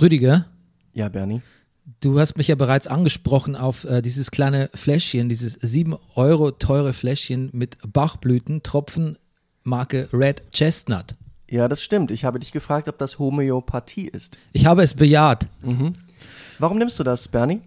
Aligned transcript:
Rüdiger, 0.00 0.46
Ja, 0.94 1.08
Bernie. 1.08 1.42
du 2.00 2.18
hast 2.18 2.36
mich 2.36 2.48
ja 2.48 2.54
bereits 2.54 2.86
angesprochen 2.86 3.56
auf 3.56 3.84
äh, 3.84 4.02
dieses 4.02 4.30
kleine 4.30 4.68
Fläschchen, 4.74 5.28
dieses 5.28 5.54
7 5.54 5.94
Euro 6.14 6.50
teure 6.50 6.92
Fläschchen 6.92 7.50
mit 7.52 7.76
Bachblütentropfen 7.92 9.16
Marke 9.64 10.08
Red 10.12 10.42
Chestnut. 10.52 11.14
Ja, 11.48 11.68
das 11.68 11.82
stimmt. 11.82 12.10
Ich 12.10 12.24
habe 12.24 12.40
dich 12.40 12.52
gefragt, 12.52 12.88
ob 12.88 12.98
das 12.98 13.18
Homöopathie 13.18 14.08
ist. 14.08 14.36
Ich 14.52 14.66
habe 14.66 14.82
es 14.82 14.94
bejaht. 14.94 15.46
Warum 16.58 16.78
nimmst 16.78 16.98
du 16.98 17.04
das, 17.04 17.28
Bernie? 17.28 17.60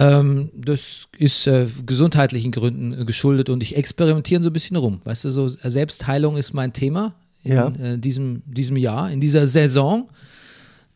Ähm, 0.00 0.50
das 0.54 1.08
ist 1.16 1.46
äh, 1.48 1.66
gesundheitlichen 1.86 2.52
Gründen 2.52 3.00
äh, 3.00 3.04
geschuldet 3.04 3.50
und 3.50 3.62
ich 3.64 3.76
experimentiere 3.76 4.42
so 4.42 4.50
ein 4.50 4.52
bisschen 4.52 4.76
rum. 4.76 5.00
Weißt 5.04 5.24
du, 5.24 5.30
so 5.30 5.48
Selbstheilung 5.48 6.36
ist 6.36 6.54
mein 6.54 6.72
Thema 6.72 7.14
in 7.42 7.52
Ja. 7.52 7.68
äh, 7.68 7.98
diesem, 7.98 8.42
diesem 8.46 8.76
Jahr, 8.76 9.10
in 9.10 9.20
dieser 9.20 9.46
Saison. 9.48 10.08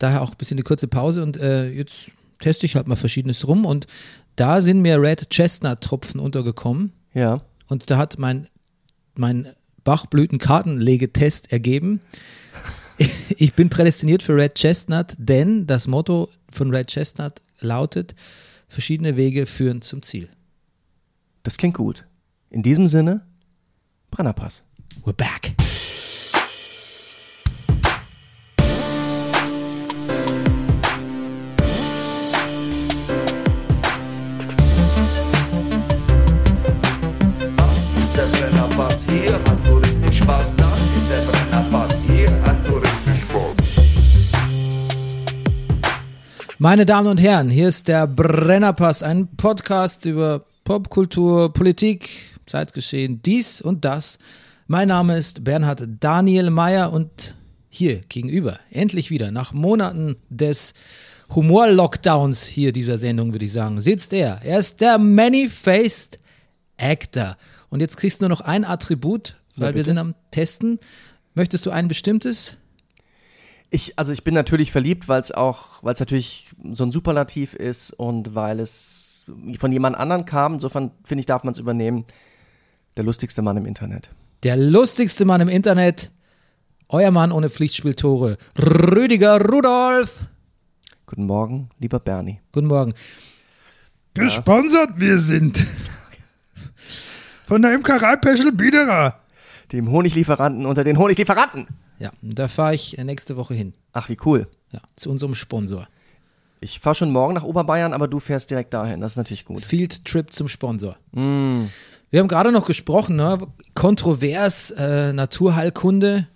Daher 0.03 0.21
auch 0.21 0.31
ein 0.31 0.37
bisschen 0.37 0.57
eine 0.57 0.63
kurze 0.63 0.89
Pause 0.89 1.23
und 1.23 1.37
äh, 1.37 1.69
jetzt 1.69 2.11
teste 2.39 2.65
ich 2.65 2.75
halt 2.75 2.87
mal 2.87 2.97
verschiedenes 2.97 3.47
rum 3.47 3.63
und 3.65 3.87
da 4.35 4.61
sind 4.61 4.81
mir 4.81 4.99
Red 5.01 5.29
Chestnut 5.29 5.79
Tropfen 5.79 6.19
untergekommen 6.19 6.91
Ja. 7.13 7.39
und 7.69 7.89
da 7.89 7.95
hat 7.95 8.19
mein, 8.19 8.47
mein 9.15 9.47
Bachblütenkartenlegetest 9.85 11.53
ergeben. 11.53 12.01
Ich 13.37 13.53
bin 13.53 13.69
prädestiniert 13.69 14.21
für 14.21 14.35
Red 14.35 14.53
Chestnut, 14.55 15.13
denn 15.17 15.65
das 15.67 15.87
Motto 15.87 16.29
von 16.51 16.69
Red 16.69 16.87
Chestnut 16.87 17.41
lautet: 17.59 18.13
verschiedene 18.67 19.15
Wege 19.17 19.45
führen 19.47 19.81
zum 19.81 20.03
Ziel. 20.03 20.29
Das 21.41 21.57
klingt 21.57 21.75
gut. 21.75 22.05
In 22.51 22.61
diesem 22.61 22.87
Sinne, 22.87 23.21
Brennerpass. 24.11 24.61
We're 25.05 25.13
back. 25.13 25.53
Hier 39.23 39.39
hast 39.47 39.65
du 39.65 39.77
richtig 39.77 40.17
Spaß. 40.17 40.55
Das 40.55 40.79
ist 40.97 41.09
der 41.09 41.21
Brennerpass, 41.31 42.01
hier 42.07 42.41
hast 42.45 42.67
du 42.67 42.75
richtig 42.75 43.21
Spaß. 43.21 43.55
Meine 46.57 46.85
Damen 46.85 47.07
und 47.07 47.21
Herren, 47.21 47.49
hier 47.49 47.67
ist 47.67 47.87
der 47.87 48.07
Brennerpass, 48.07 49.03
ein 49.03 49.27
Podcast 49.35 50.05
über 50.05 50.45
Popkultur, 50.63 51.53
Politik, 51.53 52.09
Zeitgeschehen, 52.45 53.21
dies 53.21 53.61
und 53.61 53.85
das. 53.85 54.19
Mein 54.67 54.89
Name 54.89 55.17
ist 55.17 55.43
Bernhard 55.43 55.83
Daniel 55.99 56.49
Mayer 56.49 56.91
und 56.91 57.35
hier 57.69 58.01
gegenüber, 58.09 58.59
endlich 58.71 59.09
wieder, 59.09 59.31
nach 59.31 59.53
Monaten 59.53 60.17
des 60.29 60.73
Humor-Lockdowns 61.33 62.43
hier 62.43 62.71
dieser 62.71 62.97
Sendung, 62.97 63.33
würde 63.33 63.45
ich 63.45 63.53
sagen, 63.53 63.81
sitzt 63.81 64.13
er. 64.13 64.41
Er 64.43 64.59
ist 64.59 64.81
der 64.81 64.97
Many-Faced 64.97 66.19
Actor. 66.77 67.37
Und 67.73 67.79
jetzt 67.79 67.97
kriegst 67.97 68.21
du 68.21 68.25
nur 68.25 68.29
noch 68.29 68.41
ein 68.41 68.65
Attribut, 68.65 69.35
weil 69.55 69.73
wir 69.73 69.83
sind 69.83 69.97
am 69.97 70.13
Testen. 70.29 70.79
Möchtest 71.33 71.65
du 71.65 71.71
ein 71.71 71.87
bestimmtes? 71.87 72.55
Ich, 73.71 73.97
also 73.97 74.13
ich 74.13 74.23
bin 74.23 74.35
natürlich 74.35 74.71
verliebt, 74.71 75.07
weil 75.07 75.19
es 75.19 75.31
auch, 75.31 75.81
weil 75.81 75.93
es 75.93 75.99
natürlich 75.99 76.51
so 76.71 76.83
ein 76.83 76.91
Superlativ 76.91 77.55
ist 77.55 77.89
und 77.91 78.35
weil 78.35 78.59
es 78.59 79.25
von 79.57 79.71
jemand 79.71 79.97
anderen 79.97 80.25
kam. 80.25 80.53
Insofern 80.53 80.91
finde 81.03 81.21
ich, 81.21 81.25
darf 81.25 81.43
man 81.43 81.53
es 81.53 81.57
übernehmen. 81.57 82.05
Der 82.95 83.05
lustigste 83.05 83.41
Mann 83.41 83.57
im 83.57 83.65
Internet. 83.65 84.11
Der 84.43 84.55
lustigste 84.55 85.25
Mann 85.25 85.41
im 85.41 85.49
Internet, 85.49 86.11
euer 86.89 87.09
Mann 87.09 87.31
ohne 87.31 87.49
Pflichtspieltore, 87.49 88.37
Rüdiger 88.55 89.41
Rudolf. 89.41 90.27
Guten 91.07 91.25
Morgen, 91.25 91.71
lieber 91.79 91.99
Bernie. 91.99 92.39
Guten 92.51 92.67
Morgen. 92.67 92.93
Gesponsert 94.13 94.91
wir 94.99 95.17
sind. 95.17 95.57
Von 97.53 97.61
der 97.61 97.75
Imkerei 97.75 98.15
Peschel 98.15 98.51
Biederer. 98.51 99.19
Dem 99.71 99.91
Honiglieferanten 99.91 100.65
unter 100.65 100.83
den 100.83 100.97
Honiglieferanten. 100.97 101.67
Ja, 101.99 102.11
da 102.23 102.47
fahre 102.47 102.73
ich 102.73 102.97
äh, 102.97 103.03
nächste 103.03 103.37
Woche 103.37 103.53
hin. 103.53 103.73
Ach, 103.91 104.09
wie 104.09 104.17
cool. 104.25 104.47
Ja, 104.71 104.79
zu 104.95 105.11
unserem 105.11 105.35
Sponsor. 105.35 105.87
Ich 106.61 106.79
fahre 106.79 106.95
schon 106.95 107.11
morgen 107.11 107.35
nach 107.35 107.43
Oberbayern, 107.43 107.93
aber 107.93 108.07
du 108.07 108.19
fährst 108.19 108.49
direkt 108.49 108.73
dahin. 108.73 109.01
Das 109.01 109.11
ist 109.11 109.17
natürlich 109.17 109.45
gut. 109.45 109.63
Field 109.63 110.03
Trip 110.03 110.33
zum 110.33 110.47
Sponsor. 110.49 110.97
Wir 111.11 112.19
haben 112.19 112.27
gerade 112.27 112.51
noch 112.51 112.65
gesprochen, 112.65 113.17
ne? 113.17 113.37
kontrovers, 113.75 114.71
äh, 114.71 115.13
Naturheilkunde. 115.13 116.27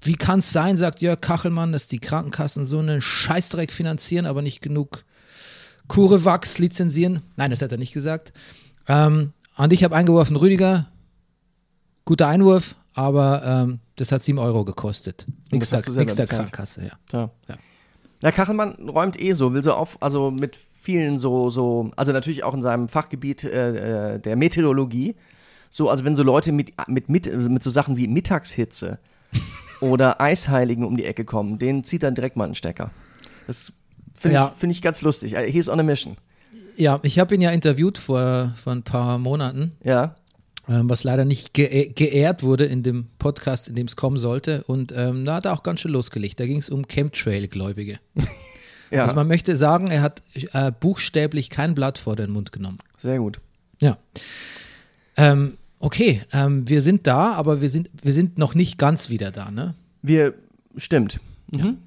Wie 0.00 0.14
kann 0.14 0.38
es 0.38 0.52
sein, 0.52 0.78
sagt 0.78 1.02
Jörg 1.02 1.20
Kachelmann, 1.20 1.72
dass 1.72 1.86
die 1.86 1.98
Krankenkassen 1.98 2.64
so 2.64 2.78
einen 2.78 3.02
Scheißdreck 3.02 3.70
finanzieren, 3.70 4.24
aber 4.24 4.40
nicht 4.40 4.62
genug 4.62 5.04
Curevax 5.88 6.58
lizenzieren? 6.58 7.20
Nein, 7.36 7.50
das 7.50 7.60
hat 7.60 7.72
er 7.72 7.78
nicht 7.78 7.92
gesagt. 7.92 8.32
Ähm, 8.88 9.34
an 9.62 9.70
dich 9.70 9.84
habe 9.84 9.94
eingeworfen, 9.94 10.36
Rüdiger. 10.36 10.88
Guter 12.04 12.26
Einwurf, 12.26 12.74
aber 12.94 13.42
ähm, 13.44 13.78
das 13.96 14.10
hat 14.10 14.22
7 14.22 14.38
Euro 14.38 14.64
gekostet. 14.64 15.26
Nix 15.52 15.70
der, 15.70 15.82
du 15.82 15.92
selber 15.92 16.00
nix 16.00 16.14
der. 16.16 16.26
Krankenkasse, 16.26 16.82
ja. 16.86 16.92
Ja. 17.12 17.30
Ja. 17.48 17.56
Ja, 18.22 18.30
Kachelmann 18.30 18.88
räumt 18.88 19.20
eh 19.20 19.32
so, 19.32 19.52
will 19.52 19.62
so 19.62 19.72
auf, 19.74 20.00
also 20.00 20.30
mit 20.30 20.56
vielen 20.56 21.18
so, 21.18 21.50
so, 21.50 21.90
also 21.96 22.12
natürlich 22.12 22.44
auch 22.44 22.54
in 22.54 22.62
seinem 22.62 22.88
Fachgebiet 22.88 23.42
äh, 23.44 24.14
äh, 24.14 24.18
der 24.20 24.36
Meteorologie. 24.36 25.16
So, 25.70 25.88
also 25.90 26.04
wenn 26.04 26.14
so 26.14 26.22
Leute 26.22 26.52
mit, 26.52 26.72
mit, 26.88 27.08
mit, 27.08 27.32
mit 27.32 27.62
so 27.62 27.70
Sachen 27.70 27.96
wie 27.96 28.06
Mittagshitze 28.08 28.98
oder 29.80 30.20
Eisheiligen 30.20 30.84
um 30.84 30.96
die 30.96 31.04
Ecke 31.04 31.24
kommen, 31.24 31.58
denen 31.58 31.82
zieht 31.84 32.02
dann 32.04 32.14
direkt 32.14 32.36
mal 32.36 32.44
einen 32.44 32.54
Stecker. 32.54 32.90
Das 33.46 33.72
finde 34.14 34.34
Ja. 34.36 34.52
ich, 34.54 34.60
find 34.60 34.72
ich 34.72 34.82
ganz 34.82 35.02
lustig. 35.02 35.34
Äh, 35.34 35.50
He's 35.50 35.68
on 35.68 35.80
a 35.80 35.82
mission. 35.82 36.16
Ja, 36.76 37.00
ich 37.02 37.18
habe 37.18 37.34
ihn 37.34 37.40
ja 37.40 37.50
interviewt 37.50 37.98
vor, 37.98 38.52
vor 38.56 38.72
ein 38.72 38.82
paar 38.82 39.18
Monaten. 39.18 39.72
Ja. 39.84 40.16
ähm, 40.68 40.88
was 40.88 41.04
leider 41.04 41.24
nicht 41.24 41.54
ge 41.54 41.90
geehrt 41.94 42.42
wurde 42.42 42.64
in 42.64 42.82
dem 42.82 43.06
Podcast, 43.18 43.68
in 43.68 43.74
dem 43.74 43.86
es 43.86 43.96
kommen 43.96 44.16
sollte. 44.16 44.62
Und 44.64 44.92
ähm, 44.96 45.24
da 45.24 45.36
hat 45.36 45.44
er 45.46 45.52
auch 45.52 45.62
ganz 45.62 45.80
schön 45.80 45.92
losgelegt. 45.92 46.40
Da 46.40 46.46
ging 46.46 46.58
es 46.58 46.70
um 46.70 46.86
Chemtrail-Gläubige. 46.86 47.98
Ja, 48.90 49.04
Also 49.04 49.14
man 49.14 49.26
möchte 49.26 49.56
sagen, 49.56 49.86
er 49.88 50.02
hat 50.02 50.22
äh, 50.52 50.70
buchstäblich 50.70 51.48
kein 51.48 51.74
Blatt 51.74 51.96
vor 51.96 52.14
den 52.14 52.30
Mund 52.30 52.52
genommen. 52.52 52.76
sehr 52.98 53.16
gut. 53.16 53.40
Ja. 53.80 53.96
Ähm, 55.16 55.56
okay, 55.78 56.20
ähm, 56.30 56.68
wir 56.68 56.82
sind 56.82 57.06
da, 57.06 57.32
aber 57.32 57.62
wir 57.62 57.70
sind, 57.70 57.88
wir 58.02 58.12
sind 58.12 58.36
noch 58.36 58.54
nicht 58.54 58.76
ganz 58.76 59.08
wieder 59.08 59.30
da. 59.30 59.50
Ne? 59.50 59.74
Wir, 60.02 60.34
stimmt. 60.76 61.20
Mhm. 61.50 61.78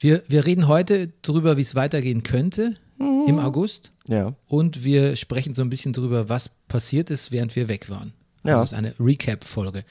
Wir, 0.00 0.24
wir 0.26 0.44
reden 0.46 0.66
heute 0.66 1.12
darüber, 1.22 1.56
wie 1.58 1.60
es 1.62 1.76
weitergehen 1.76 2.24
könnte 2.24 2.74
im 2.98 3.38
August. 3.38 3.92
Ja. 4.08 4.34
Und 4.48 4.84
wir 4.84 5.16
sprechen 5.16 5.54
so 5.54 5.62
ein 5.62 5.70
bisschen 5.70 5.92
drüber, 5.92 6.28
was 6.28 6.50
passiert 6.68 7.10
ist, 7.10 7.32
während 7.32 7.54
wir 7.56 7.68
weg 7.68 7.90
waren. 7.90 8.12
Ja. 8.44 8.52
Also 8.52 8.64
es 8.64 8.72
ist 8.72 8.78
eine 8.78 8.94
Recap-Folge. 8.98 9.84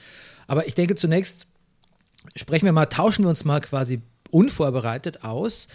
Aber 0.46 0.66
ich 0.66 0.74
denke 0.74 0.94
zunächst 0.94 1.46
sprechen 2.34 2.66
wir 2.66 2.72
mal, 2.72 2.86
tauschen 2.86 3.24
wir 3.24 3.28
uns 3.28 3.44
mal 3.44 3.60
quasi 3.60 4.00
unvorbereitet 4.30 5.22
aus, 5.22 5.68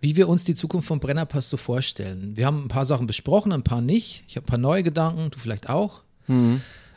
wie 0.00 0.16
wir 0.16 0.28
uns 0.28 0.44
die 0.44 0.54
Zukunft 0.54 0.88
vom 0.88 1.00
Brennerpass 1.00 1.50
so 1.50 1.56
vorstellen. 1.56 2.36
Wir 2.36 2.46
haben 2.46 2.64
ein 2.64 2.68
paar 2.68 2.86
Sachen 2.86 3.06
besprochen, 3.06 3.52
ein 3.52 3.64
paar 3.64 3.82
nicht. 3.82 4.24
Ich 4.28 4.36
habe 4.36 4.44
ein 4.44 4.48
paar 4.48 4.58
neue 4.58 4.82
Gedanken, 4.82 5.30
du 5.30 5.38
vielleicht 5.38 5.68
auch. 5.68 6.02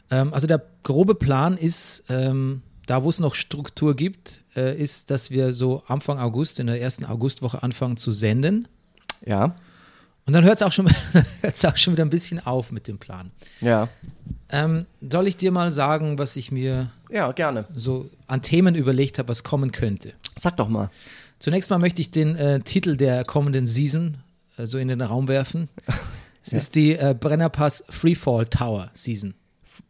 Ähm, 0.09 0.33
also 0.33 0.47
der 0.47 0.61
grobe 0.83 1.15
Plan 1.15 1.57
ist, 1.57 2.03
ähm, 2.09 2.61
da 2.85 3.03
wo 3.03 3.09
es 3.09 3.19
noch 3.19 3.35
Struktur 3.35 3.95
gibt, 3.95 4.43
äh, 4.55 4.77
ist, 4.77 5.09
dass 5.09 5.31
wir 5.31 5.53
so 5.53 5.83
Anfang 5.87 6.19
August, 6.19 6.59
in 6.59 6.67
der 6.67 6.81
ersten 6.81 7.05
Augustwoche 7.05 7.61
anfangen 7.61 7.97
zu 7.97 8.11
senden. 8.11 8.67
Ja. 9.25 9.55
Und 10.25 10.33
dann 10.33 10.43
hört 10.43 10.57
es 10.57 10.63
auch, 10.63 10.71
schon- 10.71 10.87
auch 11.65 11.77
schon 11.77 11.93
wieder 11.93 12.05
ein 12.05 12.09
bisschen 12.09 12.39
auf 12.45 12.71
mit 12.71 12.87
dem 12.87 12.97
Plan. 12.97 13.31
Ja. 13.61 13.89
Ähm, 14.49 14.85
soll 15.09 15.27
ich 15.27 15.37
dir 15.37 15.51
mal 15.51 15.71
sagen, 15.71 16.17
was 16.17 16.35
ich 16.35 16.51
mir 16.51 16.91
Ja, 17.09 17.31
gerne. 17.31 17.65
so 17.75 18.09
an 18.27 18.41
Themen 18.41 18.75
überlegt 18.75 19.19
habe, 19.19 19.29
was 19.29 19.43
kommen 19.43 19.71
könnte? 19.71 20.13
Sag 20.37 20.57
doch 20.57 20.69
mal. 20.69 20.89
Zunächst 21.39 21.69
mal 21.69 21.77
möchte 21.79 22.01
ich 22.01 22.11
den 22.11 22.35
äh, 22.35 22.59
Titel 22.61 22.95
der 22.95 23.23
kommenden 23.25 23.67
Season 23.67 24.17
äh, 24.57 24.65
so 24.65 24.77
in 24.77 24.87
den 24.87 25.01
Raum 25.01 25.27
werfen. 25.27 25.69
Es 26.45 26.51
ist 26.51 26.75
die 26.75 26.91
äh, 26.97 27.15
Brennerpass 27.17 27.85
Freefall 27.87 28.45
Tower 28.47 28.91
Season. 28.93 29.33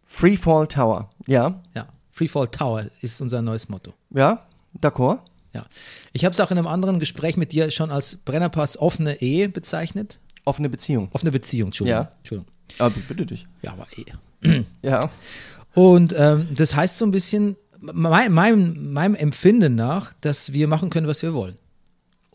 Freefall 0.06 0.68
Tower. 0.68 1.10
Ja. 1.26 1.60
Ja, 1.74 1.88
Freefall 2.12 2.48
Tower 2.50 2.86
ist 3.02 3.20
unser 3.22 3.42
neues 3.42 3.70
Motto. 3.70 3.92
Ja. 4.12 4.46
D'accord. 4.80 5.18
Ja. 5.54 5.66
Ich 6.12 6.26
habe 6.26 6.34
es 6.34 6.40
auch 6.40 6.52
in 6.52 6.60
einem 6.60 6.68
anderen 6.68 7.00
Gespräch 7.00 7.38
mit 7.38 7.54
dir 7.54 7.72
schon 7.72 7.90
als 7.92 8.18
Brennerpass 8.18 8.78
offene 8.78 9.20
Ehe 9.20 9.50
bezeichnet. 9.50 10.20
Offene 10.46 10.70
Beziehung. 10.70 11.10
Offene 11.12 11.32
Beziehung, 11.32 11.68
Entschuldigung. 11.70 12.02
Ja. 12.04 12.12
Entschuldigung. 12.20 12.54
Aber 12.80 12.94
bitte 13.08 13.26
dich. 13.26 13.48
Ja, 13.62 13.74
aber 13.74 13.88
Ehe. 13.96 14.66
Ja. 14.82 15.10
Und 15.74 16.14
ähm, 16.18 16.48
das 16.56 16.76
heißt 16.76 16.98
so 16.98 17.06
ein 17.06 17.12
bisschen, 17.12 17.56
mein, 17.80 18.32
meinem, 18.32 18.94
meinem 18.94 19.16
Empfinden 19.16 19.76
nach, 19.76 20.14
dass 20.22 20.54
wir 20.54 20.68
machen 20.68 20.90
können, 20.90 21.08
was 21.08 21.22
wir 21.24 21.34
wollen. 21.34 21.58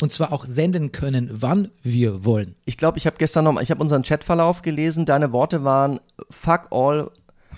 Und 0.00 0.12
zwar 0.12 0.32
auch 0.32 0.44
senden 0.44 0.90
können, 0.93 1.28
wann 1.32 1.70
wir 1.82 2.25
wollen. 2.25 2.55
Ich 2.64 2.76
glaube, 2.78 2.99
ich 2.99 3.06
habe 3.06 3.16
gestern 3.19 3.44
noch 3.44 3.52
mal, 3.52 3.62
ich 3.62 3.70
habe 3.70 3.81
unseren 3.81 4.02
Chatverlauf 4.02 4.62
gelesen. 4.62 5.05
Deine 5.05 5.32
Worte 5.32 5.64
waren 5.64 6.00
fuck 6.31 6.69
all, 6.70 7.10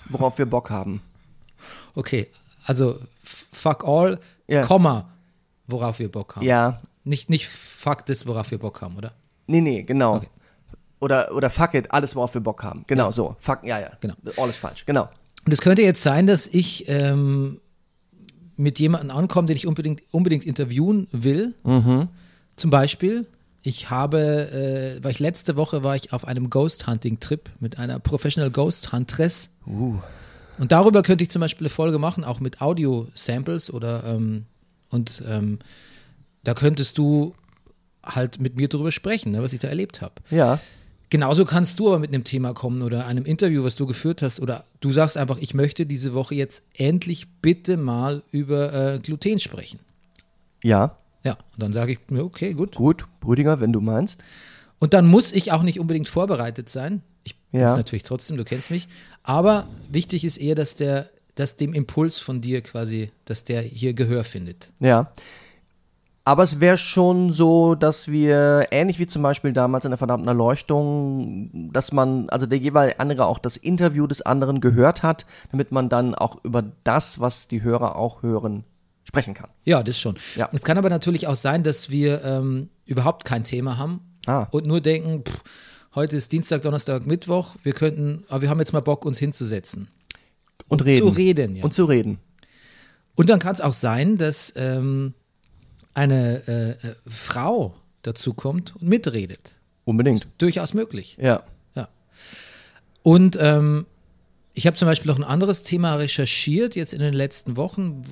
worauf 0.09 0.37
wir 0.37 0.45
Bock 0.47 0.69
haben. 0.69 1.01
Okay, 1.95 2.27
also 2.65 2.99
fuck 3.23 3.83
all, 3.87 4.19
Ja. 4.47 4.61
Komma, 4.61 5.09
worauf 5.67 5.99
wir 5.99 6.11
Bock 6.11 6.35
haben. 6.35 6.45
Ja, 6.45 6.81
Nicht, 7.03 7.29
nicht 7.29 7.47
Fakt 7.47 8.09
ist, 8.09 8.27
worauf 8.27 8.51
wir 8.51 8.57
Bock 8.59 8.81
haben, 8.81 8.97
oder? 8.97 9.13
Nee, 9.47 9.61
nee, 9.61 9.83
genau. 9.83 10.17
Okay. 10.17 10.27
Oder, 11.01 11.35
oder 11.35 11.49
fuck 11.49 11.73
it, 11.73 11.91
alles, 11.91 12.15
worauf 12.15 12.33
wir 12.33 12.41
Bock 12.41 12.63
haben. 12.63 12.85
Genau, 12.87 13.11
so. 13.11 13.35
Fuck, 13.41 13.63
ja, 13.63 13.79
ja. 13.79 13.91
Genau. 13.99 14.13
Alles 14.37 14.57
falsch, 14.57 14.85
genau. 14.85 15.07
Und 15.45 15.51
es 15.51 15.59
könnte 15.59 15.81
jetzt 15.81 16.03
sein, 16.03 16.27
dass 16.27 16.47
ich 16.47 16.87
ähm, 16.87 17.59
mit 18.55 18.79
jemandem 18.79 19.11
ankomme, 19.11 19.47
den 19.47 19.57
ich 19.57 19.67
unbedingt, 19.67 20.03
unbedingt 20.11 20.45
interviewen 20.45 21.07
will. 21.11 21.55
Zum 22.55 22.69
Beispiel, 22.69 23.27
ich 23.63 23.89
habe, 23.89 24.99
äh, 24.99 25.03
war 25.03 25.11
ich 25.11 25.19
letzte 25.19 25.55
Woche 25.55 25.83
war 25.83 25.95
ich 25.95 26.13
auf 26.13 26.25
einem 26.27 26.49
Ghost 26.49 26.87
Hunting 26.87 27.19
Trip 27.19 27.49
mit 27.59 27.79
einer 27.79 27.99
Professional 27.99 28.51
Ghost 28.51 28.93
Huntress. 28.93 29.49
Und 30.59 30.71
darüber 30.71 31.01
könnte 31.01 31.23
ich 31.23 31.31
zum 31.31 31.39
Beispiel 31.39 31.65
eine 31.65 31.69
Folge 31.69 31.97
machen, 31.97 32.23
auch 32.23 32.39
mit 32.39 32.61
Audio-Samples 32.61 33.73
oder 33.73 34.03
ähm, 34.03 34.45
und 34.91 35.23
ähm, 35.27 35.57
da 36.43 36.53
könntest 36.53 36.97
du 36.97 37.33
halt 38.03 38.39
mit 38.39 38.55
mir 38.55 38.67
darüber 38.67 38.91
sprechen, 38.91 39.31
ne, 39.31 39.41
was 39.41 39.53
ich 39.53 39.59
da 39.59 39.67
erlebt 39.67 40.01
habe. 40.01 40.15
Ja. 40.29 40.59
Genauso 41.11 41.43
kannst 41.43 41.77
du 41.77 41.89
aber 41.89 41.99
mit 41.99 42.13
einem 42.13 42.23
Thema 42.23 42.53
kommen 42.53 42.81
oder 42.81 43.05
einem 43.05 43.25
Interview, 43.25 43.65
was 43.65 43.75
du 43.75 43.85
geführt 43.85 44.21
hast, 44.21 44.39
oder 44.39 44.63
du 44.79 44.89
sagst 44.91 45.17
einfach, 45.17 45.37
ich 45.39 45.53
möchte 45.53 45.85
diese 45.85 46.13
Woche 46.13 46.35
jetzt 46.35 46.63
endlich 46.77 47.27
bitte 47.41 47.75
mal 47.75 48.23
über 48.31 48.93
äh, 48.95 48.99
Gluten 48.99 49.37
sprechen. 49.37 49.79
Ja. 50.63 50.95
Ja, 51.23 51.33
und 51.33 51.61
dann 51.61 51.73
sage 51.73 51.91
ich 51.91 51.99
mir, 52.09 52.23
okay, 52.23 52.53
gut. 52.53 52.75
Gut, 52.75 53.05
Brüdiger, 53.19 53.59
wenn 53.59 53.73
du 53.73 53.81
meinst. 53.81 54.23
Und 54.79 54.93
dann 54.93 55.05
muss 55.05 55.33
ich 55.33 55.51
auch 55.51 55.63
nicht 55.63 55.81
unbedingt 55.81 56.07
vorbereitet 56.07 56.69
sein. 56.69 57.01
Ich 57.23 57.35
bin 57.51 57.59
es 57.61 57.71
Ja. 57.71 57.77
natürlich 57.77 58.03
trotzdem, 58.03 58.37
du 58.37 58.45
kennst 58.45 58.71
mich. 58.71 58.87
Aber 59.21 59.67
wichtig 59.91 60.23
ist 60.23 60.37
eher, 60.37 60.55
dass 60.55 60.75
der, 60.75 61.09
dass 61.35 61.57
dem 61.57 61.73
Impuls 61.73 62.21
von 62.21 62.39
dir 62.39 62.61
quasi, 62.61 63.11
dass 63.25 63.43
der 63.43 63.61
hier 63.61 63.93
Gehör 63.93 64.23
findet. 64.23 64.71
Ja. 64.79 65.11
Aber 66.23 66.43
es 66.43 66.59
wäre 66.59 66.77
schon 66.77 67.31
so, 67.31 67.73
dass 67.73 68.07
wir, 68.07 68.67
ähnlich 68.69 68.99
wie 68.99 69.07
zum 69.07 69.23
Beispiel 69.23 69.53
damals 69.53 69.85
in 69.85 69.91
der 69.91 69.97
verdammten 69.97 70.27
Erleuchtung, 70.27 71.71
dass 71.73 71.91
man, 71.91 72.29
also 72.29 72.45
der 72.45 72.59
jeweilige 72.59 72.99
andere 72.99 73.25
auch 73.25 73.39
das 73.39 73.57
Interview 73.57 74.05
des 74.05 74.21
anderen 74.21 74.61
gehört 74.61 75.01
hat, 75.01 75.25
damit 75.51 75.71
man 75.71 75.89
dann 75.89 76.13
auch 76.13 76.43
über 76.43 76.63
das, 76.83 77.19
was 77.19 77.47
die 77.47 77.63
Hörer 77.63 77.95
auch 77.95 78.21
hören, 78.21 78.63
sprechen 79.03 79.33
kann. 79.33 79.49
Ja, 79.65 79.81
das 79.81 79.99
schon. 79.99 80.15
Ja. 80.35 80.47
Es 80.53 80.61
kann 80.61 80.77
aber 80.77 80.89
natürlich 80.91 81.25
auch 81.27 81.35
sein, 81.35 81.63
dass 81.63 81.89
wir 81.89 82.23
ähm, 82.23 82.69
überhaupt 82.85 83.25
kein 83.25 83.43
Thema 83.43 83.77
haben 83.79 84.01
Ah. 84.27 84.47
und 84.51 84.67
nur 84.67 84.79
denken, 84.79 85.23
pff, 85.27 85.41
heute 85.95 86.15
ist 86.17 86.31
Dienstag, 86.31 86.61
Donnerstag, 86.61 87.07
Mittwoch, 87.07 87.55
wir 87.63 87.73
könnten, 87.73 88.23
aber 88.29 88.43
wir 88.43 88.49
haben 88.51 88.59
jetzt 88.59 88.73
mal 88.73 88.81
Bock, 88.81 89.05
uns 89.05 89.17
hinzusetzen. 89.17 89.87
Und 90.67 90.81
Und 90.81 90.87
reden. 90.87 91.07
zu 91.07 91.13
reden, 91.13 91.55
ja. 91.55 91.63
Und 91.63 91.73
zu 91.73 91.85
reden. 91.85 92.19
Und 93.15 93.29
dann 93.31 93.39
kann 93.39 93.53
es 93.55 93.61
auch 93.61 93.73
sein, 93.73 94.17
dass 94.19 94.53
ähm, 94.55 95.15
eine 95.93 96.41
äh, 96.47 96.87
äh, 96.87 96.95
Frau 97.07 97.75
dazu 98.01 98.33
kommt 98.33 98.75
und 98.75 98.83
mitredet. 98.87 99.59
Unbedingt. 99.85 100.27
Durchaus 100.37 100.73
möglich. 100.73 101.17
Ja. 101.19 101.43
Ja. 101.75 101.89
Und 103.03 103.37
ähm, 103.39 103.85
ich 104.53 104.67
habe 104.67 104.75
zum 104.75 104.87
Beispiel 104.87 105.09
noch 105.09 105.17
ein 105.17 105.23
anderes 105.23 105.63
Thema 105.63 105.95
recherchiert, 105.95 106.75
jetzt 106.75 106.93
in 106.93 106.99
den 106.99 107.13
letzten 107.13 107.57
Wochen. 107.57 108.03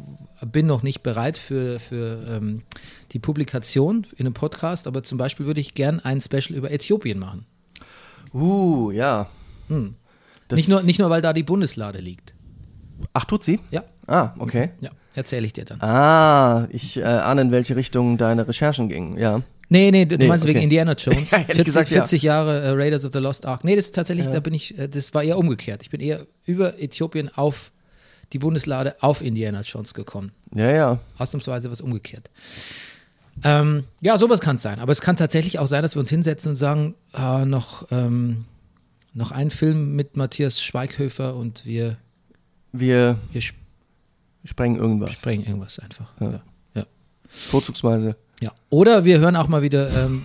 Bin 0.46 0.68
noch 0.68 0.84
nicht 0.84 1.04
bereit 1.04 1.38
für, 1.38 1.80
für 1.80 2.26
ähm, 2.28 2.64
die 3.12 3.20
Publikation 3.20 4.06
in 4.16 4.25
einem 4.25 4.34
Podcast, 4.34 4.88
aber 4.88 5.04
zum 5.04 5.18
Beispiel 5.18 5.46
würde 5.46 5.60
ich 5.60 5.74
gern 5.74 6.00
ein 6.00 6.22
Special 6.22 6.58
über 6.58 6.72
Äthiopien 6.72 7.20
machen. 7.20 7.46
Uh, 8.34 8.92
ja. 8.92 9.30
Hm. 9.68 9.96
Nicht 10.52 10.70
nur, 10.70 10.82
nicht 10.84 11.00
nur, 11.00 11.10
weil 11.10 11.22
da 11.22 11.34
die 11.34 11.44
Bundeslade 11.44 12.00
liegt. 12.00 12.34
Ach, 13.14 13.25
tut 13.25 13.44
sie? 13.44 13.60
Ja, 13.70 13.84
Ah, 14.08 14.34
okay. 14.40 14.72
ja, 14.82 14.90
erzähle 15.16 15.46
ich 15.46 15.54
dir 15.54 15.66
dann. 15.66 15.82
Ah, 15.82 16.68
ich 16.72 16.98
äh, 16.98 17.04
ahne, 17.04 17.42
in 17.42 17.52
welche 17.52 17.76
Richtung 17.76 18.18
deine 18.18 18.48
Recherchen 18.48 18.90
gingen, 18.90 19.18
ja. 19.18 19.42
Nee, 19.72 19.92
nee, 19.92 20.06
du 20.06 20.18
Nee, 20.18 20.28
meinst 20.28 20.46
wegen 20.48 20.58
okay. 20.58 20.64
Indiana 20.64 20.94
Jones. 20.94 21.30
Ja, 21.32 21.38
hätte 21.40 21.52
ich 21.52 21.56
40, 21.58 21.66
gesagt, 21.66 21.90
ja. 21.92 21.98
40 21.98 22.22
Jahre 22.24 22.60
äh, 22.62 22.70
Raiders 22.72 23.06
of 23.06 23.12
the 23.14 23.20
Lost 23.20 23.46
Ark. 23.46 23.64
Nee, 23.64 23.76
das 23.76 23.86
ist 23.86 23.96
tatsächlich, 23.96 24.28
da 24.28 24.40
bin 24.40 24.54
ich, 24.54 24.78
äh, 24.78 24.88
das 24.88 25.14
war 25.14 25.24
eher 25.24 25.38
umgekehrt. 25.38 25.84
Ich 25.84 25.90
bin 25.92 26.02
eher 26.02 26.26
über 26.46 26.82
Äthiopien 26.82 27.30
auf 27.36 27.72
die 28.34 28.40
Bundeslade 28.40 28.96
auf 29.02 29.22
Indiana 29.22 29.62
Jones 29.62 29.94
gekommen. 29.94 30.32
Ja, 30.54 30.72
ja. 30.72 31.00
Ausnahmsweise 31.18 31.72
was 31.72 31.82
umgekehrt. 31.82 32.30
Ähm, 33.44 33.86
ja, 34.02 34.18
sowas 34.18 34.40
kann 34.40 34.58
es 34.58 34.64
sein. 34.64 34.80
Aber 34.80 34.92
es 34.92 35.02
kann 35.02 35.16
tatsächlich 35.16 35.60
auch 35.60 35.68
sein, 35.68 35.82
dass 35.82 35.96
wir 35.96 36.00
uns 36.00 36.10
hinsetzen 36.10 36.52
und 36.52 36.56
sagen, 36.56 36.96
ah, 37.14 37.46
noch, 37.46 37.88
ähm, 37.92 38.46
noch 39.14 39.32
ein 39.32 39.50
Film 39.50 39.96
mit 39.96 40.18
Matthias 40.18 40.62
Schweighöfer 40.62 41.36
und 41.36 41.66
wir, 41.66 41.98
Wir 42.72 43.18
wir 43.32 43.42
sp- 44.44 44.50
sprengen 44.50 44.77
irgendwas. 44.80 45.12
sprengen 45.13 45.45
irgendwas 45.45 45.80
einfach. 45.80 46.12
Ja. 46.19 46.31
Ja. 46.31 46.41
Ja. 46.75 46.83
Vorzugsweise. 47.27 48.15
Ja. 48.41 48.51
Oder 48.69 49.06
wir 49.06 49.19
hören 49.19 49.36
auch 49.36 49.47
mal 49.47 49.62
wieder 49.62 49.89
ähm, 50.06 50.24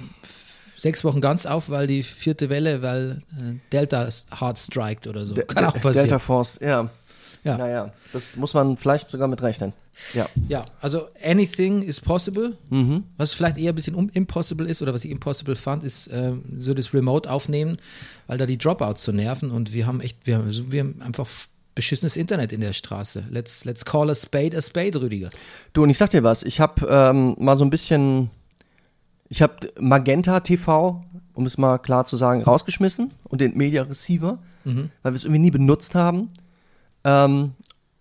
sechs 0.76 1.05
Wochen 1.05 1.20
ganz 1.20 1.46
auf, 1.46 1.69
weil 1.70 1.87
die 1.87 2.02
vierte 2.02 2.49
Welle, 2.50 2.82
weil 2.82 3.22
äh, 3.38 3.55
Delta 3.72 4.08
hard 4.31 4.58
strikt 4.58 5.06
oder 5.06 5.25
so. 5.26 5.34
De- 5.34 5.44
Kann 5.44 5.64
auch 5.64 5.72
passieren. 5.75 5.94
Delta 6.08 6.19
Force, 6.19 6.58
ja. 6.61 6.88
Ja. 7.43 7.58
Naja, 7.58 7.93
das 8.14 8.37
muss 8.38 8.55
man 8.55 8.78
vielleicht 8.78 9.11
sogar 9.11 9.28
mit 9.28 9.43
rechnen. 9.43 9.75
Ja. 10.14 10.26
Ja, 10.49 10.64
also 10.81 11.08
anything 11.22 11.82
is 11.82 12.00
possible. 12.00 12.56
Mhm. 12.70 13.05
Was 13.19 13.34
vielleicht 13.34 13.58
eher 13.58 13.72
ein 13.72 13.75
bisschen 13.75 14.08
impossible 14.14 14.66
ist 14.66 14.81
oder 14.81 14.94
was 14.94 15.05
ich 15.05 15.11
impossible 15.11 15.55
fand, 15.55 15.84
ist 15.84 16.08
ähm, 16.11 16.43
so 16.58 16.72
das 16.72 16.94
Remote 16.94 17.31
aufnehmen, 17.31 17.76
weil 18.26 18.38
da 18.38 18.46
die 18.46 18.56
Dropouts 18.56 19.05
so 19.05 19.12
nerven 19.12 19.50
und 19.50 19.75
wir 19.75 19.87
haben 19.87 20.00
echt, 20.00 20.26
wir 20.26 20.43
wir 20.72 20.81
haben 20.81 21.02
einfach 21.02 21.28
beschissenes 21.75 22.17
Internet 22.17 22.53
in 22.53 22.61
der 22.61 22.73
Straße. 22.73 23.25
Let's, 23.31 23.65
let's 23.65 23.85
call 23.85 24.11
a 24.11 24.15
spade 24.15 24.56
a 24.56 24.62
spade, 24.62 25.00
Rüdiger. 25.00 25.31
Du, 25.73 25.82
und 25.82 25.91
ich 25.91 25.99
sag 25.99 26.11
dir 26.11 26.23
was, 26.23 26.43
ich 26.43 26.61
habe 26.61 26.87
ähm, 26.88 27.37
mal 27.38 27.56
so 27.56 27.65
ein 27.65 27.71
bisschen, 27.71 28.31
ich 29.29 29.43
habe 29.43 29.73
Magenta 29.79 30.41
TV, 30.41 31.03
um 31.35 31.47
es 31.47 31.59
mal 31.59 31.79
klar 31.79 32.05
zu 32.05 32.17
sagen, 32.17 32.43
rausgeschmissen 32.43 33.11
und 33.29 33.41
den 33.41 33.56
Media 33.56 33.82
Receiver, 33.82 34.38
weil 35.03 35.12
wir 35.12 35.17
es 35.17 35.25
irgendwie 35.25 35.41
nie 35.41 35.50
benutzt 35.50 35.94
haben. 35.94 36.29
Ähm, 37.03 37.53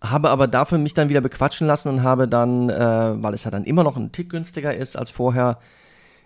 habe 0.02 0.30
aber 0.30 0.48
dafür 0.48 0.78
mich 0.78 0.94
dann 0.94 1.10
wieder 1.10 1.22
bequatschen 1.22 1.66
lassen 1.66 1.90
und 1.90 2.04
habe 2.04 2.28
dann, 2.28 2.70
äh, 2.70 3.24
weil 3.24 3.34
es 3.34 3.46
ja 3.46 3.52
dann 3.52 3.64
immer 3.64 3.84
noch 3.84 3.96
ein 3.96 4.12
Tick 4.12 4.30
günstiger 4.30 4.76
ist 4.76 4.98
als 4.98 5.12
vorher, 5.12 5.60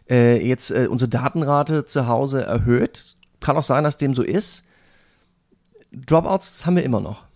äh, 0.09 0.45
jetzt 0.45 0.71
äh, 0.71 0.87
unsere 0.89 1.09
Datenrate 1.09 1.85
zu 1.85 2.07
Hause 2.07 2.43
erhöht. 2.43 3.15
Kann 3.39 3.55
auch 3.55 3.63
sein, 3.63 3.83
dass 3.83 3.97
dem 3.97 4.15
so 4.15 4.23
ist. 4.23 4.65
Dropouts 5.91 6.65
haben 6.65 6.75
wir 6.75 6.83
immer 6.83 6.99
noch. 6.99 7.26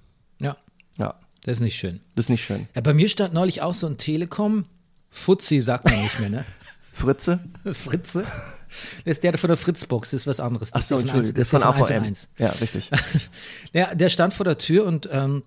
Das 1.44 1.54
ist 1.54 1.62
nicht 1.62 1.76
schön. 1.78 2.02
das 2.16 2.26
ist 2.26 2.30
nicht 2.30 2.44
schön. 2.44 2.68
Ja, 2.76 2.82
bei 2.82 2.94
mir 2.94 3.10
stand 3.10 3.34
neulich 3.34 3.62
auch 3.62 3.74
so 3.74 3.88
ein 3.88 3.98
Telekom. 3.98 4.66
Fuzzi 5.10 5.60
sagt 5.62 5.86
man 5.86 6.02
nicht 6.02 6.20
mehr, 6.20 6.30
ne? 6.30 6.46
Fritze? 6.94 7.40
Fritze? 7.74 8.24
Das 9.04 9.18
ist 9.18 9.24
der 9.24 9.38
von 9.38 9.48
der 9.50 9.58
Fritzbox, 9.58 10.12
das 10.12 10.22
ist 10.22 10.28
was 10.28 10.40
anderes. 10.40 10.72
Das 10.72 10.84
ist 10.84 10.92
der 10.92 11.00
von 11.00 11.10
eins- 11.10 11.30
Entschuldigung, 11.30 11.36
das 11.38 11.46
ist 11.48 11.54
der 11.54 11.60
von 11.62 11.74
1 11.82 11.90
und 11.90 11.96
AVM. 11.96 12.04
1. 12.06 12.28
Ja, 12.38 12.50
richtig. 12.50 12.90
Ja, 13.74 13.96
der 13.96 14.10
stand 14.10 14.34
vor 14.34 14.44
der 14.46 14.58
Tür 14.58 14.86
und 14.86 15.10
ähm, 15.12 15.44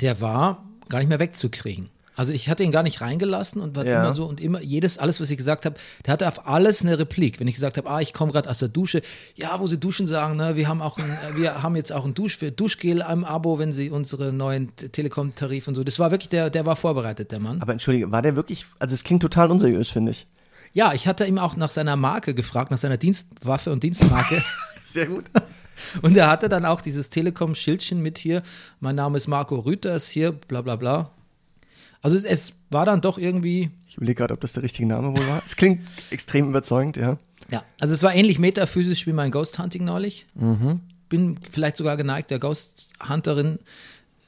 der 0.00 0.20
war 0.20 0.64
gar 0.88 0.98
nicht 0.98 1.08
mehr 1.08 1.20
wegzukriegen. 1.20 1.90
Also 2.16 2.32
ich 2.32 2.48
hatte 2.48 2.64
ihn 2.64 2.72
gar 2.72 2.82
nicht 2.82 3.00
reingelassen 3.00 3.60
und 3.60 3.76
war 3.76 3.86
Ja. 3.86 4.00
immer 4.02 4.14
so 4.14 4.24
und 4.24 4.40
immer 4.40 4.60
jedes, 4.62 4.98
alles, 4.98 5.20
was 5.20 5.30
ich 5.30 5.36
gesagt 5.36 5.66
habe, 5.66 5.76
der 6.04 6.12
hatte 6.14 6.26
auf 6.26 6.46
alles 6.46 6.82
eine 6.82 6.98
Replik. 6.98 7.38
Wenn 7.38 7.46
ich 7.46 7.54
gesagt 7.54 7.76
habe, 7.76 7.88
ah, 7.90 8.00
ich 8.00 8.12
komme 8.12 8.32
gerade 8.32 8.48
aus 8.50 8.58
der 8.58 8.68
Dusche, 8.68 9.02
ja, 9.34 9.60
wo 9.60 9.66
sie 9.66 9.78
duschen 9.78 10.06
sagen, 10.06 10.36
ne, 10.36 10.56
wir 10.56 10.66
haben 10.66 10.80
auch 10.80 10.98
ein, 10.98 11.04
äh, 11.04 11.36
wir 11.36 11.62
haben 11.62 11.76
jetzt 11.76 11.92
auch 11.92 12.04
ein 12.04 12.14
Dusch 12.14 12.38
für 12.38 12.50
Duschgel 12.50 13.04
im 13.12 13.24
Abo, 13.24 13.58
wenn 13.58 13.70
sie 13.70 13.90
unsere 13.90 14.32
neuen 14.32 14.74
Telekom-Tarif 14.76 15.68
und 15.68 15.74
so. 15.74 15.84
Das 15.84 15.98
war 15.98 16.10
wirklich 16.10 16.30
der, 16.30 16.50
der 16.50 16.64
war 16.66 16.74
vorbereitet, 16.76 17.30
der 17.32 17.38
Mann. 17.40 17.60
Aber 17.60 17.72
entschuldige, 17.72 18.10
war 18.10 18.22
der 18.22 18.34
wirklich, 18.34 18.66
also 18.78 18.94
es 18.94 19.04
klingt 19.04 19.20
total 19.22 19.50
unseriös, 19.50 19.90
finde 19.90 20.12
ich. 20.12 20.26
Ja, 20.72 20.92
ich 20.94 21.06
hatte 21.06 21.26
ihm 21.26 21.38
auch 21.38 21.56
nach 21.56 21.70
seiner 21.70 21.96
Marke 21.96 22.34
gefragt, 22.34 22.70
nach 22.70 22.78
seiner 22.78 22.96
Dienstwaffe 22.96 23.72
und 23.72 23.82
Dienstmarke. 23.82 24.42
Sehr 24.84 25.06
gut. 25.06 25.24
Und 26.00 26.16
er 26.16 26.30
hatte 26.30 26.48
dann 26.48 26.64
auch 26.64 26.80
dieses 26.80 27.10
Telekom-Schildchen 27.10 28.00
mit 28.00 28.16
hier. 28.16 28.42
Mein 28.80 28.96
Name 28.96 29.18
ist 29.18 29.26
Marco 29.28 29.56
Rüters, 29.58 30.08
hier, 30.08 30.32
bla 30.32 30.62
bla 30.62 30.76
bla. 30.76 31.10
Also 32.06 32.18
es, 32.18 32.54
war 32.70 32.86
dann 32.86 33.00
doch 33.00 33.18
irgendwie, 33.18 33.68
Ich 33.88 33.96
überlege 33.96 34.18
gerade, 34.18 34.32
ob 34.32 34.40
das 34.40 34.52
der 34.52 34.62
richtige 34.62 34.86
Name 34.86 35.08
wohl 35.08 35.26
war. 35.26 35.42
Es 35.44 35.56
klingt 35.56 35.80
extrem 36.10 36.48
überzeugend, 36.48 36.96
ja. 36.96 37.18
ja, 37.50 37.64
also 37.80 37.94
es 37.94 38.04
war 38.04 38.14
ähnlich 38.14 38.38
metaphysisch 38.38 39.08
wie 39.08 39.12
mein 39.12 39.32
Ghost 39.32 39.58
Hunting 39.58 39.84
neulich. 39.84 40.28
Bin 41.08 41.36
vielleicht 41.50 41.76
sogar 41.76 41.96
geneigt, 41.96 42.30
der 42.30 42.38
Ghost 42.38 42.90
Hunterin 43.08 43.58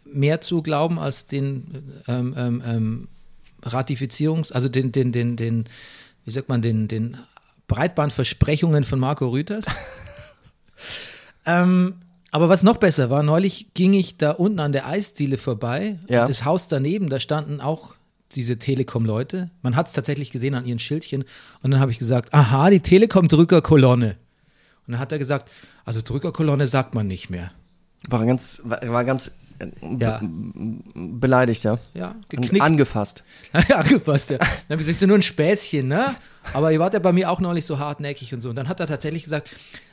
mehr 0.04 0.40
zu 0.40 0.60
glauben 0.60 0.98
als 0.98 1.26
den 1.26 2.02
ähm, 2.08 2.34
ähm, 2.36 2.62
ähm, 2.66 3.08
Ratifizierungs-, 3.62 4.52
also 4.52 4.68
den, 4.68 4.90
den, 4.90 5.12
den, 5.12 5.36
den, 5.36 5.64
wie 6.24 6.32
sagt 6.32 6.48
man, 6.48 6.60
den, 6.60 6.88
den 6.88 7.16
Breitbandversprechungen 7.68 8.82
von 8.82 8.98
Marco 8.98 9.28
Rüters. 9.28 9.66
ähm, 11.46 11.94
aber 12.30 12.48
was 12.48 12.62
noch 12.62 12.76
besser 12.76 13.10
war, 13.10 13.22
neulich 13.22 13.72
ging 13.74 13.92
ich 13.94 14.18
da 14.18 14.32
unten 14.32 14.60
an 14.60 14.72
der 14.72 14.86
Eisdiele 14.86 15.38
vorbei. 15.38 15.98
Ja. 16.08 16.20
Und 16.22 16.28
das 16.28 16.44
Haus 16.44 16.68
daneben, 16.68 17.08
da 17.08 17.20
standen 17.20 17.60
auch 17.60 17.94
diese 18.32 18.58
Telekom-Leute. 18.58 19.50
Man 19.62 19.76
hat 19.76 19.86
es 19.86 19.94
tatsächlich 19.94 20.30
gesehen 20.30 20.54
an 20.54 20.66
ihren 20.66 20.78
Schildchen. 20.78 21.24
Und 21.62 21.70
dann 21.70 21.80
habe 21.80 21.90
ich 21.90 21.98
gesagt, 21.98 22.34
aha, 22.34 22.68
die 22.70 22.80
Telekom-Drückerkolonne. 22.80 24.16
Und 24.86 24.92
dann 24.92 24.98
hat 25.00 25.12
er 25.12 25.18
gesagt, 25.18 25.50
also 25.84 26.00
Drückerkolonne 26.02 26.66
sagt 26.66 26.94
man 26.94 27.06
nicht 27.06 27.30
mehr. 27.30 27.52
War 28.08 28.24
ganz, 28.26 28.60
war, 28.64 28.80
war 28.88 29.04
ganz 29.04 29.32
Ja. 29.98 30.20
beleidigt, 30.94 31.64
ja. 31.64 31.78
Ja, 31.94 32.14
geknickt. 32.28 32.60
Angefasst. 32.60 33.24
Ja, 33.68 33.76
angepasst, 33.78 34.30
ja. 34.30 34.38
Dann 34.68 34.78
ich 34.78 34.86
gesagt, 34.86 35.06
nur 35.06 35.16
ein 35.16 35.22
Späßchen, 35.22 35.88
ne? 35.88 36.14
Aber 36.52 36.72
ihr 36.72 36.78
wart 36.78 36.94
ja 36.94 37.00
bei 37.00 37.12
mir 37.12 37.30
auch 37.30 37.40
neulich 37.40 37.64
so 37.64 37.78
hartnäckig 37.78 38.32
und 38.34 38.40
so. 38.42 38.50
Und 38.50 38.56
dann 38.56 38.68
hat 38.68 38.80
er 38.80 38.86
tatsächlich 38.86 39.24
gesagt, 39.24 39.50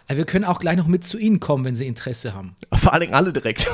"Ah, 0.07 0.15
wir 0.17 0.25
können 0.25 0.45
auch 0.45 0.59
gleich 0.59 0.77
noch 0.77 0.87
mit 0.87 1.03
zu 1.03 1.17
Ihnen 1.17 1.39
kommen, 1.39 1.65
wenn 1.65 1.75
Sie 1.75 1.87
Interesse 1.87 2.33
haben. 2.33 2.55
Vor 2.73 2.93
allen 2.93 3.01
Dingen 3.01 3.13
alle 3.13 3.33
direkt. 3.33 3.67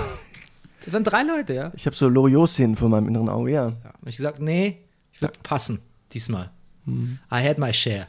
Das 0.84 0.94
waren 0.94 1.04
drei 1.04 1.24
Leute, 1.24 1.54
ja. 1.54 1.72
Ich 1.76 1.86
habe 1.86 1.96
so 1.96 2.08
Loriot-Szenen 2.10 2.76
vor 2.76 2.90
meinem 2.90 3.08
inneren 3.08 3.30
Auge, 3.30 3.52
ja. 3.52 3.68
ja. 3.68 3.92
Und 4.02 4.08
ich 4.08 4.18
gesagt, 4.18 4.40
nee, 4.40 4.78
ich 5.12 5.22
würde 5.22 5.34
passen 5.44 5.80
diesmal. 6.14 6.50
I 6.88 7.08
had 7.32 7.60
my 7.60 7.72
share. 7.72 8.08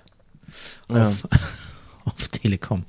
Auf, 0.89 1.29
auf 2.05 2.29
Telekom. 2.29 2.85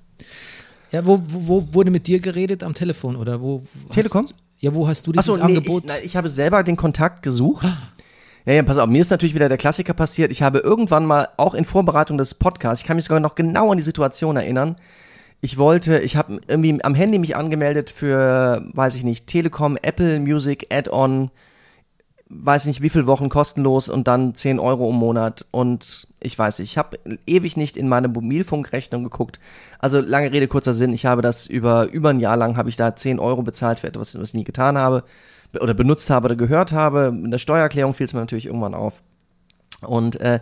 Ja, 0.92 1.06
wo, 1.06 1.20
wo, 1.22 1.48
wo 1.48 1.74
wurde 1.74 1.92
mit 1.92 2.08
dir 2.08 2.20
geredet 2.20 2.64
am 2.64 2.74
Telefon 2.74 3.16
oder 3.16 3.42
wo? 3.42 3.64
hast- 3.88 3.94
Telekom? 3.94 4.30
ja, 4.60 4.74
wo 4.74 4.88
hast 4.88 5.06
du 5.08 5.12
dieses 5.12 5.28
Achso, 5.30 5.38
nee, 5.46 5.58
Angebot? 5.58 5.84
ich, 5.84 5.90
na, 5.90 6.00
ich 6.04 6.16
habe 6.16 6.30
selber 6.30 6.64
den 6.64 6.78
Kontakt 6.78 7.22
gesucht. 7.24 7.66
Ja, 8.46 8.54
ja, 8.54 8.64
pass 8.64 8.78
auf, 8.78 8.88
mir 8.90 9.02
ist 9.02 9.10
natürlich 9.12 9.36
wieder 9.36 9.50
der 9.50 9.58
Klassiker 9.58 9.94
passiert. 9.94 10.32
Ich 10.32 10.42
habe 10.42 10.60
irgendwann 10.60 11.06
mal, 11.06 11.30
auch 11.38 11.54
in 11.54 11.66
Vorbereitung 11.66 12.18
des 12.18 12.34
Podcasts, 12.36 12.82
ich 12.84 12.88
kann 12.88 12.96
mich 12.96 13.06
sogar 13.06 13.20
noch 13.20 13.36
genau 13.36 13.72
an 13.72 13.78
die 13.78 13.84
Situation 13.84 14.36
erinnern. 14.38 14.76
Ich 15.44 15.58
wollte, 15.58 16.00
ich 16.00 16.16
habe 16.16 16.40
irgendwie 16.48 16.82
am 16.86 16.96
Handy 16.96 17.20
mich 17.20 17.36
angemeldet 17.36 17.90
für, 17.90 18.64
weiß 18.72 18.96
ich 18.96 19.04
nicht, 19.04 19.28
Telekom, 19.28 19.78
Apple 19.82 20.22
Music 20.22 20.68
Add-on, 20.72 21.32
weiß 22.30 22.66
nicht 22.66 22.82
wie 22.82 22.88
viele 22.90 23.08
Wochen 23.08 23.28
kostenlos 23.28 23.90
und 23.90 24.08
dann 24.08 24.36
10 24.36 24.58
Euro 24.58 24.90
im 24.90 24.96
Monat. 24.96 25.46
Und 25.52 26.08
ich 26.22 26.40
weiß 26.40 26.60
ich 26.60 26.78
habe 26.78 26.98
ewig 27.28 27.58
nicht 27.58 27.76
in 27.76 27.90
meine 27.90 28.08
Mobilfunkrechnung 28.08 29.04
geguckt. 29.04 29.42
Also 29.80 30.00
lange 30.00 30.32
Rede, 30.32 30.48
kurzer 30.48 30.74
Sinn, 30.74 30.94
ich 30.94 31.06
habe 31.06 31.22
das 31.22 31.46
über, 31.46 31.90
über 31.92 32.12
ein 32.12 32.22
Jahr 32.22 32.38
lang, 32.38 32.56
habe 32.56 32.70
ich 32.70 32.78
da 32.78 32.96
10 32.96 33.20
Euro 33.20 33.42
bezahlt 33.42 33.80
für 33.80 33.88
etwas, 33.88 34.18
was 34.18 34.30
ich 34.30 34.36
nie 34.36 34.46
getan 34.46 34.78
habe 34.78 35.04
be- 35.52 35.60
oder 35.60 35.74
benutzt 35.74 36.10
habe 36.10 36.28
oder 36.28 36.38
gehört 36.38 36.72
habe. 36.72 37.08
In 37.14 37.32
der 37.32 37.38
Steuererklärung 37.38 37.94
fiel 37.94 38.06
es 38.06 38.14
mir 38.14 38.22
natürlich 38.22 38.46
irgendwann 38.46 38.76
auf. 38.76 39.04
Und 39.82 40.22
äh, 40.22 40.40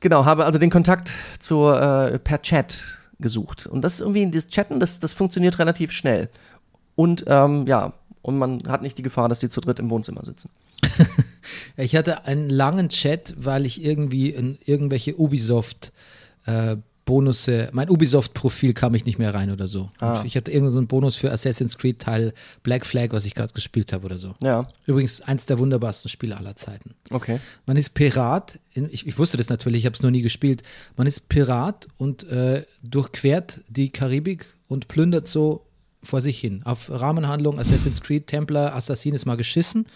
genau, 0.00 0.24
habe 0.24 0.46
also 0.46 0.58
den 0.58 0.70
Kontakt 0.70 1.12
zur, 1.38 1.82
äh, 1.82 2.18
per 2.18 2.40
Chat 2.40 3.05
gesucht. 3.18 3.66
Und 3.66 3.82
das 3.82 3.94
ist 3.94 4.00
irgendwie, 4.00 4.30
das 4.30 4.48
Chatten, 4.48 4.80
das, 4.80 5.00
das 5.00 5.14
funktioniert 5.14 5.58
relativ 5.58 5.92
schnell. 5.92 6.28
Und 6.94 7.24
ähm, 7.26 7.66
ja, 7.66 7.92
und 8.22 8.38
man 8.38 8.62
hat 8.68 8.82
nicht 8.82 8.98
die 8.98 9.02
Gefahr, 9.02 9.28
dass 9.28 9.40
die 9.40 9.48
zu 9.48 9.60
dritt 9.60 9.78
im 9.78 9.90
Wohnzimmer 9.90 10.24
sitzen. 10.24 10.50
Ich 11.76 11.94
hatte 11.94 12.24
einen 12.24 12.48
langen 12.48 12.88
Chat, 12.88 13.34
weil 13.38 13.66
ich 13.66 13.84
irgendwie 13.84 14.30
in 14.30 14.58
irgendwelche 14.64 15.16
Ubisoft 15.16 15.92
äh, 16.46 16.76
Bonusse, 17.06 17.70
mein 17.72 17.88
Ubisoft-Profil 17.88 18.74
kam 18.74 18.94
ich 18.94 19.06
nicht 19.06 19.18
mehr 19.18 19.32
rein 19.32 19.50
oder 19.50 19.68
so. 19.68 19.90
Ah. 20.00 20.22
Ich 20.26 20.36
hatte 20.36 20.50
irgendeinen 20.50 20.72
so 20.72 20.78
einen 20.78 20.86
Bonus 20.88 21.16
für 21.16 21.32
Assassin's 21.32 21.78
Creed 21.78 22.00
Teil 22.00 22.34
Black 22.64 22.84
Flag, 22.84 23.08
was 23.12 23.24
ich 23.24 23.34
gerade 23.34 23.54
gespielt 23.54 23.92
habe 23.94 24.04
oder 24.04 24.18
so. 24.18 24.34
Ja, 24.42 24.68
Übrigens 24.86 25.22
eins 25.22 25.46
der 25.46 25.58
wunderbarsten 25.58 26.10
Spiele 26.10 26.36
aller 26.36 26.56
Zeiten. 26.56 26.94
okay. 27.10 27.38
Man 27.64 27.76
ist 27.76 27.90
Pirat, 27.94 28.58
in, 28.74 28.88
ich, 28.92 29.06
ich 29.06 29.18
wusste 29.18 29.36
das 29.36 29.48
natürlich, 29.48 29.78
ich 29.78 29.86
habe 29.86 29.94
es 29.94 30.02
noch 30.02 30.10
nie 30.10 30.20
gespielt. 30.20 30.62
Man 30.96 31.06
ist 31.06 31.28
Pirat 31.28 31.86
und 31.96 32.28
äh, 32.28 32.64
durchquert 32.82 33.60
die 33.68 33.88
Karibik 33.90 34.52
und 34.68 34.88
plündert 34.88 35.28
so 35.28 35.62
vor 36.02 36.20
sich 36.20 36.38
hin. 36.40 36.60
Auf 36.64 36.90
Rahmenhandlung, 36.90 37.58
Assassin's 37.58 38.00
Creed, 38.02 38.26
Templar, 38.26 38.74
Assassin 38.74 39.14
ist 39.14 39.26
mal 39.26 39.36
geschissen. 39.36 39.86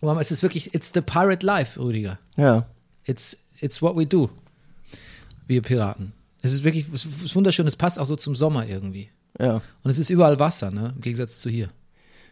Aber 0.00 0.20
es 0.20 0.30
ist 0.30 0.42
wirklich, 0.44 0.74
it's 0.74 0.92
the 0.94 1.00
pirate 1.00 1.44
life, 1.44 1.80
Rüdiger. 1.80 2.20
Ja. 2.36 2.66
It's, 3.04 3.36
it's 3.60 3.82
what 3.82 3.96
we 3.96 4.06
do. 4.06 4.30
Wir 5.48 5.62
Piraten. 5.62 6.12
Es 6.40 6.52
ist 6.52 6.62
wirklich 6.62 6.86
es 6.94 7.04
ist 7.04 7.34
wunderschön, 7.34 7.66
es 7.66 7.74
passt 7.74 7.98
auch 7.98 8.04
so 8.06 8.14
zum 8.14 8.36
Sommer 8.36 8.64
irgendwie. 8.66 9.10
Ja. 9.40 9.54
Und 9.82 9.90
es 9.90 9.98
ist 9.98 10.10
überall 10.10 10.38
Wasser, 10.38 10.70
ne? 10.70 10.92
Im 10.94 11.00
Gegensatz 11.00 11.40
zu 11.40 11.50
hier. 11.50 11.70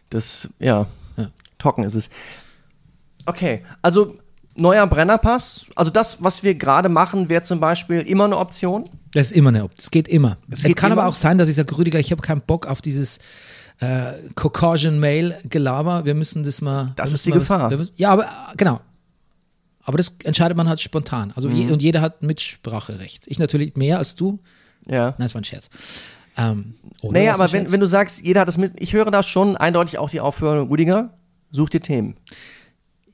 Das, 0.09 0.47
ja. 0.59 0.87
Ja. 1.17 1.31
Trocken 1.57 1.83
ist 1.83 1.95
es. 1.95 2.09
Okay, 3.25 3.63
also 3.81 4.17
neuer 4.55 4.87
Brennerpass. 4.87 5.65
Also 5.75 5.91
das, 5.91 6.23
was 6.23 6.43
wir 6.43 6.55
gerade 6.55 6.89
machen, 6.89 7.27
wäre 7.29 7.41
zum 7.43 7.59
Beispiel 7.59 8.01
immer 8.01 8.25
eine 8.25 8.37
Option. 8.37 8.89
Das 9.13 9.27
ist 9.27 9.31
immer 9.33 9.49
eine 9.49 9.63
Option. 9.63 9.79
Es 9.79 9.91
geht 9.91 10.07
immer. 10.07 10.37
Es 10.49 10.59
Es, 10.59 10.65
geht 10.65 10.77
kann 10.77 10.91
aber 10.91 11.01
immer? 11.01 11.09
auch 11.09 11.13
sein, 11.15 11.37
dass 11.37 11.49
ich 11.49 11.55
sage, 11.55 11.77
Rüdiger, 11.77 11.99
ich 11.99 12.11
habe 12.11 12.21
keinen 12.21 12.41
Bock 12.41 12.67
auf 12.67 12.81
dieses 12.81 13.19
äh, 13.79 14.13
Caucasian-Mail-Gelaber. 14.35 16.05
Wir 16.05 16.13
müssen 16.15 16.43
das 16.43 16.61
mal. 16.61 16.93
Das 16.95 17.13
ist 17.13 17.25
die 17.25 17.31
mal 17.31 17.39
Gefahr. 17.39 17.69
wir 17.69 17.77
müssen, 17.77 17.93
ja, 17.97 18.11
aber 18.11 18.23
äh, 18.25 18.55
genau. 18.55 18.79
Aber 19.87 19.95
das 19.97 20.13
entscheidet 20.25 20.57
man 20.57 20.67
halt 20.67 20.81
spontan. 20.81 21.31
Also 21.33 21.47
Mhm. 21.49 21.55
je, 21.55 21.71
und 21.71 21.81
jeder 21.81 22.01
hat 22.01 22.21
Mitspracherecht. 22.21 23.25
Ich 23.27 23.39
natürlich 23.39 23.75
mehr 23.77 23.97
als 23.99 24.15
du. 24.15 24.39
Ja. 24.85 25.15
Nein, 25.17 25.27
es 25.27 25.33
war 25.33 25.39
ein 25.41 25.45
Scherz. 25.45 25.69
Ähm, 26.35 26.75
Naja, 27.01 27.31
war's 27.31 27.39
aber 27.39 27.51
wenn, 27.53 27.71
wenn 27.71 27.79
du 27.79 27.87
sagst, 27.87 28.21
jeder 28.21 28.41
hat 28.41 28.49
das 28.49 28.57
mit, 28.57 28.73
ich 28.81 28.91
höre 28.91 29.09
da 29.11 29.23
schon 29.23 29.55
eindeutig 29.55 29.97
auch 29.97 30.09
die 30.09 30.19
Aufführung, 30.19 30.67
Rudiger, 30.67 31.17
such 31.51 31.69
dir 31.69 31.79
Themen. 31.81 32.17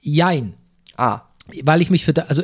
Jein. 0.01 0.55
Ah, 0.97 1.21
weil 1.63 1.81
ich 1.81 1.89
mich 1.91 2.05
für 2.05 2.13
da, 2.13 2.23
also 2.23 2.41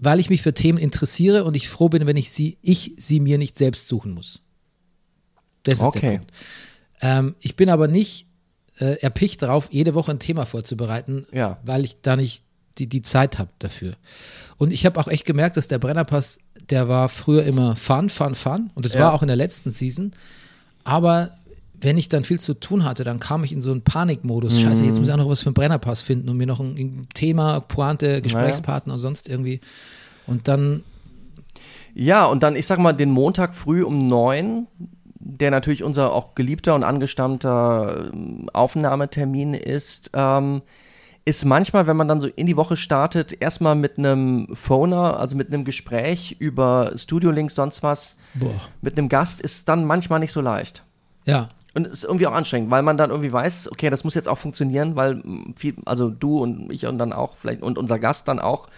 weil 0.00 0.18
ich 0.18 0.30
mich 0.30 0.42
für 0.42 0.52
Themen 0.52 0.78
interessiere 0.78 1.44
und 1.44 1.54
ich 1.54 1.68
froh 1.68 1.88
bin, 1.88 2.06
wenn 2.06 2.16
ich 2.16 2.30
sie 2.32 2.58
ich 2.62 2.94
sie 2.98 3.20
mir 3.20 3.38
nicht 3.38 3.56
selbst 3.56 3.86
suchen 3.86 4.14
muss. 4.14 4.42
Das 5.62 5.74
ist 5.74 5.80
der 5.80 5.88
Okay. 5.88 6.16
Punkt. 6.18 6.32
Ähm, 7.02 7.34
ich 7.40 7.54
bin 7.56 7.68
aber 7.70 7.86
nicht 7.86 8.26
äh, 8.78 8.96
erpicht 9.00 9.42
darauf, 9.42 9.68
jede 9.70 9.94
Woche 9.94 10.10
ein 10.10 10.18
Thema 10.18 10.44
vorzubereiten, 10.44 11.26
Ja. 11.32 11.58
weil 11.64 11.84
ich 11.84 12.00
da 12.02 12.16
nicht 12.16 12.44
die, 12.78 12.86
die 12.86 13.02
Zeit 13.02 13.38
habe 13.38 13.50
dafür. 13.58 13.92
Und 14.58 14.72
ich 14.72 14.84
habe 14.86 14.98
auch 15.00 15.08
echt 15.08 15.24
gemerkt, 15.24 15.56
dass 15.56 15.68
der 15.68 15.78
Brennerpass, 15.78 16.38
der 16.68 16.88
war 16.88 17.08
früher 17.08 17.44
immer 17.44 17.76
Fun, 17.76 18.08
Fun, 18.08 18.34
Fun 18.34 18.70
und 18.74 18.84
das 18.84 18.94
Ja. 18.94 19.00
war 19.06 19.14
auch 19.14 19.22
in 19.22 19.28
der 19.28 19.36
letzten 19.36 19.70
Season. 19.70 20.12
Aber 20.84 21.30
wenn 21.80 21.96
ich 21.96 22.08
dann 22.10 22.24
viel 22.24 22.38
zu 22.38 22.54
tun 22.54 22.84
hatte, 22.84 23.04
dann 23.04 23.20
kam 23.20 23.42
ich 23.42 23.52
in 23.52 23.62
so 23.62 23.70
einen 23.70 23.82
Panikmodus. 23.82 24.54
Mhm. 24.56 24.58
Scheiße, 24.68 24.84
jetzt 24.84 24.98
muss 24.98 25.08
ich 25.08 25.12
auch 25.14 25.18
noch 25.18 25.28
was 25.30 25.40
für 25.42 25.46
einen 25.48 25.54
Brennerpass 25.54 26.02
finden 26.02 26.28
und 26.28 26.36
mir 26.36 26.46
noch 26.46 26.60
ein, 26.60 26.76
ein 26.76 27.06
Thema, 27.14 27.60
Pointe, 27.60 28.20
Gesprächspartner 28.22 28.92
und 28.94 28.98
sonst 28.98 29.28
irgendwie. 29.28 29.60
Und 30.26 30.46
dann, 30.46 30.84
Ja, 31.94 32.26
und 32.26 32.42
dann, 32.42 32.54
ich 32.54 32.66
sag 32.66 32.78
mal, 32.78 32.92
den 32.92 33.10
Montag 33.10 33.54
früh 33.54 33.82
um 33.82 34.06
neun, 34.06 34.66
der 35.18 35.50
natürlich 35.50 35.82
unser 35.82 36.12
auch 36.12 36.34
geliebter 36.34 36.74
und 36.74 36.84
angestammter 36.84 38.10
ähm, 38.12 38.48
Aufnahmetermin 38.52 39.54
ist, 39.54 40.10
ähm, 40.14 40.62
ist 41.30 41.44
manchmal, 41.44 41.86
wenn 41.86 41.96
man 41.96 42.08
dann 42.08 42.20
so 42.20 42.26
in 42.26 42.46
die 42.46 42.56
Woche 42.56 42.76
startet, 42.76 43.40
erstmal 43.40 43.76
mit 43.76 43.98
einem 43.98 44.48
Phoner, 44.54 45.18
also 45.18 45.36
mit 45.36 45.48
einem 45.48 45.64
Gespräch 45.64 46.36
über 46.40 46.92
Studio-Links, 46.96 47.54
sonst 47.54 47.82
was, 47.84 48.16
boah, 48.34 48.60
mit 48.82 48.98
einem 48.98 49.08
Gast, 49.08 49.40
ist 49.40 49.68
dann 49.68 49.84
manchmal 49.84 50.18
nicht 50.18 50.32
so 50.32 50.40
leicht. 50.40 50.82
ja, 51.24 51.48
Und 51.72 51.86
es 51.86 51.92
ist 51.92 52.04
irgendwie 52.04 52.26
auch 52.26 52.32
anstrengend, 52.32 52.70
weil 52.72 52.82
man 52.82 52.96
dann 52.96 53.10
irgendwie 53.10 53.32
weiß, 53.32 53.70
okay, 53.70 53.90
das 53.90 54.02
muss 54.02 54.14
jetzt 54.14 54.28
auch 54.28 54.38
funktionieren, 54.38 54.96
weil 54.96 55.22
viel, 55.56 55.76
also 55.86 56.10
du 56.10 56.42
und 56.42 56.72
ich 56.72 56.86
und 56.86 56.98
dann 56.98 57.12
auch 57.12 57.36
vielleicht 57.36 57.62
und 57.62 57.78
unser 57.78 58.00
Gast 58.00 58.26
dann 58.26 58.40
auch 58.40 58.68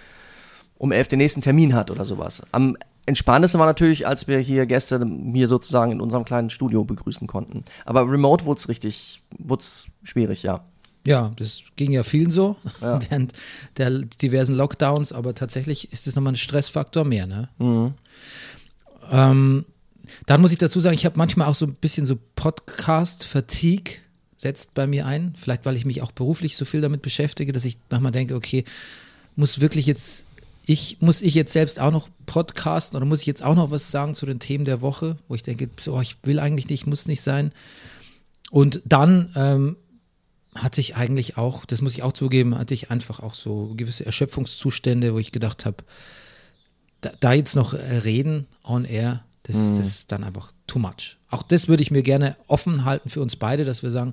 um 0.76 0.92
elf 0.92 1.08
den 1.08 1.18
nächsten 1.18 1.40
Termin 1.40 1.74
hat 1.74 1.90
oder 1.90 2.04
sowas. 2.04 2.42
Am 2.52 2.76
entspannendsten 3.06 3.58
war 3.58 3.66
natürlich, 3.66 4.06
als 4.06 4.28
wir 4.28 4.38
hier 4.40 4.66
Gäste 4.66 5.04
hier 5.32 5.48
sozusagen 5.48 5.90
in 5.92 6.00
unserem 6.00 6.24
kleinen 6.24 6.50
Studio 6.50 6.84
begrüßen 6.84 7.26
konnten. 7.26 7.64
Aber 7.86 8.02
remote 8.10 8.44
wurde 8.44 8.58
es 8.58 8.68
richtig, 8.68 9.22
wurde 9.38 9.60
es 9.62 9.88
schwierig, 10.02 10.42
ja. 10.42 10.60
Ja, 11.04 11.32
das 11.36 11.62
ging 11.76 11.90
ja 11.90 12.02
vielen 12.02 12.30
so 12.30 12.56
Ja. 12.80 13.00
während 13.10 13.32
der 13.76 13.90
diversen 13.90 14.54
Lockdowns, 14.54 15.12
aber 15.12 15.34
tatsächlich 15.34 15.92
ist 15.92 16.06
das 16.06 16.14
nochmal 16.14 16.34
ein 16.34 16.36
Stressfaktor 16.36 17.04
mehr, 17.04 17.26
ne? 17.26 17.48
Mhm. 17.58 17.94
Ähm, 19.10 19.64
dann 20.26 20.40
muss 20.40 20.52
ich 20.52 20.58
dazu 20.58 20.80
sagen, 20.80 20.94
ich 20.94 21.04
habe 21.04 21.18
manchmal 21.18 21.48
auch 21.48 21.54
so 21.54 21.66
ein 21.66 21.74
bisschen 21.74 22.06
so 22.06 22.18
Podcast-Fatigue 22.36 23.96
setzt 24.36 24.74
bei 24.74 24.86
mir 24.86 25.06
ein. 25.06 25.34
Vielleicht, 25.36 25.64
weil 25.64 25.76
ich 25.76 25.84
mich 25.84 26.02
auch 26.02 26.12
beruflich 26.12 26.56
so 26.56 26.64
viel 26.64 26.80
damit 26.80 27.02
beschäftige, 27.02 27.52
dass 27.52 27.64
ich 27.64 27.78
manchmal 27.90 28.12
denke, 28.12 28.34
okay, 28.34 28.64
muss 29.36 29.60
wirklich 29.60 29.86
jetzt, 29.86 30.24
ich, 30.66 30.98
muss 31.00 31.22
ich 31.22 31.34
jetzt 31.34 31.52
selbst 31.52 31.80
auch 31.80 31.92
noch 31.92 32.08
podcasten 32.26 32.96
oder 32.96 33.06
muss 33.06 33.20
ich 33.20 33.26
jetzt 33.26 33.42
auch 33.42 33.54
noch 33.54 33.70
was 33.70 33.90
sagen 33.90 34.14
zu 34.14 34.26
den 34.26 34.40
Themen 34.40 34.64
der 34.64 34.82
Woche, 34.82 35.16
wo 35.28 35.34
ich 35.34 35.42
denke, 35.42 35.70
so, 35.80 36.00
ich 36.00 36.16
will 36.24 36.38
eigentlich 36.38 36.68
nicht, 36.68 36.86
muss 36.86 37.06
nicht 37.06 37.22
sein. 37.22 37.52
Und 38.50 38.82
dann 38.84 39.30
ähm, 39.34 39.76
hatte 40.54 40.80
ich 40.80 40.96
eigentlich 40.96 41.36
auch, 41.36 41.64
das 41.64 41.80
muss 41.80 41.94
ich 41.94 42.02
auch 42.02 42.12
zugeben, 42.12 42.58
hatte 42.58 42.74
ich 42.74 42.90
einfach 42.90 43.20
auch 43.20 43.34
so 43.34 43.72
gewisse 43.76 44.04
Erschöpfungszustände, 44.04 45.14
wo 45.14 45.18
ich 45.18 45.32
gedacht 45.32 45.64
habe, 45.64 45.78
da, 47.00 47.10
da 47.20 47.32
jetzt 47.32 47.56
noch 47.56 47.74
äh, 47.74 47.98
reden 47.98 48.46
on 48.62 48.84
air, 48.84 49.24
das, 49.44 49.56
das 49.76 49.88
ist 49.88 50.12
dann 50.12 50.22
einfach 50.22 50.52
too 50.66 50.78
much. 50.78 51.18
Auch 51.28 51.42
das 51.42 51.68
würde 51.68 51.82
ich 51.82 51.90
mir 51.90 52.02
gerne 52.02 52.36
offen 52.46 52.84
halten 52.84 53.08
für 53.08 53.20
uns 53.20 53.34
beide, 53.36 53.64
dass 53.64 53.82
wir 53.82 53.90
sagen, 53.90 54.12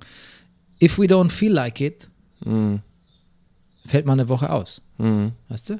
if 0.82 0.98
we 0.98 1.06
don't 1.06 1.30
feel 1.30 1.52
like 1.52 1.82
it, 1.82 2.10
fällt 3.86 4.06
mal 4.06 4.14
eine 4.14 4.30
Woche 4.30 4.50
aus. 4.50 4.82
Weißt 5.50 5.70
du? 5.70 5.80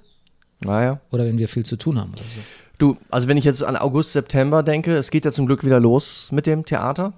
Naja. 0.60 1.00
Oder 1.10 1.26
wenn 1.26 1.38
wir 1.38 1.48
viel 1.48 1.66
zu 1.66 1.78
tun 1.78 1.98
haben 1.98 2.12
oder 2.14 2.22
so. 2.24 2.42
Du, 2.78 2.98
also 3.10 3.28
wenn 3.28 3.38
ich 3.38 3.46
jetzt 3.46 3.64
an 3.64 3.76
August, 3.76 4.14
September 4.14 4.62
denke, 4.62 4.96
es 4.96 5.10
geht 5.10 5.26
ja 5.26 5.32
zum 5.32 5.46
Glück 5.48 5.66
wieder 5.66 5.80
los 5.80 6.32
mit 6.32 6.46
dem 6.46 6.64
Theater. 6.64 7.14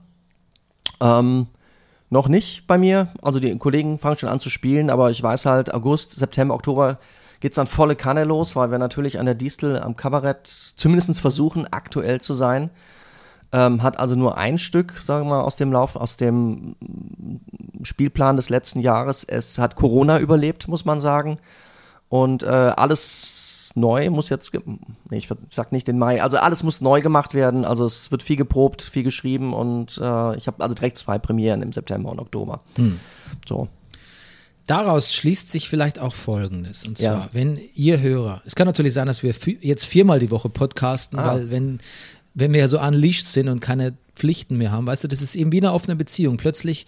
Ähm, 1.00 1.48
noch 2.12 2.28
nicht 2.28 2.68
bei 2.68 2.78
mir. 2.78 3.08
Also 3.22 3.40
die 3.40 3.58
Kollegen 3.58 3.98
fangen 3.98 4.20
schon 4.20 4.30
an 4.30 4.40
zu 4.40 4.52
spielen, 4.52 4.92
aber 4.92 5.10
ich 5.10 5.24
weiß 5.24 5.48
halt, 5.48 5.74
August, 5.74 6.12
September, 6.12 6.54
Oktober 6.54 7.00
geht's 7.40 7.56
dann 7.56 7.68
volle 7.68 7.96
Kanne 7.96 8.26
los, 8.26 8.56
weil 8.56 8.70
wir 8.70 8.78
natürlich 8.78 9.18
an 9.18 9.26
der 9.26 9.34
Distel 9.34 9.80
am 9.82 9.96
Kabarett 9.96 10.46
zumindest 10.46 11.20
versuchen, 11.20 11.66
aktuell 11.72 12.22
zu 12.22 12.34
sein. 12.36 12.70
Ähm, 13.54 13.82
hat 13.82 13.98
also 13.98 14.16
nur 14.16 14.38
ein 14.38 14.60
Stück, 14.60 14.94
sagen 14.98 15.26
wir 15.26 15.36
mal, 15.36 15.42
aus 15.42 15.56
dem 15.56 15.72
Lauf, 15.72 15.96
aus 15.96 16.16
dem 16.18 16.76
Spielplan 17.82 18.36
des 18.36 18.50
letzten 18.50 18.82
Jahres. 18.82 19.24
Es 19.24 19.58
hat 19.58 19.76
Corona 19.76 20.20
überlebt, 20.20 20.68
muss 20.68 20.86
man 20.86 21.00
sagen. 21.00 21.40
Und 22.12 22.44
äh, 22.44 22.48
alles 22.48 23.72
neu 23.76 24.10
muss 24.10 24.28
jetzt, 24.30 24.52
nee, 25.10 25.18
ich 25.18 25.30
sag 25.50 25.72
nicht 25.72 25.88
den 25.88 25.98
Mai, 25.98 26.22
also 26.22 26.36
alles 26.38 26.62
muss 26.62 26.82
neu 26.82 27.00
gemacht 27.00 27.34
werden. 27.34 27.64
Also 27.64 27.86
es 27.86 28.12
wird 28.12 28.22
viel 28.22 28.36
geprobt, 28.36 28.82
viel 28.82 29.04
geschrieben 29.04 29.54
und 29.54 29.98
äh, 29.98 30.36
ich 30.36 30.48
habe 30.48 30.62
also 30.62 30.76
direkt 30.76 30.98
zwei 30.98 31.18
Premieren 31.20 31.62
im 31.62 31.72
September 31.72 32.12
und 32.12 32.20
Oktober. 32.20 32.60
So. 33.48 33.70
Daraus 34.68 35.14
schließt 35.16 35.50
sich 35.52 35.70
vielleicht 35.70 36.00
auch 36.00 36.14
Folgendes. 36.14 36.86
Und 36.86 36.98
zwar, 36.98 37.06
Ja. 37.14 37.30
wenn 37.32 37.58
ihr 37.76 38.02
Hörer, 38.02 38.42
es 38.46 38.56
kann 38.56 38.68
natürlich 38.68 38.94
sein, 38.94 39.08
dass 39.08 39.24
wir 39.24 39.34
jetzt 39.62 39.86
viermal 39.86 40.20
die 40.20 40.32
Woche 40.32 40.50
podcasten, 40.50 41.18
Ah. 41.18 41.28
weil 41.28 41.50
wenn, 41.50 41.80
wenn 42.34 42.54
wir 42.54 42.60
ja 42.60 42.68
so 42.68 42.78
unleashed 42.80 43.26
sind 43.28 43.48
und 43.48 43.62
keine 43.62 43.94
Pflichten 44.18 44.58
mehr 44.58 44.72
haben, 44.72 44.86
weißt 44.86 45.06
du, 45.06 45.08
das 45.08 45.22
ist 45.22 45.36
eben 45.36 45.54
wie 45.54 45.60
eine 45.62 45.72
offene 45.72 45.96
Beziehung. 45.96 46.36
Plötzlich, 46.36 46.86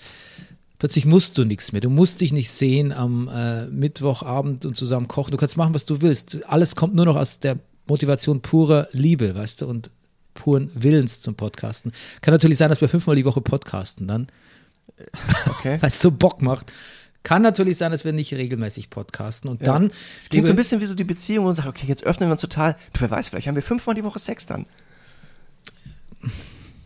plötzlich 0.84 1.06
musst 1.06 1.38
du 1.38 1.46
nichts 1.46 1.72
mehr. 1.72 1.80
Du 1.80 1.90
musst 1.90 2.20
dich 2.20 2.34
nicht 2.34 2.52
sehen 2.52 2.92
am 2.92 3.30
äh, 3.30 3.68
Mittwochabend 3.68 4.66
und 4.66 4.76
zusammen 4.76 5.08
kochen. 5.08 5.32
Du 5.32 5.38
kannst 5.38 5.56
machen, 5.56 5.74
was 5.74 5.86
du 5.86 6.02
willst. 6.02 6.44
Alles 6.46 6.76
kommt 6.76 6.94
nur 6.94 7.06
noch 7.06 7.16
aus 7.16 7.40
der 7.40 7.58
Motivation 7.88 8.42
purer 8.42 8.90
Liebe, 8.92 9.34
weißt 9.34 9.62
du, 9.62 9.68
und 9.68 9.92
puren 10.34 10.70
Willens 10.76 11.22
zum 11.22 11.36
Podcasten. 11.36 11.94
Kann 12.20 12.34
natürlich 12.34 12.58
sein, 12.58 12.68
dass 12.68 12.82
wir 12.82 12.90
fünfmal 12.90 13.16
die 13.16 13.24
Woche 13.24 13.40
podcasten 13.40 14.10
dann 14.10 14.28
Okay. 15.48 15.78
weil 15.82 15.88
es 15.88 16.02
so 16.02 16.12
Bock 16.12 16.42
macht. 16.42 16.74
Kann 17.24 17.44
natürlich 17.44 17.78
sein, 17.78 17.94
dass 17.94 18.04
wir 18.04 18.12
nicht 18.12 18.34
regelmäßig 18.34 18.90
podcasten 18.90 19.50
und 19.50 19.66
dann. 19.66 19.90
Es 20.22 20.28
klingt 20.28 20.48
so 20.48 20.52
ein 20.52 20.58
bisschen 20.58 20.82
wie 20.82 20.86
so 20.86 20.96
die 20.96 21.06
Beziehung 21.06 21.46
und 21.46 21.56
sagt, 21.56 21.70
okay, 21.70 21.88
jetzt 21.88 22.04
öffnen 22.04 22.28
wir 22.28 22.34
uns 22.34 22.42
total. 22.42 22.76
Du, 22.92 23.00
wer 23.00 23.10
weiß, 23.10 23.30
vielleicht 23.30 23.48
haben 23.48 23.56
wir 23.56 23.64
fünfmal 23.64 23.96
die 23.96 24.04
Woche 24.04 24.20
Sex 24.20 24.48
dann. 24.48 24.66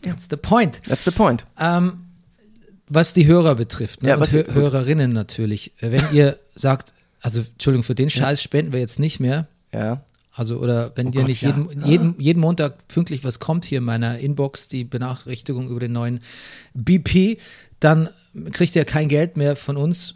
That's 0.04 0.27
the 0.30 0.38
point. 0.38 0.84
That's 0.84 1.04
the 1.04 1.10
point. 1.10 1.48
Ähm, 1.60 2.07
was 2.89 3.13
die 3.13 3.25
Hörer 3.27 3.56
betrifft, 3.56 4.03
ne? 4.03 4.10
Ja, 4.10 4.20
was- 4.20 4.32
Hö 4.34 4.44
gut. 4.44 4.56
Hörerinnen 4.56 5.12
natürlich. 5.12 5.72
Äh, 5.82 5.91
Wenn 5.91 6.06
ihr 6.13 6.39
sagt, 6.56 6.94
also 7.22 7.41
Entschuldigung, 7.41 7.84
für 7.84 7.96
den 7.96 8.10
Scheiß 8.10 8.41
spenden 8.41 8.74
wir 8.74 8.79
jetzt 8.79 9.00
nicht 9.00 9.20
mehr. 9.20 9.48
Ja. 9.74 10.01
Also, 10.32 10.58
oder 10.60 10.91
wenn 10.96 11.08
Oh 11.08 11.12
dir 11.12 11.20
Gott, 11.22 11.27
nicht 11.29 11.41
ja. 11.41 11.50
jeden, 11.50 11.86
jeden, 11.86 12.20
jeden 12.20 12.39
Montag 12.39 12.88
pünktlich 12.88 13.24
was 13.24 13.39
kommt 13.39 13.65
hier 13.65 13.79
in 13.79 13.84
meiner 13.84 14.20
Inbox, 14.20 14.67
die 14.67 14.84
Benachrichtigung 14.84 15.67
über 15.70 15.79
den 15.79 15.94
neuen 15.94 16.20
BP, 16.75 17.39
dann 17.79 18.10
kriegt 18.51 18.75
ihr 18.75 18.86
kein 18.86 19.08
Geld 19.10 19.36
mehr 19.36 19.56
von 19.56 19.77
uns. 19.77 20.15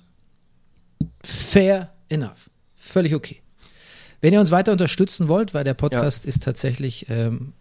Fair 1.23 1.89
enough. 2.09 2.49
Völlig 2.75 3.15
okay. 3.15 3.41
Wenn 4.21 4.33
ihr 4.33 4.39
uns 4.39 4.51
weiter 4.51 4.71
unterstützen 4.71 5.27
wollt, 5.27 5.53
weil 5.55 5.63
der 5.63 5.73
Podcast 5.73 6.25
ist 6.25 6.43
tatsächlich, 6.43 7.07
ähm, 7.09 7.53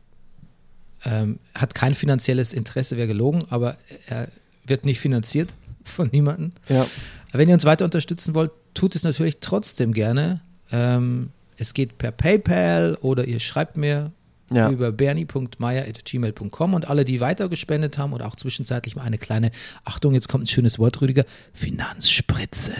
ähm, 1.06 1.38
hat 1.54 1.74
kein 1.74 1.94
finanzielles 1.94 2.52
Interesse, 2.52 2.98
wäre 2.98 3.08
gelogen, 3.08 3.44
aber 3.48 3.78
er 4.08 4.28
wird 4.66 4.84
nicht 4.84 5.00
finanziert 5.00 5.54
von 5.84 6.08
niemandem. 6.12 6.52
Ja. 6.68 6.86
Wenn 7.32 7.48
ihr 7.48 7.54
uns 7.54 7.64
weiter 7.64 7.84
unterstützen 7.84 8.34
wollt, 8.34 8.50
tut 8.74 8.94
es 8.94 9.02
natürlich 9.02 9.38
trotzdem 9.40 9.92
gerne. 9.92 10.40
Ähm, 10.72 11.30
es 11.56 11.74
geht 11.74 11.98
per 11.98 12.10
PayPal 12.12 12.96
oder 13.02 13.24
ihr 13.26 13.38
schreibt 13.40 13.76
mir 13.76 14.12
Ja. 14.52 14.68
über 14.70 14.90
bernie.meier.gmail.com 14.92 16.74
und 16.74 16.88
alle, 16.88 17.04
die 17.04 17.20
weiter 17.20 17.48
gespendet 17.48 17.98
haben 17.98 18.12
oder 18.12 18.26
auch 18.26 18.36
zwischenzeitlich 18.36 18.96
mal 18.96 19.02
eine 19.02 19.18
kleine, 19.18 19.50
Achtung, 19.84 20.14
jetzt 20.14 20.28
kommt 20.28 20.44
ein 20.44 20.46
schönes 20.48 20.78
Wort, 20.78 21.00
Rüdiger, 21.00 21.24
Finanzspritze 21.52 22.74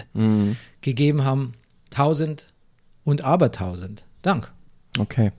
gegeben 0.81 1.23
haben. 1.23 1.53
Tausend 1.89 2.47
und 3.03 3.23
abertausend. 3.23 4.05
Dank. 4.21 4.51
Okay. 4.97 5.31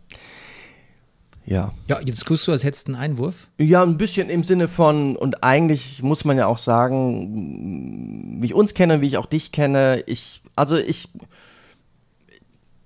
Ja. 1.45 1.73
Ja, 1.89 2.01
jetzt 2.05 2.25
guckst 2.27 2.47
du, 2.47 2.53
als 2.53 2.65
hättest 2.65 2.89
du 2.89 2.93
einen 2.93 3.03
Einwurf. 3.03 3.49
Ja, 3.59 3.83
ein 3.83 3.99
bisschen 3.99 4.31
im 4.31 4.45
Sinne 4.45 4.69
von, 4.69 5.17
und 5.17 5.43
eigentlich 5.43 6.03
muss 6.03 6.25
man 6.25 6.39
ja 6.39 6.47
auch 6.47 6.59
sagen, 6.59 8.41
wie 8.41 8.47
ich 8.47 8.55
uns 8.55 8.75
kenne, 8.75 9.01
wie 9.01 9.09
ich 9.09 9.17
auch 9.19 9.27
dich 9.27 9.51
kenne, 9.51 10.05
ich, 10.07 10.41
also 10.55 10.77
ich, 10.77 11.09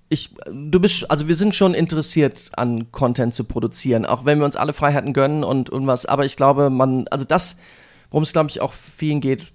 ich, 0.09 0.33
du 0.51 0.79
bist, 0.79 1.09
also 1.11 1.27
wir 1.27 1.35
sind 1.35 1.53
schon 1.53 1.73
interessiert 1.73 2.51
an 2.55 2.91
Content 2.91 3.33
zu 3.33 3.43
produzieren, 3.43 4.05
auch 4.05 4.25
wenn 4.25 4.39
wir 4.39 4.45
uns 4.45 4.55
alle 4.55 4.73
Freiheiten 4.73 5.13
gönnen 5.13 5.43
und, 5.43 5.69
und 5.69 5.85
was, 5.85 6.05
aber 6.05 6.25
ich 6.25 6.35
glaube, 6.35 6.69
man, 6.69 7.07
also 7.09 7.25
das, 7.25 7.59
worum 8.09 8.23
es 8.23 8.33
glaube 8.33 8.49
ich 8.49 8.61
auch 8.61 8.73
vielen 8.73 9.21
geht, 9.21 9.53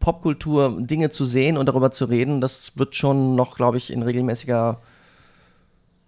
Popkultur, 0.00 0.78
Dinge 0.80 1.10
zu 1.10 1.24
sehen 1.24 1.56
und 1.56 1.66
darüber 1.66 1.90
zu 1.92 2.06
reden, 2.06 2.40
das 2.40 2.76
wird 2.76 2.96
schon 2.96 3.36
noch, 3.36 3.56
glaube 3.56 3.76
ich, 3.76 3.92
in 3.92 4.02
regelmäßiger 4.02 4.80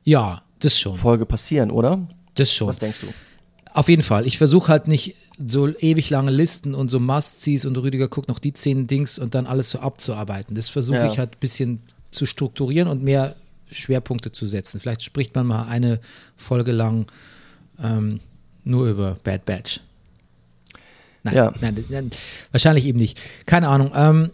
Ja, 0.05 0.43
das 0.61 0.79
schon. 0.79 0.97
Folge 0.97 1.27
passieren, 1.27 1.71
oder? 1.71 2.07
Das 2.35 2.53
schon. 2.53 2.69
Was 2.69 2.79
denkst 2.79 3.01
du? 3.01 3.07
Auf 3.73 3.89
jeden 3.89 4.03
Fall. 4.03 4.27
Ich 4.27 4.39
versuche 4.39 4.69
halt 4.69 4.89
nicht 4.89 5.15
so 5.47 5.69
ewig 5.69 6.11
lange 6.11 6.31
Listen 6.31 6.75
und 6.75 6.91
so 6.91 6.99
Must-Sees 6.99 7.65
und 7.65 7.77
Rüdiger 7.79 8.09
guckt 8.09 8.29
noch 8.29 8.39
die 8.39 8.53
zehn 8.53 8.87
Dings 8.87 9.19
und 9.19 9.35
dann 9.35 9.47
alles 9.47 9.71
so 9.71 9.79
abzuarbeiten. 9.81 10.55
Das 10.57 10.69
versuche 10.69 10.97
Ja. 10.99 11.07
ich 11.07 11.19
halt 11.19 11.33
ein 11.37 11.41
bisschen 11.41 11.83
zu 12.11 12.27
strukturieren 12.27 12.89
und 12.89 13.03
mehr 13.05 13.37
Schwerpunkte 13.71 14.33
zu 14.33 14.47
setzen. 14.47 14.81
Vielleicht 14.81 15.03
spricht 15.03 15.35
man 15.35 15.47
mal 15.47 15.65
eine 15.69 16.01
Folge 16.37 16.73
lang 16.73 17.07
ähm, 17.83 18.21
nur 18.65 18.89
über 18.89 19.17
Bad 19.23 19.45
Batch. 19.45 19.81
Nein, 21.23 21.35
Ja. 21.35 21.55
nein, 21.61 21.85
nein, 21.89 22.11
wahrscheinlich 22.53 22.87
eben 22.87 22.99
nicht. 22.99 23.21
Keine 23.47 23.69
Ahnung. 23.69 23.93
Ähm, 23.95 24.31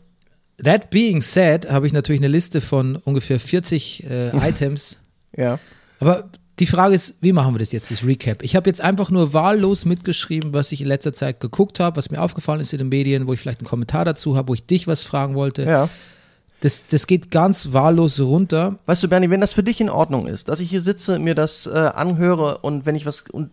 that 0.63 0.91
being 0.91 1.21
said, 1.21 1.69
habe 1.71 1.87
ich 1.87 1.93
natürlich 1.93 2.21
eine 2.21 2.29
Liste 2.29 2.61
von 2.61 2.97
ungefähr 2.97 3.41
40 3.41 4.05
äh, 4.09 4.29
Items. 4.49 4.99
Ja. 5.37 5.59
Aber 6.05 6.29
die 6.59 6.67
Frage 6.67 6.95
ist, 6.95 7.17
wie 7.21 7.33
machen 7.33 7.55
wir 7.55 7.59
das 7.59 7.73
jetzt, 7.73 7.91
das 7.91 8.05
Recap? 8.05 8.43
Ich 8.43 8.55
habe 8.55 8.69
jetzt 8.69 8.81
einfach 8.81 9.11
nur 9.11 9.33
wahllos 9.33 9.87
mitgeschrieben, 9.87 10.53
was 10.53 10.71
ich 10.71 10.83
in 10.83 10.87
letzter 10.87 11.13
Zeit 11.13 11.41
geguckt 11.41 11.81
habe, 11.81 11.97
was 11.97 12.11
mir 12.11 12.21
aufgefallen 12.21 12.61
ist 12.61 12.73
in 12.73 12.79
den 12.79 12.91
Medien, 12.91 13.27
wo 13.27 13.33
ich 13.33 13.41
vielleicht 13.41 13.61
einen 13.61 13.69
Kommentar 13.69 14.05
dazu 14.05 14.37
habe, 14.37 14.49
wo 14.49 14.55
ich 14.55 14.67
dich 14.67 14.87
was 14.87 15.03
fragen 15.03 15.35
wollte. 15.35 15.65
Ja. 15.65 15.89
Das, 16.65 16.87
das 16.87 17.07
geht 17.07 17.31
ganz 17.31 17.75
wahllos 17.75 18.19
runter. 18.19 18.79
Weißt 18.87 19.03
du, 19.03 19.09
Bernie, 19.09 19.29
wenn 19.29 19.43
das 19.43 19.53
für 19.53 19.63
dich 19.63 19.83
in 19.83 19.91
Ordnung 19.91 20.27
ist, 20.27 20.49
dass 20.49 20.61
ich 20.61 20.71
hier 20.71 20.81
sitze, 20.81 21.19
mir 21.19 21.35
das 21.35 21.67
äh, 21.67 21.73
anhöre 21.73 22.57
und 22.63 22.87
wenn 22.87 22.95
ich 22.97 23.05
was 23.05 23.25
und, 23.31 23.51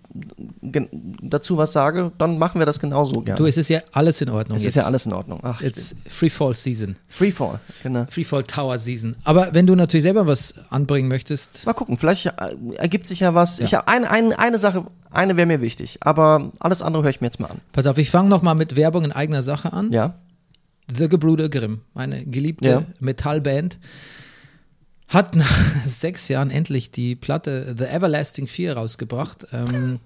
dazu 0.62 1.58
was 1.58 1.74
sage, 1.74 2.14
dann 2.18 2.38
machen 2.38 2.60
wir 2.60 2.66
das 2.66 2.80
genauso 2.80 3.20
gerne. 3.20 3.38
Du, 3.38 3.46
es 3.48 3.58
ist 3.58 3.68
ja 3.68 3.82
alles 3.92 4.22
in 4.22 4.30
Ordnung. 4.30 4.56
es 4.56 4.64
jetzt. 4.64 4.78
ist 4.78 4.82
ja 4.82 4.86
alles 4.86 5.06
in 5.06 5.12
Ordnung. 5.12 5.42
Ach, 5.44 5.60
Jetzt 5.60 5.98
Free 6.08 6.30
Fall 6.30 6.54
Season. 6.54 6.96
Freefall, 7.10 7.60
genau. 7.84 8.06
Free 8.10 8.24
Fall 8.24 8.44
Tower 8.44 8.80
Season. 8.80 9.18
Aber 9.26 9.54
wenn 9.54 9.68
du 9.68 9.76
natürlich 9.76 10.04
selber 10.04 10.26
was 10.26 10.54
anbringen 10.70 11.10
möchtest, 11.10 11.66
Mal 11.66 11.74
gucken, 11.74 11.98
vielleicht 11.98 12.28
äh, 12.28 12.32
ergibt 12.78 13.08
sich 13.08 13.20
ja 13.20 13.36
was. 13.36 13.60
Ja. 13.60 13.66
Ich 13.66 13.74
habe 13.74 13.90
ein, 13.90 14.06
ein, 14.06 14.32
eine 14.32 14.58
Sache, 14.58 14.86
eine 15.12 15.36
wäre 15.36 15.48
mir 15.48 15.60
wichtig, 15.60 15.98
aber 16.00 16.50
alles 16.60 16.82
andere 16.82 17.04
höre 17.04 17.10
ich 17.10 17.20
mir 17.20 17.28
jetzt 17.28 17.42
mal 17.42 17.52
an. 17.52 17.60
pass 17.74 17.88
auf, 17.88 17.98
ich 17.98 18.10
fange 18.10 18.30
nochmal 18.30 18.56
mit 18.56 18.78
Werbung 18.78 19.04
in 19.04 19.12
eigener 19.12 19.42
Sache 19.42 19.74
an. 19.74 19.92
Ja? 19.92 20.14
The 20.94 21.08
Gebrüder 21.10 21.50
Grimm, 21.50 21.82
meine 21.94 22.26
geliebte 22.26 22.70
Ja. 22.70 22.84
Metallband, 23.00 23.80
hat 25.08 25.36
nach 25.36 25.52
sechs 25.88 26.28
Jahren 26.28 26.52
endlich 26.52 26.92
die 26.92 27.16
Platte 27.16 27.76
The 27.78 27.86
Everlasting 27.86 28.48
4 28.48 28.74
rausgebracht. 28.74 29.48
Ähm, 29.52 30.00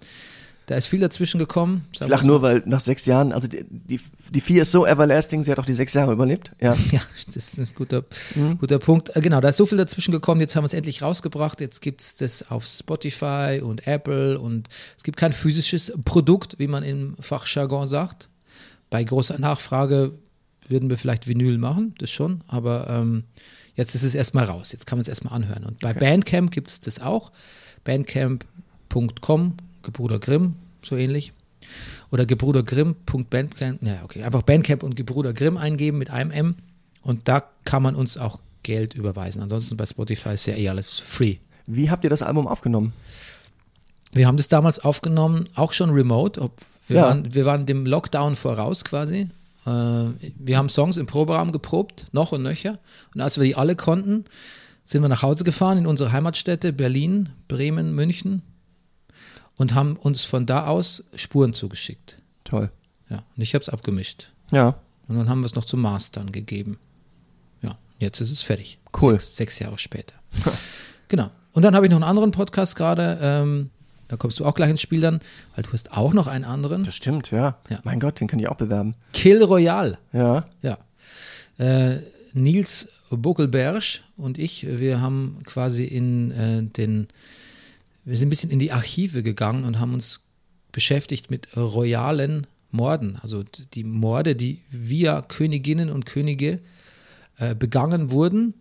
da 0.67 0.73
ist 0.75 0.87
viel 0.87 0.99
dazwischen 0.99 1.37
gekommen. 1.37 1.85
Ich 1.91 1.99
lache 1.99 2.25
nur, 2.25 2.41
weil 2.41 2.63
nach 2.65 2.79
sechs 2.79 3.05
Jahren, 3.05 3.31
also 3.33 3.47
die, 3.47 3.63
die, 3.69 3.99
die 4.31 4.41
vier 4.41 4.63
ist 4.63 4.71
so 4.71 4.83
everlasting, 4.87 5.43
sie 5.43 5.51
hat 5.51 5.59
auch 5.59 5.65
die 5.67 5.75
sechs 5.75 5.93
Jahre 5.93 6.11
überlebt. 6.11 6.53
Ja. 6.59 6.75
Ja, 6.91 7.01
das 7.27 7.35
ist 7.35 7.59
ein 7.59 7.67
guter, 7.75 8.03
Mhm. 8.33 8.57
guter 8.57 8.79
Punkt. 8.79 9.15
Äh, 9.15 9.21
Genau, 9.21 9.41
da 9.41 9.49
ist 9.49 9.57
so 9.57 9.67
viel 9.67 9.77
dazwischen 9.77 10.11
gekommen. 10.11 10.41
Jetzt 10.41 10.55
haben 10.55 10.63
wir 10.63 10.67
es 10.67 10.73
endlich 10.73 11.03
rausgebracht. 11.03 11.61
Jetzt 11.61 11.81
gibt 11.81 12.01
es 12.01 12.15
das 12.15 12.49
auf 12.49 12.65
Spotify 12.65 13.61
und 13.63 13.85
Apple 13.85 14.39
und 14.39 14.67
es 14.97 15.03
gibt 15.03 15.17
kein 15.17 15.33
physisches 15.33 15.93
Produkt, 16.03 16.55
wie 16.57 16.67
man 16.67 16.81
im 16.83 17.15
Fachjargon 17.19 17.87
sagt. 17.87 18.29
Bei 18.89 19.03
großer 19.03 19.37
Nachfrage 19.37 20.13
würden 20.69 20.89
wir 20.89 20.97
vielleicht 20.97 21.27
Vinyl 21.27 21.57
machen, 21.57 21.93
das 21.99 22.09
schon, 22.11 22.41
aber 22.47 22.87
ähm, 22.89 23.23
jetzt 23.75 23.95
ist 23.95 24.03
es 24.03 24.15
erstmal 24.15 24.45
raus. 24.45 24.71
Jetzt 24.71 24.85
kann 24.87 24.97
man 24.97 25.01
es 25.03 25.07
erstmal 25.07 25.33
anhören. 25.33 25.63
Und 25.63 25.79
bei 25.79 25.93
Bandcamp 25.93 26.51
gibt 26.51 26.69
es 26.69 26.79
das 26.79 26.99
auch. 27.01 27.31
Bandcamp.com, 27.83 29.53
Gebruder 29.83 30.19
Grimm, 30.19 30.55
so 30.81 30.95
ähnlich. 30.95 31.31
Oder 32.11 32.25
gebrudergrimm.bandcamp, 32.25 33.81
naja, 33.81 34.01
okay, 34.03 34.23
einfach 34.23 34.43
Bandcamp 34.43 34.83
und 34.83 34.95
Gebruder 34.95 35.33
Grimm 35.33 35.57
eingeben 35.57 35.97
mit 35.97 36.09
einem 36.11 36.31
M 36.31 36.55
und 37.01 37.27
da 37.27 37.43
kann 37.65 37.81
man 37.83 37.95
uns 37.95 38.17
auch 38.17 38.39
Geld 38.63 38.93
überweisen. 38.93 39.41
Ansonsten 39.41 39.75
bei 39.77 39.85
Spotify 39.85 40.29
ist 40.33 40.45
ja 40.47 40.55
eh 40.55 40.69
alles 40.69 40.99
free. 40.99 41.37
Wie 41.67 41.89
habt 41.89 42.03
ihr 42.03 42.09
das 42.09 42.21
Album 42.21 42.47
aufgenommen? 42.47 42.93
Wir 44.13 44.27
haben 44.27 44.37
das 44.37 44.47
damals 44.47 44.79
aufgenommen, 44.79 45.45
auch 45.55 45.73
schon 45.73 45.89
remote. 45.89 46.39
Ob, 46.41 46.61
wir, 46.87 46.97
Ja. 46.97 47.03
waren, 47.03 47.33
wir 47.33 47.45
waren 47.45 47.65
dem 47.65 47.85
Lockdown 47.85 48.35
voraus 48.35 48.83
quasi. 48.83 49.27
Äh, 49.65 49.69
wir 49.69 50.57
haben 50.57 50.69
Songs 50.69 50.97
im 50.97 51.05
Proberaum 51.05 51.51
geprobt, 51.51 52.07
noch 52.11 52.31
und 52.31 52.43
nöcher. 52.43 52.79
Und 53.13 53.21
als 53.21 53.37
wir 53.37 53.45
die 53.45 53.55
alle 53.55 53.75
konnten, 53.75 54.25
sind 54.85 55.01
wir 55.01 55.09
nach 55.09 55.23
Hause 55.23 55.43
gefahren 55.43 55.79
in 55.79 55.87
unsere 55.87 56.11
Heimatstädte 56.11 56.71
Berlin, 56.71 57.29
Bremen, 57.47 57.95
München 57.95 58.43
und 59.57 59.73
haben 59.73 59.95
uns 59.95 60.23
von 60.23 60.45
da 60.45 60.67
aus 60.67 61.05
Spuren 61.15 61.53
zugeschickt. 61.53 62.17
Toll. 62.43 62.71
Ja, 63.09 63.23
und 63.35 63.43
ich 63.43 63.53
habe 63.53 63.61
es 63.61 63.69
abgemischt. 63.69 64.31
Ja. 64.51 64.75
Und 65.07 65.17
dann 65.17 65.29
haben 65.29 65.41
wir 65.41 65.45
es 65.45 65.55
noch 65.55 65.65
zum 65.65 65.81
Mastern 65.81 66.31
gegeben. 66.31 66.79
Ja, 67.61 67.77
jetzt 67.99 68.21
ist 68.21 68.31
es 68.31 68.41
fertig. 68.41 68.79
Cool. 68.99 69.13
Sechs, 69.13 69.35
sechs 69.35 69.59
Jahre 69.59 69.77
später. 69.77 70.15
genau. 71.07 71.29
Und 71.53 71.63
dann 71.63 71.75
habe 71.75 71.85
ich 71.85 71.89
noch 71.89 71.97
einen 71.97 72.03
anderen 72.03 72.31
Podcast 72.31 72.75
gerade. 72.75 73.17
Ähm, 73.21 73.69
da 74.07 74.17
kommst 74.17 74.39
du 74.39 74.45
auch 74.45 74.53
gleich 74.53 74.69
ins 74.69 74.81
Spiel 74.81 75.01
dann, 75.01 75.19
weil 75.55 75.63
du 75.63 75.73
hast 75.73 75.91
auch 75.91 76.13
noch 76.13 76.27
einen 76.27 76.45
anderen. 76.45 76.83
Das 76.83 76.95
stimmt, 76.95 77.31
ja. 77.31 77.57
Ja. 77.69 77.79
Mein 77.83 77.99
Gott, 77.99 78.19
den 78.19 78.27
kann 78.27 78.39
ich 78.39 78.47
auch 78.47 78.57
bewerben. 78.57 78.95
Kill 79.13 79.43
Royale. 79.43 79.97
Ja. 80.13 80.45
Ja. 80.61 80.77
Äh, 81.57 82.01
Nils 82.33 82.89
Bokelberg 83.09 83.83
und 84.17 84.37
ich, 84.37 84.65
wir 84.67 85.01
haben 85.01 85.39
quasi 85.45 85.85
in 85.85 86.31
äh, 86.31 86.63
den, 86.63 87.07
wir 88.03 88.17
sind 88.17 88.27
ein 88.27 88.29
bisschen 88.29 88.49
in 88.51 88.59
die 88.59 88.71
Archive 88.71 89.23
gegangen 89.23 89.63
und 89.63 89.79
haben 89.79 89.93
uns 89.93 90.21
beschäftigt 90.71 91.31
mit 91.31 91.55
royalen 91.55 92.47
Morden. 92.71 93.17
Also 93.21 93.43
die 93.73 93.83
Morde, 93.83 94.35
die 94.35 94.59
via 94.69 95.21
Königinnen 95.21 95.89
und 95.89 96.05
Könige 96.05 96.59
äh, 97.37 97.55
begangen 97.55 98.11
wurden. 98.11 98.53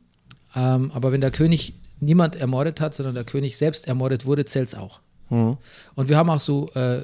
Ähm, 0.54 0.90
aber 0.92 1.10
wenn 1.12 1.20
der 1.20 1.32
König 1.32 1.74
niemand 2.00 2.36
ermordet 2.36 2.80
hat, 2.80 2.94
sondern 2.94 3.14
der 3.14 3.24
König 3.24 3.56
selbst 3.56 3.88
ermordet 3.88 4.26
wurde, 4.26 4.44
zählt 4.44 4.68
es 4.68 4.74
auch. 4.74 5.00
Und 5.30 6.08
wir 6.08 6.16
haben 6.16 6.30
auch 6.30 6.40
so 6.40 6.70
äh, 6.74 7.02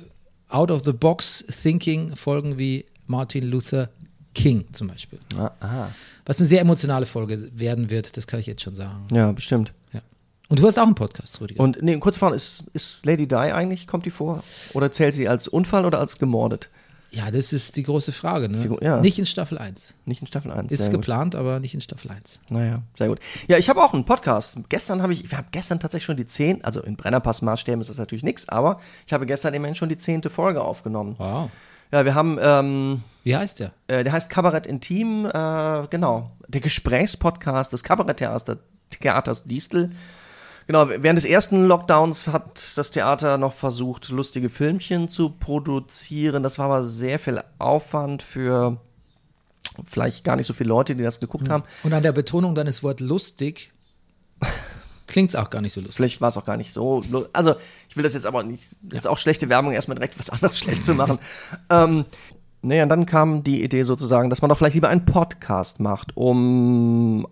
Out-of-the-Box-Thinking-Folgen 0.48 2.58
wie 2.58 2.86
Martin 3.06 3.50
Luther 3.50 3.90
King 4.34 4.64
zum 4.72 4.88
Beispiel. 4.88 5.18
Ah, 5.36 5.50
ah. 5.60 5.88
Was 6.26 6.38
eine 6.38 6.46
sehr 6.46 6.60
emotionale 6.60 7.06
Folge 7.06 7.50
werden 7.54 7.90
wird, 7.90 8.16
das 8.16 8.26
kann 8.26 8.40
ich 8.40 8.46
jetzt 8.46 8.62
schon 8.62 8.74
sagen. 8.74 9.06
Ja, 9.12 9.32
bestimmt. 9.32 9.72
Ja. 9.92 10.00
Und 10.48 10.58
du 10.58 10.66
hast 10.66 10.78
auch 10.78 10.86
einen 10.86 10.94
Podcast, 10.94 11.40
Rüdiger. 11.40 11.62
Und 11.62 11.82
nee, 11.82 11.96
kurz 11.98 12.18
fragen, 12.18 12.34
ist, 12.34 12.64
ist 12.72 13.04
Lady 13.04 13.26
Di 13.26 13.34
eigentlich, 13.34 13.86
kommt 13.86 14.06
die 14.06 14.10
vor? 14.10 14.42
Oder 14.74 14.92
zählt 14.92 15.14
sie 15.14 15.28
als 15.28 15.48
Unfall 15.48 15.84
oder 15.84 15.98
als 15.98 16.18
gemordet? 16.18 16.68
Ja, 17.12 17.30
das 17.30 17.52
ist 17.52 17.76
die 17.76 17.82
große 17.82 18.12
Frage. 18.12 18.48
Ne? 18.48 18.78
Ja. 18.80 19.00
Nicht 19.00 19.18
in 19.18 19.26
Staffel 19.26 19.58
1. 19.58 19.94
Nicht 20.04 20.20
in 20.20 20.26
Staffel 20.26 20.52
1. 20.52 20.72
Ist 20.72 20.84
gut. 20.86 21.00
geplant, 21.00 21.34
aber 21.34 21.58
nicht 21.58 21.74
in 21.74 21.80
Staffel 21.80 22.10
1. 22.10 22.38
Naja, 22.50 22.82
sehr 22.96 23.08
gut. 23.08 23.18
Ja, 23.48 23.58
ich 23.58 23.68
habe 23.68 23.82
auch 23.82 23.92
einen 23.92 24.04
Podcast. 24.04 24.58
Gestern 24.68 25.02
habe 25.02 25.12
ich, 25.12 25.28
wir 25.30 25.38
haben 25.38 25.48
gestern 25.50 25.80
tatsächlich 25.80 26.04
schon 26.06 26.16
die 26.16 26.26
10, 26.26 26.64
also 26.64 26.82
in 26.82 26.96
Brennerpass-Maßstäben 26.96 27.80
ist 27.80 27.90
das 27.90 27.98
natürlich 27.98 28.22
nichts, 28.22 28.48
aber 28.48 28.78
ich 29.06 29.12
habe 29.12 29.26
gestern 29.26 29.54
immerhin 29.54 29.74
schon 29.74 29.88
die 29.88 29.98
zehnte 29.98 30.30
Folge 30.30 30.62
aufgenommen. 30.62 31.16
Wow. 31.18 31.50
Ja, 31.92 32.04
wir 32.04 32.14
haben, 32.14 32.38
ähm, 32.40 33.02
Wie 33.24 33.34
heißt 33.34 33.58
der? 33.58 33.72
äh, 33.88 34.04
der 34.04 34.12
heißt 34.12 34.30
Kabarett 34.30 34.66
Intim, 34.66 35.26
äh, 35.26 35.86
genau, 35.90 36.30
der 36.46 36.60
Gesprächspodcast 36.60 37.72
des 37.72 37.82
Kabaretttheaters 37.82 38.44
Theaters 38.90 39.44
Distel. 39.44 39.90
Genau, 40.70 40.88
während 40.88 41.16
des 41.16 41.24
ersten 41.24 41.66
Lockdowns 41.66 42.28
hat 42.28 42.78
das 42.78 42.92
Theater 42.92 43.38
noch 43.38 43.54
versucht, 43.54 44.08
lustige 44.10 44.48
Filmchen 44.48 45.08
zu 45.08 45.30
produzieren. 45.30 46.44
Das 46.44 46.60
war 46.60 46.66
aber 46.66 46.84
sehr 46.84 47.18
viel 47.18 47.42
Aufwand 47.58 48.22
für 48.22 48.76
vielleicht 49.84 50.22
gar 50.22 50.36
nicht 50.36 50.46
so 50.46 50.52
viele 50.52 50.68
Leute, 50.68 50.94
die 50.94 51.02
das 51.02 51.18
geguckt 51.18 51.48
haben. 51.48 51.64
Und 51.82 51.92
an 51.92 52.04
der 52.04 52.12
Betonung 52.12 52.54
deines 52.54 52.84
Wort 52.84 53.00
lustig 53.00 53.72
klingt 55.08 55.30
es 55.30 55.34
auch 55.34 55.50
gar 55.50 55.60
nicht 55.60 55.72
so 55.72 55.80
lustig. 55.80 55.96
Vielleicht 55.96 56.20
war 56.20 56.28
es 56.28 56.36
auch 56.36 56.46
gar 56.46 56.56
nicht 56.56 56.72
so. 56.72 57.02
Also, 57.32 57.56
ich 57.88 57.96
will 57.96 58.04
das 58.04 58.14
jetzt 58.14 58.26
aber 58.26 58.44
nicht, 58.44 58.62
jetzt 58.92 59.08
auch 59.08 59.18
schlechte 59.18 59.48
Werbung 59.48 59.72
erstmal 59.72 59.96
direkt 59.96 60.20
was 60.20 60.30
anderes 60.30 60.56
schlecht 60.60 60.86
zu 60.86 60.94
machen. 60.94 61.18
ähm, 61.68 62.04
naja, 62.62 62.84
und 62.84 62.90
dann 62.90 63.06
kam 63.06 63.42
die 63.42 63.64
Idee 63.64 63.82
sozusagen, 63.82 64.30
dass 64.30 64.40
man 64.40 64.50
doch 64.50 64.58
vielleicht 64.58 64.76
lieber 64.76 64.88
einen 64.88 65.04
Podcast 65.04 65.80
macht, 65.80 66.16
um 66.16 67.26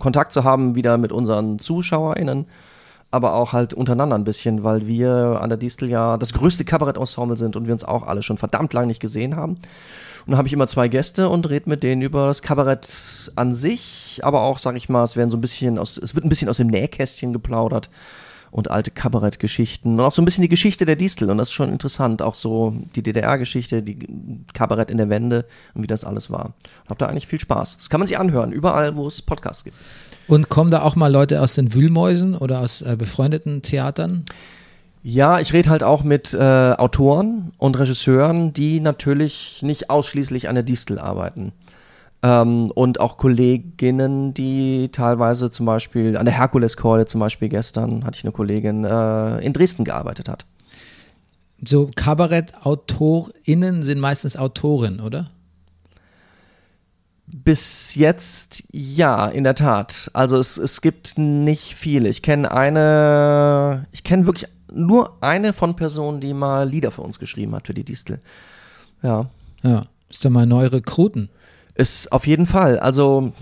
Kontakt 0.00 0.34
zu 0.34 0.44
haben 0.44 0.74
wieder 0.74 0.98
mit 0.98 1.12
unseren 1.12 1.58
ZuschauerInnen, 1.58 2.44
aber 3.14 3.34
auch 3.34 3.52
halt 3.52 3.74
untereinander 3.74 4.16
ein 4.16 4.24
bisschen, 4.24 4.64
weil 4.64 4.88
wir 4.88 5.38
an 5.40 5.48
der 5.48 5.56
Distel 5.56 5.88
ja 5.88 6.16
das 6.16 6.32
größte 6.32 6.64
Kabarett-Ensemble 6.64 7.36
sind 7.36 7.54
und 7.54 7.66
wir 7.66 7.72
uns 7.72 7.84
auch 7.84 8.02
alle 8.02 8.22
schon 8.22 8.38
verdammt 8.38 8.72
lange 8.72 8.88
nicht 8.88 8.98
gesehen 8.98 9.36
haben. 9.36 9.52
Und 9.52 10.32
dann 10.32 10.36
habe 10.36 10.48
ich 10.48 10.52
immer 10.52 10.66
zwei 10.66 10.88
Gäste 10.88 11.28
und 11.28 11.48
rede 11.48 11.70
mit 11.70 11.84
denen 11.84 12.02
über 12.02 12.26
das 12.26 12.42
Kabarett 12.42 13.30
an 13.36 13.54
sich, 13.54 14.20
aber 14.24 14.42
auch, 14.42 14.58
sag 14.58 14.74
ich 14.74 14.88
mal, 14.88 15.04
es 15.04 15.16
werden 15.16 15.30
so 15.30 15.36
ein 15.36 15.40
bisschen 15.40 15.78
aus, 15.78 15.96
es 15.96 16.16
wird 16.16 16.26
ein 16.26 16.28
bisschen 16.28 16.48
aus 16.48 16.56
dem 16.56 16.66
Nähkästchen 16.66 17.32
geplaudert 17.32 17.88
und 18.50 18.72
alte 18.72 18.90
Kabarettgeschichten 18.90 19.94
und 19.94 20.00
auch 20.00 20.10
so 20.10 20.20
ein 20.20 20.24
bisschen 20.24 20.42
die 20.42 20.48
Geschichte 20.48 20.84
der 20.84 20.96
Distel 20.96 21.30
und 21.30 21.38
das 21.38 21.48
ist 21.48 21.54
schon 21.54 21.70
interessant, 21.70 22.20
auch 22.20 22.34
so 22.34 22.74
die 22.96 23.02
DDR-Geschichte, 23.04 23.84
die 23.84 23.98
Kabarett 24.54 24.90
in 24.90 24.96
der 24.96 25.08
Wende 25.08 25.44
und 25.74 25.84
wie 25.84 25.86
das 25.88 26.04
alles 26.04 26.32
war. 26.32 26.54
Hab 26.88 26.98
da 26.98 27.06
eigentlich 27.06 27.28
viel 27.28 27.40
Spaß. 27.40 27.76
Das 27.76 27.90
kann 27.90 28.00
man 28.00 28.08
sich 28.08 28.18
anhören, 28.18 28.50
überall, 28.50 28.96
wo 28.96 29.06
es 29.06 29.22
Podcasts 29.22 29.62
gibt. 29.62 29.76
Und 30.26 30.48
kommen 30.48 30.70
da 30.70 30.82
auch 30.82 30.96
mal 30.96 31.12
Leute 31.12 31.40
aus 31.40 31.54
den 31.54 31.74
Wühlmäusen 31.74 32.36
oder 32.36 32.60
aus 32.60 32.82
äh, 32.82 32.96
befreundeten 32.96 33.62
Theatern? 33.62 34.24
Ja, 35.02 35.38
ich 35.38 35.52
rede 35.52 35.68
halt 35.68 35.82
auch 35.82 36.02
mit 36.02 36.32
äh, 36.32 36.38
Autoren 36.38 37.52
und 37.58 37.78
Regisseuren, 37.78 38.54
die 38.54 38.80
natürlich 38.80 39.60
nicht 39.62 39.90
ausschließlich 39.90 40.48
an 40.48 40.54
der 40.54 40.64
Distel 40.64 40.98
arbeiten. 40.98 41.52
Ähm, 42.22 42.70
und 42.70 43.00
auch 43.00 43.18
Kolleginnen, 43.18 44.32
die 44.32 44.88
teilweise 44.90 45.50
zum 45.50 45.66
Beispiel 45.66 46.16
an 46.16 46.24
der 46.24 46.34
Herkuleskeule 46.34 47.04
zum 47.04 47.20
Beispiel 47.20 47.50
gestern 47.50 48.04
hatte 48.06 48.16
ich 48.16 48.24
eine 48.24 48.32
Kollegin 48.32 48.84
äh, 48.84 49.40
in 49.40 49.52
Dresden 49.52 49.84
gearbeitet 49.84 50.30
hat. 50.30 50.46
So 51.62 51.90
Kabarettautorinnen 51.94 53.82
sind 53.82 54.00
meistens 54.00 54.38
Autoren, 54.38 55.00
oder? 55.00 55.30
Bis 57.26 57.94
jetzt 57.94 58.64
ja, 58.72 59.26
in 59.26 59.44
der 59.44 59.54
Tat. 59.54 60.10
Also 60.12 60.38
es, 60.38 60.56
es 60.58 60.80
gibt 60.80 61.16
nicht 61.18 61.74
viele. 61.74 62.08
Ich 62.08 62.22
kenne 62.22 62.50
eine, 62.50 63.86
ich 63.92 64.04
kenne 64.04 64.26
wirklich 64.26 64.50
nur 64.72 65.16
eine 65.22 65.52
von 65.52 65.76
Personen, 65.76 66.20
die 66.20 66.34
mal 66.34 66.68
Lieder 66.68 66.90
für 66.90 67.02
uns 67.02 67.18
geschrieben 67.18 67.54
hat 67.54 67.66
für 67.66 67.74
die 67.74 67.84
Distel. 67.84 68.20
Ja. 69.02 69.30
Ja. 69.62 69.86
Ist 70.10 70.24
da 70.24 70.30
mal 70.30 70.46
neu 70.46 70.66
Rekruten. 70.66 71.30
Ist 71.74 72.12
auf 72.12 72.26
jeden 72.26 72.46
Fall. 72.46 72.78
Also, 72.78 73.32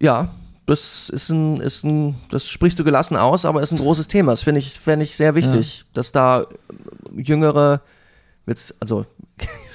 ja, 0.00 0.34
das 0.66 1.08
ist 1.08 1.30
ein, 1.30 1.60
ist 1.60 1.84
ein, 1.84 2.16
das 2.30 2.48
sprichst 2.48 2.78
du 2.78 2.84
gelassen 2.84 3.16
aus, 3.16 3.44
aber 3.44 3.62
ist 3.62 3.72
ein 3.72 3.78
großes 3.78 4.08
Thema. 4.08 4.32
Das 4.32 4.42
finde 4.42 4.58
ich, 4.58 4.72
finde 4.72 5.04
ich 5.04 5.16
sehr 5.16 5.34
wichtig, 5.34 5.84
dass 5.94 6.12
da 6.12 6.46
jüngere, 7.16 7.80
jetzt, 8.46 8.74
also, 8.80 9.06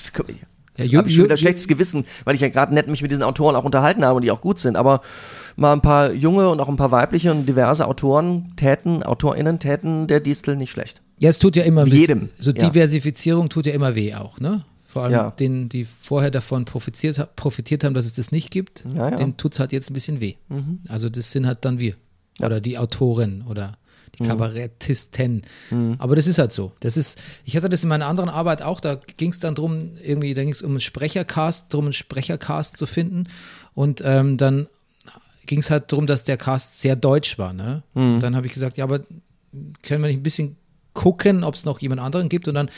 Ja, 0.89 0.99
habe 0.99 1.09
ich 1.09 1.15
schon 1.15 1.25
wieder 1.25 1.37
schlechtes 1.37 1.67
Gewissen, 1.67 2.05
weil 2.23 2.35
ich 2.35 2.41
ja 2.41 2.49
gerade 2.49 2.73
nett 2.73 2.87
mich 2.87 3.01
mit 3.01 3.11
diesen 3.11 3.23
Autoren 3.23 3.55
auch 3.55 3.63
unterhalten 3.63 4.03
habe 4.05 4.15
und 4.15 4.21
die 4.23 4.31
auch 4.31 4.41
gut 4.41 4.59
sind, 4.59 4.75
aber 4.75 5.01
mal 5.55 5.73
ein 5.73 5.81
paar 5.81 6.11
junge 6.13 6.49
und 6.49 6.59
auch 6.59 6.69
ein 6.69 6.77
paar 6.77 6.91
weibliche 6.91 7.31
und 7.31 7.45
diverse 7.45 7.87
Autoren 7.87 8.53
täten, 8.55 9.03
AutorInnen 9.03 9.59
täten 9.59 10.07
der 10.07 10.19
Distel 10.21 10.55
nicht 10.55 10.71
schlecht. 10.71 11.01
Ja, 11.19 11.29
es 11.29 11.39
tut 11.39 11.55
ja 11.55 11.63
immer 11.63 11.83
bis- 11.83 11.93
jedem, 11.93 12.29
So 12.39 12.51
ja. 12.51 12.69
Diversifizierung 12.69 13.49
tut 13.49 13.65
ja 13.65 13.73
immer 13.73 13.93
weh 13.95 14.15
auch, 14.15 14.39
ne? 14.39 14.63
Vor 14.85 15.03
allem 15.03 15.13
Ja. 15.13 15.29
denen, 15.31 15.69
die 15.69 15.85
vorher 15.85 16.31
davon 16.31 16.65
profitiert, 16.65 17.35
profitiert 17.37 17.83
haben, 17.85 17.93
dass 17.93 18.05
es 18.05 18.13
das 18.13 18.31
nicht 18.31 18.51
gibt, 18.51 18.83
Ja, 18.93 19.09
ja. 19.09 19.15
denen 19.15 19.37
tut 19.37 19.53
es 19.53 19.59
halt 19.59 19.71
jetzt 19.71 19.89
ein 19.89 19.93
bisschen 19.93 20.19
weh. 20.19 20.33
Also 20.89 21.09
das 21.09 21.31
sind 21.31 21.45
halt 21.47 21.59
dann 21.63 21.79
wir. 21.79 21.93
Oder 22.41 22.59
die 22.59 22.77
Autorin 22.77 23.43
oder 23.47 23.73
die 24.19 24.23
Kabarettisten. 24.23 25.43
Aber 25.99 26.15
das 26.15 26.27
ist 26.27 26.37
halt 26.39 26.51
so. 26.51 26.71
Das 26.79 26.97
ist, 26.97 27.19
ich 27.45 27.55
hatte 27.55 27.69
das 27.69 27.83
in 27.83 27.89
meiner 27.89 28.07
anderen 28.07 28.29
Arbeit 28.29 28.61
auch, 28.61 28.79
da 28.79 28.99
ging 29.17 29.29
es 29.29 29.39
dann 29.39 29.55
drum, 29.55 29.91
irgendwie, 30.03 30.33
da 30.33 30.41
ging 30.43 30.51
es 30.51 30.61
um 30.61 30.71
einen 30.71 30.79
Sprechercast, 30.79 31.73
drum 31.73 31.85
einen 31.85 31.93
Sprechercast 31.93 32.77
zu 32.77 32.85
finden. 32.85 33.25
Und 33.73 34.01
ähm, 34.05 34.37
dann 34.37 34.67
ging 35.45 35.59
es 35.59 35.69
halt 35.69 35.91
darum, 35.91 36.07
dass 36.07 36.23
der 36.23 36.37
Cast 36.37 36.79
sehr 36.79 36.95
deutsch 36.95 37.37
war. 37.37 37.53
Ne? 37.53 37.83
Und 37.93 38.19
dann 38.19 38.35
habe 38.35 38.47
ich 38.47 38.53
gesagt, 38.53 38.77
ja, 38.77 38.83
aber 38.83 38.99
können 39.83 40.01
wir 40.01 40.07
nicht 40.07 40.19
ein 40.19 40.23
bisschen 40.23 40.55
gucken, 40.93 41.43
ob 41.43 41.55
es 41.55 41.65
noch 41.65 41.79
jemand 41.79 42.01
anderen 42.01 42.29
gibt? 42.29 42.47
Und 42.47 42.55
dann 42.55 42.69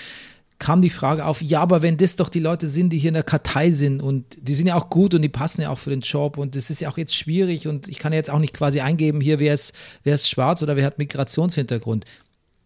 kam 0.63 0.81
die 0.81 0.89
Frage 0.89 1.25
auf, 1.25 1.41
ja, 1.41 1.59
aber 1.61 1.81
wenn 1.81 1.97
das 1.97 2.15
doch 2.15 2.29
die 2.29 2.39
Leute 2.39 2.67
sind, 2.67 2.89
die 2.91 2.97
hier 2.97 3.09
in 3.09 3.13
der 3.15 3.23
Kartei 3.23 3.71
sind 3.71 4.01
und 4.01 4.23
die 4.41 4.53
sind 4.53 4.67
ja 4.67 4.75
auch 4.75 4.89
gut 4.89 5.13
und 5.13 5.21
die 5.21 5.29
passen 5.29 5.61
ja 5.61 5.69
auch 5.69 5.77
für 5.77 5.89
den 5.89 5.99
Job 6.01 6.37
und 6.37 6.55
das 6.55 6.69
ist 6.69 6.79
ja 6.81 6.89
auch 6.89 6.97
jetzt 6.97 7.15
schwierig 7.15 7.67
und 7.67 7.87
ich 7.89 7.99
kann 7.99 8.13
ja 8.13 8.17
jetzt 8.17 8.29
auch 8.29 8.39
nicht 8.39 8.53
quasi 8.53 8.79
eingeben, 8.79 9.19
hier, 9.21 9.39
wer 9.39 9.53
ist, 9.53 9.73
wer 10.03 10.15
ist 10.15 10.29
schwarz 10.29 10.63
oder 10.63 10.75
wer 10.75 10.85
hat 10.85 10.97
Migrationshintergrund. 10.99 12.05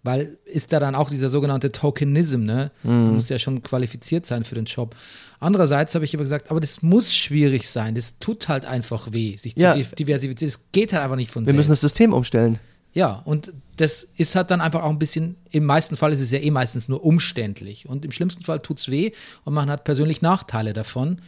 Weil 0.04 0.38
ist 0.46 0.72
da 0.72 0.80
dann 0.80 0.96
auch 0.96 1.10
dieser 1.10 1.30
sogenannte 1.30 1.72
Tokenism, 1.72 2.44
ne? 2.46 2.72
Man 2.84 3.16
muss 3.16 3.28
ja 3.30 3.40
schon 3.40 3.62
qualifiziert 3.62 4.26
sein 4.26 4.44
für 4.46 4.56
den 4.56 4.64
Job. 4.66 4.96
Andererseits 5.40 5.96
habe 5.96 6.06
ich 6.06 6.14
aber 6.14 6.24
gesagt, 6.24 6.50
aber 6.50 6.60
das 6.62 6.82
muss 6.82 7.14
schwierig 7.14 7.68
sein. 7.68 7.94
Das 7.96 8.18
tut 8.20 8.48
halt 8.48 8.66
einfach 8.66 9.12
weh, 9.12 9.36
sich 9.38 9.54
Ja. 9.58 9.74
zu 9.74 9.80
div- 9.80 9.96
diversifizieren. 9.96 10.50
Das 10.52 10.72
geht 10.72 10.94
halt 10.94 11.04
einfach 11.04 11.18
nicht 11.18 11.32
von 11.32 11.44
Wir 11.44 11.48
selbst. 11.48 11.58
müssen 11.58 11.72
das 11.72 11.82
System 11.82 12.14
umstellen. 12.14 12.58
Ja, 12.98 13.22
und 13.26 13.54
das 13.76 14.08
ist 14.18 14.36
halt 14.36 14.50
dann 14.50 14.60
einfach 14.60 14.82
auch 14.82 14.90
ein 14.90 14.98
bisschen, 14.98 15.36
im 15.52 15.66
meisten 15.66 15.96
Fall 15.96 16.12
ist 16.14 16.20
es 16.20 16.32
ja 16.32 16.40
eh 16.40 16.50
meistens 16.50 16.90
nur 16.90 17.06
umständlich. 17.06 17.88
Und 17.88 18.04
im 18.04 18.12
schlimmsten 18.12 18.42
Fall 18.42 18.60
tut 18.60 18.80
es 18.80 18.90
weh 18.90 19.12
und 19.46 19.54
man 19.54 19.70
hat 19.70 19.84
persönlich 19.84 20.24
Nachteile 20.24 20.74
davon. 20.74 21.22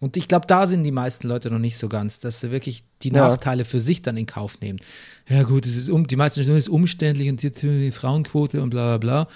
Und 0.00 0.16
ich 0.16 0.28
glaube, 0.28 0.46
da 0.46 0.66
sind 0.66 0.82
die 0.82 0.90
meisten 0.92 1.28
Leute 1.28 1.50
noch 1.50 1.58
nicht 1.58 1.76
so 1.76 1.90
ganz, 1.90 2.20
dass 2.20 2.40
sie 2.40 2.50
wirklich 2.50 2.84
die 3.02 3.10
Ja. 3.10 3.28
Nachteile 3.28 3.66
für 3.66 3.82
sich 3.82 4.00
dann 4.00 4.16
in 4.16 4.24
Kauf 4.24 4.60
nehmen. 4.60 4.80
Ja, 5.28 5.42
gut, 5.42 5.66
es 5.66 5.76
ist 5.76 5.90
um, 5.90 6.06
die 6.06 6.16
meisten 6.16 6.40
es 6.40 6.48
ist 6.48 6.70
umständlich 6.70 7.28
und 7.28 7.42
die, 7.42 7.50
die 7.50 7.92
Frauenquote 7.92 8.62
und 8.62 8.70
bla 8.70 8.96
bla 8.96 9.26
bla. 9.26 9.28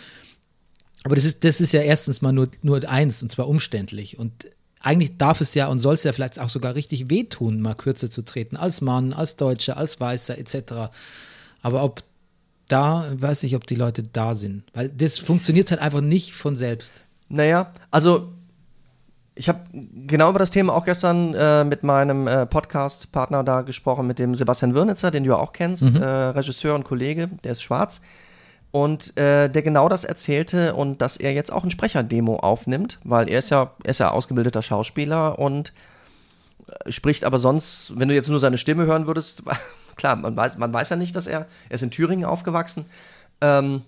Aber 1.04 1.16
das 1.16 1.26
ist, 1.26 1.44
das 1.44 1.60
ist 1.60 1.72
ja 1.72 1.82
erstens 1.82 2.22
mal 2.22 2.32
nur, 2.32 2.48
nur 2.62 2.88
eins, 2.88 3.22
und 3.22 3.30
zwar 3.30 3.46
umständlich. 3.46 4.18
Und 4.18 4.32
eigentlich 4.80 5.18
darf 5.18 5.42
es 5.42 5.52
ja 5.52 5.66
und 5.66 5.80
soll 5.80 5.96
es 5.96 6.04
ja 6.04 6.14
vielleicht 6.14 6.38
auch 6.38 6.48
sogar 6.48 6.74
richtig 6.74 7.10
wehtun, 7.10 7.60
mal 7.60 7.74
kürzer 7.74 8.08
zu 8.08 8.22
treten, 8.22 8.56
als 8.56 8.80
Mann, 8.80 9.12
als 9.12 9.36
Deutscher, 9.36 9.76
als 9.76 10.00
Weißer, 10.00 10.38
etc. 10.38 10.90
Aber 11.62 11.82
ob 11.82 12.02
da, 12.68 13.06
weiß 13.14 13.44
ich, 13.44 13.56
ob 13.56 13.66
die 13.66 13.74
Leute 13.74 14.02
da 14.02 14.34
sind. 14.34 14.64
Weil 14.74 14.90
das 14.90 15.18
funktioniert 15.18 15.70
halt 15.70 15.80
einfach 15.80 16.00
nicht 16.00 16.34
von 16.34 16.54
selbst. 16.56 17.02
Naja, 17.28 17.72
also 17.90 18.28
ich 19.34 19.48
habe 19.48 19.60
genau 19.72 20.30
über 20.30 20.38
das 20.38 20.50
Thema 20.50 20.74
auch 20.74 20.84
gestern 20.84 21.32
äh, 21.34 21.64
mit 21.64 21.82
meinem 21.84 22.26
äh, 22.26 22.44
Podcast-Partner 22.44 23.44
da 23.44 23.62
gesprochen, 23.62 24.06
mit 24.06 24.18
dem 24.18 24.34
Sebastian 24.34 24.74
Wirnitzer, 24.74 25.10
den 25.10 25.24
du 25.24 25.30
ja 25.30 25.36
auch 25.36 25.52
kennst, 25.52 25.96
äh, 25.96 26.04
Regisseur 26.04 26.74
und 26.74 26.84
Kollege, 26.84 27.28
der 27.44 27.52
ist 27.52 27.62
schwarz. 27.62 28.00
und 28.70 29.16
äh, 29.16 29.48
der 29.48 29.62
genau 29.62 29.88
das 29.88 30.04
erzählte 30.04 30.74
und 30.74 31.00
dass 31.00 31.16
er 31.16 31.32
jetzt 31.32 31.52
auch 31.52 31.64
ein 31.64 31.70
Sprecherdemo 31.70 32.36
aufnimmt, 32.36 32.98
weil 33.04 33.28
er 33.28 33.38
ist 33.38 33.50
ja, 33.50 33.72
er 33.82 33.90
ist 33.90 34.00
ja 34.00 34.10
ausgebildeter 34.10 34.62
Schauspieler 34.62 35.38
und 35.38 35.72
äh, 36.84 36.92
spricht 36.92 37.24
aber 37.24 37.38
sonst, 37.38 37.98
wenn 37.98 38.08
du 38.08 38.14
jetzt 38.14 38.28
nur 38.28 38.40
seine 38.40 38.58
Stimme 38.58 38.86
hören 38.86 39.06
würdest, 39.06 39.42
klar, 39.98 40.16
man 40.16 40.34
weiß, 40.34 40.56
man 40.56 40.72
weiß 40.72 40.88
ja 40.88 40.96
nicht, 40.96 41.14
dass 41.14 41.26
er, 41.26 41.40
er 41.68 41.74
ist 41.74 41.82
in 41.82 41.90
Thüringen 41.90 42.24
aufgewachsen. 42.24 42.86
Ähm, 43.42 43.82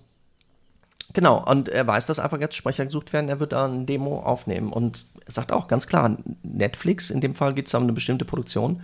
genau, 1.13 1.43
und 1.43 1.69
er 1.69 1.87
weiß, 1.87 2.05
dass 2.05 2.19
einfach 2.19 2.39
jetzt 2.39 2.55
Sprecher 2.55 2.85
gesucht 2.85 3.11
werden, 3.13 3.29
er 3.29 3.39
wird 3.39 3.53
da 3.53 3.65
eine 3.65 3.85
Demo 3.85 4.19
aufnehmen 4.19 4.71
und 4.71 5.05
er 5.25 5.31
sagt 5.31 5.51
auch 5.51 5.67
ganz 5.67 5.87
klar, 5.87 6.15
Netflix, 6.43 7.09
in 7.09 7.21
dem 7.21 7.33
Fall 7.35 7.53
geht 7.53 7.67
es 7.67 7.73
um 7.73 7.83
eine 7.83 7.93
bestimmte 7.93 8.25
Produktion. 8.25 8.81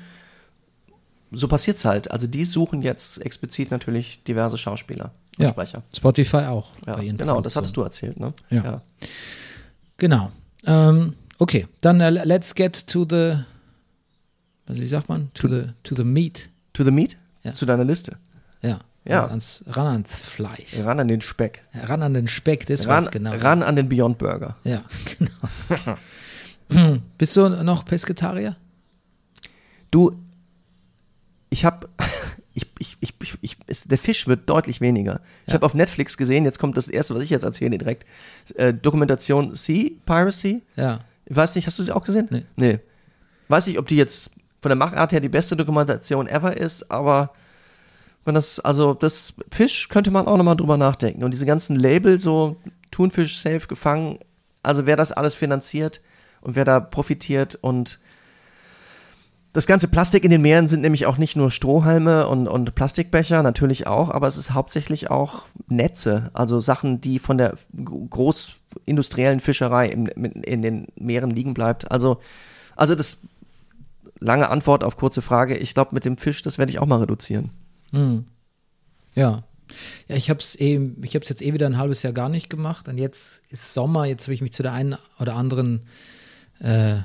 So 1.31 1.49
passiert 1.49 1.75
es 1.77 1.83
halt. 1.83 2.09
Also 2.09 2.25
die 2.25 2.45
suchen 2.45 2.81
jetzt 2.81 3.21
explizit 3.21 3.69
natürlich 3.69 4.23
diverse 4.23 4.57
Schauspieler 4.57 5.11
und 5.37 5.43
Ja. 5.43 5.49
Sprecher. 5.49 5.83
Spotify 5.93 6.45
auch. 6.45 6.71
Ja, 6.85 6.95
genau, 6.95 7.41
das 7.41 7.57
hattest 7.57 7.75
du 7.75 7.81
erzählt, 7.81 8.17
ne? 8.17 8.33
Ja. 8.49 8.81
Genau. 9.97 10.31
Ähm, 10.65 11.15
okay, 11.37 11.67
dann 11.81 11.99
äh, 11.99 12.09
let's 12.09 12.55
get 12.55 12.87
to 12.87 13.05
the, 13.09 13.33
was 14.67 14.79
wie 14.79 14.85
sagt 14.87 15.09
man? 15.09 15.29
To 15.33 15.49
the, 15.49 15.63
to 15.83 15.95
the 15.95 16.05
meat. 16.05 16.49
To 16.77 16.83
the 16.83 16.91
meat? 16.91 17.17
Ja. 17.43 17.53
Zu 17.53 17.65
deiner 17.65 17.83
Liste. 17.83 18.17
Ja. 18.61 18.79
Ja. 19.03 19.21
Also 19.21 19.29
ans, 19.29 19.63
ran 19.67 19.87
ans 19.87 20.21
Fleisch. 20.21 20.79
Ran 20.83 20.99
an 20.99 21.07
den 21.07 21.21
Speck. 21.21 21.63
Ran 21.73 22.03
an 22.03 22.13
den 22.13 22.27
Speck, 22.27 22.65
das 22.67 22.81
Ran, 22.81 22.89
war's 22.89 23.09
genau. 23.09 23.35
ran 23.35 23.63
an 23.63 23.75
den 23.75 23.89
Beyond 23.89 24.17
Burger. 24.19 24.57
Ja, 24.63 24.83
genau. 26.69 26.97
Bist 27.17 27.35
du 27.35 27.49
noch 27.49 27.85
Pesketarier? 27.85 28.55
Du, 29.91 30.11
ich 31.49 31.63
habe, 31.65 31.87
ich, 32.53 32.67
ich, 32.79 32.97
ich, 32.99 33.37
ich, 33.41 33.57
der 33.85 33.97
Fisch 33.97 34.27
wird 34.27 34.47
deutlich 34.49 34.81
weniger. 34.81 35.21
Ich 35.45 35.49
Ja. 35.49 35.53
habe 35.55 35.65
auf 35.65 35.73
Netflix 35.73 36.17
gesehen, 36.17 36.43
jetzt 36.45 36.59
kommt 36.59 36.77
das 36.77 36.89
erste, 36.89 37.15
was 37.15 37.23
ich 37.23 37.29
jetzt 37.29 37.43
erzähle 37.43 37.77
direkt, 37.77 38.05
äh, 38.55 38.73
Dokumentation 38.73 39.55
Sea 39.55 39.89
Piracy. 40.05 40.61
Ja. 40.75 40.99
Ich 41.25 41.35
weiß 41.35 41.55
nicht, 41.55 41.65
hast 41.65 41.79
du 41.79 41.83
sie 41.83 41.93
auch 41.95 42.03
gesehen? 42.03 42.27
Nee. 42.29 42.45
Nee. 42.55 42.79
Weiß 43.47 43.65
nicht, 43.67 43.79
ob 43.79 43.87
die 43.87 43.95
jetzt 43.95 44.31
von 44.67 44.77
der 44.77 44.87
Machart 44.87 45.13
her 45.13 45.21
die 45.21 45.29
beste 45.29 45.55
Dokumentation 45.55 46.27
ever 46.27 46.57
ist, 46.57 46.91
aber 46.91 47.31
wenn 48.25 48.35
das, 48.35 48.59
also 48.59 48.93
das 48.93 49.35
Fisch 49.49 49.87
könnte 49.87 50.11
man 50.11 50.27
auch 50.27 50.35
nochmal 50.35 50.57
drüber 50.57 50.75
nachdenken. 50.75 51.23
Und 51.23 51.33
diese 51.33 51.45
ganzen 51.45 51.77
Label, 51.77 52.19
so 52.19 52.57
Thunfisch 52.91 53.39
safe 53.39 53.67
gefangen, 53.67 54.19
also 54.63 54.85
wer 54.85 54.97
das 54.97 55.13
alles 55.13 55.35
finanziert 55.35 56.01
und 56.41 56.57
wer 56.57 56.65
da 56.65 56.81
profitiert 56.81 57.55
und 57.55 58.01
das 59.53 59.67
ganze 59.67 59.87
Plastik 59.87 60.25
in 60.25 60.31
den 60.31 60.41
Meeren 60.41 60.67
sind 60.67 60.81
nämlich 60.81 61.05
auch 61.05 61.17
nicht 61.17 61.37
nur 61.37 61.49
Strohhalme 61.49 62.27
und, 62.27 62.49
und 62.49 62.75
Plastikbecher, 62.75 63.41
natürlich 63.43 63.87
auch, 63.87 64.09
aber 64.09 64.27
es 64.27 64.35
ist 64.35 64.53
hauptsächlich 64.53 65.09
auch 65.09 65.43
Netze, 65.69 66.29
also 66.33 66.59
Sachen, 66.59 66.99
die 66.99 67.19
von 67.19 67.37
der 67.37 67.55
großindustriellen 67.73 69.39
Fischerei 69.39 69.87
in, 69.87 70.07
in 70.07 70.61
den 70.61 70.87
Meeren 70.99 71.31
liegen 71.31 71.53
bleibt. 71.53 71.89
Also, 71.89 72.19
also 72.75 72.95
das 72.95 73.21
lange 74.19 74.49
Antwort 74.49 74.83
auf 74.83 74.97
kurze 74.97 75.21
Frage. 75.21 75.57
Ich 75.57 75.73
glaube, 75.73 75.93
mit 75.93 76.05
dem 76.05 76.17
Fisch, 76.17 76.41
das 76.43 76.57
werde 76.57 76.71
ich 76.71 76.79
auch 76.79 76.85
mal 76.85 76.99
reduzieren. 76.99 77.51
Hm. 77.91 78.25
Ja. 79.15 79.43
Ja, 80.07 80.15
ich 80.15 80.29
habe 80.29 80.39
es 80.39 80.57
eh, 80.59 80.79
ich 81.01 81.15
hab's 81.15 81.27
jetzt 81.27 81.41
eh 81.41 81.53
wieder 81.53 81.65
ein 81.65 81.77
halbes 81.77 82.01
Jahr 82.01 82.13
gar 82.13 82.29
nicht 82.29 82.49
gemacht 82.49 82.87
und 82.87 82.97
jetzt 82.97 83.43
ist 83.49 83.73
Sommer, 83.73 84.05
jetzt 84.05 84.23
habe 84.23 84.33
ich 84.33 84.41
mich 84.41 84.53
zu 84.53 84.63
der 84.63 84.71
einen 84.71 84.95
oder 85.19 85.35
anderen 85.35 85.85
äh, 86.59 86.99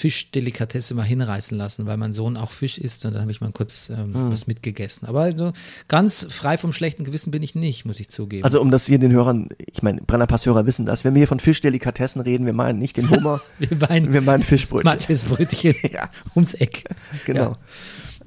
Fischdelikatesse 0.00 0.94
mal 0.94 1.02
hinreißen 1.02 1.56
lassen, 1.58 1.86
weil 1.86 1.96
mein 1.98 2.12
Sohn 2.14 2.36
auch 2.38 2.50
Fisch 2.50 2.78
isst 2.78 3.04
und 3.04 3.12
dann 3.12 3.20
habe 3.22 3.30
ich 3.30 3.40
mal 3.42 3.52
kurz 3.52 3.90
ähm, 3.90 4.14
Hm. 4.14 4.32
was 4.32 4.46
mitgegessen. 4.46 5.06
Aber 5.06 5.20
also 5.20 5.52
ganz 5.88 6.26
frei 6.30 6.56
vom 6.56 6.72
schlechten 6.72 7.04
Gewissen 7.04 7.30
bin 7.30 7.42
ich 7.42 7.54
nicht, 7.54 7.84
muss 7.84 8.00
ich 8.00 8.08
zugeben. 8.08 8.44
Also, 8.44 8.60
um 8.60 8.70
das 8.70 8.86
hier 8.86 8.98
den 8.98 9.12
Hörern, 9.12 9.48
ich 9.58 9.82
meine, 9.82 10.00
Brennerpass-Hörer 10.00 10.64
wissen 10.66 10.86
das, 10.86 11.04
wenn 11.04 11.14
wir 11.14 11.20
hier 11.20 11.28
von 11.28 11.38
Fischdelikatessen 11.40 12.22
reden, 12.22 12.46
wir 12.46 12.52
meinen 12.54 12.78
nicht 12.78 12.96
den 12.96 13.10
Hummer, 13.10 13.40
wir 13.58 13.76
meinen, 13.88 14.12
wir 14.12 14.22
meinen 14.22 14.42
Fischbrötchen. 14.42 14.90
Matthias 14.90 15.24
Brötchen 15.24 15.74
Ja. 15.92 16.08
ums 16.34 16.54
Eck. 16.54 16.84
Genau. 17.26 17.40
Ja. 17.50 17.58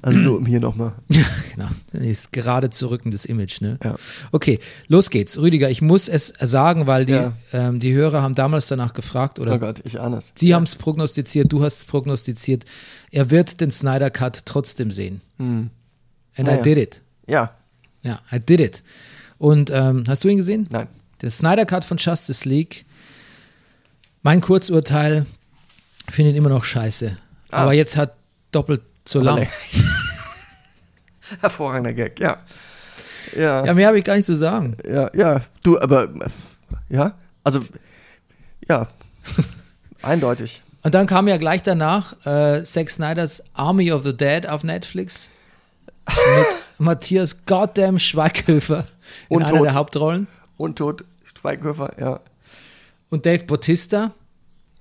Also 0.06 0.18
nur 0.18 0.36
um 0.36 0.44
hier 0.44 0.60
nochmal. 0.60 0.92
Genau, 1.54 1.68
das 1.92 2.02
ist 2.02 2.32
gerade 2.32 2.68
zurückendes 2.68 3.24
Image, 3.26 3.60
ne? 3.60 3.78
Ja. 3.82 3.94
Okay, 4.32 4.58
los 4.88 5.08
geht's. 5.08 5.38
Rüdiger, 5.38 5.70
ich 5.70 5.80
muss 5.82 6.08
es 6.08 6.32
sagen, 6.40 6.86
weil 6.86 7.06
die, 7.06 7.12
Ja. 7.12 7.32
ähm, 7.52 7.78
die 7.80 7.94
Hörer 7.94 8.20
haben 8.22 8.34
damals 8.34 8.66
danach 8.66 8.92
gefragt 8.92 9.38
oder 9.38 9.54
Oh 9.54 9.58
Gott, 9.58 9.80
ich 9.84 9.98
ahne 10.00 10.16
es. 10.18 10.32
sie 10.34 10.52
haben 10.54 10.64
es 10.64 10.74
prognostiziert, 10.76 11.50
du 11.52 11.62
hast 11.62 11.78
es 11.78 11.84
prognostiziert. 11.86 12.64
Er 13.12 13.30
wird 13.30 13.60
den 13.60 13.70
Snyder 13.70 14.10
Cut 14.10 14.40
trotzdem 14.44 14.90
sehen. 14.90 15.20
And 15.38 15.70
I 16.36 16.42
Naja. 16.42 16.62
did 16.62 16.76
it. 16.78 17.02
Ja, 17.26 17.54
Ja, 18.02 18.20
I 18.32 18.40
did 18.40 18.60
it. 18.60 18.82
Und 19.38 19.70
ähm, 19.72 20.04
hast 20.08 20.22
du 20.24 20.28
ihn 20.28 20.36
gesehen? 20.38 20.66
nein. 20.70 20.88
Der 21.22 21.30
Snyder 21.30 21.64
Cut 21.64 21.84
von 21.84 21.96
Justice 21.96 22.46
League. 22.46 22.84
Mein 24.22 24.40
Kurzurteil 24.42 25.24
finde 26.10 26.32
ihn 26.32 26.36
immer 26.36 26.48
noch 26.50 26.64
scheiße. 26.64 27.16
Ah. 27.50 27.62
Aber 27.62 27.72
jetzt 27.72 27.96
hat 27.96 28.14
doppelt 28.52 28.82
so 29.06 29.20
lang. 29.20 29.46
Hervorragender 31.40 31.92
Gag, 31.92 32.20
ja. 32.20 32.38
Ja, 33.36 33.64
Ja, 33.64 33.74
mehr 33.74 33.88
habe 33.88 33.98
ich 33.98 34.04
gar 34.04 34.16
nicht 34.16 34.26
zu 34.26 34.36
sagen. 34.36 34.76
ja, 34.86 35.10
ja. 35.14 35.40
Du, 35.62 35.78
aber, 35.78 36.08
ja, 36.88 37.14
also, 37.42 37.60
ja, 38.68 38.88
eindeutig. 40.02 40.62
Und 40.82 40.94
dann 40.94 41.06
kam 41.06 41.28
ja 41.28 41.38
gleich 41.38 41.62
danach 41.62 42.14
äh, 42.26 42.62
Zack 42.62 42.90
Snyders 42.90 43.42
Army 43.54 43.90
of 43.90 44.02
the 44.02 44.14
Dead 44.14 44.46
auf 44.46 44.64
Netflix 44.64 45.30
mit 46.06 46.46
Matthias 46.78 47.46
Goddamn 47.46 47.98
Schweighöfer 47.98 48.86
in 49.30 49.36
Und 49.36 49.42
einer 49.44 49.56
tot. 49.58 49.66
der 49.66 49.74
Hauptrollen 49.74 50.26
Untot, 50.58 51.04
Schweighöfer, 51.24 51.92
ja. 51.98 52.20
und 53.10 53.26
Dave 53.26 53.44
Bautista, 53.44 54.12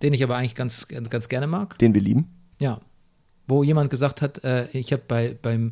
den 0.02 0.13
ich 0.13 0.24
aber 0.24 0.36
eigentlich 0.36 0.56
ganz, 0.56 0.88
ganz 0.88 1.30
gerne 1.30 1.48
mag. 1.48 1.80
Den 1.80 1.94
wir 1.94 2.02
lieben. 2.02 2.28
Ja, 2.60 2.80
wo 3.48 3.63
jemand 3.63 3.89
gesagt 3.89 4.22
hat, 4.22 4.44
äh, 4.44 4.68
ich 4.74 4.92
habe 4.92 5.04
bei, 5.08 5.36
beim, 5.42 5.72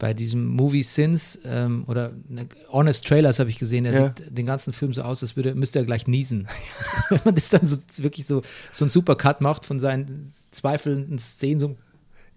bei 0.00 0.14
diesem 0.14 0.46
Movie 0.48 0.82
Sins 0.82 1.38
ähm, 1.44 1.84
oder 1.86 2.10
ne, 2.28 2.46
Honest 2.72 3.06
Trailers 3.06 3.38
habe 3.38 3.50
ich 3.50 3.58
gesehen, 3.60 3.84
er 3.84 3.92
Ja. 3.92 4.06
sieht 4.08 4.36
den 4.36 4.46
ganzen 4.46 4.72
Film 4.72 4.92
so 4.92 5.02
aus, 5.02 5.22
als 5.22 5.36
würde, 5.36 5.54
müsste 5.54 5.78
er 5.78 5.84
gleich 5.84 6.08
niesen. 6.08 6.48
Wenn 7.10 7.20
man 7.24 7.34
das 7.36 7.50
dann 7.50 7.64
so 7.66 7.76
wirklich 7.98 8.26
so, 8.26 8.42
so 8.72 8.84
einen 8.84 8.90
Supercut 8.90 9.40
macht 9.42 9.64
von 9.66 9.78
seinen 9.78 10.32
zweifelnden 10.50 11.18
Szenen, 11.18 11.60
so 11.60 11.76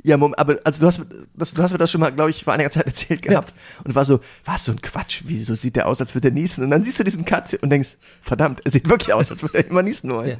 Ja, 0.03 0.15
aber 0.21 0.59
also 0.65 0.81
du 0.81 0.85
hast, 0.87 1.01
das, 1.35 1.53
du 1.53 1.63
hast 1.63 1.71
mir 1.71 1.77
das 1.77 1.89
schon 1.89 2.01
mal, 2.01 2.11
glaube 2.11 2.29
ich, 2.31 2.43
vor 2.43 2.51
einiger 2.53 2.69
Zeit 2.69 2.85
erzählt 2.85 3.21
gehabt. 3.21 3.53
Und 3.85 3.95
war 3.95 4.03
so, 4.03 4.19
was, 4.43 4.65
so 4.65 4.73
ein 4.73 4.81
Quatsch, 4.81 5.21
wieso 5.25 5.55
sieht 5.55 5.77
der 5.77 5.87
aus, 5.87 6.01
als 6.01 6.13
würde 6.13 6.27
er 6.27 6.33
niesen? 6.33 6.65
Und 6.65 6.69
dann 6.71 6.83
siehst 6.83 6.99
du 6.99 7.03
diesen 7.05 7.23
Cut 7.23 7.53
und 7.61 7.69
denkst, 7.69 7.95
verdammt, 8.21 8.59
er 8.65 8.71
sieht 8.71 8.89
wirklich 8.89 9.13
aus, 9.13 9.31
als 9.31 9.41
würde 9.41 9.59
er 9.59 9.67
immer 9.69 9.81
niesen 9.83 10.09
wollen. 10.11 10.29
Ja. 10.31 10.37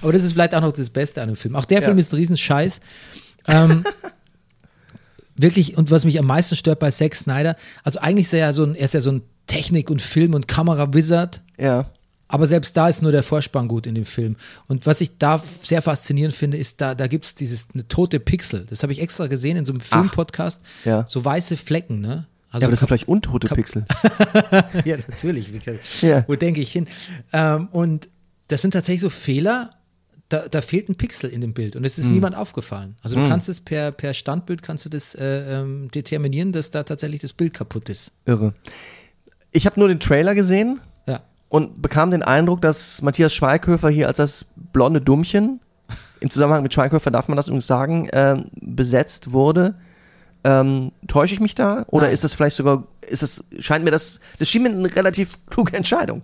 Aber 0.00 0.12
das 0.12 0.24
ist 0.24 0.32
vielleicht 0.32 0.54
auch 0.54 0.62
noch 0.62 0.72
das 0.72 0.88
Beste 0.88 1.20
an 1.20 1.28
dem 1.28 1.36
Film. 1.36 1.54
Auch 1.56 1.66
der 1.66 1.80
Ja. 1.80 1.84
Film 1.84 1.98
ist 1.98 2.10
ein 2.12 2.16
Riesenscheiß. 2.16 2.80
Ähm, 3.48 3.84
wirklich, 5.40 5.76
und 5.76 5.90
was 5.90 6.04
mich 6.04 6.18
am 6.18 6.26
meisten 6.26 6.56
stört 6.56 6.78
bei 6.78 6.90
Zack 6.90 7.14
Snyder, 7.14 7.56
also 7.84 8.00
eigentlich 8.00 8.26
ist 8.26 8.32
er 8.34 8.40
ja 8.40 8.52
so 8.52 8.64
ein, 8.64 8.74
er 8.74 8.84
ist 8.84 8.94
ja 8.94 9.00
so 9.00 9.10
ein 9.12 9.22
Technik- 9.46 9.90
und 9.90 10.02
Film- 10.02 10.34
und 10.34 10.46
Kamera-Wizard, 10.48 11.42
Ja. 11.58 11.90
aber 12.28 12.46
selbst 12.46 12.76
da 12.76 12.88
ist 12.88 13.00
nur 13.02 13.12
der 13.12 13.22
Vorspann 13.22 13.66
gut 13.68 13.86
in 13.86 13.94
dem 13.94 14.04
Film. 14.04 14.36
Und 14.66 14.84
was 14.86 15.00
ich 15.00 15.16
da 15.18 15.42
sehr 15.62 15.80
faszinierend 15.82 16.34
finde, 16.34 16.56
ist, 16.58 16.80
da, 16.80 16.94
da 16.94 17.06
gibt 17.06 17.24
es 17.24 17.34
dieses 17.34 17.68
eine 17.72 17.88
tote 17.88 18.20
Pixel. 18.20 18.66
Das 18.68 18.82
habe 18.82 18.92
ich 18.92 19.00
extra 19.00 19.26
gesehen 19.26 19.56
in 19.56 19.64
so 19.64 19.72
einem 19.72 19.80
Filmpodcast. 19.80 20.60
Ja. 20.84 21.04
So 21.06 21.24
weiße 21.24 21.56
Flecken, 21.56 22.00
ne? 22.00 22.26
Also 22.50 22.62
ja, 22.62 22.66
aber 22.68 22.70
das 22.72 22.80
sind 22.80 22.88
vielleicht 22.88 23.08
untote 23.08 23.48
Pixel. 23.48 23.84
ja, 24.84 24.96
natürlich. 25.08 25.50
Ja. 26.00 26.24
Wo 26.26 26.34
denke 26.34 26.60
ich 26.62 26.72
hin? 26.72 26.86
Ähm, 27.32 27.68
und 27.72 28.08
das 28.48 28.62
sind 28.62 28.70
tatsächlich 28.70 29.02
so 29.02 29.10
Fehler, 29.10 29.68
da, 30.28 30.46
da 30.48 30.60
fehlt 30.60 30.88
ein 30.88 30.94
Pixel 30.96 31.30
in 31.30 31.40
dem 31.40 31.54
Bild 31.54 31.74
und 31.74 31.84
es 31.84 31.98
ist 31.98 32.08
niemand 32.10 32.36
aufgefallen. 32.36 32.96
Also 33.02 33.16
du 33.16 33.26
kannst 33.28 33.48
es 33.48 33.60
per, 33.60 33.92
per 33.92 34.12
Standbild 34.12 34.62
kannst 34.62 34.84
du 34.84 34.88
das 34.90 35.14
äh, 35.14 35.60
ähm, 35.60 35.90
determinieren, 35.90 36.52
dass 36.52 36.70
da 36.70 36.82
tatsächlich 36.82 37.20
das 37.20 37.32
Bild 37.32 37.54
kaputt 37.54 37.88
ist. 37.88 38.12
Irre. 38.26 38.52
Ich 39.52 39.64
habe 39.64 39.80
nur 39.80 39.88
den 39.88 40.00
Trailer 40.00 40.34
gesehen 40.34 40.80
Ja. 41.06 41.22
und 41.48 41.80
bekam 41.80 42.10
den 42.10 42.22
Eindruck, 42.22 42.60
dass 42.60 43.00
Matthias 43.00 43.32
Schweighöfer 43.32 43.88
hier 43.88 44.06
als 44.08 44.18
das 44.18 44.50
blonde 44.72 45.00
Dummchen, 45.00 45.60
im 46.20 46.30
Zusammenhang 46.30 46.62
mit 46.62 46.74
Schweighöfer 46.74 47.10
darf 47.10 47.28
man 47.28 47.36
das 47.36 47.46
übrigens 47.46 47.66
sagen, 47.66 48.08
ähm, 48.12 48.46
besetzt 48.60 49.32
wurde. 49.32 49.76
Ähm, 50.44 50.92
täusche 51.06 51.34
ich 51.34 51.40
mich 51.40 51.54
da? 51.54 51.84
Oder 51.88 52.04
Nein. 52.04 52.12
ist 52.12 52.24
das 52.24 52.34
vielleicht 52.34 52.56
sogar, 52.56 52.86
ist 53.08 53.22
das, 53.22 53.44
scheint 53.58 53.84
mir 53.84 53.90
das, 53.90 54.20
das 54.38 54.48
schien 54.48 54.62
mir 54.62 54.68
eine 54.70 54.94
relativ 54.94 55.38
kluge 55.46 55.74
Entscheidung. 55.76 56.22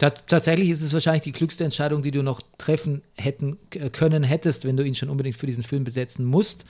Ta 0.00 0.10
tatsächlich 0.10 0.70
ist 0.70 0.80
es 0.80 0.92
wahrscheinlich 0.94 1.22
die 1.22 1.32
klügste 1.32 1.62
Entscheidung, 1.62 2.02
die 2.02 2.10
du 2.10 2.22
noch 2.22 2.40
treffen 2.56 3.02
hätten 3.16 3.58
k- 3.70 3.90
können 3.90 4.22
hättest, 4.24 4.64
wenn 4.64 4.76
du 4.76 4.82
ihn 4.82 4.94
schon 4.94 5.10
unbedingt 5.10 5.36
für 5.36 5.46
diesen 5.46 5.62
Film 5.62 5.84
besetzen 5.84 6.24
musst. 6.24 6.64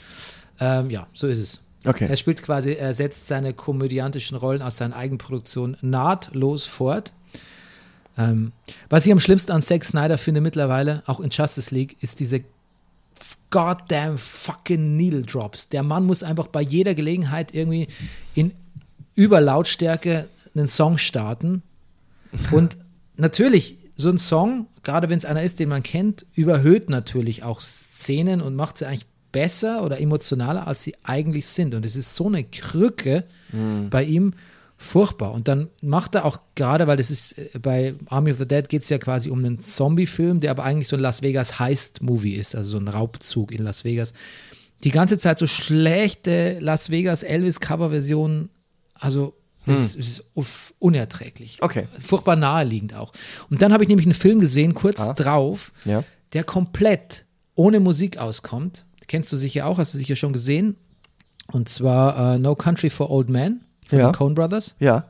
Ähm, 0.59 0.91
ja, 0.91 1.07
so 1.15 1.29
ist 1.29 1.39
es. 1.39 1.61
Okay. 1.85 2.07
Er 2.11 2.17
spielt 2.17 2.43
quasi, 2.43 2.73
er 2.73 2.93
setzt 2.93 3.29
seine 3.29 3.55
komödiantischen 3.55 4.37
Rollen 4.37 4.63
aus 4.63 4.77
seinen 4.79 4.93
Eigenproduktionen 4.93 5.77
nahtlos 5.81 6.67
fort. 6.67 7.13
Ähm, 8.19 8.53
was 8.89 9.07
ich 9.07 9.13
am 9.13 9.21
schlimmsten 9.21 9.53
an 9.53 9.63
Zack 9.63 9.85
Snyder 9.85 10.19
finde 10.19 10.41
mittlerweile, 10.41 11.05
auch 11.07 11.21
in 11.21 11.31
Justice 11.31 11.73
League, 11.73 11.97
ist 12.01 12.19
diese 12.19 12.41
goddamn 13.51 14.19
fucking 14.19 14.97
Needle 14.97 15.23
Drops. 15.23 15.69
Der 15.69 15.85
Mann 15.85 16.05
muss 16.05 16.25
einfach 16.25 16.49
bei 16.49 16.63
jeder 16.63 16.95
Gelegenheit 16.95 17.55
irgendwie 17.55 17.87
in 18.35 18.53
Überlautstärke 19.15 20.29
einen 20.55 20.67
Song 20.67 20.99
starten 20.99 21.63
und 22.51 22.77
natürlich 23.21 23.79
so 23.97 24.11
ein 24.11 24.19
Song, 24.19 24.67
gerade 24.83 25.11
wenn 25.11 25.19
es 25.19 25.25
einer 25.25 25.43
ist, 25.43 25.61
den 25.61 25.69
man 25.69 25.83
kennt, 25.83 26.27
überhöht 26.35 26.89
natürlich 26.91 27.43
auch 27.43 27.61
Szenen 27.61 28.41
und 28.41 28.57
macht 28.57 28.79
sie 28.79 28.87
eigentlich 28.87 29.07
besser 29.33 29.85
oder 29.85 30.01
emotionaler, 30.01 30.67
als 30.67 30.83
sie 30.83 30.95
eigentlich 31.03 31.47
sind. 31.47 31.75
Und 31.75 31.87
es 31.87 31.97
ist 31.97 32.17
so 32.17 32.27
eine 32.27 32.45
Krücke 32.45 33.25
bei 33.91 34.05
ihm 34.05 34.33
furchtbar. 34.81 35.33
Und 35.33 35.47
dann 35.47 35.69
macht 35.83 36.15
er 36.15 36.25
auch 36.25 36.41
gerade, 36.55 36.87
weil 36.87 36.97
das 36.97 37.11
ist 37.11 37.37
äh, 37.37 37.51
bei 37.61 37.95
Army 38.07 38.33
of 38.33 38.39
the 38.39 38.49
Dead 38.49 38.67
geht 38.67 38.83
es 38.83 38.89
ja 38.89 38.97
quasi 38.97 39.29
um 39.29 39.41
einen 39.41 39.59
Zombie-Film, 39.59 40.41
der 40.41 40.51
aber 40.51 40.65
eigentlich 40.65 40.89
so 40.89 40.97
ein 40.97 41.03
Las 41.03 41.23
Vegas 41.23 41.61
Heist-Movie 41.61 42.35
ist, 42.35 42.55
also 42.55 42.71
so 42.71 42.79
ein 42.79 42.89
Raubzug 42.89 43.53
in 43.53 43.63
Las 43.63 43.85
Vegas. 43.85 44.15
Die 44.83 44.91
ganze 44.91 45.19
Zeit 45.19 45.39
so 45.39 45.47
schlechte 45.47 46.59
Las 46.61 46.91
Vegas 46.91 47.23
Elvis-Cover-Versionen, 47.23 48.49
also 48.95 49.35
es 49.67 49.95
ist 49.95 50.25
uff- 50.35 50.73
unerträglich. 50.79 51.59
Okay. 51.61 51.87
Furchtbar 52.01 52.37
naheliegend 52.37 52.95
auch. 52.95 53.13
Und 53.51 53.63
dann 53.63 53.73
habe 53.73 53.83
ich 53.85 53.89
nämlich 53.89 54.07
einen 54.07 54.15
Film 54.15 54.41
gesehen, 54.41 54.75
kurz 54.75 55.01
Ah. 55.01 55.13
drauf, 55.15 55.73
Ja. 55.85 56.03
der 56.33 56.45
komplett 56.45 57.25
ohne 57.55 57.81
Musik 57.81 58.19
auskommt. 58.19 58.85
Kennst 59.07 59.33
du 59.33 59.37
sicher 59.37 59.67
auch, 59.67 59.79
hast 59.79 59.93
du 59.95 59.99
sicher 59.99 60.17
schon 60.17 60.33
gesehen. 60.33 60.77
Und 61.49 61.69
zwar 61.69 62.35
äh, 62.35 62.39
No 62.39 62.55
Country 62.55 62.91
for 62.91 63.11
Old 63.11 63.29
Men 63.29 63.61
von 63.89 63.99
Ja. 63.99 64.09
den 64.09 64.15
Coen 64.15 64.35
Brothers. 64.35 64.77
Ja. 64.79 65.09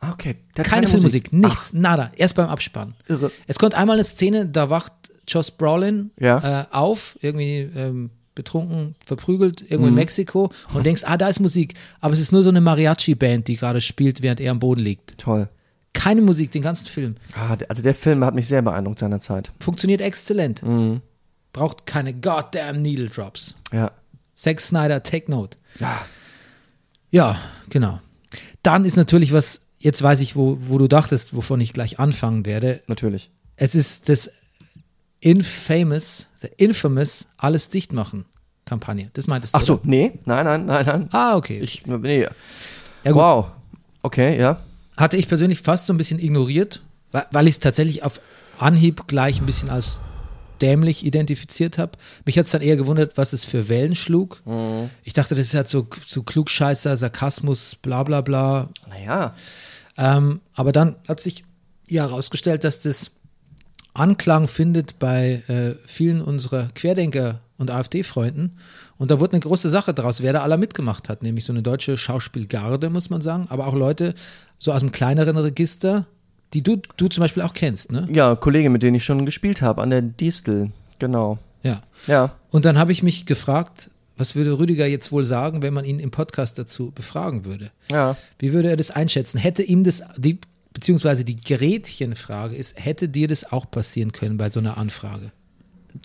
Ah, 0.00 0.12
okay. 0.12 0.36
Hat 0.58 0.66
Keine, 0.66 0.86
Filmmusik, 0.88 1.30
Musik. 1.30 1.50
nichts, 1.50 1.72
nada, 1.74 2.10
erst 2.16 2.34
beim 2.34 2.48
Abspann. 2.48 2.94
Irre. 3.06 3.30
Es 3.46 3.58
kommt 3.58 3.74
einmal 3.74 3.96
eine 3.96 4.04
Szene, 4.04 4.46
da 4.46 4.70
wacht 4.70 4.92
Josh 5.28 5.52
Brolin 5.52 6.10
Ja. 6.18 6.62
äh, 6.62 6.66
auf, 6.70 7.18
irgendwie 7.20 7.58
ähm, 7.76 8.10
betrunken, 8.34 8.94
verprügelt, 9.04 9.60
irgendwo 9.62 9.82
Mhm. 9.82 9.88
in 9.88 9.94
Mexiko 9.94 10.50
und 10.72 10.86
denkst, 10.86 11.02
ah, 11.06 11.16
da 11.16 11.28
ist 11.28 11.40
Musik. 11.40 11.74
Aber 12.00 12.14
es 12.14 12.20
ist 12.20 12.32
nur 12.32 12.42
so 12.42 12.48
eine 12.48 12.60
Mariachi-Band, 12.60 13.48
die 13.48 13.56
gerade 13.56 13.80
spielt, 13.80 14.22
während 14.22 14.40
er 14.40 14.52
am 14.52 14.58
Boden 14.60 14.80
liegt. 14.80 15.18
Toll. 15.18 15.48
Keine 15.92 16.22
Musik, 16.22 16.50
den 16.52 16.62
ganzen 16.62 16.86
Film. 16.86 17.16
Ah, 17.34 17.56
also 17.68 17.82
der 17.82 17.94
Film 17.94 18.24
hat 18.24 18.34
mich 18.34 18.46
sehr 18.46 18.62
beeindruckt 18.62 19.00
seinerzeit. 19.00 19.50
Funktioniert 19.60 20.00
exzellent. 20.00 20.62
Mhm. 20.62 21.00
Braucht 21.52 21.84
keine 21.86 22.14
goddamn 22.14 22.80
Needle 22.80 23.08
Drops. 23.08 23.56
Ja. 23.72 23.90
Zack 24.36 24.60
Snyder, 24.60 25.02
take 25.02 25.28
note. 25.30 25.58
Ja, 27.10 27.36
genau. 27.68 28.00
Dann 28.62 28.84
ist 28.84 28.96
natürlich 28.96 29.32
was, 29.32 29.62
jetzt 29.78 30.00
weiß 30.02 30.20
ich, 30.20 30.36
wo, 30.36 30.58
wo 30.62 30.78
du 30.78 30.86
dachtest, 30.86 31.34
wovon 31.34 31.60
ich 31.60 31.72
gleich 31.72 31.98
anfangen 31.98 32.46
werde. 32.46 32.80
Natürlich. 32.86 33.30
Es 33.56 33.74
ist 33.74 34.08
das 34.08 34.30
infamous, 35.20 36.26
the 36.40 36.48
infamous 36.56 37.26
alles 37.36 37.68
dicht 37.68 37.92
machen 37.92 38.24
Kampagne. 38.64 39.10
Das 39.14 39.26
meintest 39.26 39.54
du? 39.54 39.58
Ach 39.58 39.62
so, 39.62 39.74
oder? 39.74 39.82
nee. 39.84 40.12
Nein, 40.24 40.44
nein, 40.44 40.66
nein, 40.66 40.86
nein. 40.86 41.08
Ah, 41.10 41.36
okay. 41.36 41.58
Ich, 41.58 41.86
nee. 41.86 42.22
ja. 42.22 42.30
Wow. 43.04 43.46
Okay, 44.02 44.38
ja. 44.40 44.56
Hatte 44.96 45.16
ich 45.16 45.28
persönlich 45.28 45.60
fast 45.60 45.86
so 45.86 45.92
ein 45.92 45.96
bisschen 45.96 46.20
ignoriert, 46.20 46.82
weil, 47.10 47.46
ich 47.46 47.54
es 47.54 47.58
tatsächlich 47.58 48.02
auf 48.04 48.20
Anhieb 48.58 49.06
gleich 49.06 49.40
ein 49.40 49.46
bisschen 49.46 49.70
als 49.70 50.00
dämlich 50.62 51.04
identifiziert 51.04 51.78
habe. 51.78 51.92
Mich 52.26 52.38
hat 52.38 52.46
es 52.46 52.52
dann 52.52 52.62
eher 52.62 52.76
gewundert, 52.76 53.16
was 53.16 53.32
es 53.32 53.44
für 53.44 53.68
Wellen 53.68 53.96
schlug. 53.96 54.42
Ich 55.02 55.14
dachte, 55.14 55.34
das 55.34 55.46
ist 55.46 55.54
halt 55.54 55.68
so, 55.68 55.86
so 56.06 56.22
Klugscheißer, 56.22 56.96
Sarkasmus, 56.96 57.76
bla 57.76 58.02
bla 58.02 58.20
bla. 58.20 58.68
Naja. 58.88 59.34
Ähm, 59.96 60.40
aber 60.54 60.72
dann 60.72 60.96
hat 61.08 61.20
sich 61.20 61.44
ja 61.88 62.02
herausgestellt, 62.02 62.64
dass 62.64 62.82
das 62.82 63.10
Anklang 63.94 64.48
findet 64.48 64.98
bei 64.98 65.42
äh, 65.48 65.74
vielen 65.86 66.22
unserer 66.22 66.68
Querdenker 66.74 67.40
und 67.58 67.70
AfD-Freunden. 67.70 68.56
Und 68.98 69.10
da 69.10 69.20
wurde 69.20 69.32
eine 69.32 69.40
große 69.40 69.68
Sache 69.68 69.94
draus, 69.94 70.22
wer 70.22 70.32
da 70.32 70.42
aller 70.42 70.56
mitgemacht 70.56 71.08
hat, 71.08 71.22
nämlich 71.22 71.44
so 71.44 71.52
eine 71.52 71.62
deutsche 71.62 71.96
Schauspielgarde, 71.96 72.90
muss 72.90 73.10
man 73.10 73.22
sagen, 73.22 73.46
aber 73.48 73.66
auch 73.66 73.74
Leute 73.74 74.14
so 74.58 74.72
aus 74.72 74.80
dem 74.80 74.92
kleineren 74.92 75.36
Register, 75.36 76.06
die 76.52 76.62
du, 76.62 76.76
du 76.96 77.08
zum 77.08 77.22
Beispiel 77.22 77.42
auch 77.42 77.54
kennst, 77.54 77.92
ne? 77.92 78.08
Ja, 78.10 78.34
Kollege, 78.36 78.70
mit 78.70 78.82
denen 78.82 78.96
ich 78.96 79.04
schon 79.04 79.24
gespielt 79.24 79.62
habe, 79.62 79.82
an 79.82 79.90
der 79.90 80.02
Distel. 80.02 80.70
Genau. 80.98 81.38
Ja. 81.62 81.82
Ja. 82.06 82.32
Und 82.50 82.64
dann 82.64 82.78
habe 82.78 82.92
ich 82.92 83.02
mich 83.02 83.26
gefragt, 83.26 83.90
was 84.16 84.34
würde 84.34 84.58
Rüdiger 84.58 84.86
jetzt 84.86 85.12
wohl 85.12 85.24
sagen, 85.24 85.62
wenn 85.62 85.72
man 85.72 85.86
ihn 85.86 85.98
im 85.98 86.10
Podcast 86.10 86.58
dazu 86.58 86.90
befragen 86.90 87.46
würde? 87.46 87.70
Ja. 87.90 88.16
Wie 88.38 88.52
würde 88.52 88.68
er 88.68 88.76
das 88.76 88.90
einschätzen? 88.90 89.38
Hätte 89.38 89.62
ihm 89.62 89.82
das, 89.82 90.02
die, 90.18 90.38
beziehungsweise 90.72 91.24
die 91.24 91.40
Gretchenfrage 91.40 92.56
ist, 92.56 92.82
hätte 92.82 93.08
dir 93.08 93.28
das 93.28 93.50
auch 93.50 93.70
passieren 93.70 94.12
können 94.12 94.36
bei 94.36 94.48
so 94.50 94.60
einer 94.60 94.76
Anfrage? 94.78 95.32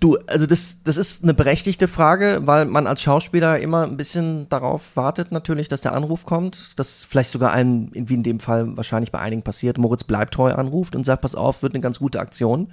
Du, 0.01 0.17
also 0.25 0.47
das, 0.47 0.81
das 0.83 0.97
ist 0.97 1.23
eine 1.23 1.35
berechtigte 1.35 1.87
Frage, 1.87 2.41
weil 2.45 2.65
man 2.65 2.87
als 2.87 3.01
Schauspieler 3.01 3.59
immer 3.59 3.83
ein 3.83 3.97
bisschen 3.97 4.49
darauf 4.49 4.81
wartet, 4.95 5.31
natürlich, 5.31 5.67
dass 5.67 5.81
der 5.81 5.93
Anruf 5.93 6.25
kommt. 6.25 6.79
Dass 6.79 7.03
vielleicht 7.03 7.29
sogar 7.29 7.51
einem, 7.51 7.91
wie 7.93 8.15
in 8.15 8.23
dem 8.23 8.39
Fall 8.39 8.75
wahrscheinlich 8.75 9.11
bei 9.11 9.19
einigen 9.19 9.43
passiert, 9.43 9.77
Moritz 9.77 10.03
Bleibtreu 10.03 10.53
anruft 10.53 10.95
und 10.95 11.03
sagt, 11.03 11.21
pass 11.21 11.35
auf, 11.35 11.61
wird 11.61 11.75
eine 11.75 11.81
ganz 11.81 11.99
gute 11.99 12.19
Aktion. 12.19 12.71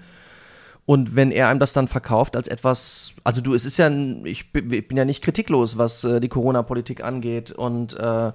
Und 0.84 1.14
wenn 1.14 1.30
er 1.30 1.48
einem 1.48 1.60
das 1.60 1.72
dann 1.72 1.86
verkauft 1.86 2.34
als 2.34 2.48
etwas, 2.48 3.12
also 3.24 3.40
du, 3.40 3.54
es 3.54 3.64
ist 3.64 3.76
ja, 3.76 3.90
ich 4.24 4.52
bin, 4.52 4.96
ja 4.96 5.04
nicht 5.04 5.22
kritiklos, 5.22 5.78
was 5.78 6.02
äh, 6.04 6.18
die 6.20 6.28
Corona-Politik 6.28 7.04
angeht 7.04 7.52
und, 7.52 7.94
äh, 7.98 8.32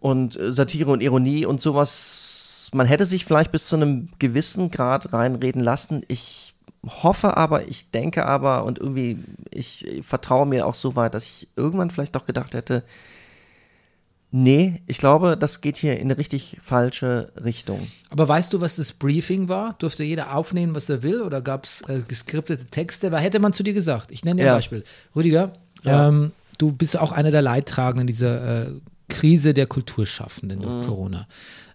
und 0.00 0.38
Satire 0.48 0.90
und 0.90 1.02
Ironie 1.02 1.44
und 1.44 1.60
sowas. 1.60 2.31
Man 2.72 2.86
hätte 2.86 3.04
sich 3.04 3.24
vielleicht 3.24 3.52
bis 3.52 3.66
zu 3.68 3.76
einem 3.76 4.08
gewissen 4.18 4.70
Grad 4.70 5.12
reinreden 5.12 5.62
lassen. 5.62 6.02
Ich 6.08 6.54
hoffe 6.84 7.36
aber, 7.36 7.68
ich 7.68 7.90
denke 7.90 8.26
aber 8.26 8.64
und 8.64 8.78
irgendwie, 8.78 9.18
ich 9.50 9.86
vertraue 10.02 10.46
mir 10.46 10.66
auch 10.66 10.74
so 10.74 10.96
weit, 10.96 11.14
dass 11.14 11.26
ich 11.26 11.48
irgendwann 11.56 11.90
vielleicht 11.90 12.16
doch 12.16 12.26
gedacht 12.26 12.54
hätte, 12.54 12.82
nee, 14.30 14.80
ich 14.86 14.98
glaube, 14.98 15.36
das 15.36 15.60
geht 15.60 15.76
hier 15.76 15.94
in 15.98 16.02
eine 16.10 16.18
richtig 16.18 16.56
falsche 16.62 17.30
Richtung. 17.44 17.86
Aber 18.10 18.26
weißt 18.28 18.52
du, 18.52 18.60
was 18.60 18.76
das 18.76 18.92
Briefing 18.92 19.48
war? 19.48 19.74
Durfte 19.78 20.04
jeder 20.04 20.34
aufnehmen, 20.34 20.74
was 20.74 20.88
er 20.88 21.02
will? 21.02 21.20
Oder 21.22 21.42
gab 21.42 21.64
es 21.64 21.82
äh, 21.88 22.00
geskriptete 22.06 22.64
Texte? 22.66 23.12
Was 23.12 23.22
hätte 23.22 23.38
man 23.40 23.52
zu 23.52 23.62
dir 23.62 23.74
gesagt? 23.74 24.10
Ich 24.10 24.24
nenne 24.24 24.40
dir 24.40 24.46
Ja. 24.46 24.52
ein 24.52 24.56
Beispiel. 24.58 24.84
Rüdiger, 25.14 25.52
Ja. 25.82 26.08
ähm, 26.08 26.32
du 26.58 26.72
bist 26.72 26.98
auch 26.98 27.12
einer 27.12 27.30
der 27.30 27.42
Leidtragenden 27.42 28.06
dieser 28.06 28.68
äh, 28.68 28.72
Krise 29.08 29.52
der 29.52 29.66
Kulturschaffenden 29.66 30.58
Mhm. 30.60 30.62
durch 30.62 30.86
Corona. 30.86 31.26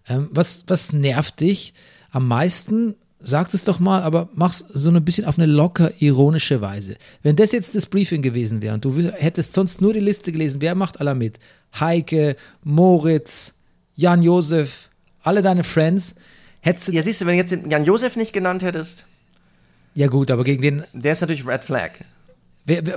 Ähm, 0.10 0.30
was, 0.32 0.64
was 0.68 0.94
nervt 0.94 1.40
dich 1.40 1.74
am 2.12 2.28
meisten? 2.28 2.96
Sag 3.20 3.52
es 3.54 3.64
doch 3.64 3.80
mal, 3.80 4.04
aber 4.04 4.30
mach's 4.36 4.64
so 4.70 4.92
ein 4.92 5.04
bisschen 5.04 5.26
auf 5.26 5.38
eine 5.40 5.48
locker 5.48 5.92
ironische 6.00 6.62
Weise. 6.62 6.98
Wenn 7.24 7.36
das 7.36 7.52
jetzt 7.52 7.74
das 7.76 7.88
Briefing 7.88 8.22
gewesen 8.22 8.62
wäre 8.62 8.76
und 8.76 8.86
du 8.86 8.96
hättest 9.12 9.54
sonst 9.54 9.82
nur 9.82 9.92
die 9.94 10.00
Liste 10.00 10.32
gelesen, 10.32 10.62
wer 10.62 10.76
macht 10.76 11.02
aller 11.02 11.16
mit? 11.16 11.40
Heike, 11.80 12.36
Moritz, 12.64 13.56
Jan 13.96 14.22
Josef, 14.22 14.90
alle 15.24 15.42
deine 15.42 15.64
Friends, 15.64 16.14
hättest 16.62 16.90
Ja, 16.90 17.02
siehst 17.02 17.22
du, 17.22 17.26
wenn 17.26 17.34
du 17.34 17.40
jetzt 17.40 17.52
den 17.52 17.70
Jan 17.72 17.86
Josef 17.86 18.16
nicht 18.16 18.34
genannt 18.34 18.62
hättest, 18.62 19.06
Ja, 19.96 20.08
gut, 20.08 20.30
aber 20.30 20.44
gegen 20.44 20.62
den. 20.62 20.84
der 20.94 21.14
ist 21.14 21.22
natürlich 21.22 21.46
Red 21.48 21.64
Flag. 21.64 21.92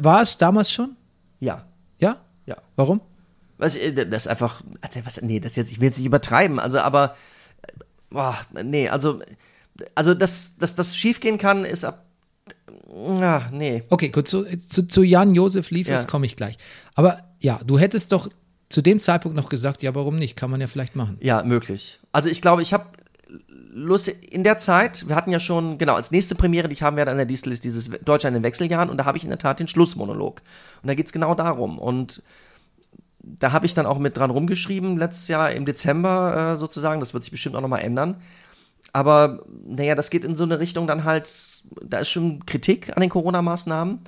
War 0.02 0.22
es 0.22 0.36
damals 0.36 0.70
schon? 0.70 0.96
Ja, 1.40 1.64
Ja? 1.98 2.18
ja. 2.44 2.56
Warum? 2.76 3.00
Was, 3.60 3.76
äh, 3.76 3.92
das 4.06 4.24
ist 4.24 4.28
einfach, 4.28 4.62
also 4.80 5.00
was, 5.04 5.20
nee, 5.22 5.40
das 5.40 5.56
jetzt, 5.56 5.70
ich 5.70 5.80
will 5.80 5.88
jetzt 5.88 5.98
nicht 5.98 6.06
übertreiben, 6.06 6.58
also 6.58 6.78
aber, 6.78 7.14
äh, 7.62 7.72
boah, 8.10 8.36
nee, 8.64 8.88
also, 8.88 9.20
also 9.94 10.14
dass, 10.14 10.56
dass 10.56 10.74
das 10.74 10.96
schiefgehen 10.96 11.38
kann, 11.38 11.64
ist 11.64 11.84
ab, 11.84 12.06
ja, 12.92 13.46
nee. 13.52 13.84
Okay, 13.88 14.08
gut, 14.08 14.26
zu, 14.26 14.44
zu, 14.58 14.88
zu 14.88 15.02
Jan 15.02 15.32
Josef 15.32 15.70
Liefers 15.70 16.02
Ja. 16.02 16.08
komme 16.08 16.26
ich 16.26 16.34
gleich. 16.34 16.56
Aber 16.94 17.22
ja, 17.38 17.60
du 17.64 17.78
hättest 17.78 18.10
doch 18.12 18.28
zu 18.68 18.82
dem 18.82 18.98
Zeitpunkt 18.98 19.36
noch 19.36 19.48
gesagt, 19.48 19.82
ja, 19.82 19.94
warum 19.94 20.16
nicht? 20.16 20.36
Kann 20.36 20.50
man 20.50 20.60
ja 20.60 20.66
vielleicht 20.66 20.96
machen. 20.96 21.16
Ja, 21.20 21.42
möglich. 21.42 22.00
Also 22.12 22.28
ich 22.28 22.42
glaube, 22.42 22.62
ich 22.62 22.72
habe 22.72 22.86
Lust 23.72 24.08
in 24.08 24.42
der 24.42 24.58
Zeit, 24.58 25.08
wir 25.08 25.14
hatten 25.14 25.30
ja 25.30 25.38
schon, 25.38 25.78
genau, 25.78 25.94
als 25.94 26.10
nächste 26.10 26.34
Premiere, 26.34 26.68
die 26.68 26.72
ich 26.72 26.82
haben 26.82 26.96
werde 26.96 27.10
an 27.10 27.16
der 27.16 27.26
Distel, 27.26 27.52
ist 27.52 27.64
dieses 27.64 27.90
Deutschland 28.04 28.36
in 28.36 28.42
den 28.42 28.46
Wechseljahren 28.46 28.90
und 28.90 28.96
da 28.96 29.04
habe 29.04 29.18
ich 29.18 29.24
in 29.24 29.30
der 29.30 29.38
Tat 29.38 29.60
den 29.60 29.68
Schlussmonolog. 29.68 30.42
Und 30.82 30.86
da 30.88 30.94
geht 30.94 31.06
es 31.06 31.12
genau 31.12 31.34
darum. 31.34 31.78
Und 31.78 32.22
da 33.22 33.52
habe 33.52 33.66
ich 33.66 33.74
dann 33.74 33.86
auch 33.86 33.98
mit 33.98 34.16
dran 34.16 34.30
rumgeschrieben, 34.30 34.96
letztes 34.96 35.28
Jahr 35.28 35.52
im 35.52 35.64
Dezember 35.66 36.52
äh, 36.52 36.56
sozusagen, 36.56 37.00
das 37.00 37.14
wird 37.14 37.22
sich 37.22 37.30
bestimmt 37.30 37.56
auch 37.56 37.60
nochmal 37.60 37.82
ändern. 37.82 38.16
Aber 38.92 39.44
naja, 39.66 39.94
das 39.94 40.10
geht 40.10 40.24
in 40.24 40.34
so 40.34 40.44
eine 40.44 40.58
Richtung 40.58 40.86
dann 40.86 41.04
halt, 41.04 41.30
da 41.82 41.98
ist 41.98 42.08
schon 42.08 42.44
Kritik 42.46 42.96
an 42.96 43.02
den 43.02 43.10
Corona-Maßnahmen, 43.10 44.00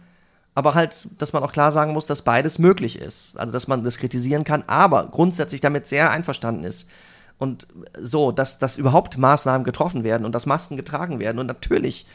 aber 0.55 0.75
halt, 0.75 1.09
dass 1.21 1.33
man 1.33 1.43
auch 1.43 1.53
klar 1.53 1.71
sagen 1.71 1.93
muss, 1.93 2.07
dass 2.07 2.23
beides 2.23 2.59
möglich 2.59 2.99
ist. 2.99 3.39
Also, 3.39 3.53
dass 3.53 3.69
man 3.69 3.85
das 3.85 3.99
kritisieren 3.99 4.45
kann, 4.45 4.65
aber 4.67 5.09
grundsätzlich 5.09 5.61
damit 5.61 5.87
sehr 5.87 6.11
einverstanden 6.11 6.65
ist. 6.65 6.91
Und 7.39 7.67
so, 8.01 8.33
dass, 8.33 8.59
dass 8.59 8.77
überhaupt 8.77 9.19
Maßnahmen 9.19 9.65
getroffen 9.65 10.05
werden 10.05 10.25
und 10.25 10.35
dass 10.35 10.47
Masken 10.47 10.77
getragen 10.77 11.19
werden 11.19 11.39
und 11.39 11.47
natürlich 11.47 12.07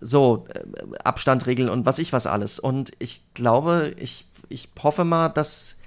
so 0.00 0.46
äh, 0.52 0.60
Abstand 1.02 1.46
regeln 1.46 1.68
und 1.68 1.86
was 1.86 1.98
ich 1.98 2.12
was 2.12 2.26
alles. 2.26 2.58
Und 2.58 2.92
ich 2.98 3.22
glaube, 3.34 3.94
ich, 3.96 4.26
ich 4.48 4.68
hoffe 4.82 5.04
mal, 5.04 5.28
dass 5.28 5.78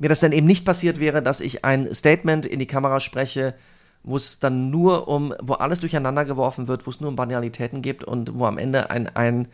mir 0.00 0.08
das 0.08 0.20
dann 0.20 0.32
eben 0.32 0.46
nicht 0.46 0.64
passiert 0.64 0.98
wäre, 0.98 1.22
dass 1.22 1.40
ich 1.40 1.64
ein 1.64 1.94
Statement 1.94 2.46
in 2.46 2.58
die 2.58 2.66
Kamera 2.66 3.00
spreche, 3.00 3.54
wo 4.02 4.16
es 4.16 4.38
dann 4.40 4.70
nur 4.70 5.08
um, 5.08 5.34
wo 5.42 5.54
alles 5.54 5.80
durcheinander 5.80 6.24
geworfen 6.24 6.68
wird, 6.68 6.86
wo 6.86 6.90
es 6.90 7.00
nur 7.00 7.10
um 7.10 7.16
Banalitäten 7.16 7.82
gibt 7.82 8.02
und 8.02 8.38
wo 8.38 8.46
am 8.46 8.56
Ende 8.58 8.90
ein, 8.90 9.14
ein 9.14 9.48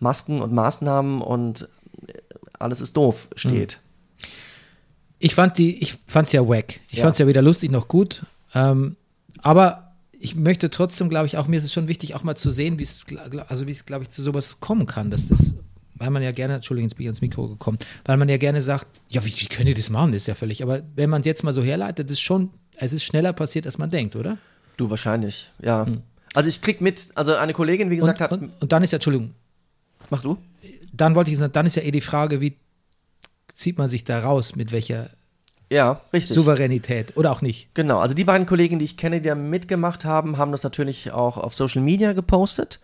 Masken 0.00 0.40
und 0.42 0.52
Maßnahmen 0.52 1.22
und 1.22 1.68
äh, 2.06 2.12
alles 2.58 2.80
ist 2.80 2.96
doof 2.96 3.28
steht. 3.36 3.78
Ich 5.20 5.34
fand 5.34 5.58
die, 5.58 5.80
ich 5.82 5.96
fand's 6.06 6.32
ja 6.32 6.46
wack. 6.48 6.80
Ich 6.90 6.98
Ja. 6.98 7.04
fand's 7.04 7.18
ja 7.18 7.26
weder 7.26 7.42
lustig 7.42 7.70
noch 7.70 7.86
gut. 7.88 8.24
Ähm, 8.54 8.96
aber 9.42 9.92
ich 10.18 10.34
möchte 10.34 10.70
trotzdem, 10.70 11.08
glaube 11.08 11.26
ich, 11.26 11.36
auch 11.36 11.46
mir 11.46 11.56
ist 11.56 11.64
es 11.64 11.72
schon 11.72 11.86
wichtig, 11.86 12.16
auch 12.16 12.24
mal 12.24 12.34
zu 12.34 12.50
sehen, 12.50 12.80
wie 12.80 12.84
es, 12.84 13.06
also 13.48 13.68
wie 13.68 13.72
es, 13.72 13.86
glaube 13.86 14.02
ich, 14.04 14.10
zu 14.10 14.22
sowas 14.22 14.58
kommen 14.58 14.86
kann, 14.86 15.10
dass 15.10 15.26
das, 15.26 15.54
weil 15.98 16.10
man 16.10 16.22
ja 16.22 16.32
gerne, 16.32 16.54
Entschuldigung, 16.54 16.88
jetzt 16.88 16.96
bin 16.96 17.04
ich 17.04 17.08
ans 17.08 17.20
Mikro 17.20 17.48
gekommen, 17.48 17.78
weil 18.04 18.16
man 18.16 18.28
ja 18.28 18.36
gerne 18.36 18.60
sagt, 18.60 18.86
ja, 19.08 19.24
wie, 19.24 19.32
wie 19.34 19.46
können 19.46 19.66
die 19.66 19.74
das 19.74 19.90
machen? 19.90 20.12
Das 20.12 20.22
ist 20.22 20.28
ja 20.28 20.34
völlig. 20.34 20.62
Aber 20.62 20.82
wenn 20.96 21.10
man 21.10 21.20
es 21.20 21.26
jetzt 21.26 21.44
mal 21.44 21.52
so 21.52 21.62
herleitet, 21.62 22.10
ist 22.10 22.20
schon, 22.20 22.50
es 22.76 22.92
ist 22.92 23.04
schneller 23.04 23.32
passiert, 23.32 23.66
als 23.66 23.78
man 23.78 23.90
denkt, 23.90 24.16
oder? 24.16 24.38
Du 24.76 24.90
wahrscheinlich, 24.90 25.50
ja. 25.60 25.86
Also 26.34 26.48
ich 26.48 26.60
krieg 26.62 26.80
mit, 26.80 27.08
also 27.14 27.34
eine 27.34 27.52
Kollegin, 27.52 27.90
wie 27.90 27.96
gesagt, 27.96 28.20
und, 28.20 28.24
hat. 28.30 28.32
und, 28.40 28.52
und 28.60 28.72
dann 28.72 28.82
ist 28.82 28.92
ja, 28.92 28.96
Entschuldigung, 28.96 29.34
mach 30.10 30.22
du? 30.22 30.38
dann 30.92 31.14
wollte 31.14 31.30
ich 31.30 31.38
sagen, 31.38 31.52
dann 31.52 31.66
ist 31.66 31.76
ja 31.76 31.82
eh 31.82 31.90
die 31.90 32.00
Frage, 32.00 32.40
wie 32.40 32.56
zieht 33.54 33.78
man 33.78 33.88
sich 33.88 34.04
da 34.04 34.18
raus, 34.20 34.56
mit 34.56 34.72
welcher 34.72 35.10
Ja, 35.70 36.00
richtig. 36.12 36.34
Souveränität 36.34 37.16
oder 37.16 37.32
auch 37.32 37.42
nicht. 37.42 37.74
Genau, 37.74 37.98
also 37.98 38.14
die 38.14 38.24
beiden 38.24 38.46
Kollegen, 38.46 38.78
die 38.78 38.84
ich 38.84 38.96
kenne, 38.96 39.20
die 39.20 39.28
da 39.28 39.34
mitgemacht 39.34 40.04
haben, 40.04 40.38
haben 40.38 40.52
das 40.52 40.62
natürlich 40.62 41.12
auch 41.12 41.36
auf 41.36 41.54
Social 41.54 41.82
Media 41.82 42.12
gepostet, 42.12 42.80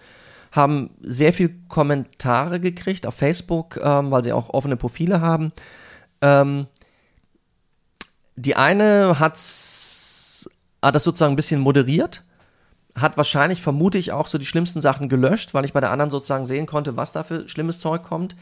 haben 0.55 0.91
sehr 1.01 1.33
viel 1.33 1.53
Kommentare 1.69 2.61
gekriegt 2.61 3.09
auf 3.09 3.15
Facebook, 3.15 3.77
ähm, 3.83 4.13
weil 4.13 4.23
sie 4.23 4.33
auch 4.33 4.51
offene 4.51 4.77
Profile 4.77 5.21
haben. 5.21 5.53
Ähm, 6.21 6.69
die 8.37 8.55
eine 8.55 9.19
hat's, 9.19 10.49
hat 10.81 10.95
das 10.95 11.03
sozusagen 11.03 11.33
ein 11.33 11.37
bisschen 11.37 11.61
moderiert, 11.61 12.25
hat 12.95 13.17
wahrscheinlich, 13.17 13.63
vermute 13.63 13.99
ich, 13.99 14.13
auch 14.13 14.29
so 14.29 14.39
die 14.39 14.47
schlimmsten 14.47 14.81
Sachen 14.81 15.09
gelöscht, 15.09 15.55
weil 15.55 15.65
ich 15.65 15.73
bei 15.73 15.81
der 15.81 15.91
anderen 15.91 16.11
sozusagen 16.11 16.47
sehen 16.47 16.67
konnte, 16.67 16.97
was 16.97 17.11
da 17.11 17.25
für 17.25 17.49
schlimmes 17.49 17.81
Zeug 17.81 18.05
kommt. 18.05 18.37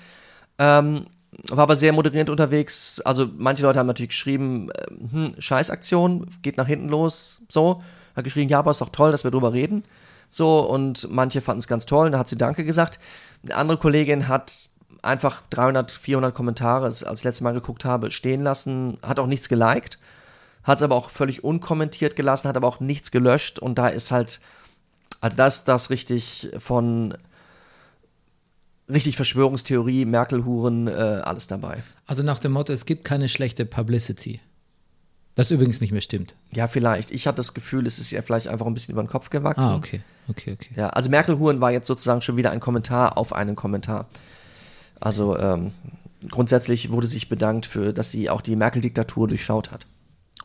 Ähm, 0.58 1.06
war 1.48 1.60
aber 1.60 1.76
sehr 1.76 1.94
moderierend 1.94 2.28
unterwegs. 2.28 3.00
Also 3.00 3.26
manche 3.38 3.62
Leute 3.62 3.78
haben 3.78 3.86
natürlich 3.86 4.10
geschrieben, 4.10 4.70
äh, 4.70 4.86
hm, 5.10 5.34
Scheißaktion, 5.38 6.26
geht 6.42 6.58
nach 6.58 6.66
hinten 6.66 6.90
los, 6.90 7.40
so. 7.48 7.82
Hat 8.14 8.24
geschrieben, 8.24 8.50
ja, 8.50 8.58
aber 8.58 8.72
ist 8.72 8.82
doch 8.82 8.90
toll, 8.90 9.10
dass 9.12 9.24
wir 9.24 9.30
drüber 9.30 9.54
reden. 9.54 9.84
So, 10.34 10.60
und 10.60 11.10
manche 11.10 11.42
fanden 11.42 11.58
es 11.58 11.68
ganz 11.68 11.84
toll, 11.84 12.06
und 12.06 12.12
da 12.12 12.18
hat 12.18 12.28
sie 12.28 12.38
Danke 12.38 12.64
gesagt. 12.64 12.98
Eine 13.42 13.54
andere 13.54 13.76
Kollegin 13.76 14.28
hat 14.28 14.70
einfach 15.02 15.42
300, 15.50 15.90
400 15.90 16.34
Kommentare, 16.34 16.86
als 16.86 17.02
ich 17.02 17.24
letztes 17.24 17.42
Mal 17.42 17.52
geguckt 17.52 17.84
habe, 17.84 18.10
stehen 18.10 18.42
lassen, 18.42 18.96
hat 19.02 19.20
auch 19.20 19.26
nichts 19.26 19.50
geliked, 19.50 19.98
hat 20.64 20.78
es 20.78 20.82
aber 20.82 20.94
auch 20.94 21.10
völlig 21.10 21.44
unkommentiert 21.44 22.16
gelassen, 22.16 22.48
hat 22.48 22.56
aber 22.56 22.66
auch 22.66 22.80
nichts 22.80 23.10
gelöscht 23.10 23.58
und 23.58 23.76
da 23.76 23.88
ist 23.88 24.10
halt, 24.10 24.40
also 25.20 25.36
das, 25.36 25.64
das 25.64 25.90
richtig 25.90 26.50
von 26.58 27.14
richtig 28.88 29.16
Verschwörungstheorie, 29.16 30.06
Merkel-Huren, 30.06 30.88
äh, 30.88 30.92
alles 30.92 31.46
dabei. 31.46 31.82
Also 32.06 32.22
nach 32.22 32.38
dem 32.38 32.52
Motto, 32.52 32.72
es 32.72 32.86
gibt 32.86 33.04
keine 33.04 33.28
schlechte 33.28 33.66
Publicity. 33.66 34.40
Das 35.34 35.50
übrigens 35.50 35.80
nicht 35.80 35.92
mehr 35.92 36.00
stimmt. 36.02 36.34
Ja, 36.52 36.68
vielleicht. 36.68 37.10
Ich 37.10 37.26
hatte 37.26 37.36
das 37.36 37.54
Gefühl, 37.54 37.86
es 37.86 37.98
ist 37.98 38.10
ja 38.10 38.20
vielleicht 38.20 38.48
einfach 38.48 38.66
ein 38.66 38.74
bisschen 38.74 38.92
über 38.92 39.02
den 39.02 39.08
Kopf 39.08 39.30
gewachsen. 39.30 39.62
Ah, 39.70 39.76
okay. 39.76 40.02
Okay, 40.28 40.52
okay. 40.52 40.70
Ja, 40.76 40.90
also 40.90 41.08
Merkel-Huren 41.10 41.60
war 41.60 41.72
jetzt 41.72 41.86
sozusagen 41.86 42.20
schon 42.22 42.36
wieder 42.36 42.50
ein 42.50 42.60
Kommentar 42.60 43.16
auf 43.16 43.32
einen 43.32 43.56
Kommentar. 43.56 44.08
Also 45.00 45.36
ähm, 45.38 45.72
grundsätzlich 46.30 46.90
wurde 46.90 47.06
sich 47.06 47.28
bedankt 47.28 47.66
für, 47.66 47.92
dass 47.92 48.10
sie 48.10 48.28
auch 48.30 48.40
die 48.40 48.56
Merkel-Diktatur 48.56 49.26
durchschaut 49.28 49.70
hat. 49.70 49.86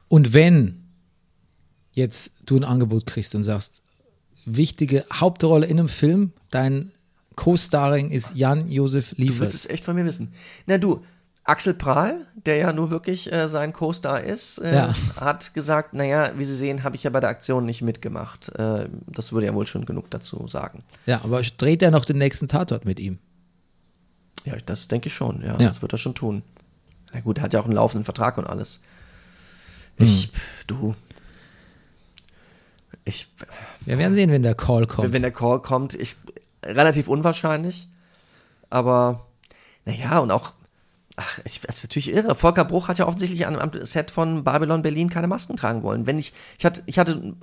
Und 0.07 0.33
wenn 0.33 0.83
jetzt 1.93 2.31
du 2.45 2.55
ein 2.57 2.63
Angebot 2.63 3.05
kriegst 3.05 3.35
und 3.35 3.43
sagst, 3.43 3.81
wichtige 4.45 5.05
Hauptrolle 5.13 5.65
in 5.65 5.79
einem 5.79 5.89
Film, 5.89 6.31
dein 6.49 6.91
Co-Starring 7.35 8.09
ist 8.09 8.35
Jan-Josef 8.35 9.09
Du 9.11 9.17
willst 9.17 9.29
Liefers. 9.31 9.53
es 9.53 9.65
echt 9.69 9.83
von 9.85 9.95
mir 9.95 10.05
wissen. 10.05 10.33
Na 10.65 10.77
du, 10.77 11.03
Axel 11.43 11.73
Prahl, 11.75 12.25
der 12.47 12.55
ja 12.57 12.73
nur 12.73 12.89
wirklich 12.89 13.31
äh, 13.31 13.47
sein 13.47 13.73
Co-Star 13.73 14.21
ist, 14.21 14.57
äh, 14.59 14.73
Ja. 14.73 14.95
hat 15.19 15.53
gesagt, 15.53 15.93
naja, 15.93 16.31
wie 16.37 16.45
Sie 16.45 16.55
sehen, 16.55 16.83
habe 16.83 16.95
ich 16.95 17.03
ja 17.03 17.09
bei 17.11 17.19
der 17.19 17.29
Aktion 17.29 17.65
nicht 17.65 17.81
mitgemacht. 17.81 18.49
Äh, 18.55 18.87
das 19.05 19.33
würde 19.33 19.45
ja 19.47 19.53
wohl 19.53 19.67
schon 19.67 19.85
genug 19.85 20.09
dazu 20.09 20.47
sagen. 20.47 20.83
Ja, 21.05 21.21
aber 21.23 21.41
dreht 21.41 21.83
er 21.83 21.91
noch 21.91 22.05
den 22.05 22.17
nächsten 22.17 22.47
Tatort 22.47 22.85
mit 22.85 22.99
ihm? 22.99 23.19
Ja, 24.45 24.55
das 24.65 24.87
denke 24.87 25.07
ich 25.07 25.13
schon, 25.13 25.41
ja, 25.41 25.51
Ja. 25.59 25.67
Das 25.67 25.81
wird 25.81 25.91
er 25.93 25.97
schon 25.97 26.15
tun. 26.15 26.41
Na 27.13 27.19
gut, 27.19 27.37
er 27.37 27.43
hat 27.43 27.53
ja 27.53 27.59
auch 27.59 27.65
einen 27.65 27.73
laufenden 27.75 28.05
Vertrag 28.05 28.37
und 28.37 28.47
alles. 28.47 28.81
Ich, 29.97 30.31
du. 30.67 30.93
Ich, 33.05 33.27
Wir 33.85 33.97
werden 33.97 34.13
sehen, 34.13 34.29
wenn 34.31 34.43
der 34.43 34.55
Call 34.55 34.85
kommt. 34.85 35.13
wenn 35.13 35.21
der 35.21 35.31
Call 35.31 35.61
kommt, 35.61 35.93
ich, 35.95 36.15
relativ 36.63 37.07
unwahrscheinlich. 37.07 37.87
Aber, 38.69 39.25
naja, 39.85 40.19
und 40.19 40.29
auch, 40.31 40.51
ach, 41.18 41.39
ich, 41.43 41.59
das 41.61 41.78
ist 41.78 41.84
natürlich 41.84 42.13
irre. 42.13 42.36
Volker 42.36 42.63
Bruch 42.63 42.88
hat 42.88 42.99
ja 42.99 43.07
offensichtlich 43.07 43.45
am, 43.45 43.55
am 43.55 43.72
Set 43.84 44.11
von 44.11 44.43
Babylon 44.43 44.84
Berlin 44.84 45.09
keine 45.09 45.28
Masken 45.28 45.57
tragen 45.57 45.84
wollen. 45.84 46.05
Wenn 46.05 46.18
ich, 46.18 46.34
ich 46.57 46.65
hatte, 46.65 46.84
ich 46.86 46.97
hatte 46.99 47.36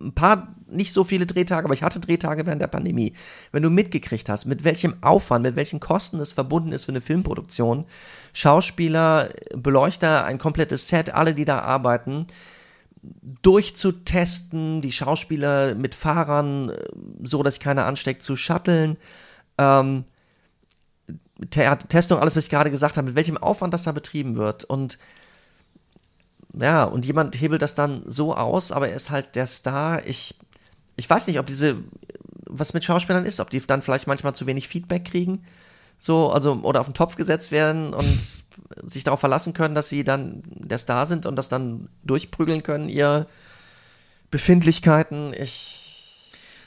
ein 0.00 0.12
paar, 0.14 0.54
nicht 0.68 0.92
so 0.92 1.04
viele 1.04 1.26
Drehtage, 1.26 1.64
aber 1.64 1.74
ich 1.74 1.82
hatte 1.82 2.00
Drehtage 2.00 2.46
während 2.46 2.62
der 2.62 2.68
Pandemie. 2.68 3.12
Wenn 3.52 3.62
du 3.62 3.70
mitgekriegt 3.70 4.28
hast, 4.28 4.46
mit 4.46 4.64
welchem 4.64 4.94
Aufwand, 5.02 5.42
mit 5.42 5.56
welchen 5.56 5.80
Kosten 5.80 6.20
es 6.20 6.32
verbunden 6.32 6.72
ist 6.72 6.86
für 6.86 6.92
eine 6.92 7.00
Filmproduktion, 7.00 7.84
Schauspieler, 8.32 9.28
Beleuchter, 9.54 10.24
ein 10.24 10.38
komplettes 10.38 10.88
Set, 10.88 11.14
alle, 11.14 11.34
die 11.34 11.44
da 11.44 11.60
arbeiten, 11.60 12.26
durchzutesten, 13.42 14.80
die 14.80 14.92
Schauspieler 14.92 15.74
mit 15.74 15.94
Fahrern, 15.94 16.70
äh, 16.70 16.76
so 17.22 17.42
dass 17.42 17.60
keiner 17.60 17.84
ansteckt, 17.84 18.22
zu 18.22 18.36
shutteln. 18.36 18.96
Ähm, 19.58 20.04
Te 21.50 21.78
Testung, 21.88 22.18
alles, 22.18 22.34
was 22.36 22.44
ich 22.44 22.50
gerade 22.50 22.70
gesagt 22.70 22.96
habe, 22.96 23.06
mit 23.06 23.16
welchem 23.16 23.38
Aufwand 23.38 23.72
das 23.72 23.84
da 23.84 23.92
betrieben 23.92 24.36
wird. 24.36 24.64
Und 24.64 24.98
ja, 26.58 26.84
und 26.84 27.04
jemand 27.06 27.40
hebelt 27.40 27.62
das 27.62 27.74
dann 27.74 28.02
so 28.06 28.34
aus, 28.34 28.72
aber 28.72 28.88
er 28.88 28.96
ist 28.96 29.10
halt 29.10 29.36
der 29.36 29.46
Star. 29.46 30.04
Ich, 30.06 30.34
ich 30.96 31.08
weiß 31.08 31.26
nicht, 31.26 31.38
ob 31.38 31.46
diese, 31.46 31.76
was 32.46 32.74
mit 32.74 32.84
Schauspielern 32.84 33.24
ist, 33.24 33.40
ob 33.40 33.50
die 33.50 33.60
dann 33.60 33.82
vielleicht 33.82 34.06
manchmal 34.06 34.34
zu 34.34 34.46
wenig 34.46 34.66
Feedback 34.66 35.04
kriegen. 35.04 35.44
So, 35.98 36.30
also, 36.30 36.54
oder 36.62 36.80
auf 36.80 36.86
den 36.86 36.94
Topf 36.94 37.16
gesetzt 37.16 37.52
werden 37.52 37.94
und 37.94 38.42
sich 38.86 39.04
darauf 39.04 39.20
verlassen 39.20 39.52
können, 39.52 39.74
dass 39.74 39.88
sie 39.88 40.04
dann 40.04 40.42
der 40.46 40.78
Star 40.78 41.06
sind 41.06 41.26
und 41.26 41.36
das 41.36 41.48
dann 41.48 41.88
durchprügeln 42.04 42.62
können, 42.62 42.88
ihre 42.88 43.26
Befindlichkeiten. 44.30 45.32
Ich 45.34 45.87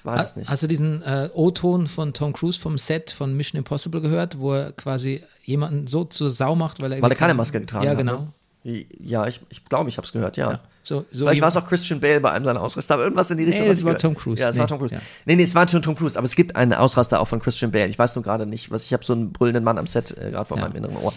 weiß 0.04 0.22
es 0.32 0.36
nicht. 0.36 0.50
Hast 0.50 0.64
du 0.64 0.68
diesen 0.68 1.02
äh, 1.04 1.30
O-Ton 1.34 1.88
von 1.88 2.14
Tom 2.14 2.34
Cruise 2.34 2.60
vom 2.60 2.78
Set 2.78 3.12
von 3.12 3.36
Mission 3.36 3.58
Impossible 3.60 4.02
gehört, 4.02 4.40
wo 4.40 4.54
er 4.54 4.72
quasi 4.74 5.22
jemanden 5.44 5.88
so 5.88 6.04
zur 6.04 6.30
Sau 6.30 6.56
macht, 6.56 6.82
weil 6.82 6.94
er, 6.94 7.02
Weil 7.02 7.12
er 7.12 7.16
keine 7.18 7.34
Maske 7.34 7.60
getragen 7.60 7.86
Ja, 7.86 7.92
hat. 7.92 7.98
genau. 7.98 8.28
Ne? 8.64 8.86
Ja, 9.04 9.26
ich, 9.26 9.42
ich 9.50 9.66
glaube, 9.66 9.90
ich 9.90 9.98
habe 9.98 10.06
es 10.06 10.12
gehört, 10.14 10.38
ja. 10.38 10.60
So, 10.84 11.06
so 11.12 11.26
Vielleicht 11.26 11.42
war 11.42 11.48
es 11.48 11.58
auch 11.58 11.68
Christian 11.68 12.00
Bale 12.00 12.20
bei 12.22 12.32
einem 12.32 12.46
seiner 12.46 12.62
Ausraster, 12.62 12.94
aber 12.96 13.04
irgendwas 13.04 13.30
in 13.32 13.38
die 13.40 13.46
Richtung. 13.46 13.66
Nee, 13.66 13.72
es 13.72 13.84
war 13.84 13.94
gehört- 13.94 14.02
Tom 14.02 14.16
Cruise. 14.16 14.40
Ja, 14.42 14.50
es 14.50 14.56
Nee, 14.56 14.62
war 14.62 14.68
Tom 14.68 14.78
Cruise. 14.80 14.94
ja. 14.94 15.02
Nee, 15.26 15.36
nee, 15.36 15.44
es 15.44 15.56
war 15.56 15.68
schon 15.68 15.82
Tom 15.82 15.96
Cruise, 15.96 16.18
aber 16.18 16.26
es 16.26 16.36
gibt 16.36 16.56
einen 16.56 16.74
Ausraster 16.74 17.20
auch 17.20 17.28
von 17.28 17.40
Christian 17.42 17.72
Bale. 17.72 17.88
Ich 17.88 17.98
weiß 17.98 18.16
nur 18.16 18.24
gerade 18.24 18.46
nicht, 18.46 18.70
was 18.72 18.86
ich 18.86 18.94
habe 18.94 19.04
so 19.04 19.14
einen 19.14 19.32
brüllenden 19.32 19.64
Mann 19.64 19.78
am 19.80 19.88
Set 19.88 20.16
äh, 20.18 20.30
gerade 20.32 20.46
vor 20.46 20.58
Ja. 20.58 20.64
meinem 20.64 20.76
inneren 20.76 20.96
Ohr. 20.98 21.14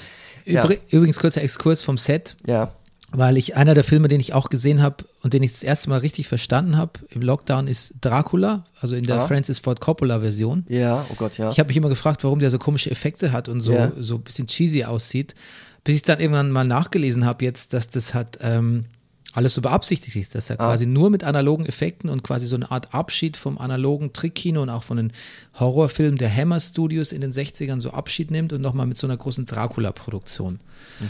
Ja, 0.46 0.62
Übri 0.64 0.80
Übrigens 0.90 1.18
kurzer 1.18 1.42
Exkurs 1.42 1.82
vom 1.82 1.96
Set, 1.98 2.36
ja. 2.46 2.72
Weil 3.16 3.36
ich 3.36 3.56
einer 3.56 3.74
der 3.74 3.84
Filme, 3.84 4.08
den 4.08 4.18
ich 4.20 4.32
auch 4.32 4.48
gesehen 4.48 4.82
habe 4.82 5.04
und 5.22 5.32
den 5.34 5.42
ich 5.42 5.52
das 5.52 5.62
erste 5.62 5.88
Mal 5.88 5.98
richtig 6.00 6.26
verstanden 6.28 6.76
habe 6.76 6.92
im 7.10 7.22
Lockdown, 7.22 7.66
ist 7.68 7.94
Dracula, 8.00 8.64
also 8.80 8.96
in 8.96 9.06
der 9.06 9.20
Ah. 9.20 9.26
Francis 9.26 9.60
Ford 9.60 9.80
Coppola 9.80 10.20
Version. 10.20 10.64
Ja, 10.68 11.06
oh 11.10 11.14
Gott, 11.16 11.38
ja. 11.38 11.48
Ich 11.50 11.58
habe 11.58 11.68
mich 11.68 11.76
immer 11.76 11.88
gefragt, 11.88 12.24
warum 12.24 12.40
der 12.40 12.50
so 12.50 12.58
komische 12.58 12.90
Effekte 12.90 13.30
hat 13.32 13.48
und 13.48 13.60
so, 13.60 13.72
Ja. 13.72 13.92
so 14.00 14.16
ein 14.16 14.22
bisschen 14.22 14.46
cheesy 14.48 14.84
aussieht, 14.84 15.34
bis 15.84 15.96
ich 15.96 16.02
dann 16.02 16.18
irgendwann 16.20 16.50
mal 16.50 16.64
nachgelesen 16.66 17.24
habe 17.24 17.44
jetzt, 17.44 17.72
dass 17.72 17.88
das 17.88 18.14
hat 18.14 18.38
ähm, 18.40 18.86
alles 19.32 19.54
so 19.54 19.62
beabsichtigt 19.62 20.14
ist, 20.16 20.34
dass 20.34 20.48
er 20.50 20.60
Ah. 20.60 20.66
quasi 20.66 20.86
nur 20.86 21.10
mit 21.10 21.24
analogen 21.24 21.66
Effekten 21.66 22.08
und 22.08 22.22
quasi 22.22 22.46
so 22.46 22.56
eine 22.56 22.70
Art 22.70 22.94
Abschied 22.94 23.36
vom 23.36 23.58
analogen 23.58 24.12
Trickkino 24.12 24.62
und 24.62 24.70
auch 24.70 24.82
von 24.84 24.96
den 24.96 25.12
Horrorfilmen 25.58 26.18
der 26.18 26.34
Hammer 26.34 26.60
Studios 26.60 27.12
in 27.12 27.20
den 27.20 27.32
60ern 27.32 27.80
so 27.80 27.90
Abschied 27.90 28.30
nimmt 28.30 28.52
und 28.52 28.60
nochmal 28.60 28.86
mit 28.86 28.96
so 28.96 29.06
einer 29.06 29.16
großen 29.16 29.46
Dracula-Produktion. 29.46 30.60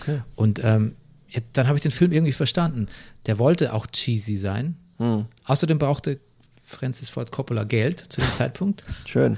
Okay. 0.00 0.20
Und 0.36 0.60
ähm, 0.64 0.96
ja, 1.34 1.40
dann 1.52 1.66
habe 1.66 1.76
ich 1.76 1.82
den 1.82 1.90
Film 1.90 2.12
irgendwie 2.12 2.32
verstanden. 2.32 2.86
Der 3.26 3.38
wollte 3.38 3.72
auch 3.72 3.86
cheesy 3.86 4.36
sein. 4.36 4.76
Hm. 4.98 5.26
Außerdem 5.44 5.78
brauchte 5.78 6.20
Francis 6.62 7.10
Ford 7.10 7.32
Coppola 7.32 7.64
Geld 7.64 8.00
zu 8.08 8.20
dem 8.20 8.32
Zeitpunkt. 8.32 8.84
Schön. 9.04 9.36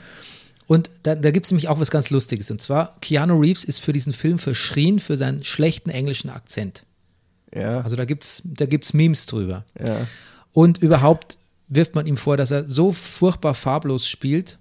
Und 0.66 0.90
da, 1.04 1.14
da 1.14 1.30
gibt 1.30 1.46
es 1.46 1.52
nämlich 1.52 1.68
auch 1.68 1.80
was 1.80 1.90
ganz 1.90 2.10
Lustiges. 2.10 2.50
Und 2.50 2.60
zwar, 2.60 2.96
Keanu 3.00 3.40
Reeves 3.40 3.64
ist 3.64 3.78
für 3.78 3.92
diesen 3.92 4.12
Film 4.12 4.38
verschrien 4.38 4.98
für 4.98 5.16
seinen 5.16 5.42
schlechten 5.42 5.90
englischen 5.90 6.28
Akzent. 6.28 6.84
Ja. 7.54 7.80
Also 7.80 7.96
da 7.96 8.04
gibt 8.04 8.24
es 8.24 8.42
da 8.44 8.66
gibt's 8.66 8.92
Memes 8.92 9.26
drüber. 9.26 9.64
ja. 9.84 10.06
Und 10.52 10.78
überhaupt 10.78 11.38
wirft 11.68 11.94
man 11.94 12.06
ihm 12.06 12.16
vor, 12.16 12.36
dass 12.36 12.50
er 12.50 12.66
so 12.66 12.92
furchtbar 12.92 13.54
farblos 13.54 14.08
spielt 14.08 14.58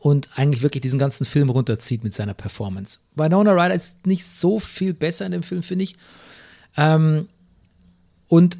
und 0.00 0.28
eigentlich 0.34 0.62
wirklich 0.62 0.82
diesen 0.82 0.98
ganzen 0.98 1.24
Film 1.24 1.50
runterzieht 1.50 2.04
mit 2.04 2.14
seiner 2.14 2.34
Performance. 2.34 2.98
Winona 3.14 3.52
Ryder 3.52 3.74
ist 3.74 4.06
nicht 4.06 4.24
so 4.24 4.58
viel 4.58 4.94
besser 4.94 5.26
in 5.26 5.32
dem 5.32 5.42
Film, 5.42 5.62
finde 5.62 5.84
ich. 5.84 5.96
Ähm, 6.76 7.28
und 8.28 8.58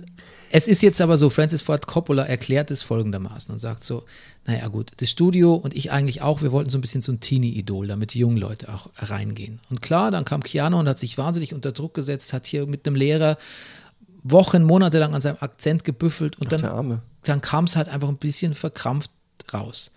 Es 0.51 0.67
ist 0.67 0.83
jetzt 0.83 1.01
aber 1.01 1.19
so, 1.19 1.29
Francis 1.29 1.61
Ford 1.61 1.87
Coppola 1.87 2.25
erklärt 2.25 2.71
es 2.71 2.83
folgendermaßen 2.83 3.53
und 3.53 3.59
sagt 3.59 3.85
so, 3.85 4.05
naja 4.47 4.69
gut, 4.69 4.93
das 4.97 5.11
Studio 5.11 5.55
und 5.55 5.77
ich 5.77 5.91
eigentlich 5.93 6.23
auch, 6.23 6.41
wir 6.41 6.53
wollten 6.53 6.71
so 6.71 6.79
ein 6.79 6.81
bisschen 6.81 7.03
so 7.03 7.13
ein 7.13 7.21
Teenie-Idol, 7.21 7.87
damit 7.87 8.15
die 8.15 8.19
jungen 8.21 8.39
Leute 8.39 8.73
auch 8.73 8.89
reingehen. 8.97 9.61
Und 9.69 9.83
klar, 9.83 10.11
dann 10.11 10.25
kam 10.25 10.43
Keanu 10.43 10.79
und 10.79 10.89
hat 10.89 10.99
sich 10.99 11.19
wahnsinnig 11.19 11.53
unter 11.53 11.73
Druck 11.73 11.93
gesetzt, 11.93 12.33
hat 12.33 12.47
hier 12.47 12.67
mit 12.67 12.87
einem 12.87 12.97
Lehrer 12.97 13.37
Wochen, 14.23 14.65
Monate 14.65 14.99
lang 14.99 15.15
an 15.15 15.21
seinem 15.21 15.37
Akzent 15.41 15.85
gebüffelt 15.85 16.37
und 16.39 16.51
der 16.51 16.59
dann, 16.59 16.71
dann 17.25 17.41
kam 17.43 17.65
es 17.67 17.77
halt 17.77 17.89
einfach 17.91 18.09
ein 18.09 18.17
bisschen 18.17 18.55
verkrampft 18.55 19.11
raus. 19.53 19.91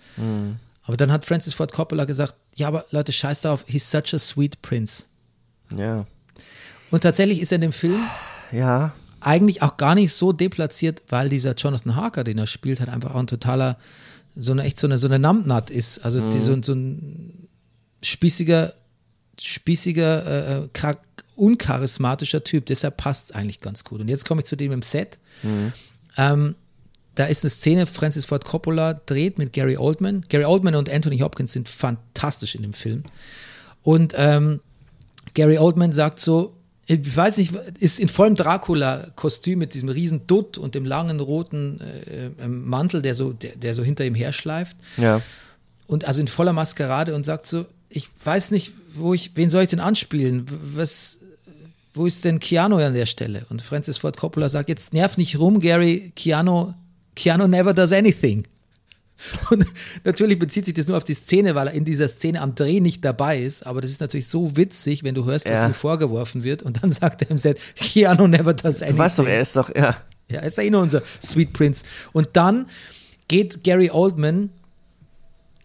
Aber 0.84 0.98
dann 0.98 1.12
hat 1.14 1.24
Francis 1.24 1.54
Ford 1.54 1.72
Coppola 1.72 2.04
gesagt, 2.06 2.36
ja, 2.56 2.68
aber 2.68 2.86
Leute, 2.92 3.14
scheiß 3.14 3.42
darauf, 3.42 3.64
he's 3.68 3.90
such 3.90 4.14
a 4.14 4.20
sweet 4.20 4.62
prince. 4.62 5.06
Ja. 5.76 6.06
Und 6.92 7.02
tatsächlich 7.02 7.42
ist 7.42 7.52
er 7.52 7.56
in 7.56 7.62
dem 7.62 7.72
Film 7.74 8.02
Ja. 8.52 8.92
eigentlich 9.22 9.62
auch 9.62 9.78
gar 9.78 9.96
nicht 9.96 10.14
so 10.14 10.32
deplatziert, 10.34 11.02
weil 11.10 11.30
dieser 11.30 11.54
Jonathan 11.56 11.96
Harker, 11.96 12.24
den 12.24 12.38
er 12.38 12.48
spielt, 12.48 12.80
halt 12.80 12.90
einfach 12.90 13.16
auch 13.16 13.20
ein 13.20 13.28
totaler, 13.28 13.78
so 14.36 14.52
eine 14.52 14.64
echt 14.64 14.80
so 14.80 14.88
eine, 14.88 14.98
so 14.98 15.08
eine 15.08 15.20
Numbnut 15.20 15.70
ist. 15.70 16.00
Also 16.06 16.30
die, 16.30 16.42
so, 16.42 16.62
so 16.62 16.74
ein 16.74 17.48
spießiger, 18.02 18.74
spießiger, 19.40 20.64
äh, 20.66 20.68
char- 20.78 20.98
uncharismatischer 21.36 22.44
Typ. 22.44 22.66
Deshalb 22.66 22.98
passt 22.98 23.30
es 23.30 23.36
eigentlich 23.36 23.60
ganz 23.62 23.84
gut. 23.84 24.02
Und 24.02 24.08
jetzt 24.10 24.26
komme 24.28 24.42
ich 24.42 24.46
zu 24.46 24.56
dem 24.56 24.72
im 24.72 24.82
Set. 24.82 25.18
Ähm, 26.18 26.56
da 27.16 27.26
ist 27.26 27.44
eine 27.44 27.50
Szene, 27.50 27.86
Francis 27.88 28.26
Ford 28.26 28.46
Coppola 28.46 28.94
dreht 28.94 29.38
mit 29.38 29.54
Gary 29.54 29.78
Oldman. 29.78 30.24
Gary 30.30 30.46
Oldman 30.46 30.76
und 30.76 30.90
Anthony 30.90 31.20
Hopkins 31.20 31.54
sind 31.54 31.68
fantastisch 31.68 32.56
in 32.56 32.62
dem 32.62 32.74
Film. 32.74 33.04
Und 33.84 34.14
ähm, 34.18 34.60
Gary 35.34 35.58
Oldman 35.58 35.94
sagt 35.94 36.20
so, 36.20 36.56
ich 36.92 37.16
weiß 37.16 37.38
nicht, 37.38 37.54
ist 37.80 38.00
in 38.00 38.10
vollem 38.10 38.36
Dracula-Kostüm 38.36 39.60
mit 39.60 39.74
diesem 39.74 39.90
riesen 39.90 40.28
Dutt 40.28 40.58
und 40.58 40.76
dem 40.76 40.86
langen 40.86 41.20
roten 41.20 41.80
äh, 41.80 42.44
ähm, 42.44 42.68
Mantel, 42.68 43.02
der 43.02 43.16
so, 43.16 43.34
der, 43.34 43.56
der 43.56 43.74
so 43.74 43.84
hinter 43.84 44.06
ihm 44.06 44.16
herschleift. 44.16 44.76
Ja. 44.98 45.22
Und 45.88 46.06
also 46.06 46.22
in 46.22 46.28
voller 46.28 46.54
Maskerade 46.54 47.16
und 47.16 47.26
sagt 47.26 47.48
so, 47.48 47.66
ich 47.90 48.08
weiß 48.24 48.52
nicht, 48.52 48.74
wo 48.96 49.14
ich, 49.14 49.32
wen 49.36 49.50
soll 49.50 49.64
ich 49.64 49.70
denn 49.70 49.80
anspielen? 49.80 50.46
Was, 50.76 51.20
wo 51.94 52.06
ist 52.06 52.26
denn 52.26 52.40
Keanu 52.40 52.78
an 52.78 52.94
der 52.94 53.06
Stelle? 53.06 53.46
Und 53.50 53.62
Francis 53.62 53.98
Ford 53.98 54.18
Coppola 54.18 54.50
sagt, 54.50 54.70
jetzt 54.70 54.94
nerv 54.94 55.18
nicht 55.18 55.40
rum, 55.40 55.60
Gary, 55.60 56.12
Keanu, 56.16 56.74
Keanu 57.16 57.48
never 57.48 57.74
does 57.74 57.92
anything. 57.92 58.46
Und 59.50 59.66
natürlich 60.04 60.40
bezieht 60.40 60.66
sich 60.66 60.74
das 60.74 60.88
nur 60.88 60.98
auf 60.98 61.04
die 61.04 61.14
Szene, 61.14 61.56
weil 61.56 61.68
er 61.68 61.74
in 61.74 61.86
dieser 61.86 62.08
Szene 62.08 62.42
am 62.42 62.56
Dreh 62.56 62.80
nicht 62.80 63.04
dabei 63.06 63.40
ist. 63.40 63.66
Aber 63.66 63.82
das 63.82 63.92
ist 63.92 64.02
natürlich 64.02 64.28
so 64.28 64.56
witzig, 64.58 65.04
wenn 65.04 65.16
du 65.16 65.26
hörst, 65.26 65.50
was 65.50 65.60
Ja. 65.62 65.68
ihm 65.68 65.74
vorgeworfen 65.74 66.44
wird. 66.44 66.64
Und 66.64 66.84
dann 66.84 66.92
sagt 66.92 67.22
er 67.22 67.32
im 67.32 67.38
Set, 67.38 67.60
Keanu 67.76 68.28
never 68.28 68.54
does 68.54 68.82
anything. 68.82 68.98
Du 68.98 69.04
weißt 69.04 69.20
doch, 69.20 69.28
er 69.28 69.42
ist 69.42 69.56
doch, 69.56 69.74
ja. 69.76 69.98
Ja, 70.30 70.40
ist 70.42 70.58
ja 70.58 70.64
eh 70.64 70.70
nur 70.70 70.82
unser 70.82 71.02
Sweet 71.22 71.52
Prince. 71.54 71.86
Und 72.14 72.30
dann 72.34 72.68
geht 73.28 73.64
Gary 73.64 73.90
Oldman, 73.92 74.50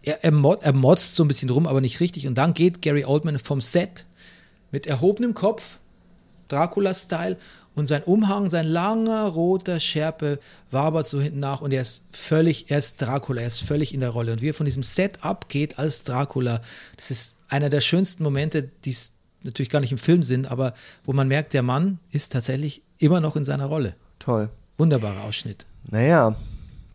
er, 0.03 0.23
er, 0.23 0.31
mod, 0.31 0.61
er 0.63 0.73
motzt 0.73 1.15
so 1.15 1.23
ein 1.23 1.27
bisschen 1.27 1.49
rum, 1.49 1.67
aber 1.67 1.81
nicht 1.81 1.99
richtig. 1.99 2.27
Und 2.27 2.35
dann 2.35 2.53
geht 2.53 2.81
Gary 2.81 3.05
Oldman 3.05 3.39
vom 3.39 3.61
Set 3.61 4.05
mit 4.71 4.85
erhobenem 4.87 5.33
Kopf, 5.33 5.79
Dracula-Style, 6.49 7.37
und 7.77 7.85
sein 7.85 8.01
Umhang, 8.01 8.49
sein 8.49 8.65
langer 8.65 9.27
roter 9.27 9.79
Schärpe 9.79 10.39
wabert 10.71 11.05
so 11.05 11.21
hinten 11.21 11.39
nach 11.39 11.61
und 11.61 11.71
er 11.71 11.83
ist 11.83 12.05
völlig, 12.11 12.71
er 12.71 12.79
ist 12.79 12.99
Dracula, 12.99 13.41
er 13.41 13.47
ist 13.47 13.59
völlig 13.59 13.93
in 13.93 13.99
der 13.99 14.09
Rolle. 14.09 14.31
Und 14.31 14.41
wie 14.41 14.49
er 14.49 14.55
von 14.55 14.65
diesem 14.65 14.81
Set 14.81 15.23
abgeht 15.23 15.77
als 15.77 16.03
Dracula, 16.03 16.59
das 16.95 17.11
ist 17.11 17.35
einer 17.47 17.69
der 17.69 17.81
schönsten 17.81 18.23
Momente, 18.23 18.67
die 18.83 18.89
es 18.89 19.13
natürlich 19.43 19.69
gar 19.69 19.79
nicht 19.79 19.91
im 19.91 19.99
Film 19.99 20.23
sind, 20.23 20.49
aber 20.49 20.73
wo 21.03 21.13
man 21.13 21.27
merkt, 21.27 21.53
der 21.53 21.61
Mann 21.61 21.99
ist 22.11 22.31
tatsächlich 22.31 22.81
immer 22.97 23.21
noch 23.21 23.35
in 23.35 23.45
seiner 23.45 23.67
Rolle. 23.67 23.93
Toll. 24.17 24.49
Wunderbarer 24.79 25.25
Ausschnitt. 25.25 25.67
Naja, 25.91 26.35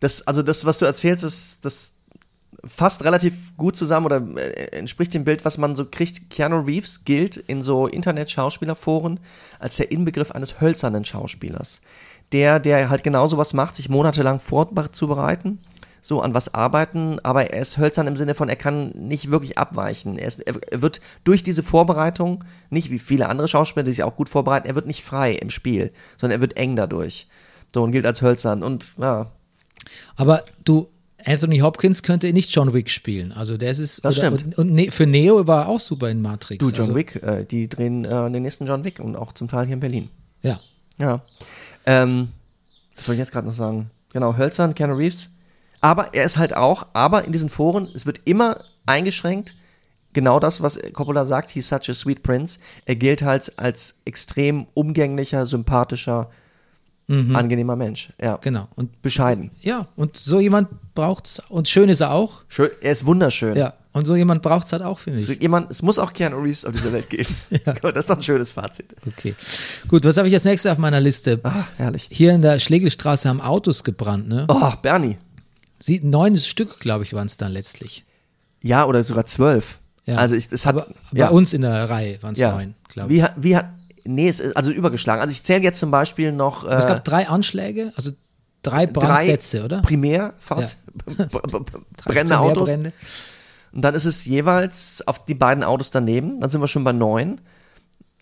das, 0.01 0.27
also 0.27 0.43
das, 0.43 0.65
was 0.65 0.79
du 0.79 0.85
erzählst, 0.85 1.23
ist, 1.23 1.63
das 1.63 1.93
fasst 2.65 3.03
relativ 3.03 3.55
gut 3.57 3.75
zusammen 3.75 4.05
oder 4.05 4.21
äh, 4.37 4.77
entspricht 4.77 5.13
dem 5.13 5.25
Bild, 5.25 5.45
was 5.45 5.57
man 5.57 5.75
so 5.75 5.85
kriegt. 5.85 6.29
Keanu 6.29 6.61
Reeves 6.61 7.03
gilt 7.03 7.37
in 7.37 7.61
so 7.61 7.87
Internet-Schauspielerforen 7.87 9.19
als 9.59 9.75
der 9.75 9.91
Inbegriff 9.91 10.31
eines 10.31 10.61
hölzernen 10.61 11.05
Schauspielers. 11.05 11.81
Der, 12.31 12.59
der 12.59 12.89
halt 12.89 13.03
genau 13.03 13.27
sowas 13.27 13.53
macht, 13.53 13.75
sich 13.75 13.89
monatelang 13.89 14.39
vorzubereiten, 14.39 15.59
so 16.01 16.21
an 16.21 16.33
was 16.33 16.53
arbeiten, 16.53 17.19
aber 17.21 17.51
er 17.51 17.61
ist 17.61 17.77
hölzern 17.77 18.07
im 18.07 18.15
Sinne 18.15 18.33
von, 18.33 18.49
er 18.49 18.55
kann 18.55 18.89
nicht 18.89 19.29
wirklich 19.29 19.57
abweichen. 19.57 20.17
Er, 20.17 20.27
ist, 20.27 20.39
er 20.39 20.81
wird 20.81 20.99
durch 21.23 21.43
diese 21.43 21.63
Vorbereitung, 21.63 22.43
nicht 22.69 22.89
wie 22.89 22.99
viele 22.99 23.29
andere 23.29 23.47
Schauspieler, 23.47 23.83
die 23.83 23.91
sich 23.91 24.03
auch 24.03 24.15
gut 24.15 24.29
vorbereiten, 24.29 24.67
er 24.67 24.75
wird 24.75 24.87
nicht 24.87 25.03
frei 25.03 25.33
im 25.33 25.49
Spiel, 25.49 25.91
sondern 26.17 26.39
er 26.39 26.41
wird 26.41 26.57
eng 26.57 26.75
dadurch. 26.75 27.27
So 27.73 27.83
und 27.83 27.91
gilt 27.91 28.05
als 28.05 28.21
hölzern 28.21 28.63
und 28.63 28.93
ja, 28.97 29.31
Aber 30.15 30.43
du, 30.63 30.87
Anthony 31.25 31.59
Hopkins 31.59 32.03
könnte 32.03 32.31
nicht 32.33 32.53
John 32.53 32.73
Wick 32.73 32.89
spielen. 32.89 33.31
Also 33.31 33.57
der 33.57 33.71
ist 33.71 33.79
es. 33.79 33.97
Das 33.97 34.17
oder, 34.17 34.27
stimmt. 34.27 34.57
Und, 34.57 34.69
und 34.69 34.73
ne, 34.73 34.91
für 34.91 35.05
Neo 35.05 35.47
war 35.47 35.63
er 35.63 35.67
auch 35.69 35.79
super 35.79 36.09
in 36.09 36.21
Matrix. 36.21 36.59
Du, 36.59 36.69
John 36.71 36.81
also, 36.81 36.95
Wick, 36.95 37.21
äh, 37.23 37.45
die 37.45 37.69
drehen 37.69 38.05
äh, 38.05 38.31
den 38.31 38.43
nächsten 38.43 38.67
John 38.67 38.83
Wick 38.83 38.99
und 38.99 39.15
auch 39.15 39.33
zum 39.33 39.47
Teil 39.47 39.65
hier 39.65 39.75
in 39.75 39.79
Berlin. 39.79 40.09
Ja. 40.41 40.59
Ja. 40.99 41.21
Ähm, 41.85 42.29
was 42.95 43.05
soll 43.05 43.15
ich 43.15 43.19
jetzt 43.19 43.31
gerade 43.31 43.47
noch 43.47 43.53
sagen? 43.53 43.89
Genau, 44.11 44.37
Hölzern, 44.37 44.75
Keanu 44.75 44.95
Reeves. 44.95 45.31
Aber 45.81 46.13
er 46.13 46.23
ist 46.23 46.37
halt 46.37 46.55
auch, 46.55 46.87
aber 46.93 47.25
in 47.25 47.31
diesen 47.31 47.49
Foren, 47.49 47.89
es 47.93 48.05
wird 48.05 48.21
immer 48.25 48.63
eingeschränkt, 48.85 49.55
genau 50.13 50.39
das, 50.39 50.61
was 50.61 50.79
Coppola 50.93 51.23
sagt, 51.25 51.49
he's 51.49 51.67
such 51.67 51.89
a 51.89 51.93
sweet 51.93 52.23
prince. 52.23 52.59
Er 52.85 52.95
gilt 52.95 53.21
halt 53.21 53.51
als 53.57 53.99
extrem 54.05 54.67
umgänglicher, 54.75 55.45
sympathischer, 55.45 56.29
angenehmer 57.35 57.75
Mensch. 57.75 58.11
Ja. 58.21 58.37
Genau. 58.37 58.67
Und 58.75 59.01
Bescheiden. 59.01 59.51
ja, 59.61 59.87
und 59.95 60.17
so 60.17 60.39
jemand 60.39 60.69
braucht's. 60.95 61.41
Und 61.49 61.67
schön 61.67 61.89
ist 61.89 62.01
er 62.01 62.11
auch. 62.11 62.43
Schön, 62.47 62.69
er 62.81 62.91
ist 62.91 63.05
wunderschön. 63.05 63.55
Ja. 63.55 63.73
Und 63.93 64.07
so 64.07 64.15
jemand 64.15 64.41
braucht's 64.41 64.71
halt 64.73 64.81
auch, 64.81 64.97
finde 64.99 65.19
So 65.19 65.33
ich. 65.33 65.41
jemand, 65.41 65.69
es 65.69 65.83
muss 65.83 65.99
auch 65.99 66.13
Keanu 66.13 66.37
Reeves 66.39 66.65
auf 66.65 66.71
dieser 66.73 66.91
Welt 66.93 67.09
geben. 67.09 67.29
Das 67.81 67.95
ist 67.95 68.09
doch 68.09 68.17
ein 68.17 68.23
schönes 68.23 68.51
Fazit. 68.51 68.95
Okay. 69.07 69.35
Gut, 69.87 70.03
was 70.03 70.17
habe 70.17 70.27
ich 70.27 70.33
als 70.33 70.43
nächstes 70.45 70.71
auf 70.71 70.77
meiner 70.79 70.99
Liste? 70.99 71.39
Ah, 71.43 71.65
herrlich. 71.77 72.07
Hier 72.11 72.31
in 72.33 72.41
der 72.41 72.59
Schlegelstraße 72.59 73.29
haben 73.29 73.39
Autos 73.41 73.83
gebrannt, 73.83 74.27
ne? 74.29 74.45
Oh, 74.49 74.71
Bernie. 74.81 75.17
Sie, 75.79 75.99
neun 76.03 76.37
Stück, 76.37 76.79
glaube 76.79 77.03
ich, 77.03 77.13
waren 77.13 77.27
es 77.27 77.37
dann 77.37 77.51
letztlich. 77.51 78.03
Ja, 78.61 78.85
oder 78.85 79.03
sogar 79.03 79.25
zwölf. 79.25 79.79
Ja. 80.05 80.15
Also 80.15 80.35
ich, 80.35 80.47
es 80.51 80.65
hat, 80.65 80.75
Aber 80.75 80.87
ja. 81.13 81.27
bei 81.27 81.31
uns 81.31 81.53
in 81.53 81.61
der 81.61 81.89
Reihe 81.89 82.21
waren 82.23 82.33
es 82.33 82.39
ja. 82.39 82.51
neun, 82.51 82.73
glaube 82.89 83.13
ich. 83.13 83.21
Wie, 83.21 83.27
wie 83.37 83.55
hat, 83.57 83.67
nee, 84.05 84.27
es 84.27 84.39
ist 84.39 84.55
also 84.55 84.71
übergeschlagen. 84.71 85.21
Also 85.21 85.31
ich 85.31 85.43
zähle 85.43 85.63
jetzt 85.63 85.79
zum 85.79 85.91
Beispiel 85.91 86.31
noch 86.31 86.63
Aber 86.63 86.77
es 86.77 86.85
äh, 86.85 86.87
gab 86.87 87.03
drei 87.03 87.27
Anschläge, 87.27 87.91
also 87.95 88.11
drei 88.61 88.87
Brandsätze, 88.87 89.63
oder? 89.63 89.81
Primär, 89.81 90.33
Drei 90.47 92.13
brennende 92.13 92.39
Autos. 92.39 92.69
Und 92.69 93.81
dann 93.81 93.95
ist 93.95 94.05
es 94.05 94.25
jeweils 94.25 95.05
auf 95.07 95.25
die 95.25 95.33
beiden 95.33 95.63
Autos 95.63 95.91
daneben. 95.91 96.39
Dann 96.39 96.49
sind 96.49 96.61
wir 96.61 96.67
schon 96.67 96.83
bei 96.83 96.93
neun 96.93 97.41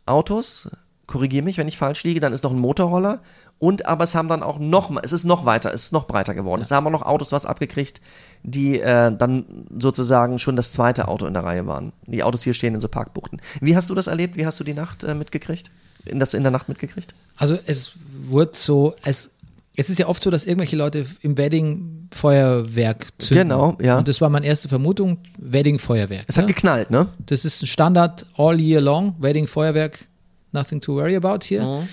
Autos. 0.05 0.69
Korrigiere 1.11 1.43
mich, 1.43 1.57
wenn 1.57 1.67
ich 1.67 1.77
falsch 1.77 2.03
liege. 2.03 2.21
Dann 2.21 2.31
ist 2.31 2.43
noch 2.43 2.51
ein 2.51 2.59
Motorroller. 2.59 3.19
Und 3.59 3.85
aber 3.85 4.05
es 4.05 4.15
haben 4.15 4.27
dann 4.27 4.41
auch 4.41 4.57
noch 4.57 4.89
mal, 4.89 5.01
es 5.03 5.11
ist 5.11 5.23
noch 5.23 5.45
weiter, 5.45 5.71
es 5.71 5.83
ist 5.83 5.93
noch 5.93 6.07
breiter 6.07 6.33
geworden. 6.33 6.61
Es 6.61 6.71
haben 6.71 6.87
auch 6.87 6.91
noch 6.91 7.03
Autos 7.03 7.31
was 7.31 7.45
abgekriegt, 7.45 8.01
die 8.43 8.79
äh, 8.79 9.15
dann 9.15 9.67
sozusagen 9.77 10.39
schon 10.39 10.55
das 10.55 10.71
zweite 10.71 11.07
Auto 11.07 11.27
in 11.27 11.33
der 11.33 11.43
Reihe 11.43 11.67
waren. 11.67 11.91
Die 12.07 12.23
Autos 12.23 12.43
hier 12.43 12.55
stehen 12.55 12.73
in 12.73 12.79
so 12.79 12.87
Parkbuchten. 12.87 13.39
Wie 13.59 13.75
hast 13.75 13.89
du 13.91 13.93
das 13.93 14.07
erlebt? 14.07 14.35
Wie 14.37 14.45
hast 14.45 14.59
du 14.59 14.63
die 14.63 14.73
Nacht 14.73 15.03
äh, 15.03 15.13
mitgekriegt? 15.13 15.69
In 16.05 16.17
das 16.17 16.33
in 16.33 16.41
der 16.41 16.51
Nacht 16.51 16.69
mitgekriegt? 16.69 17.13
Also 17.37 17.59
es 17.67 17.93
wurde 18.23 18.51
so, 18.53 18.95
es, 19.03 19.31
es 19.75 19.89
ist 19.91 19.99
ja 19.99 20.07
oft 20.07 20.23
so, 20.23 20.31
dass 20.31 20.45
irgendwelche 20.45 20.75
Leute 20.75 21.05
im 21.21 21.37
Wedding 21.37 22.09
Feuerwerk 22.11 23.09
zünden. 23.19 23.49
Genau, 23.49 23.77
ja. 23.79 23.97
Und 23.97 24.07
das 24.07 24.21
war 24.21 24.29
meine 24.29 24.45
erste 24.45 24.69
Vermutung, 24.69 25.19
Wedding 25.37 25.77
Feuerwerk. 25.77 26.23
Es 26.27 26.37
hat 26.37 26.45
ne? 26.45 26.53
geknallt, 26.53 26.89
ne? 26.89 27.09
Das 27.25 27.45
ist 27.45 27.61
ein 27.61 27.67
Standard 27.67 28.25
all 28.37 28.59
year 28.59 28.81
long, 28.81 29.15
Wedding 29.19 29.45
Feuerwerk, 29.45 29.99
nothing 30.53 30.81
to 30.81 30.95
worry 30.95 31.15
about 31.15 31.39
hier. 31.43 31.63
Mhm. 31.65 31.87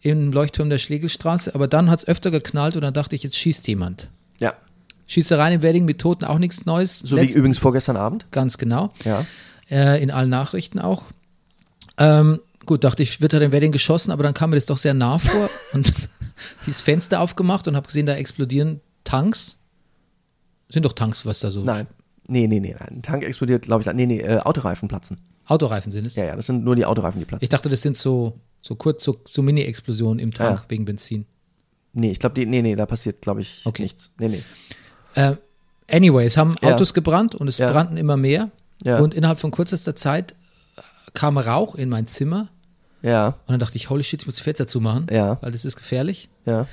Im 0.00 0.32
Leuchtturm 0.32 0.68
der 0.68 0.78
Schlegelstraße. 0.78 1.54
Aber 1.54 1.66
dann 1.68 1.88
hat 1.90 2.00
es 2.00 2.06
öfter 2.08 2.30
geknallt 2.30 2.76
und 2.76 2.82
dann 2.82 2.92
dachte 2.94 3.16
ich, 3.16 3.22
jetzt 3.22 3.36
schießt 3.36 3.66
jemand. 3.68 4.10
Ja. 4.38 4.52
Schießereien 5.06 5.54
im 5.54 5.62
Wedding 5.62 5.84
mit 5.84 5.98
Toten 6.00 6.24
auch 6.24 6.38
nichts 6.38 6.66
Neues. 6.66 6.98
So 7.00 7.16
Letzt- 7.16 7.34
wie 7.34 7.38
übrigens 7.38 7.58
vorgestern 7.58 7.96
Abend. 7.96 8.26
Ganz 8.30 8.58
genau. 8.58 8.92
Ja. 9.04 9.24
Äh, 9.70 10.02
in 10.02 10.10
allen 10.10 10.28
Nachrichten 10.30 10.78
auch. 10.78 11.06
Ähm, 11.98 12.40
gut, 12.66 12.84
dachte 12.84 13.02
ich, 13.02 13.20
wird 13.20 13.32
er 13.32 13.40
im 13.40 13.52
Wedding 13.52 13.72
geschossen, 13.72 14.10
aber 14.10 14.22
dann 14.24 14.34
kam 14.34 14.50
mir 14.50 14.56
das 14.56 14.66
doch 14.66 14.78
sehr 14.78 14.94
nah 14.94 15.18
vor 15.18 15.48
und 15.72 15.92
dieses 16.66 16.82
Fenster 16.82 17.20
aufgemacht 17.20 17.66
und 17.68 17.76
habe 17.76 17.86
gesehen, 17.86 18.06
da 18.06 18.14
explodieren 18.14 18.80
Tanks. 19.04 19.58
Sind 20.68 20.84
doch 20.84 20.92
Tanks, 20.92 21.24
was 21.24 21.40
da 21.40 21.50
so. 21.50 21.62
Nein. 21.62 21.86
Nee, 22.26 22.46
nee, 22.46 22.58
nee, 22.60 22.74
nein. 22.78 22.88
Ein 22.98 23.02
Tank 23.02 23.22
explodiert, 23.22 23.62
glaube 23.66 23.82
ich. 23.82 23.92
Nee, 23.94 24.06
nee, 24.06 24.20
äh, 24.20 24.38
Autoreifen 24.38 24.88
platzen. 24.88 25.18
Autoreifen 25.46 25.92
sind 25.92 26.06
es. 26.06 26.16
Ja, 26.16 26.24
ja, 26.24 26.36
das 26.36 26.46
sind 26.46 26.64
nur 26.64 26.74
die 26.76 26.84
Autoreifen, 26.86 27.18
die 27.18 27.24
platzen. 27.24 27.42
Ich 27.44 27.48
dachte, 27.50 27.68
das 27.68 27.82
sind 27.82 27.96
so, 27.96 28.38
so 28.60 28.74
kurz, 28.76 29.04
so, 29.04 29.16
so 29.28 29.42
Mini-Explosionen 29.42 30.18
im 30.18 30.32
Tank 30.32 30.60
Ja. 30.60 30.64
wegen 30.68 30.84
Benzin. 30.84 31.26
Nee, 31.92 32.10
ich 32.10 32.18
glaube, 32.18 32.44
nee, 32.46 32.62
nee, 32.62 32.74
da 32.76 32.86
passiert, 32.86 33.20
glaube 33.20 33.40
ich, 33.42 33.60
Okay. 33.64 33.82
nichts. 33.82 34.10
Nee, 34.18 34.28
nee. 34.28 34.42
Äh, 35.14 35.36
anyway, 35.90 36.26
es 36.26 36.36
haben 36.36 36.56
Ja. 36.62 36.74
Autos 36.74 36.94
gebrannt 36.94 37.34
und 37.34 37.46
es 37.48 37.58
Ja. 37.58 37.70
brannten 37.70 37.96
immer 37.96 38.16
mehr. 38.16 38.50
Ja. 38.82 38.98
Und 38.98 39.14
innerhalb 39.14 39.38
von 39.38 39.50
kürzester 39.50 39.94
Zeit 39.94 40.32
äh, 40.76 40.80
kam 41.12 41.38
Rauch 41.38 41.74
in 41.76 41.88
mein 41.88 42.06
Zimmer. 42.06 42.48
Ja, 43.02 43.26
Und 43.46 43.50
dann 43.50 43.60
dachte 43.60 43.76
ich, 43.76 43.90
holy 43.90 44.02
shit, 44.02 44.22
ich 44.22 44.26
muss 44.26 44.36
die 44.36 44.42
Fenster 44.42 44.66
zumachen, 44.66 45.06
Ja. 45.10 45.36
weil 45.42 45.52
das 45.52 45.64
ist 45.64 45.76
gefährlich. 45.76 46.28
ja. 46.46 46.66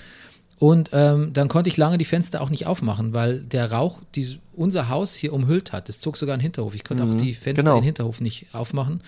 Und 0.61 0.91
ähm, 0.93 1.33
dann 1.33 1.47
konnte 1.47 1.69
ich 1.69 1.77
lange 1.77 1.97
die 1.97 2.05
Fenster 2.05 2.39
auch 2.39 2.51
nicht 2.51 2.67
aufmachen, 2.67 3.15
weil 3.15 3.39
der 3.39 3.71
Rauch 3.71 3.99
die, 4.13 4.37
unser 4.53 4.89
Haus 4.89 5.15
hier 5.15 5.33
umhüllt 5.33 5.73
hat. 5.73 5.89
Es 5.89 5.99
zog 5.99 6.17
sogar 6.17 6.35
in 6.35 6.39
den 6.39 6.43
Hinterhof. 6.43 6.75
Ich 6.75 6.83
konnte 6.83 7.03
auch 7.03 7.11
die 7.15 7.33
Fenster 7.33 7.63
genau. 7.63 7.77
in 7.77 7.81
den 7.81 7.85
Hinterhof 7.85 8.21
nicht 8.21 8.45
aufmachen. 8.53 9.01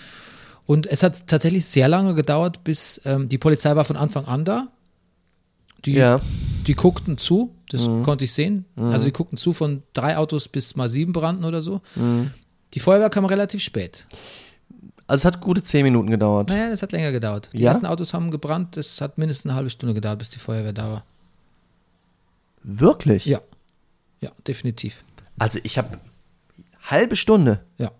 Und 0.66 0.88
es 0.88 1.04
hat 1.04 1.28
tatsächlich 1.28 1.66
sehr 1.66 1.88
lange 1.88 2.16
gedauert, 2.16 2.64
bis 2.64 2.99
ähm, 3.06 3.30
die 3.30 3.38
Polizei 3.38 3.76
war 3.76 3.84
von 3.86 3.97
Anfang 3.97 4.26
an 4.26 4.45
da. 4.45 4.70
Die, 5.86 5.91
Ja. 5.93 6.22
die 6.66 6.74
guckten 6.74 7.20
zu, 7.20 7.54
das 7.70 7.86
konnte 8.01 8.24
ich 8.24 8.32
sehen. 8.34 8.66
Also 8.76 9.06
die 9.06 9.12
guckten 9.12 9.38
zu 9.38 9.54
von 9.54 9.84
drei 9.93 10.18
Autos 10.18 10.47
bis 10.47 10.76
mal 10.76 10.89
sieben 10.89 11.14
brannten 11.14 11.45
oder 11.45 11.62
so. 11.62 11.82
Die 12.74 12.80
Feuerwehr 12.80 13.12
kam 13.12 13.26
relativ 13.26 13.62
spät. 13.62 14.08
Also 15.06 15.22
es 15.22 15.26
hat 15.26 15.39
gute 15.39 15.62
zehn 15.62 15.84
Minuten 15.84 16.10
gedauert. 16.10 16.49
Naja, 16.49 16.70
das 16.72 16.82
hat 16.82 16.93
länger 16.93 17.12
gedauert. 17.12 17.51
Die 17.54 17.62
Ja? 17.62 17.68
ersten 17.70 17.86
Autos 17.86 18.12
haben 18.16 18.32
gebrannt, 18.32 18.76
das 18.76 19.01
hat 19.01 19.20
mindestens 19.20 19.51
eine 19.51 19.56
halbe 19.56 19.70
Stunde 19.70 19.93
gedauert, 19.93 20.18
bis 20.18 20.32
die 20.32 20.39
Feuerwehr 20.39 20.74
da 20.74 20.89
war. 20.89 21.04
Wirklich? 22.64 23.26
Ja. 23.26 23.41
Ja, 24.22 24.32
definitiv. 24.47 25.03
Also 25.38 25.59
ich 25.64 25.78
habe 25.78 25.97
halbe 26.82 27.16
Stunde. 27.16 27.59
Ja. 27.78 27.91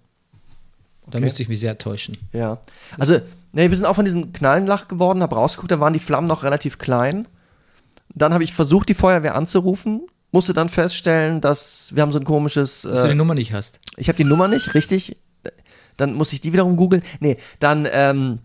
Da 1.08 1.18
Okay. 1.18 1.20
müsste 1.22 1.44
ich 1.44 1.50
mich 1.50 1.60
sehr 1.60 1.78
täuschen. 1.78 2.18
Ja. 2.32 2.60
Also, 2.98 3.20
nee, 3.52 3.70
wir 3.70 3.76
sind 3.76 3.86
auch 3.86 3.96
von 3.96 4.06
diesen 4.06 4.32
Knallen 4.32 4.66
lach 4.66 4.88
geworden, 4.88 5.22
habe 5.22 5.36
rausgeguckt, 5.36 5.72
da 5.72 5.80
waren 5.82 5.92
die 5.94 6.00
Flammen 6.00 6.28
noch 6.28 6.44
relativ 6.44 6.78
klein. 6.78 7.28
Dann 8.16 8.34
habe 8.34 8.44
ich 8.44 8.54
versucht, 8.54 8.88
die 8.90 8.94
Feuerwehr 8.94 9.36
anzurufen, 9.36 10.08
musste 10.32 10.54
dann 10.54 10.70
feststellen, 10.70 11.42
dass 11.42 11.94
wir 11.94 12.02
haben 12.04 12.12
so 12.14 12.20
ein 12.20 12.26
komisches. 12.26 12.84
Dass 12.84 13.02
du 13.02 13.08
die 13.08 13.14
Äh, 13.14 13.16
Nummer 13.16 13.34
nicht 13.36 13.52
hast. 13.54 13.80
ich 13.98 14.08
habe 14.08 14.18
die 14.18 14.24
Nummer 14.24 14.48
nicht, 14.48 14.74
richtig. 14.76 15.18
Dann 15.98 16.14
muss 16.14 16.32
ich 16.34 16.40
die 16.42 16.54
wiederum 16.54 16.78
googeln. 16.78 17.04
Nee, 17.20 17.38
dann, 17.60 17.88
ähm, 17.92 18.40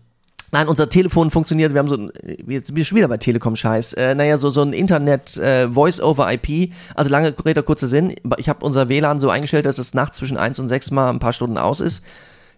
nein, 0.51 0.67
unser 0.67 0.89
Telefon 0.89 1.31
funktioniert. 1.31 1.73
Wir 1.73 1.79
haben 1.79 1.87
so 1.87 1.95
ein, 1.95 2.11
jetzt 2.47 2.73
bin 2.73 2.81
ich 2.81 2.87
schon 2.87 2.97
wieder 2.97 3.07
bei 3.07 3.17
Telekom-Scheiß. 3.17 3.93
Äh, 3.93 4.15
naja, 4.15 4.37
so, 4.37 4.49
so 4.49 4.61
ein 4.61 4.73
Internet 4.73 5.37
äh, 5.37 5.69
Voice-over-IP. 5.69 6.73
Also 6.95 7.09
lange 7.09 7.33
Rede, 7.45 7.63
kurzer 7.63 7.87
Sinn. 7.87 8.15
Ich 8.37 8.49
habe 8.49 8.65
unser 8.65 8.89
WLAN 8.89 9.19
so 9.19 9.29
eingestellt, 9.29 9.65
dass 9.65 9.79
es 9.79 9.93
nachts 9.93 10.17
zwischen 10.17 10.37
1 10.37 10.59
und 10.59 10.67
6 10.67 10.91
mal 10.91 11.09
ein 11.09 11.19
paar 11.19 11.33
Stunden 11.33 11.57
aus 11.57 11.79
ist. 11.81 12.03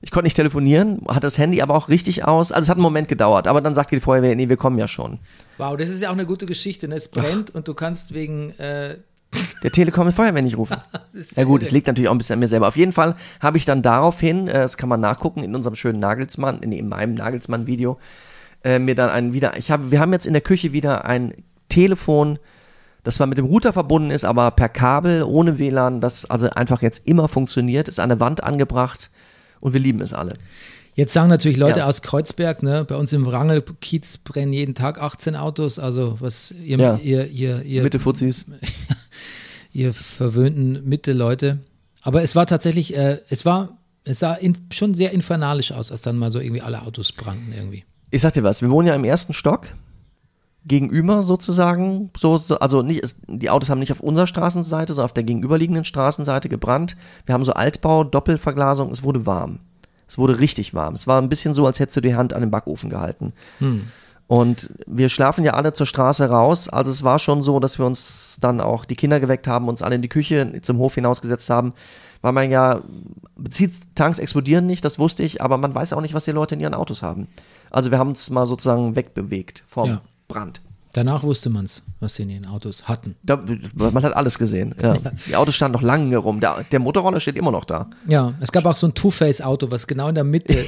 Ich 0.03 0.09
konnte 0.09 0.25
nicht 0.25 0.35
telefonieren, 0.35 1.01
hat 1.07 1.23
das 1.23 1.37
Handy 1.37 1.61
aber 1.61 1.75
auch 1.75 1.87
richtig 1.87 2.25
aus. 2.25 2.51
Also 2.51 2.65
es 2.65 2.69
hat 2.69 2.77
einen 2.77 2.83
Moment 2.83 3.07
gedauert, 3.07 3.47
aber 3.47 3.61
dann 3.61 3.75
sagte 3.75 3.95
die 3.95 4.01
Feuerwehr, 4.01 4.35
nee, 4.35 4.49
wir 4.49 4.57
kommen 4.57 4.79
ja 4.79 4.87
schon. 4.87 5.19
Wow, 5.59 5.77
das 5.77 5.89
ist 5.89 6.01
ja 6.01 6.09
auch 6.09 6.13
eine 6.13 6.25
gute 6.25 6.47
Geschichte. 6.47 6.87
Ne? 6.87 6.95
Es 6.95 7.07
brennt 7.07 7.51
und 7.51 7.67
du 7.67 7.73
kannst 7.75 8.13
wegen. 8.13 8.51
Äh, 8.57 8.95
Der 9.63 9.71
Telekom 9.71 10.07
die 10.07 10.13
Feuerwehr 10.13 10.41
nicht 10.41 10.57
rufen. 10.57 10.77
ist 11.13 11.37
Ja 11.37 11.43
gut, 11.45 11.61
es 11.61 11.71
liegt 11.71 11.87
natürlich 11.87 12.07
auch 12.09 12.13
ein 12.13 12.17
bisschen 12.17 12.33
an 12.33 12.39
mir 12.39 12.47
selber. 12.47 12.67
Auf 12.67 12.75
jeden 12.75 12.93
Fall 12.93 13.15
habe 13.39 13.57
ich 13.57 13.65
dann 13.65 13.81
daraufhin, 13.81 14.47
äh, 14.47 14.53
das 14.53 14.77
kann 14.77 14.89
man 14.89 14.99
nachgucken 14.99 15.43
in 15.43 15.55
unserem 15.55 15.75
schönen 15.75 15.99
Nagelsmann, 15.99 16.59
nee, 16.65 16.79
in 16.79 16.89
meinem 16.89 17.13
Nagelsmann-Video, 17.13 17.97
äh, 18.63 18.79
mir 18.79 18.95
dann 18.95 19.09
ein 19.09 19.33
wieder, 19.33 19.55
ich 19.57 19.71
habe, 19.71 19.91
wir 19.91 19.99
haben 19.99 20.11
jetzt 20.13 20.25
in 20.27 20.33
der 20.33 20.41
Küche 20.41 20.73
wieder 20.73 21.05
ein 21.05 21.33
Telefon, 21.69 22.39
das 23.03 23.15
zwar 23.15 23.27
mit 23.27 23.37
dem 23.37 23.45
Router 23.45 23.71
verbunden 23.73 24.11
ist, 24.11 24.25
aber 24.25 24.51
per 24.51 24.69
Kabel, 24.69 25.23
ohne 25.23 25.57
WLAN, 25.59 26.01
das 26.01 26.29
also 26.29 26.49
einfach 26.49 26.81
jetzt 26.81 27.07
immer 27.07 27.27
funktioniert, 27.27 27.87
ist 27.87 27.99
an 27.99 28.09
der 28.09 28.19
Wand 28.19 28.43
angebracht 28.43 29.09
und 29.59 29.73
wir 29.73 29.79
lieben 29.79 30.01
es 30.01 30.13
alle. 30.13 30.33
Jetzt 30.93 31.13
sagen 31.13 31.29
natürlich 31.29 31.57
Leute 31.57 31.79
Ja. 31.79 31.87
aus 31.87 32.01
Kreuzberg, 32.01 32.63
ne, 32.63 32.83
bei 32.83 32.95
uns 32.95 33.13
im 33.13 33.25
Wrangel-Kiez 33.25 34.17
brennen 34.19 34.51
jeden 34.51 34.75
Tag 34.75 35.01
18 35.01 35.37
Autos. 35.37 35.79
Also, 35.79 36.17
was 36.19 36.51
ihr, 36.51 36.77
Ja. 36.77 36.95
ihr, 37.01 37.27
ihr, 37.27 37.61
ihr, 37.61 37.83
Bitte 37.83 37.99
Fuzis. 37.99 38.45
ihr 39.71 39.93
verwöhnten 39.93 40.87
Mitte-Leute. 40.87 41.59
Aber 42.01 42.23
es 42.23 42.35
war 42.35 42.45
tatsächlich, 42.45 42.95
äh, 42.95 43.19
es 43.29 43.45
war, 43.45 43.77
es 44.03 44.19
sah 44.19 44.33
in, 44.33 44.57
schon 44.71 44.95
sehr 44.95 45.11
infernalisch 45.11 45.71
aus, 45.71 45.91
als 45.91 46.01
dann 46.01 46.17
mal 46.17 46.31
so 46.31 46.39
irgendwie 46.39 46.61
alle 46.61 46.81
Autos 46.81 47.11
brannten 47.11 47.53
irgendwie. 47.53 47.85
Ich 48.09 48.21
sag 48.21 48.33
dir 48.33 48.43
was, 48.43 48.61
wir 48.61 48.69
wohnen 48.69 48.87
ja 48.87 48.95
im 48.95 49.03
ersten 49.03 49.33
Stock, 49.33 49.67
gegenüber 50.65 51.23
sozusagen, 51.23 52.11
so, 52.17 52.37
so 52.37 52.59
also 52.59 52.81
nicht, 52.81 53.03
es, 53.03 53.15
die 53.27 53.49
Autos 53.49 53.69
haben 53.69 53.79
nicht 53.79 53.91
auf 53.91 53.99
unserer 53.99 54.27
Straßenseite, 54.27 54.93
sondern 54.93 55.05
auf 55.05 55.13
der 55.13 55.23
gegenüberliegenden 55.23 55.85
Straßenseite 55.85 56.49
gebrannt. 56.49 56.95
Wir 57.25 57.33
haben 57.33 57.43
so 57.43 57.53
Altbau, 57.53 58.03
Doppelverglasung, 58.03 58.91
es 58.91 59.03
wurde 59.03 59.25
warm. 59.25 59.59
Es 60.07 60.17
wurde 60.17 60.39
richtig 60.39 60.73
warm. 60.73 60.93
Es 60.93 61.07
war 61.07 61.21
ein 61.21 61.29
bisschen 61.29 61.53
so, 61.53 61.65
als 61.65 61.79
hättest 61.79 61.97
du 61.97 62.01
die 62.01 62.15
Hand 62.15 62.33
an 62.33 62.41
den 62.41 62.51
Backofen 62.51 62.89
gehalten. 62.89 63.33
Und 64.31 64.73
wir 64.87 65.09
schlafen 65.09 65.43
ja 65.43 65.55
alle 65.55 65.73
zur 65.73 65.85
Straße 65.85 66.29
raus. 66.29 66.69
Also 66.69 66.89
es 66.89 67.03
war 67.03 67.19
schon 67.19 67.41
so, 67.41 67.59
dass 67.59 67.79
wir 67.79 67.85
uns 67.85 68.37
dann 68.39 68.61
auch 68.61 68.85
die 68.85 68.95
Kinder 68.95 69.19
geweckt 69.19 69.45
haben, 69.45 69.67
uns 69.67 69.81
alle 69.81 69.95
in 69.95 70.01
die 70.01 70.07
Küche 70.07 70.61
zum 70.61 70.77
Hof 70.77 70.95
hinausgesetzt 70.95 71.49
haben, 71.49 71.73
weil 72.21 72.31
man 72.31 72.49
ja 72.49 72.79
Tanks 73.93 74.19
explodieren 74.19 74.67
nicht, 74.67 74.85
das 74.85 74.99
wusste 74.99 75.23
ich, 75.23 75.41
aber 75.41 75.57
man 75.57 75.75
weiß 75.75 75.91
auch 75.91 75.99
nicht, 75.99 76.13
was 76.13 76.23
die 76.23 76.31
Leute 76.31 76.55
in 76.55 76.61
ihren 76.61 76.75
Autos 76.75 77.01
haben. 77.03 77.27
Also 77.71 77.91
wir 77.91 77.99
haben 77.99 78.11
uns 78.11 78.29
mal 78.29 78.45
sozusagen 78.45 78.95
wegbewegt 78.95 79.65
vom 79.67 79.89
Ja. 79.89 80.01
Brand. 80.29 80.61
Danach 80.93 81.23
wusste 81.23 81.49
man 81.49 81.65
es, 81.65 81.83
was 81.99 82.15
sie 82.15 82.23
in 82.23 82.29
ihren 82.29 82.45
Autos 82.45 82.87
hatten. 82.87 83.15
Da, 83.23 83.37
man 83.75 84.01
hat 84.01 84.15
alles 84.15 84.37
gesehen. 84.37 84.73
Ja. 84.81 84.95
Die 85.27 85.35
Autos 85.35 85.55
standen 85.55 85.73
noch 85.73 85.81
lange 85.81 86.15
rum. 86.15 86.39
Der, 86.39 86.63
der 86.71 86.79
Motorroller 86.79 87.19
steht 87.19 87.35
immer 87.35 87.51
noch 87.51 87.65
da. 87.65 87.89
Ja, 88.07 88.33
es 88.39 88.53
gab 88.53 88.65
auch 88.65 88.75
so 88.75 88.87
ein 88.87 88.93
Two-Face-Auto, 88.93 89.71
was 89.71 89.87
genau 89.87 90.07
in 90.07 90.15
der 90.15 90.23
Mitte 90.23 90.55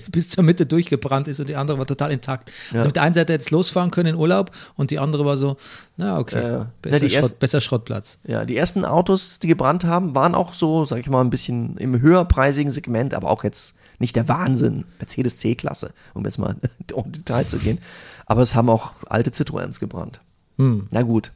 bis, 0.12 0.28
zur 0.30 0.44
Mitte 0.44 0.66
durchgebrannt 0.66 1.28
ist 1.28 1.40
und 1.40 1.48
die 1.48 1.56
andere 1.56 1.78
war 1.78 1.86
total 1.86 2.10
intakt. 2.12 2.50
Also 2.72 2.88
mit 2.88 2.96
der 2.96 3.02
einen 3.02 3.14
Seite 3.14 3.32
hätte 3.32 3.42
es 3.44 3.50
losfahren 3.50 3.90
können 3.90 4.10
in 4.10 4.14
Urlaub 4.16 4.50
und 4.76 4.90
die 4.90 4.98
andere 4.98 5.24
war 5.24 5.36
so, 5.36 5.56
na 5.96 6.18
okay, 6.18 6.42
Ja, 6.42 6.50
ja. 6.50 6.72
besser, 6.82 6.98
Na, 7.02 7.08
Schrott, 7.08 7.12
erst- 7.22 7.38
besser 7.40 7.60
Schrottplatz. 7.60 8.18
Ja, 8.26 8.44
die 8.44 8.56
ersten 8.56 8.84
Autos, 8.84 9.38
die 9.38 9.48
gebrannt 9.48 9.84
haben, 9.84 10.14
waren 10.14 10.34
auch 10.34 10.54
so, 10.54 10.84
sag 10.84 10.98
ich 11.00 11.08
mal, 11.08 11.20
ein 11.22 11.30
bisschen 11.30 11.76
im 11.78 12.00
höherpreisigen 12.00 12.72
Segment, 12.72 13.14
aber 13.14 13.30
auch 13.30 13.44
jetzt 13.44 13.74
nicht 13.98 14.14
der 14.16 14.28
Wahnsinn. 14.28 14.84
Mercedes 15.00 15.38
C-Klasse, 15.38 15.90
um 16.14 16.24
jetzt 16.24 16.38
mal 16.38 16.54
um 16.92 17.10
Detail 17.10 17.44
zu 17.46 17.58
gehen. 17.58 17.78
Aber 18.26 18.42
es 18.42 18.54
haben 18.54 18.68
auch 18.70 18.92
alte 19.06 19.30
Citroëns 19.30 19.80
gebrannt. 19.80 20.20
Na 20.56 21.02
gut. 21.02 21.32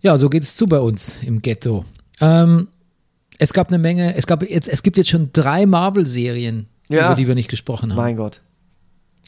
Ja, 0.00 0.16
so 0.16 0.28
geht 0.30 0.42
es 0.42 0.56
zu 0.56 0.66
bei 0.66 0.78
uns 0.78 1.16
im 1.22 1.42
Ghetto. 1.42 1.84
Ähm, 2.20 2.68
es 3.38 3.52
gab 3.52 3.68
eine 3.68 3.78
Menge, 3.78 4.14
es 4.16 4.26
gab 4.26 4.42
jetzt, 4.48 4.68
es 4.68 4.82
gibt 4.82 4.96
jetzt 4.96 5.10
schon 5.10 5.30
drei 5.32 5.66
Marvel-Serien, 5.66 6.66
Ja. 6.90 7.06
über 7.06 7.14
die 7.14 7.26
wir 7.26 7.34
nicht 7.34 7.48
gesprochen 7.48 7.90
haben. 7.90 7.96
Mein 7.96 8.16
Gott. 8.16 8.40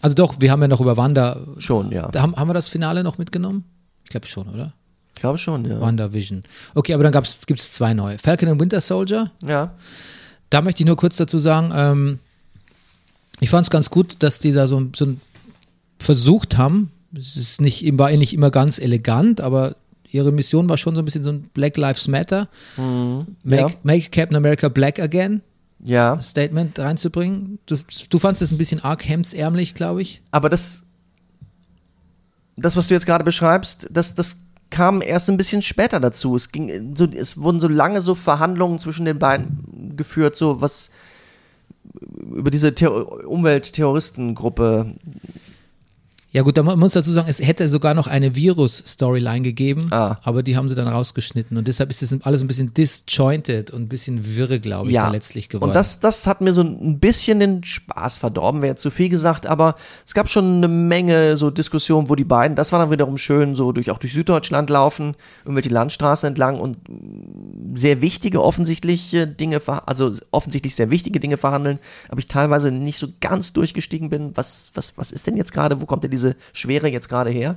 Also 0.03 0.17
doch, 0.17 0.41
wir 0.41 0.51
haben 0.51 0.61
ja 0.61 0.69
noch 0.69 0.81
über 0.81 0.97
Wanda. 0.97 1.41
Schon, 1.59 1.93
ja. 1.93 2.09
Da 2.09 2.23
haben, 2.23 2.37
haben 2.37 2.49
wir 2.49 2.55
das 2.55 2.69
Finale 2.69 3.05
noch 3.05 3.19
mitgenommen? 3.19 3.65
Ich 4.05 4.11
glaube 4.11 4.27
schon, 4.27 4.49
oder? 4.49 4.73
Ich 5.15 5.21
glaube 5.21 5.39
schon, 5.39 5.65
ja. 5.65 5.81
WandaVision. 5.81 6.43
Okay, 6.75 6.93
aber 6.95 7.09
dann 7.09 7.13
gibt 7.47 7.61
es 7.61 7.73
zwei 7.73 7.95
neue. 7.95 8.19
Falcon 8.19 8.49
and 8.49 8.61
Winter 8.61 8.81
Soldier. 8.81 9.31
Ja. 9.47 9.75
Da 10.51 10.61
möchte 10.61 10.83
ich 10.83 10.87
nur 10.87 10.97
kurz 10.97 11.17
dazu 11.17 11.39
sagen, 11.39 11.73
ähm, 11.75 12.19
ich 13.39 13.49
fand 13.49 13.65
es 13.65 13.71
ganz 13.71 13.91
gut, 13.91 14.17
dass 14.19 14.41
die 14.41 14.53
da 14.53 14.67
so, 14.67 14.91
so 14.95 15.15
versucht 15.99 16.59
haben. 16.59 16.91
Es 17.17 17.37
ist 17.37 17.61
nicht, 17.61 17.87
war 17.97 18.11
eh 18.11 18.17
nicht 18.17 18.35
immer 18.35 18.51
ganz 18.51 18.79
elegant, 18.79 19.41
aber 19.41 19.77
ihre 20.11 20.33
Mission 20.33 20.69
war 20.69 20.77
schon 20.79 20.95
so 20.95 21.01
ein 21.03 21.05
bisschen 21.05 21.23
so 21.23 21.31
ein 21.31 21.43
Black 21.55 21.77
Lives 21.77 22.09
Matter. 22.09 22.49
Make, 22.77 23.63
ja. 23.63 23.69
make 23.85 24.11
Captain 24.11 24.37
America 24.37 24.69
Black 24.69 24.99
Again 24.99 25.43
Ja. 25.83 26.21
Statement 26.21 26.79
reinzubringen. 26.79 27.59
Du, 27.67 27.77
du 28.09 28.19
fandest 28.19 28.43
es 28.43 28.53
ein 28.53 28.59
bisschen 28.59 28.83
arg 28.83 29.07
hemdsärmlich, 29.07 29.75
glaube 29.75 30.03
ich. 30.03 30.23
Aber 30.31 30.49
das, 30.49 30.87
das, 32.57 32.77
was 32.77 32.89
du 32.89 32.95
jetzt 32.95 33.07
gerade 33.07 33.25
beschreibst, 33.25 33.89
das, 33.91 34.15
das 34.15 34.43
kam 34.71 35.03
erst 35.03 35.29
ein 35.29 35.37
bisschen 35.37 35.63
später 35.63 36.01
dazu. 36.01 36.37
Es 36.37 36.51
ging 36.51 36.95
so, 36.97 37.07
es 37.07 37.37
wurden 37.41 37.61
so 37.61 37.69
lange 37.69 38.01
so 38.01 38.15
Verhandlungen 38.15 38.79
zwischen 38.79 39.05
den 39.05 39.19
beiden 39.19 39.95
geführt, 39.97 40.37
so 40.37 40.61
was 40.61 40.91
über 42.35 42.51
diese 42.51 42.75
Terror 42.75 43.25
Umweltterroristengruppe. 43.27 44.95
Ja 46.35 46.41
gut, 46.41 46.57
da 46.57 46.63
mu- 46.63 46.77
muss 46.77 46.95
dazu 46.95 47.13
sagen, 47.13 47.29
es 47.29 47.41
hätte 47.47 47.69
sogar 47.69 47.93
noch 47.93 48.07
eine 48.07 48.35
Virus-Storyline 48.35 49.43
gegeben, 49.43 49.89
Ah. 49.91 50.17
aber 50.23 50.43
die 50.43 50.57
haben 50.57 50.67
sie 50.67 50.75
dann 50.75 50.89
rausgeschnitten 50.89 51.59
und 51.59 51.69
deshalb 51.69 51.91
ist 51.91 52.01
das 52.01 52.15
alles 52.23 52.41
ein 52.41 52.47
bisschen 52.47 52.73
disjointed 52.73 53.71
und 53.71 53.83
ein 53.83 53.89
bisschen 53.89 54.35
wirre, 54.37 54.59
glaube 54.59 54.89
ich, 54.89 54.95
da 54.97 55.11
letztlich 55.11 55.51
geworden. 55.51 55.71
Und 55.71 55.75
das, 55.77 56.01
das 56.01 56.27
hat 56.27 56.41
mir 56.41 56.55
so 56.55 56.63
ein 56.63 56.99
bisschen 57.01 57.39
den 57.39 57.63
Spaß 57.63 58.17
verdorben, 58.19 58.63
wäre 58.63 58.71
jetzt 58.73 58.81
zu 58.83 58.91
viel 58.91 59.11
gesagt, 59.11 59.47
aber 59.47 59.75
es 60.07 60.15
gab 60.15 60.31
schon 60.31 60.57
eine 60.57 60.69
Menge 60.69 61.37
so 61.37 61.51
Diskussionen, 61.51 62.09
wo 62.09 62.15
die 62.15 62.25
beiden, 62.25 62.57
das 62.57 62.73
war 62.73 62.79
dann 62.79 62.91
wiederum 62.91 63.19
schön, 63.19 63.55
so 63.55 63.73
durch 63.73 63.91
auch 63.91 63.99
durch 63.99 64.15
Süddeutschland 64.15 64.71
laufen, 64.71 65.15
irgendwelche 65.45 65.69
Landstraßen 65.69 66.27
entlang 66.29 66.59
und 66.59 66.79
sehr 67.75 68.01
wichtige 68.01 68.43
offensichtliche 68.43 69.27
Dinge, 69.27 69.61
also 69.85 70.13
offensichtlich 70.31 70.75
sehr 70.77 70.89
wichtige 70.89 71.21
Dinge 71.21 71.37
verhandeln, 71.37 71.79
aber 72.09 72.21
ich 72.21 72.27
teilweise 72.27 72.71
nicht 72.71 72.99
so 72.99 73.09
ganz 73.21 73.53
durchgestiegen 73.53 74.09
bin, 74.09 74.31
was, 74.35 74.71
was, 74.73 74.97
was 74.97 75.11
ist 75.13 75.27
denn 75.27 75.37
jetzt 75.37 75.53
gerade, 75.53 75.81
wo 75.83 75.85
kommt 75.85 76.05
denn 76.05 76.11
diese 76.11 76.22
Schwere 76.53 76.89
jetzt 76.89 77.09
gerade 77.09 77.31
her? 77.31 77.57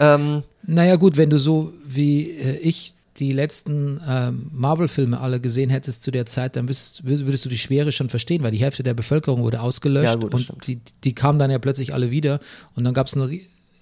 Ähm, 0.00 0.42
Naja 0.64 0.96
gut, 0.96 1.16
wenn 1.16 1.30
du 1.30 1.38
so 1.38 1.72
wie 1.84 2.30
äh, 2.30 2.56
ich 2.58 2.94
die 3.18 3.32
letzten 3.32 4.00
ähm, 4.08 4.46
Marvel-Filme 4.52 5.20
alle 5.20 5.38
gesehen 5.38 5.68
hättest 5.70 6.02
zu 6.02 6.10
der 6.10 6.24
Zeit, 6.24 6.56
dann 6.56 6.64
würdest, 6.64 7.04
würdest 7.04 7.44
du 7.44 7.48
die 7.50 7.58
Schwere 7.58 7.92
schon 7.92 8.08
verstehen, 8.08 8.42
weil 8.42 8.52
die 8.52 8.58
Hälfte 8.58 8.82
der 8.82 8.94
Bevölkerung 8.94 9.42
wurde 9.42 9.60
ausgelöscht 9.60 10.14
Ja, 10.14 10.14
gut, 10.14 10.32
und 10.32 10.40
stimmt. 10.40 10.66
die, 10.66 10.80
die 11.04 11.14
kamen 11.14 11.38
dann 11.38 11.50
ja 11.50 11.58
plötzlich 11.58 11.92
alle 11.92 12.10
wieder 12.10 12.40
und 12.74 12.84
dann 12.84 12.94
gab 12.94 13.08
es 13.08 13.14
eine, 13.14 13.38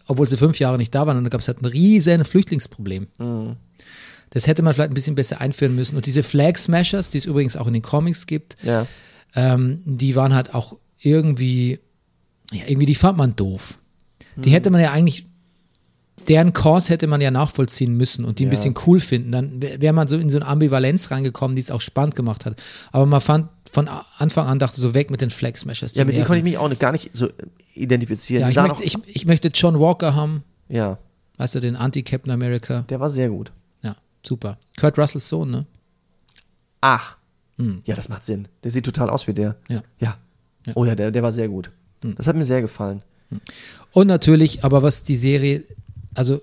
obwohl 0.07 0.29
sie 0.29 0.37
fünf 0.37 0.59
Jahre 0.59 0.79
nicht 0.79 0.95
da 0.95 1.07
waren, 1.07 1.17
und 1.17 1.25
dann 1.25 1.31
gab 1.31 1.41
es 1.41 1.49
halt 1.49 1.63
ein 1.63 1.67
riesen 1.67 2.25
Flüchtlingsproblem. 2.25 3.07
Mhm. 3.19 3.57
Das 4.31 4.47
hätte 4.47 4.63
man 4.63 4.75
vielleicht 4.75 4.91
ein 4.91 4.95
bisschen 4.95 5.17
besser 5.17 5.41
einführen 5.41 5.75
müssen. 5.75 5.97
Und 5.97 6.07
diese 6.07 6.23
Flag 6.23 6.57
Smashers, 6.57 7.11
die 7.11 7.19
es 7.19 7.25
übrigens 7.27 7.57
auch 7.57 7.67
in 7.67 7.73
den 7.73 7.83
Comics 7.83 8.27
gibt, 8.27 8.57
ja. 8.63 8.87
ähm, 9.35 9.81
die 9.85 10.15
waren 10.17 10.35
halt 10.35 10.55
auch 10.55 10.77
irgendwie, 11.01 11.79
ja, 12.53 12.65
irgendwie, 12.67 12.87
die 12.87 12.95
fand 12.95 13.17
man 13.17 13.35
doof. 13.37 13.79
Die 14.45 14.51
hätte 14.51 14.71
man 14.71 14.81
ja 14.81 14.93
eigentlich, 14.93 15.27
deren 16.29 16.53
Kurs 16.53 16.89
hätte 16.91 17.07
man 17.07 17.21
ja 17.21 17.31
nachvollziehen 17.31 17.97
müssen 17.97 18.25
und 18.25 18.39
die 18.39 18.45
ein 18.45 18.49
Ja. 18.49 18.51
bisschen 18.51 18.75
cool 18.87 19.01
finden. 19.01 19.33
Dann 19.33 19.63
wäre 19.63 19.81
wär 19.81 19.93
man 19.93 20.09
so 20.09 20.17
in 20.19 20.31
so 20.31 20.39
eine 20.39 20.47
Ambivalenz 20.47 21.11
reingekommen, 21.11 21.57
die 21.57 21.63
es 21.63 21.71
auch 21.71 21.81
spannend 21.81 22.15
gemacht 22.17 22.45
hat. 22.47 22.61
Aber 22.93 23.07
man 23.07 23.21
fand 23.21 23.49
von 23.71 23.89
Anfang 24.19 24.47
an 24.47 24.59
dachte 24.59 24.81
so 24.81 24.95
weg 24.95 25.11
mit 25.11 25.21
den 25.21 25.31
Flag 25.31 25.57
Smashers. 25.57 25.95
Ja, 25.95 26.05
mit 26.05 26.15
denen 26.17 26.25
konnte 26.27 26.39
ich 26.39 26.45
mich 26.45 26.59
auch 26.59 26.77
gar 26.79 26.93
nicht 26.93 27.11
so 27.13 27.29
identifizieren. 27.75 28.43
ja, 28.43 28.49
ich, 28.51 28.57
möchte, 28.57 28.83
ich, 28.83 28.97
ich 29.17 29.27
möchte 29.27 29.49
John 29.49 29.79
Walker 29.79 30.15
haben, 30.15 30.43
ja, 30.69 30.99
weißt 31.39 31.55
du, 31.55 31.61
den 31.61 31.77
Anti-Captain 31.77 32.33
America. 32.33 32.85
der 32.89 33.01
war 33.01 33.09
sehr 33.09 33.29
gut. 33.29 33.53
Ja, 33.83 33.95
super. 34.27 34.59
Kurt 34.79 34.99
Russells 34.99 35.29
Sohn, 35.29 35.51
ne? 35.51 35.67
Ach. 36.81 37.17
Ja, 37.85 37.95
das 37.95 38.09
macht 38.09 38.25
Sinn. 38.25 38.49
Der 38.65 38.71
sieht 38.71 38.87
total 38.87 39.11
aus 39.11 39.27
wie 39.29 39.35
der. 39.35 39.55
Ja. 39.69 39.83
Ja. 39.99 40.17
Oh 40.75 40.85
ja, 40.87 40.95
der, 40.95 41.11
der 41.11 41.23
war 41.23 41.31
sehr 41.31 41.47
gut. 41.49 41.71
Das 42.01 42.27
hat 42.27 42.35
mir 42.35 42.45
sehr 42.45 42.63
gefallen. 42.63 43.03
Und 43.93 44.07
natürlich, 44.07 44.65
aber 44.65 44.83
was 44.83 45.03
die 45.03 45.17
Serie, 45.17 45.63
also 46.15 46.41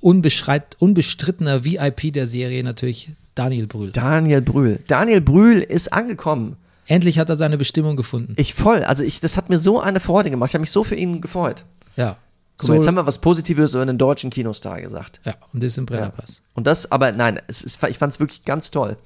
unbestrittener 0.00 1.64
VIP 1.64 2.12
der 2.12 2.26
Serie 2.26 2.62
natürlich 2.64 3.10
Daniel 3.34 3.66
Brühl. 3.66 3.90
Daniel 3.92 4.42
Brühl. 4.42 4.80
Daniel 4.86 5.20
Brühl 5.20 5.58
ist 5.60 5.92
angekommen. 5.92 6.56
Endlich 6.86 7.18
hat 7.18 7.28
er 7.28 7.36
seine 7.36 7.56
Bestimmung 7.56 7.96
gefunden. 7.96 8.34
Ich 8.36 8.54
voll. 8.54 8.82
Also 8.82 9.04
ich, 9.04 9.20
das 9.20 9.36
hat 9.36 9.48
mir 9.48 9.58
so 9.58 9.80
eine 9.80 10.00
Freude 10.00 10.30
gemacht. 10.30 10.50
Ich 10.50 10.54
habe 10.54 10.62
mich 10.62 10.72
so 10.72 10.82
für 10.82 10.96
ihn 10.96 11.20
gefreut. 11.20 11.64
Ja. 11.96 12.16
Guck 12.58 12.68
mal, 12.68 12.74
jetzt 12.74 12.86
haben 12.86 12.96
wir 12.96 13.06
was 13.06 13.20
Positives 13.20 13.72
über 13.72 13.82
einen 13.82 13.96
deutschen 13.96 14.28
Kinostar 14.28 14.80
gesagt. 14.82 15.20
ja, 15.24 15.34
und 15.52 15.62
das 15.62 15.68
ist 15.72 15.78
im 15.78 15.84
Ja. 15.84 15.96
Brennerpass. 15.96 16.42
Und 16.54 16.66
das, 16.66 16.90
aber 16.90 17.12
nein, 17.12 17.40
es 17.46 17.62
ist, 17.62 17.78
ich 17.88 17.96
fand 17.98 18.12
es 18.12 18.20
wirklich 18.20 18.44
ganz 18.44 18.70
toll. 18.70 18.96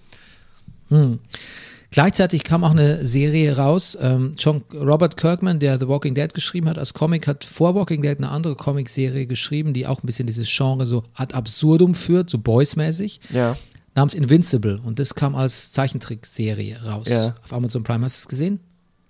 Gleichzeitig 1.95 2.43
kam 2.43 2.65
auch 2.65 2.73
eine 2.73 3.07
Serie 3.07 3.57
raus. 3.57 3.97
Ähm, 4.01 4.35
John 4.37 4.65
Robert 4.75 5.17
Kirkman, 5.17 5.61
der 5.61 5.79
The 5.79 5.87
Walking 5.87 6.17
Dead 6.17 6.35
geschrieben 6.35 6.69
hat, 6.69 6.77
als 6.77 6.93
Comic, 6.93 7.29
hat 7.29 7.45
vor 7.45 7.77
Walking 7.77 8.03
Dead 8.03 8.19
eine 8.19 8.31
andere 8.31 8.57
Comicserie 8.57 9.27
geschrieben, 9.29 9.73
die 9.75 9.87
auch 9.87 10.03
ein 10.03 10.07
bisschen 10.07 10.27
dieses 10.27 10.49
Genre 10.49 10.87
so 10.87 11.05
ad 11.15 11.33
absurdum 11.35 11.95
führt, 11.95 12.29
so 12.31 12.39
Boys-mäßig, 12.39 13.21
Ja. 13.31 13.57
namens 13.95 14.15
Invincible. 14.15 14.81
Und 14.85 14.99
das 14.99 15.15
kam 15.15 15.37
als 15.37 15.71
Zeichentrickserie 15.71 16.85
raus 16.85 17.07
Ja. 17.09 17.37
auf 17.45 17.53
Amazon 17.53 17.85
Prime. 17.85 18.05
Hast 18.05 18.17
du 18.17 18.21
es 18.25 18.29
gesehen? 18.29 18.59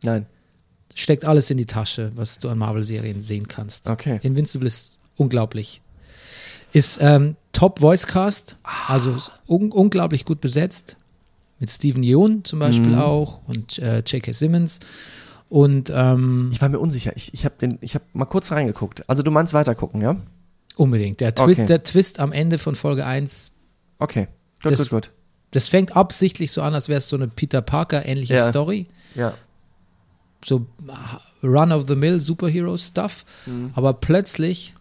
Nein. 0.03 0.27
Steckt 0.95 1.25
alles 1.25 1.49
in 1.51 1.57
die 1.57 1.65
Tasche, 1.65 2.13
was 2.17 2.39
du 2.39 2.51
an 2.51 2.59
Marvel-Serien 2.59 3.19
sehen 3.19 3.49
kannst. 3.49 3.89
Okay. 3.89 4.21
Invincible 4.23 4.67
ist 4.67 4.99
unglaublich. 5.17 5.81
Ist 6.75 6.99
ähm, 7.01 7.37
Top 7.53 7.79
Voice 7.79 8.07
Cast, 8.07 8.57
also 8.89 9.13
ist 9.15 9.33
un 9.49 9.73
unglaublich 9.73 10.27
gut 10.27 10.43
besetzt. 10.43 10.99
Mit 11.61 11.71
Steven 11.71 12.03
Yeun 12.03 12.45
zum 12.45 12.59
Beispiel 12.59 12.93
Mhm. 12.93 12.99
auch 12.99 13.41
und 13.47 13.79
äh, 13.79 13.99
J.K. 14.01 14.33
Simmons. 14.33 14.81
Und 15.49 15.91
ähm, 15.95 16.51
Ich 16.53 16.61
war 16.61 16.69
mir 16.69 16.79
unsicher. 16.81 17.13
Ich, 17.17 17.33
ich 17.33 17.45
habe 17.45 17.55
hab 17.69 18.03
mal 18.15 18.25
kurz 18.25 18.51
reingeguckt. 18.51 19.09
Also 19.09 19.23
du 19.23 19.31
meinst 19.31 19.55
weitergucken, 19.55 20.01
ja? 20.01 20.17
unbedingt. 20.77 21.21
Der 21.21 21.33
Twist, 21.35 21.61
Okay. 21.61 21.67
der 21.69 21.83
Twist 21.85 22.19
am 22.19 22.33
Ende 22.33 22.59
von 22.59 22.75
Folge 22.75 23.07
1, 23.07 23.53
Okay. 24.01 24.27
Gut, 24.63 24.73
Das- 24.73 24.81
gut, 24.81 24.91
gut. 24.91 25.11
das 25.53 25.69
fängt 25.69 25.95
absichtlich 25.95 26.51
so 26.51 26.63
an, 26.63 26.75
als 26.75 26.89
wäre 26.89 26.99
es 26.99 27.09
so 27.09 27.15
eine 27.17 27.29
Peter 27.29 27.63
Parker-ähnliche 27.63 28.35
Ja. 28.35 28.49
Story. 28.51 28.87
Ja. 29.15 29.35
So 30.45 30.67
Run-of-the-Mill 31.43 32.21
Superhero-Stuff. 32.21 33.25
Mhm. 33.47 33.71
Aber 33.75 33.93
plötzlich 33.95 34.75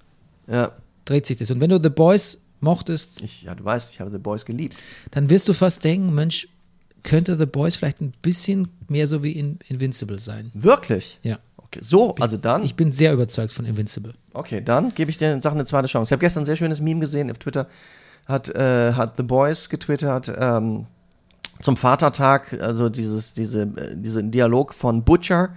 Ja. 0.47 0.71
dreht 1.05 1.25
sich 1.27 1.37
das. 1.37 1.51
Und 1.51 1.59
wenn 1.61 1.69
du 1.69 1.79
The 1.81 1.89
Boys 1.89 2.39
mochtest, 2.59 3.21
Ich, 3.21 3.43
ja, 3.43 3.53
du 3.55 3.63
weißt, 3.63 3.93
ich 3.93 3.99
habe 3.99 4.09
The 4.11 4.17
Boys 4.17 4.45
geliebt. 4.45 4.75
dann 5.11 5.29
wirst 5.29 5.47
du 5.47 5.53
fast 5.53 5.83
denken, 5.83 6.13
Mensch, 6.15 6.47
könnte 7.03 7.37
The 7.37 7.45
Boys 7.45 7.75
vielleicht 7.75 8.01
ein 8.01 8.13
bisschen 8.21 8.69
mehr 8.87 9.07
so 9.07 9.23
wie 9.23 9.33
in 9.33 9.59
Invincible 9.67 10.19
sein. 10.19 10.51
Wirklich? 10.53 11.19
Ja. 11.21 11.39
Okay. 11.57 11.79
So, 11.81 12.15
also 12.15 12.37
dann. 12.37 12.63
Ich 12.63 12.75
bin 12.75 12.91
sehr 12.91 13.13
überzeugt 13.13 13.51
von 13.51 13.65
Invincible. 13.65 14.13
Okay, 14.33 14.61
dann 14.61 14.93
gebe 14.93 15.11
ich 15.11 15.17
den 15.17 15.41
Sachen 15.41 15.55
eine 15.55 15.65
zweite 15.65 15.87
Chance. 15.87 16.09
Ich 16.09 16.11
habe 16.13 16.21
gestern 16.21 16.43
ein 16.43 16.45
sehr 16.45 16.55
schönes 16.55 16.81
Meme 16.81 16.99
gesehen 16.99 17.29
auf 17.31 17.37
Twitter. 17.37 17.67
Hat, 18.25 18.49
äh, 18.49 18.93
hat 18.93 19.15
The 19.17 19.23
Boys 19.23 19.69
getwittert 19.69 20.31
ähm, 20.37 20.85
zum 21.59 21.75
Vatertag, 21.75 22.57
also 22.61 22.87
dieses, 22.89 23.33
diese, 23.33 23.63
äh, 23.63 23.95
diesen 23.95 24.31
Dialog 24.31 24.73
von 24.73 25.03
Butcher 25.03 25.49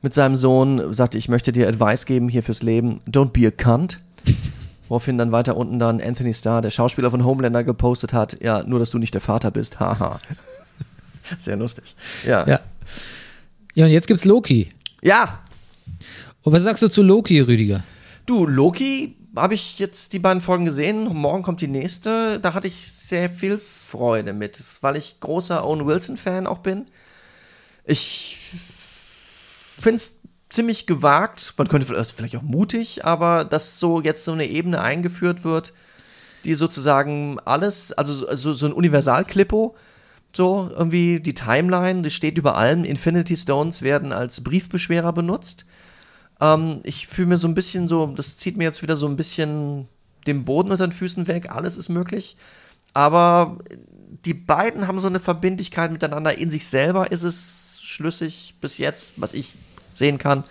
mit 0.00 0.14
seinem 0.14 0.34
Sohn, 0.34 0.94
sagte, 0.94 1.18
ich 1.18 1.28
möchte 1.28 1.52
dir 1.52 1.68
Advice 1.68 2.06
geben 2.06 2.28
hier 2.28 2.42
fürs 2.42 2.62
Leben. 2.62 3.00
Don't 3.08 3.30
be 3.30 3.46
a 3.46 3.50
cunt. 3.50 4.00
Woraufhin 4.88 5.16
dann 5.18 5.32
weiter 5.32 5.56
unten 5.56 5.78
dann 5.78 6.00
Anthony 6.00 6.34
Starr, 6.34 6.60
der 6.60 6.70
Schauspieler 6.70 7.10
von 7.10 7.24
Homelander, 7.24 7.64
gepostet 7.64 8.12
hat, 8.12 8.42
ja, 8.42 8.62
nur 8.64 8.78
dass 8.78 8.90
du 8.90 8.98
nicht 8.98 9.14
der 9.14 9.20
Vater 9.22 9.50
bist. 9.50 9.80
Haha. 9.80 10.20
Sehr 11.38 11.56
lustig. 11.56 11.94
Ja. 12.26 12.46
Ja. 12.46 12.60
Ja, 13.74 13.86
und 13.86 13.90
jetzt 13.92 14.06
gibt's 14.06 14.24
Loki. 14.24 14.70
ja, 15.02 15.40
Und 16.42 16.52
was 16.52 16.62
sagst 16.62 16.82
du 16.82 16.88
zu 16.88 17.02
Loki, 17.02 17.40
Rüdiger? 17.40 17.82
Du, 18.26 18.46
Loki 18.46 19.16
habe 19.34 19.54
ich 19.54 19.78
jetzt 19.78 20.12
die 20.12 20.18
beiden 20.20 20.40
Folgen 20.40 20.64
gesehen. 20.64 21.06
Morgen 21.06 21.42
kommt 21.42 21.60
die 21.60 21.66
nächste. 21.66 22.38
Da 22.38 22.54
hatte 22.54 22.68
ich 22.68 22.92
sehr 22.92 23.28
viel 23.28 23.58
Freude 23.58 24.32
mit, 24.32 24.62
weil 24.80 24.96
ich 24.96 25.18
großer 25.18 25.64
Owen 25.66 25.86
Wilson-Fan 25.86 26.46
auch 26.46 26.58
bin. 26.58 26.86
Ich 27.84 28.38
finde 29.78 29.96
es 29.96 30.20
ziemlich 30.54 30.86
gewagt. 30.86 31.54
Man 31.56 31.68
könnte 31.68 31.86
vielleicht- 31.86 32.12
vielleicht 32.12 32.36
auch 32.36 32.42
mutig, 32.42 33.04
aber 33.04 33.44
dass 33.44 33.78
so 33.80 34.00
jetzt 34.00 34.24
so 34.24 34.32
eine 34.32 34.46
Ebene 34.48 34.80
eingeführt 34.80 35.44
wird, 35.44 35.72
die 36.44 36.54
sozusagen 36.54 37.38
alles, 37.44 37.92
also 37.92 38.34
so, 38.34 38.52
so 38.52 38.66
ein 38.66 38.72
Universal-Klippo, 38.72 39.76
so 40.34 40.70
irgendwie 40.76 41.20
die 41.20 41.34
Timeline, 41.34 42.02
die 42.02 42.10
steht 42.10 42.38
über 42.38 42.56
allem. 42.56 42.84
Infinity 42.84 43.36
Stones 43.36 43.82
werden 43.82 44.12
als 44.12 44.42
Briefbeschwerer 44.42 45.12
benutzt. 45.12 45.66
Ähm, 46.40 46.80
ich 46.82 47.06
fühle 47.06 47.28
mir 47.28 47.36
so 47.36 47.48
ein 47.48 47.54
bisschen 47.54 47.88
so, 47.88 48.06
das 48.06 48.36
zieht 48.36 48.56
mir 48.56 48.64
jetzt 48.64 48.82
wieder 48.82 48.96
so 48.96 49.06
ein 49.06 49.16
bisschen 49.16 49.88
den 50.26 50.44
Boden 50.44 50.70
unter 50.70 50.86
den 50.86 50.92
Füßen 50.92 51.28
weg. 51.28 51.50
Alles 51.50 51.76
ist 51.76 51.88
möglich. 51.88 52.36
Aber 52.92 53.58
die 54.24 54.34
beiden 54.34 54.86
haben 54.86 55.00
so 55.00 55.06
eine 55.06 55.20
Verbindlichkeit 55.20 55.92
miteinander. 55.92 56.36
In 56.36 56.50
sich 56.50 56.66
selber 56.66 57.12
ist 57.12 57.22
es 57.22 57.80
schlüssig 57.82 58.54
bis 58.60 58.78
jetzt, 58.78 59.14
was 59.20 59.34
ich 59.34 59.54
sehen 59.94 60.18
kann. 60.18 60.44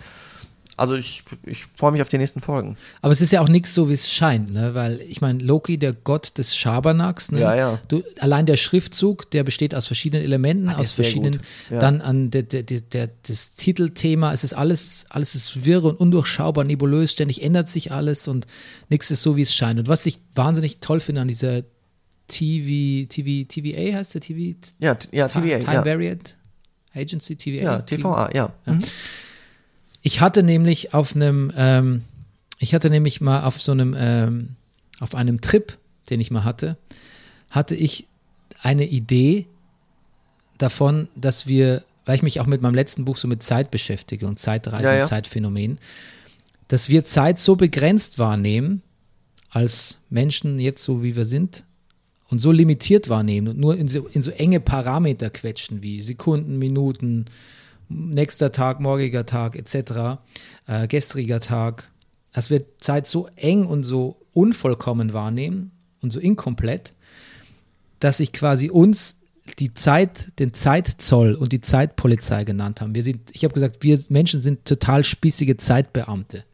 Also 0.76 0.96
ich, 0.96 1.22
ich 1.44 1.66
freue 1.76 1.92
mich 1.92 2.02
auf 2.02 2.08
die 2.08 2.18
nächsten 2.18 2.40
Folgen. 2.40 2.76
Aber 3.00 3.12
es 3.12 3.20
ist 3.20 3.30
ja 3.30 3.40
auch 3.40 3.48
nichts 3.48 3.74
so, 3.74 3.88
wie 3.88 3.94
es 3.94 4.10
scheint, 4.10 4.52
ne? 4.52 4.74
Weil 4.74 5.00
ich 5.02 5.20
meine, 5.20 5.38
Loki, 5.38 5.78
der 5.78 5.92
Gott 5.92 6.36
des 6.36 6.56
Schabernacks, 6.56 7.30
ne? 7.30 7.40
Ja, 7.40 7.54
ja. 7.54 7.80
Du, 7.86 8.02
allein 8.18 8.44
der 8.44 8.56
Schriftzug, 8.56 9.30
der 9.30 9.44
besteht 9.44 9.74
aus 9.74 9.86
verschiedenen 9.86 10.24
Elementen, 10.24 10.66
der 10.66 10.80
aus 10.80 10.90
verschiedenen. 10.90 11.40
Ja. 11.70 11.78
dann 11.78 12.00
an 12.00 12.30
der, 12.30 12.42
der, 12.42 12.64
der, 12.64 13.10
das 13.26 13.54
Titelthema, 13.54 14.32
es 14.32 14.42
ist 14.42 14.54
alles, 14.54 15.06
alles 15.10 15.36
ist 15.36 15.64
wirr 15.64 15.84
und 15.84 16.00
undurchschaubar, 16.00 16.64
nebulös, 16.64 17.12
ständig 17.12 17.42
ändert 17.42 17.68
sich 17.68 17.92
alles 17.92 18.26
und 18.26 18.46
nichts 18.88 19.12
ist 19.12 19.22
so, 19.22 19.36
wie 19.36 19.42
es 19.42 19.54
scheint. 19.54 19.78
Und 19.78 19.86
was 19.86 20.06
ich 20.06 20.18
wahnsinnig 20.34 20.80
toll 20.80 20.98
finde 20.98 21.20
an 21.20 21.28
dieser 21.28 21.62
TV, 22.26 23.06
TV, 23.08 23.46
TVA 23.46 23.98
heißt 23.98 24.14
der 24.14 24.20
TV? 24.20 24.58
Ja, 24.80 24.96
ja 25.12 25.28
TVA, 25.28 25.58
Time 25.60 25.74
ja. 25.74 25.84
Variant 25.84 26.36
Agency, 26.94 27.36
TVA? 27.36 27.62
Ja, 27.62 27.78
TVA, 27.80 28.30
ja. 28.34 28.52
Mhm. 28.66 28.80
Ich 30.06 30.20
hatte 30.20 30.42
nämlich 30.42 30.92
auf 30.92 31.16
einem, 31.16 31.50
ähm, 31.56 32.02
ich 32.58 32.74
hatte 32.74 32.90
nämlich 32.90 33.22
mal 33.22 33.44
auf 33.44 33.60
so 33.60 33.72
einem, 33.72 33.96
ähm, 33.98 34.50
auf 35.00 35.14
einem 35.14 35.40
Trip, 35.40 35.78
den 36.10 36.20
ich 36.20 36.30
mal 36.30 36.44
hatte, 36.44 36.76
hatte 37.48 37.74
ich 37.74 38.06
eine 38.60 38.84
Idee 38.84 39.46
davon, 40.58 41.08
dass 41.16 41.46
wir, 41.46 41.84
weil 42.04 42.16
ich 42.16 42.22
mich 42.22 42.38
auch 42.38 42.46
mit 42.46 42.60
meinem 42.60 42.74
letzten 42.74 43.06
Buch 43.06 43.16
so 43.16 43.26
mit 43.26 43.42
Zeit 43.42 43.70
beschäftige 43.70 44.26
und 44.26 44.38
Zeitreisen, 44.38 44.84
Ja, 44.84 44.96
ja. 44.98 45.04
Zeitphänomenen, 45.04 45.78
dass 46.68 46.90
wir 46.90 47.06
Zeit 47.06 47.38
so 47.38 47.56
begrenzt 47.56 48.18
wahrnehmen, 48.18 48.82
als 49.48 50.00
Menschen 50.10 50.60
jetzt 50.60 50.84
so 50.84 51.02
wie 51.02 51.16
wir 51.16 51.24
sind, 51.24 51.64
und 52.28 52.40
so 52.40 52.52
limitiert 52.52 53.08
wahrnehmen 53.08 53.48
und 53.48 53.58
nur 53.58 53.76
in 53.76 53.88
so, 53.88 54.06
in 54.08 54.22
so 54.22 54.30
enge 54.32 54.60
Parameter 54.60 55.30
quetschen 55.30 55.82
wie 55.82 56.02
Sekunden, 56.02 56.58
Minuten, 56.58 57.26
nächster 57.88 58.52
Tag, 58.52 58.80
morgiger 58.80 59.26
Tag 59.26 59.56
etc., 59.56 60.20
äh, 60.66 60.86
gestriger 60.88 61.40
Tag, 61.40 61.90
dass 62.32 62.50
wir 62.50 62.64
Zeit 62.78 63.06
so 63.06 63.28
eng 63.36 63.66
und 63.66 63.84
so 63.84 64.20
unvollkommen 64.32 65.12
wahrnehmen 65.12 65.70
und 66.00 66.12
so 66.12 66.20
inkomplett, 66.20 66.94
dass 68.00 68.18
sich 68.18 68.32
quasi 68.32 68.70
uns 68.70 69.20
die 69.58 69.74
Zeit, 69.74 70.38
den 70.38 70.54
Zeitzoll 70.54 71.34
und 71.34 71.52
die 71.52 71.60
Zeitpolizei 71.60 72.44
genannt 72.44 72.80
haben. 72.80 72.94
Wir 72.94 73.02
sind, 73.02 73.30
ich 73.32 73.44
habe 73.44 73.54
gesagt, 73.54 73.82
wir 73.82 73.98
Menschen 74.08 74.42
sind 74.42 74.64
total 74.64 75.04
spießige 75.04 75.56
Zeitbeamte. 75.56 76.44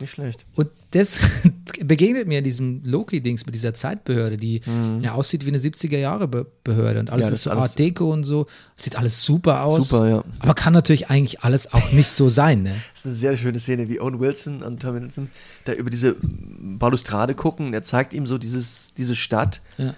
Ist 0.00 0.02
nicht 0.02 0.10
schlecht. 0.12 0.46
Und 0.54 0.70
das 0.92 1.20
begegnet 1.84 2.26
mir 2.26 2.38
in 2.38 2.44
diesem 2.44 2.82
Loki-Dings 2.84 3.44
mit 3.44 3.54
dieser 3.54 3.74
Zeitbehörde, 3.74 4.38
die 4.38 4.62
ja 5.02 5.12
aussieht 5.12 5.44
wie 5.44 5.50
eine 5.50 5.58
70er-Jahre-Behörde 5.58 7.00
und 7.00 7.10
alles 7.10 7.26
Mhm. 7.26 7.30
Ja, 7.30 7.34
ist 7.34 7.42
so 7.42 7.50
alles- 7.50 7.62
Art 7.64 7.78
Deco 7.78 8.10
und 8.12 8.24
so. 8.24 8.46
Sieht 8.76 8.96
alles 8.96 9.22
super 9.22 9.62
aus. 9.64 9.90
Super, 9.90 10.08
ja. 10.08 10.24
Aber 10.38 10.54
kann 10.54 10.72
natürlich 10.72 11.10
eigentlich 11.10 11.42
alles 11.42 11.72
auch 11.74 11.92
nicht 11.92 12.08
so 12.08 12.28
sein, 12.30 12.62
ne? 12.62 12.70
Das 12.94 13.00
ist 13.00 13.06
eine 13.06 13.14
sehr 13.14 13.36
schöne 13.36 13.60
Szene, 13.60 13.88
wie 13.90 14.00
Owen 14.00 14.18
Wilson 14.20 14.62
und 14.62 14.80
Tom 14.80 14.94
Wilson 14.94 15.30
da 15.66 15.72
über 15.74 15.90
diese 15.90 16.16
Balustrade 16.22 17.34
gucken. 17.34 17.74
Er 17.74 17.82
zeigt 17.82 18.14
ihm 18.14 18.26
so 18.26 18.38
dieses, 18.38 18.92
diese 18.96 19.14
Stadt. 19.16 19.60
Ja. 19.76 19.94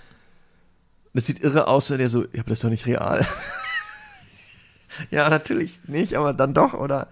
Das 1.14 1.26
sieht 1.26 1.44
irre 1.44 1.68
aus, 1.68 1.90
und 1.90 2.00
er 2.00 2.08
so, 2.08 2.22
ja, 2.22 2.40
aber 2.40 2.48
das 2.48 2.58
ist 2.58 2.64
doch 2.64 2.70
nicht 2.70 2.86
real. 2.86 3.24
ja, 5.10 5.28
natürlich 5.30 5.80
nicht, 5.86 6.14
aber 6.14 6.32
dann 6.32 6.54
doch, 6.54 6.74
oder? 6.74 7.08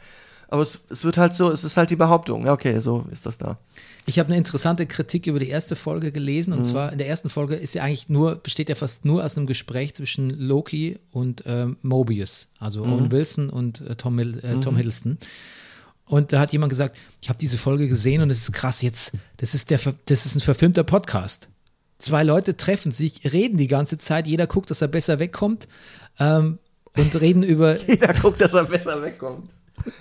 Aber 0.51 0.63
es, 0.63 0.81
es 0.91 1.05
wird 1.05 1.17
halt 1.17 1.33
so, 1.35 1.51
es 1.51 1.63
ist 1.63 1.77
halt 1.77 1.91
die 1.91 1.97
Behauptung. 1.97 2.45
Ja, 2.45 2.53
okay, 2.53 2.79
so 2.81 3.07
ist 3.13 3.25
das 3.25 3.39
da. 3.39 3.57
Ich 4.05 4.19
habe 4.19 4.27
eine 4.29 4.37
interessante 4.37 4.85
Kritik 4.87 5.29
über 5.29 5.39
die 5.39 5.49
erste 5.49 5.77
Folge 5.77 6.11
gelesen. 6.11 6.53
Mhm. 6.53 6.59
Und 6.59 6.65
zwar 6.65 6.91
in 6.93 6.99
der 6.99 7.07
ersten 7.07 7.31
Folge 7.31 7.55
ist 7.55 7.75
ja 7.75 7.85
eigentlich 7.85 8.09
nur, 8.09 8.35
besteht 8.35 8.69
ja 8.69 8.75
fast 8.75 9.05
nur 9.05 9.25
aus 9.25 9.37
einem 9.37 9.47
Gespräch 9.47 9.95
zwischen 9.95 10.31
Loki 10.31 10.99
und 11.13 11.45
ähm, 11.47 11.77
Mobius, 11.83 12.49
also 12.59 12.85
Mhm. 12.85 12.93
Owen 12.93 13.13
Wilson 13.13 13.51
und 13.51 13.81
äh, 13.83 13.95
Tom, 13.95 14.19
äh, 14.19 14.61
Tom 14.61 14.77
Hiddleston. 14.77 15.19
Und 16.07 16.33
da 16.33 16.41
hat 16.41 16.53
jemand 16.53 16.71
gesagt, 16.71 16.99
ich 17.23 17.29
habe 17.29 17.39
diese 17.39 17.57
Folge 17.57 17.87
gesehen 17.87 18.21
und 18.21 18.31
es 18.31 18.39
ist 18.39 18.53
krass, 18.53 18.83
jetzt, 18.83 19.13
das 19.37 19.55
ist, 19.55 19.71
der, 19.71 19.79
das 20.07 20.27
ist 20.27 20.35
ein 20.35 20.41
verfilmter 20.41 20.83
Podcast. 20.83 21.49
Zwei 21.99 22.25
Leute 22.25 22.57
treffen 22.57 22.91
sich, 22.91 23.33
reden 23.33 23.57
die 23.59 23.69
ganze 23.69 23.99
Zeit, 23.99 24.27
jeder 24.27 24.49
guckt, 24.49 24.71
dass 24.71 24.83
er 24.83 24.89
besser 24.89 25.21
wegkommt 25.21 25.69
ähm, 26.19 26.59
und 26.97 27.21
reden 27.21 27.45
über 27.45 27.79
Jeder 27.87 28.15
guckt, 28.15 28.41
dass 28.41 28.55
er 28.55 28.65
besser 28.65 29.01
wegkommt. 29.01 29.49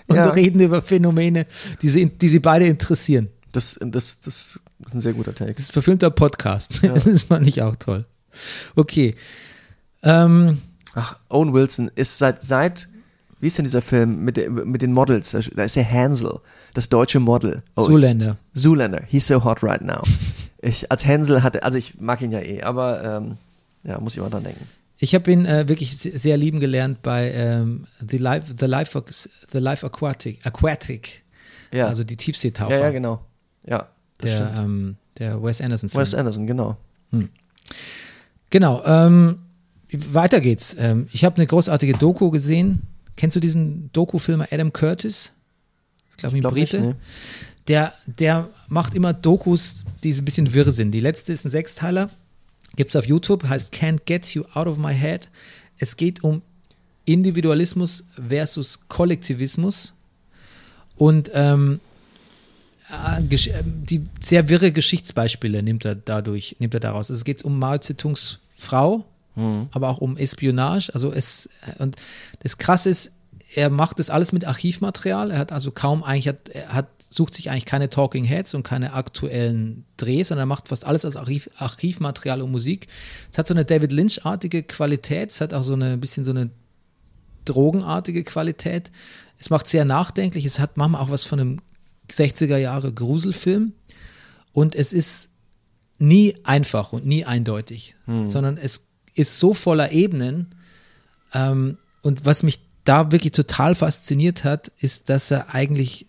Und 0.07 0.15
Ja. 0.15 0.29
reden 0.29 0.59
über 0.61 0.81
Phänomene, 0.81 1.45
die 1.81 1.89
sie, 1.89 2.05
die 2.07 2.29
sie 2.29 2.39
beide 2.39 2.65
interessieren. 2.65 3.29
Das, 3.51 3.77
das, 3.81 4.21
das 4.21 4.59
ist 4.85 4.93
ein 4.93 5.01
sehr 5.01 5.13
guter 5.13 5.33
Take. 5.33 5.53
Das 5.53 5.63
ist 5.63 5.69
ein 5.69 5.73
verfilmter 5.73 6.09
Podcast. 6.11 6.81
Das 7.05 7.23
fand 7.23 7.47
ich 7.47 7.61
auch 7.61 7.75
toll. 7.75 8.05
Okay. 8.75 9.15
Ähm, 10.03 10.59
Ach, 10.95 11.15
Owen 11.29 11.53
Wilson 11.53 11.89
ist 11.95 12.17
seit, 12.17 12.41
seit, 12.41 12.87
wie 13.39 13.47
ist 13.47 13.57
denn 13.57 13.65
dieser 13.65 13.81
Film 13.81 14.23
mit, 14.23 14.37
der, 14.37 14.49
mit 14.49 14.81
den 14.81 14.91
Models? 14.93 15.31
Da 15.31 15.63
ist 15.63 15.75
der 15.75 15.89
Hansel, 15.89 16.39
das 16.73 16.89
deutsche 16.89 17.19
Model. 17.19 17.63
Oh, 17.75 17.85
Zuländer. 17.85 18.37
Zoolander, 18.53 19.01
he's 19.07 19.27
so 19.27 19.43
hot 19.43 19.63
right 19.63 19.81
now. 19.81 20.01
Ich, 20.61 20.91
als 20.91 21.05
Hansel 21.05 21.41
hatte, 21.43 21.63
also 21.63 21.77
ich 21.77 21.99
mag 21.99 22.21
ihn 22.21 22.31
ja 22.31 22.39
eh, 22.41 22.61
aber 22.63 23.03
ähm, 23.03 23.37
ja, 23.83 23.99
muss 23.99 24.15
ich 24.15 24.21
mal 24.21 24.29
dran 24.29 24.43
denken. 24.43 24.67
Ich 25.01 25.15
habe 25.15 25.31
ihn 25.31 25.45
äh, 25.45 25.67
wirklich 25.67 25.97
se- 25.97 26.17
sehr 26.17 26.35
lieben 26.37 26.59
gelernt 26.59 27.01
bei 27.01 27.31
ähm, 27.31 27.87
The 28.07 28.17
Life, 28.17 28.53
The 28.59 28.65
Life, 28.65 29.01
The 29.51 29.57
Life 29.59 29.85
Aquatic, 29.85 30.45
Aquatic, 30.45 31.23
Ja, 31.73 31.87
also 31.87 32.03
die 32.03 32.17
Tiefseetaucher, 32.17 32.75
ja, 32.77 32.81
ja, 32.81 32.91
genau. 32.91 33.25
Ja, 33.65 33.87
das 34.17 34.31
der, 34.31 34.37
stimmt. 34.37 34.59
ähm, 34.59 34.97
der 35.17 35.41
Wes 35.43 35.61
Anderson 35.61 35.89
Film. 35.89 36.01
Wes 36.01 36.13
Anderson, 36.13 36.45
genau. 36.47 36.77
Genau. 38.49 38.83
Ähm, 38.85 39.39
weiter 39.91 40.41
geht's. 40.41 40.75
Ähm, 40.79 41.07
ich 41.11 41.23
habe 41.23 41.37
eine 41.37 41.45
großartige 41.47 41.93
Doku 41.93 42.29
gesehen. 42.31 42.81
Kennst 43.15 43.35
du 43.35 43.39
diesen 43.39 43.91
Doku-Filmer 43.93 44.47
Adam 44.51 44.71
Curtis? 44.73 45.31
Ich 46.11 46.17
glaube, 46.17 46.35
ein 46.35 46.41
Glaub 46.41 46.53
nicht, 46.53 46.71
Brite. 46.71 46.83
nee. 46.87 46.95
der, 47.67 47.93
der 48.05 48.49
macht 48.67 48.93
immer 48.95 49.13
Dokus, 49.13 49.83
die 50.03 50.11
so 50.13 50.21
ein 50.21 50.25
bisschen 50.25 50.53
wirr 50.53 50.71
sind. 50.71 50.91
Die 50.91 50.99
letzte 50.99 51.31
ist 51.33 51.45
ein 51.45 51.49
Sechsteiler, 51.49 52.09
gibt 52.79 52.91
es 52.91 52.95
auf 52.95 53.05
YouTube, 53.05 53.43
heißt 53.43 53.73
Can't 53.73 54.05
Get 54.05 54.25
You 54.33 54.45
Out 54.53 54.65
of 54.65 54.77
My 54.77 54.95
Head. 54.95 55.27
Es 55.79 55.97
geht 55.97 56.23
um 56.23 56.41
Individualismus 57.03 58.05
versus 58.29 58.79
Kollektivismus 58.87 59.93
und 60.95 61.29
ähm, 61.33 61.81
äh, 62.89 63.19
ähm, 63.19 63.85
die 63.85 64.01
sehr 64.21 64.47
wirre 64.47 64.71
Geschichtsbeispiele 64.71 65.61
nimmt 65.61 65.83
er 65.83 65.95
dadurch, 65.95 66.55
nimmt 66.59 66.73
er 66.73 66.79
daraus. 66.79 67.11
Also 67.11 67.15
es 67.15 67.25
geht 67.25 67.43
um 67.43 67.59
Mao 67.59 67.77
Zedongs 67.79 68.39
Frau, 68.55 69.03
aber 69.35 69.89
auch 69.89 69.97
um 69.97 70.15
Espionage. 70.15 70.89
Also 70.93 71.11
es 71.11 71.49
und 71.79 71.97
das 72.43 72.57
Krasse 72.59 72.91
ist, 72.91 73.11
er 73.55 73.69
macht 73.69 73.97
das 73.97 74.09
alles 74.09 74.31
mit 74.31 74.45
Archivmaterial. 74.45 75.31
Er 75.31 75.39
hat 75.39 75.51
also 75.51 75.71
kaum 75.71 76.03
eigentlich, 76.03 76.27
hat, 76.27 76.49
er 76.49 76.73
hat, 76.73 76.87
sucht 77.01 77.33
sich 77.33 77.49
eigentlich 77.49 77.65
keine 77.65 77.89
Talking 77.89 78.23
Heads 78.23 78.53
und 78.53 78.63
keine 78.63 78.93
aktuellen 78.93 79.85
Drehs, 79.97 80.27
sondern 80.27 80.43
er 80.43 80.47
macht 80.47 80.67
fast 80.67 80.85
alles 80.85 81.03
als 81.03 81.15
Archiv, 81.15 81.49
Archivmaterial 81.57 82.43
und 82.43 82.51
Musik. 82.51 82.87
Es 83.31 83.37
hat 83.39 83.47
so 83.47 83.55
eine 83.55 83.65
David 83.65 83.91
Lynch-artige 83.91 84.63
Qualität. 84.63 85.31
Es 85.31 85.41
hat 85.41 85.53
auch 85.53 85.63
so 85.63 85.73
eine 85.73 85.93
ein 85.93 85.99
bisschen 85.99 86.25
so 86.25 86.31
eine 86.31 86.51
drogenartige 87.45 88.23
Qualität. 88.23 88.91
Es 89.39 89.49
macht 89.49 89.67
sehr 89.67 89.85
nachdenklich. 89.85 90.45
Es 90.45 90.59
hat 90.59 90.77
manchmal 90.77 91.01
auch 91.01 91.09
was 91.09 91.25
von 91.25 91.39
einem 91.39 91.57
60er 92.11 92.57
Jahre 92.57 92.93
Gruselfilm. 92.93 93.73
Und 94.51 94.75
es 94.75 94.93
ist 94.93 95.29
nie 95.97 96.37
einfach 96.43 96.93
und 96.93 97.05
nie 97.05 97.25
eindeutig, 97.25 97.95
sondern 98.25 98.57
es 98.57 98.87
ist 99.15 99.39
so 99.39 99.53
voller 99.53 99.91
Ebenen. 99.91 100.55
Ähm, 101.33 101.77
und 102.01 102.25
was 102.25 102.43
mich 102.43 102.68
da 102.89 103.11
wirklich 103.11 103.33
total 103.33 103.75
fasziniert 103.75 104.43
hat, 104.43 104.71
ist, 104.79 105.09
dass 105.09 105.29
er 105.29 105.53
eigentlich, 105.53 106.07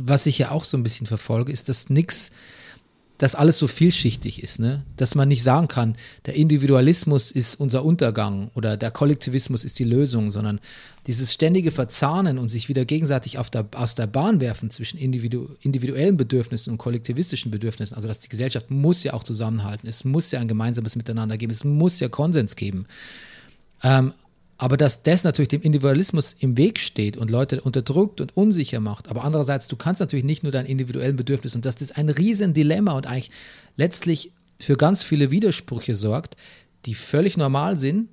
was 0.00 0.26
ich 0.26 0.38
ja 0.38 0.50
auch 0.50 0.64
so 0.64 0.76
ein 0.76 0.82
bisschen 0.82 1.06
verfolge, 1.06 1.52
ist, 1.52 1.68
dass 1.68 1.88
nix, 1.88 2.30
dass 3.18 3.36
alles 3.36 3.58
so 3.58 3.68
vielschichtig 3.68 4.42
ist, 4.42 4.58
ne? 4.58 4.84
Dass 4.96 5.14
man 5.14 5.28
nicht 5.28 5.44
sagen 5.44 5.68
kann, 5.68 5.94
der 6.26 6.34
Individualismus 6.34 7.30
ist 7.30 7.54
unser 7.60 7.84
Untergang 7.84 8.50
oder 8.56 8.76
der 8.76 8.90
Kollektivismus 8.90 9.62
ist 9.62 9.78
die 9.78 9.84
Lösung, 9.84 10.32
sondern 10.32 10.58
dieses 11.06 11.32
ständige 11.32 11.70
Verzahnen 11.70 12.38
und 12.38 12.48
sich 12.48 12.68
wieder 12.68 12.84
gegenseitig 12.84 13.38
der, 13.52 13.68
aus 13.76 13.94
der 13.94 14.08
Bahn 14.08 14.40
werfen 14.40 14.68
zwischen 14.68 14.98
individu 14.98 15.48
individuellen 15.60 16.16
Bedürfnissen 16.16 16.72
und 16.72 16.78
kollektivistischen 16.78 17.52
Bedürfnissen, 17.52 17.94
also 17.94 18.08
dass 18.08 18.18
die 18.18 18.28
Gesellschaft 18.28 18.72
muss 18.72 19.04
ja 19.04 19.12
auch 19.12 19.22
zusammenhalten, 19.22 19.88
es 19.88 20.04
muss 20.04 20.32
ja 20.32 20.40
ein 20.40 20.48
gemeinsames 20.48 20.96
Miteinander 20.96 21.38
geben, 21.38 21.52
es 21.52 21.62
muss 21.62 22.00
ja 22.00 22.08
Konsens 22.08 22.56
geben. 22.56 22.86
Ähm, 23.84 24.12
aber 24.62 24.76
dass 24.76 25.02
das 25.02 25.24
natürlich 25.24 25.48
dem 25.48 25.62
Individualismus 25.62 26.36
im 26.38 26.56
Weg 26.56 26.78
steht 26.78 27.16
und 27.16 27.32
Leute 27.32 27.60
unterdrückt 27.62 28.20
und 28.20 28.36
unsicher 28.36 28.78
macht. 28.78 29.08
Aber 29.08 29.24
andererseits, 29.24 29.66
du 29.66 29.74
kannst 29.74 29.98
natürlich 29.98 30.24
nicht 30.24 30.44
nur 30.44 30.52
deinen 30.52 30.66
individuellen 30.66 31.16
Bedürfnis 31.16 31.56
und 31.56 31.64
dass 31.64 31.74
das 31.74 31.90
ein 31.90 32.08
riesen 32.08 32.54
Dilemma 32.54 32.92
und 32.92 33.08
eigentlich 33.08 33.32
letztlich 33.74 34.30
für 34.60 34.76
ganz 34.76 35.02
viele 35.02 35.32
Widersprüche 35.32 35.96
sorgt, 35.96 36.36
die 36.86 36.94
völlig 36.94 37.36
normal 37.36 37.76
sind, 37.76 38.08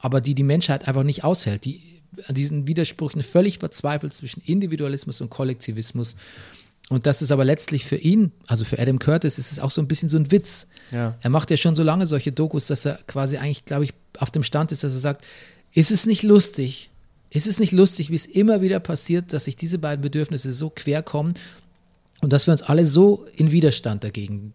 aber 0.00 0.20
die 0.20 0.34
die 0.34 0.42
Menschheit 0.42 0.88
einfach 0.88 1.04
nicht 1.04 1.22
aushält, 1.22 1.64
die 1.64 1.80
an 2.26 2.34
diesen 2.34 2.66
Widersprüchen 2.66 3.22
völlig 3.22 3.60
verzweifelt 3.60 4.12
zwischen 4.12 4.42
Individualismus 4.44 5.20
und 5.20 5.30
Kollektivismus. 5.30 6.16
Und 6.88 7.06
das 7.06 7.22
ist 7.22 7.30
aber 7.30 7.44
letztlich 7.44 7.84
für 7.84 7.96
ihn, 7.96 8.32
also 8.48 8.64
für 8.64 8.80
Adam 8.80 8.98
Curtis, 8.98 9.38
ist 9.38 9.52
es 9.52 9.60
auch 9.60 9.70
so 9.70 9.82
ein 9.82 9.86
bisschen 9.86 10.08
so 10.08 10.16
ein 10.16 10.32
Witz. 10.32 10.66
Ja. 10.90 11.16
Er 11.20 11.30
macht 11.30 11.52
ja 11.52 11.56
schon 11.56 11.76
so 11.76 11.84
lange 11.84 12.06
solche 12.06 12.32
Dokus, 12.32 12.66
dass 12.66 12.84
er 12.84 12.98
quasi 13.06 13.36
eigentlich, 13.36 13.64
glaube 13.64 13.84
ich, 13.84 13.92
auf 14.18 14.32
dem 14.32 14.42
Stand 14.42 14.72
ist, 14.72 14.82
dass 14.82 14.92
er 14.92 14.98
sagt, 14.98 15.24
ist 15.72 15.90
es 15.90 16.06
nicht 16.06 16.22
lustig? 16.22 16.90
Ist 17.30 17.46
es 17.46 17.58
nicht 17.58 17.72
lustig, 17.72 18.10
wie 18.10 18.14
es 18.14 18.26
immer 18.26 18.60
wieder 18.62 18.80
passiert, 18.80 19.32
dass 19.32 19.44
sich 19.44 19.56
diese 19.56 19.78
beiden 19.78 20.00
Bedürfnisse 20.02 20.52
so 20.52 20.70
quer 20.70 21.02
kommen 21.02 21.34
und 22.22 22.32
dass 22.32 22.46
wir 22.46 22.52
uns 22.52 22.62
alle 22.62 22.84
so 22.84 23.26
in 23.36 23.50
Widerstand 23.52 24.04
dagegen 24.04 24.52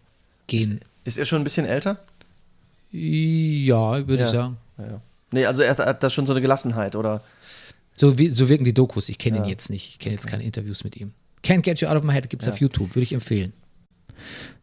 gehen? 0.47 0.82
Ist 1.03 1.18
er 1.18 1.26
schon 1.26 1.41
ein 1.41 1.43
bisschen 1.43 1.66
älter? 1.66 1.99
Ja, 2.91 4.07
würde 4.07 4.24
ich 4.24 4.30
sagen. 4.30 4.57
Ja, 4.78 4.86
ja. 4.86 5.01
Nee, 5.32 5.45
also 5.45 5.62
er 5.64 5.78
hat, 5.78 6.03
da 6.03 6.09
schon 6.09 6.26
so 6.26 6.34
eine 6.34 6.41
Gelassenheit, 6.41 6.95
oder? 6.95 7.22
So, 7.97 8.18
wie, 8.20 8.32
so 8.32 8.49
wirken 8.49 8.64
die 8.66 8.74
Dokus. 8.74 9.07
Ich 9.09 9.18
kenne 9.18 9.38
ihn 9.38 9.45
jetzt 9.45 9.70
nicht. 9.70 9.89
Ich 9.89 9.99
kenne 9.99 10.16
jetzt 10.16 10.28
keine 10.28 10.43
Interviews 10.43 10.84
mit 10.84 10.97
ihm. 10.97 11.14
Can't 11.43 11.62
Get 11.62 11.80
You 11.80 11.88
Out 11.88 11.97
of 11.97 12.03
My 12.03 12.14
Head 12.14 12.30
gibt 12.30 12.41
es 12.43 12.49
auf 12.49 12.59
YouTube. 12.59 12.95
Würde 12.95 13.03
ich 13.03 13.14
empfehlen. 13.14 13.53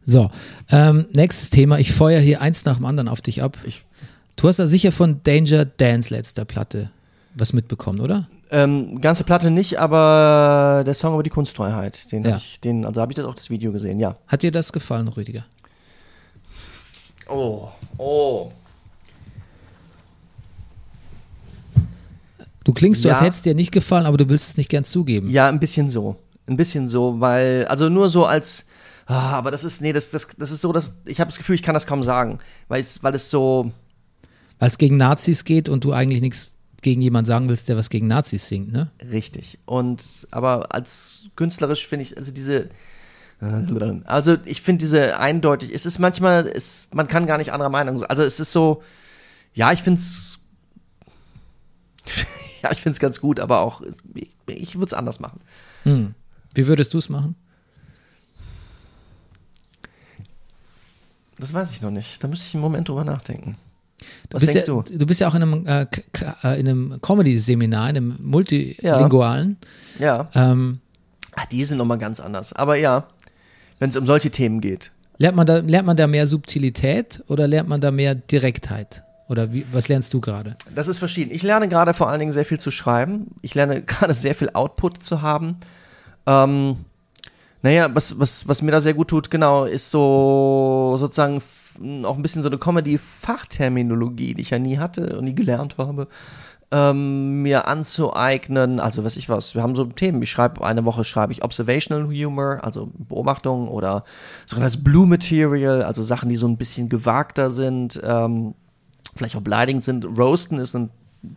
So, 0.05 0.29
ähm, 0.69 1.07
nächstes 1.11 1.49
Thema. 1.49 1.79
Ich 1.79 1.91
feuer 1.91 2.19
hier 2.19 2.41
eins 2.41 2.65
nach 2.65 2.75
dem 2.77 2.85
anderen 2.85 3.07
auf 3.07 3.21
dich 3.21 3.41
ab. 3.41 3.57
Ich- 3.65 3.83
du 4.41 4.47
hast 4.47 4.57
da 4.59 4.67
sicher 4.67 4.91
von 4.91 5.21
Danger 5.23 5.65
Dance 5.65 6.13
letzter 6.13 6.45
Platte 6.45 6.91
was 7.35 7.53
mitbekommen, 7.53 7.99
oder? 8.01 8.27
Ähm, 8.51 8.99
ganze 9.01 9.23
Platte 9.23 9.51
nicht, 9.51 9.77
aber 9.79 10.83
der 10.85 10.93
Song 10.95 11.13
über 11.13 11.23
die 11.23 11.29
Kunstfreiheit, 11.29 12.11
den 12.11 12.23
Ja. 12.23 12.31
habe 12.31 12.41
ich, 12.43 12.59
den, 12.59 12.85
also 12.85 12.99
habe 13.01 13.11
ich 13.11 13.15
das 13.15 13.25
auch 13.25 13.35
das 13.35 13.49
Video 13.49 13.71
gesehen, 13.71 13.99
ja. 13.99 14.15
Hat 14.27 14.41
dir 14.41 14.51
das 14.51 14.73
gefallen, 14.73 15.07
Rüdiger? 15.07 15.45
Oh, 17.29 17.67
oh. 17.97 18.49
Du 22.63 22.73
klingst 22.73 23.03
so, 23.03 23.09
als 23.09 23.19
Ja. 23.19 23.25
hätte 23.25 23.35
es 23.35 23.41
dir 23.43 23.53
nicht 23.55 23.71
gefallen, 23.71 24.05
aber 24.05 24.17
du 24.17 24.27
willst 24.27 24.49
es 24.49 24.57
nicht 24.57 24.69
gern 24.69 24.83
zugeben. 24.83 25.29
Ja, 25.29 25.47
ein 25.47 25.59
bisschen 25.59 25.89
so. 25.89 26.15
Ein 26.47 26.57
bisschen 26.57 26.87
so, 26.87 27.19
weil, 27.19 27.65
also 27.67 27.89
nur 27.89 28.09
so 28.09 28.25
als, 28.25 28.65
ah, 29.05 29.33
aber 29.33 29.51
das 29.51 29.63
ist, 29.63 29.81
nee, 29.81 29.93
das, 29.93 30.09
das, 30.09 30.27
das 30.37 30.51
ist 30.51 30.61
so, 30.61 30.73
dass, 30.73 30.95
ich 31.05 31.19
habe 31.19 31.29
das 31.29 31.37
Gefühl, 31.37 31.55
ich 31.55 31.63
kann 31.63 31.75
das 31.75 31.85
kaum 31.85 32.01
sagen, 32.03 32.39
weil 32.67 32.81
es, 32.81 33.03
weil 33.03 33.13
es 33.13 33.29
so, 33.29 33.71
Weil 34.59 34.69
es 34.69 34.77
gegen 34.77 34.97
Nazis 34.97 35.45
geht 35.45 35.69
und 35.69 35.83
du 35.83 35.93
eigentlich 35.93 36.21
nichts 36.21 36.55
gegen 36.81 37.01
jemanden 37.01 37.27
sagen 37.27 37.49
willst, 37.49 37.67
der 37.69 37.77
was 37.77 37.89
gegen 37.89 38.07
Nazis 38.07 38.47
singt, 38.47 38.71
ne? 38.71 38.91
richtig. 39.11 39.59
Und, 39.65 40.27
aber 40.31 40.73
als 40.73 41.29
künstlerisch 41.35 41.87
finde 41.87 42.03
ich, 42.03 42.17
also 42.17 42.31
diese, 42.31 42.69
also 44.05 44.37
ich 44.45 44.61
finde 44.61 44.79
diese 44.79 45.17
eindeutig, 45.17 45.73
es 45.73 45.85
ist 45.85 45.99
manchmal, 45.99 46.45
es, 46.47 46.89
man 46.93 47.07
kann 47.07 47.25
gar 47.25 47.37
nicht 47.37 47.53
anderer 47.53 47.69
Meinung 47.69 47.97
sein. 47.97 48.09
Also 48.09 48.23
es 48.23 48.39
ist 48.39 48.51
so, 48.51 48.83
ja, 49.53 49.71
ich 49.71 49.81
finde 49.81 49.99
es, 49.99 50.39
ja, 52.61 52.71
ich 52.71 52.81
finde 52.81 52.93
es 52.93 52.99
ganz 52.99 53.21
gut, 53.21 53.39
aber 53.39 53.61
auch, 53.61 53.81
ich, 54.13 54.35
ich 54.47 54.75
würde 54.75 54.87
es 54.87 54.93
anders 54.93 55.19
machen. 55.19 55.39
Hm. 55.83 56.15
Wie 56.53 56.67
würdest 56.67 56.93
du 56.93 56.97
es 56.97 57.09
machen? 57.09 57.35
Das 61.37 61.53
weiß 61.53 61.71
ich 61.71 61.81
noch 61.81 61.91
nicht. 61.91 62.21
Da 62.21 62.27
müsste 62.27 62.47
ich 62.47 62.55
einen 62.55 62.63
Moment 62.63 62.89
drüber 62.89 63.05
nachdenken. 63.05 63.55
Du 64.29 64.35
Was 64.35 64.41
bist 64.41 64.53
denkst 64.53 64.67
ja, 64.67 64.73
du? 64.73 64.97
Du 64.97 65.05
bist 65.05 65.21
ja 65.21 65.27
auch 65.27 65.35
in 65.35 65.43
einem, 65.43 65.65
äh, 65.65 65.85
äh, 66.43 66.59
in 66.59 66.67
einem 66.67 67.01
Comedy-Seminar, 67.01 67.89
in 67.89 67.97
einem 67.97 68.15
multilingualen. 68.21 69.57
Ja. 69.99 70.29
Ähm, 70.33 70.79
Ah, 71.39 71.45
die 71.49 71.63
sind 71.63 71.77
nochmal 71.77 71.97
ganz 71.97 72.19
anders. 72.19 72.51
Aber 72.51 72.75
ja, 72.75 73.05
wenn 73.79 73.89
es 73.89 73.95
um 73.95 74.05
solche 74.05 74.29
Themen 74.29 74.59
geht. 74.59 74.91
lernt, 75.17 75.37
man 75.37 75.47
da, 75.47 75.59
lernt 75.59 75.87
man 75.87 75.95
da 75.95 76.05
mehr 76.05 76.27
Subtilität 76.27 77.23
oder 77.27 77.47
lernt 77.47 77.69
man 77.69 77.79
da 77.79 77.91
mehr 77.91 78.13
Direktheit? 78.13 79.03
Oder 79.29 79.53
wie, 79.53 79.65
was 79.71 79.87
lernst 79.87 80.13
du 80.13 80.19
gerade? 80.19 80.57
Das 80.75 80.87
ist 80.87 80.99
verschieden. 80.99 81.31
Ich 81.31 81.43
lerne 81.43 81.69
gerade 81.69 81.93
vor 81.93 82.09
allen 82.09 82.19
Dingen 82.19 82.31
sehr 82.31 82.45
viel 82.45 82.59
zu 82.59 82.71
schreiben. 82.71 83.27
Ich 83.41 83.55
lerne 83.55 83.81
gerade 83.85 84.13
sehr 84.13 84.35
viel 84.35 84.49
Output 84.49 85.03
zu 85.03 85.21
haben. 85.21 85.57
Ähm, 86.25 86.77
naja, 87.61 87.93
was, 87.93 88.19
was, 88.19 88.47
was 88.47 88.61
mir 88.61 88.71
da 88.71 88.81
sehr 88.81 88.93
gut 88.93 89.09
tut, 89.09 89.31
genau, 89.31 89.65
ist 89.65 89.91
so 89.91 90.97
sozusagen 90.99 91.41
auch 92.03 92.15
ein 92.15 92.21
bisschen 92.21 92.41
so 92.41 92.49
eine 92.49 92.57
Comedy-Fachterminologie, 92.57 94.33
die 94.33 94.41
ich 94.41 94.49
ja 94.49 94.59
nie 94.59 94.77
hatte 94.77 95.17
und 95.17 95.25
nie 95.25 95.35
gelernt 95.35 95.77
habe, 95.77 96.07
ähm, 96.71 97.41
mir 97.41 97.67
anzueignen. 97.67 98.79
Also, 98.79 99.03
weiß 99.03 99.17
ich 99.17 99.29
was, 99.29 99.55
wir 99.55 99.63
haben 99.63 99.75
so 99.75 99.85
Themen. 99.85 100.21
Ich 100.21 100.29
schreibe, 100.29 100.63
eine 100.63 100.85
Woche 100.85 101.03
schreibe 101.03 101.33
ich 101.33 101.43
Observational 101.43 102.07
Humor, 102.07 102.59
also 102.63 102.91
Beobachtungen 102.97 103.67
oder 103.67 104.03
sogenanntes 104.45 104.83
Blue 104.83 105.07
Material, 105.07 105.81
also 105.83 106.03
Sachen, 106.03 106.29
die 106.29 106.37
so 106.37 106.47
ein 106.47 106.57
bisschen 106.57 106.89
gewagter 106.89 107.49
sind, 107.49 107.99
ähm, 108.03 108.53
vielleicht 109.15 109.35
auch 109.35 109.41
beleidigend 109.41 109.83
sind. 109.83 110.05
Roasten 110.05 110.59
ist 110.59 110.75
ein 110.75 110.89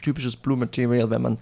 typisches 0.03 0.37
Blue 0.37 0.57
Material, 0.57 1.11
wenn 1.11 1.23
man 1.23 1.39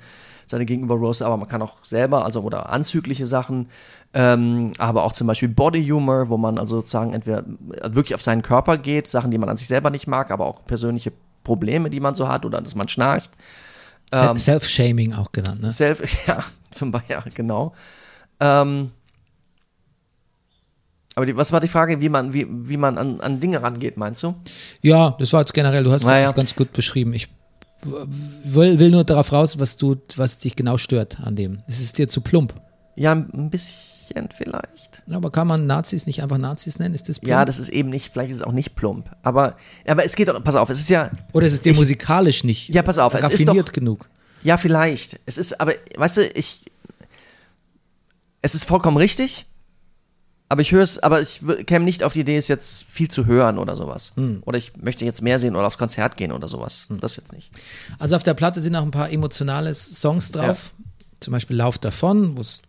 seine 0.47 0.67
Gegenüber 0.67 0.97
roastet, 0.97 1.27
aber 1.27 1.37
man 1.37 1.49
kann 1.49 1.63
auch 1.63 1.85
selber, 1.85 2.25
also 2.25 2.43
oder 2.43 2.71
anzügliche 2.71 3.25
Sachen, 3.25 3.69
ähm, 4.13 4.73
aber 4.79 5.05
auch 5.05 5.13
zum 5.13 5.27
Beispiel 5.27 5.49
Body 5.49 5.87
Humor, 5.87 6.29
wo 6.29 6.37
man 6.37 6.59
also 6.59 6.77
sozusagen 6.81 7.13
entweder 7.13 7.45
wirklich 7.85 8.15
auf 8.15 8.23
seinen 8.23 8.43
Körper 8.43 8.77
geht, 8.77 9.07
Sachen, 9.07 9.31
die 9.31 9.39
man 9.39 9.49
an 9.49 9.57
sich 9.57 9.69
selber 9.69 9.91
nicht 9.91 10.07
mag, 10.07 10.31
aber 10.31 10.47
auch 10.47 10.65
persönliche 10.67 11.13
Probleme, 11.45 11.91
die 11.91 12.01
man 12.01 12.15
so 12.15 12.29
hat 12.29 12.45
oder 12.45 12.61
dass 12.61 12.75
man 12.75 12.89
schnarcht. 12.89 13.31
Ähm, 14.13 14.37
Self-Shaming 14.37 15.15
auch 15.15 15.31
genannt, 15.31 15.63
ne? 15.63 15.71
Self, 15.71 16.03
ja, 16.27 16.45
zum 16.71 16.91
Beispiel, 16.91 17.17
ja, 17.17 17.25
genau. 17.33 17.73
Ähm, 18.41 18.91
aber 21.15 21.27
die, 21.27 21.37
was 21.37 21.53
war 21.53 21.61
die 21.61 21.69
Frage, 21.69 22.01
wie 22.01 22.09
man, 22.09 22.33
wie, 22.33 22.47
wie 22.49 22.77
man 22.77 22.99
an, 22.99 23.21
an 23.21 23.41
Dinge 23.41 23.63
rangeht, 23.63 23.97
meinst 23.97 24.23
du? 24.23 24.35
Ja, 24.83 25.17
das 25.19 25.33
war 25.33 25.41
jetzt 25.41 25.55
generell, 25.55 25.85
du 25.85 25.93
hast 25.93 26.03
es 26.03 26.09
Naja. 26.09 26.33
ganz 26.33 26.55
gut 26.57 26.73
beschrieben. 26.73 27.13
Ich 27.15 27.29
will, 27.83 28.79
will 28.79 28.91
nur 28.91 29.05
darauf 29.05 29.33
raus, 29.33 29.59
was 29.59 29.77
du, 29.77 29.97
was 30.17 30.39
dich 30.39 30.57
genau 30.57 30.79
stört 30.79 31.21
an 31.21 31.37
dem. 31.37 31.63
Es 31.69 31.81
ist 31.81 31.99
dir 31.99 32.09
zu 32.09 32.21
plump. 32.21 32.55
Ja, 33.01 33.13
ein 33.13 33.49
bisschen 33.49 34.29
vielleicht. 34.37 35.03
Aber 35.11 35.31
kann 35.33 35.47
man 35.47 35.67
Nazis 35.67 36.05
nicht 36.07 36.23
einfach 36.23 36.37
Nazis 36.37 36.79
nennen? 36.79 36.95
Ist 36.95 37.09
das 37.09 37.19
plump? 37.19 37.31
Ja, 37.31 37.45
das 37.47 37.59
ist 37.59 37.71
eben 37.71 37.89
nicht, 37.89 38.13
vielleicht 38.13 38.31
ist 38.31 38.37
es 38.37 38.43
auch 38.43 38.53
nicht 38.53 38.75
plump. 38.77 39.11
Aber, 39.23 39.57
aber 39.87 40.05
es 40.05 40.15
geht 40.17 40.29
doch, 40.29 40.45
pass 40.45 40.55
auf, 40.55 40.69
es 40.69 40.81
ist 40.81 40.91
ja, 40.91 41.11
Oder 41.33 41.47
ist 41.47 41.55
es 41.55 41.63
dir 41.63 41.73
musikalisch 41.73 42.45
nicht 42.45 42.69
Ja, 42.69 42.83
pass 42.83 42.99
auf, 42.99 43.15
es 43.15 43.21
ist 43.25 43.33
raffiniert 43.33 43.69
doch- 43.69 43.73
genug? 43.73 44.11
ja, 44.43 44.59
vielleicht. 44.59 45.19
Es 45.25 45.39
ist, 45.39 45.59
aber, 45.63 45.73
weißt 45.97 46.19
du, 46.19 46.27
ich, 46.35 46.67
es 48.43 48.55
ist 48.55 48.65
vollkommen 48.67 48.99
richtig. 48.99 49.47
Aber 50.51 50.61
ich 50.61 50.73
höre 50.73 50.83
es, 50.83 50.99
aber 50.99 51.23
ich 51.23 51.41
käme 51.65 51.87
nicht 51.87 52.03
auf 52.03 52.13
die 52.13 52.21
Idee, 52.21 52.37
es 52.37 52.49
jetzt 52.49 52.83
viel 52.85 53.09
zu 53.09 53.25
hören 53.25 53.57
oder 53.57 53.77
sowas. 53.77 54.13
Hm. 54.17 54.43
Oder 54.45 54.59
ich 54.59 54.77
möchte 54.77 55.07
jetzt 55.07 55.23
mehr 55.23 55.39
sehen 55.39 55.57
oder 55.57 55.67
aufs 55.69 55.79
Konzert 55.79 56.19
gehen 56.19 56.33
oder 56.33 56.49
sowas. 56.49 56.87
Das 57.01 57.17
jetzt 57.17 57.33
nicht. 57.33 57.51
Also 57.99 58.17
auf 58.17 58.25
der 58.25 58.35
Platte 58.35 58.61
sind 58.61 58.77
auch 58.77 58.83
ein 58.83 58.91
paar 58.91 59.11
emotionale 59.11 59.73
Songs 59.73 60.33
drauf. 60.33 60.75
Zum 61.21 61.33
Beispiel 61.33 61.57
Lauf 61.57 61.79
davon, 61.79 62.37
wo 62.37 62.41
es 62.43 62.61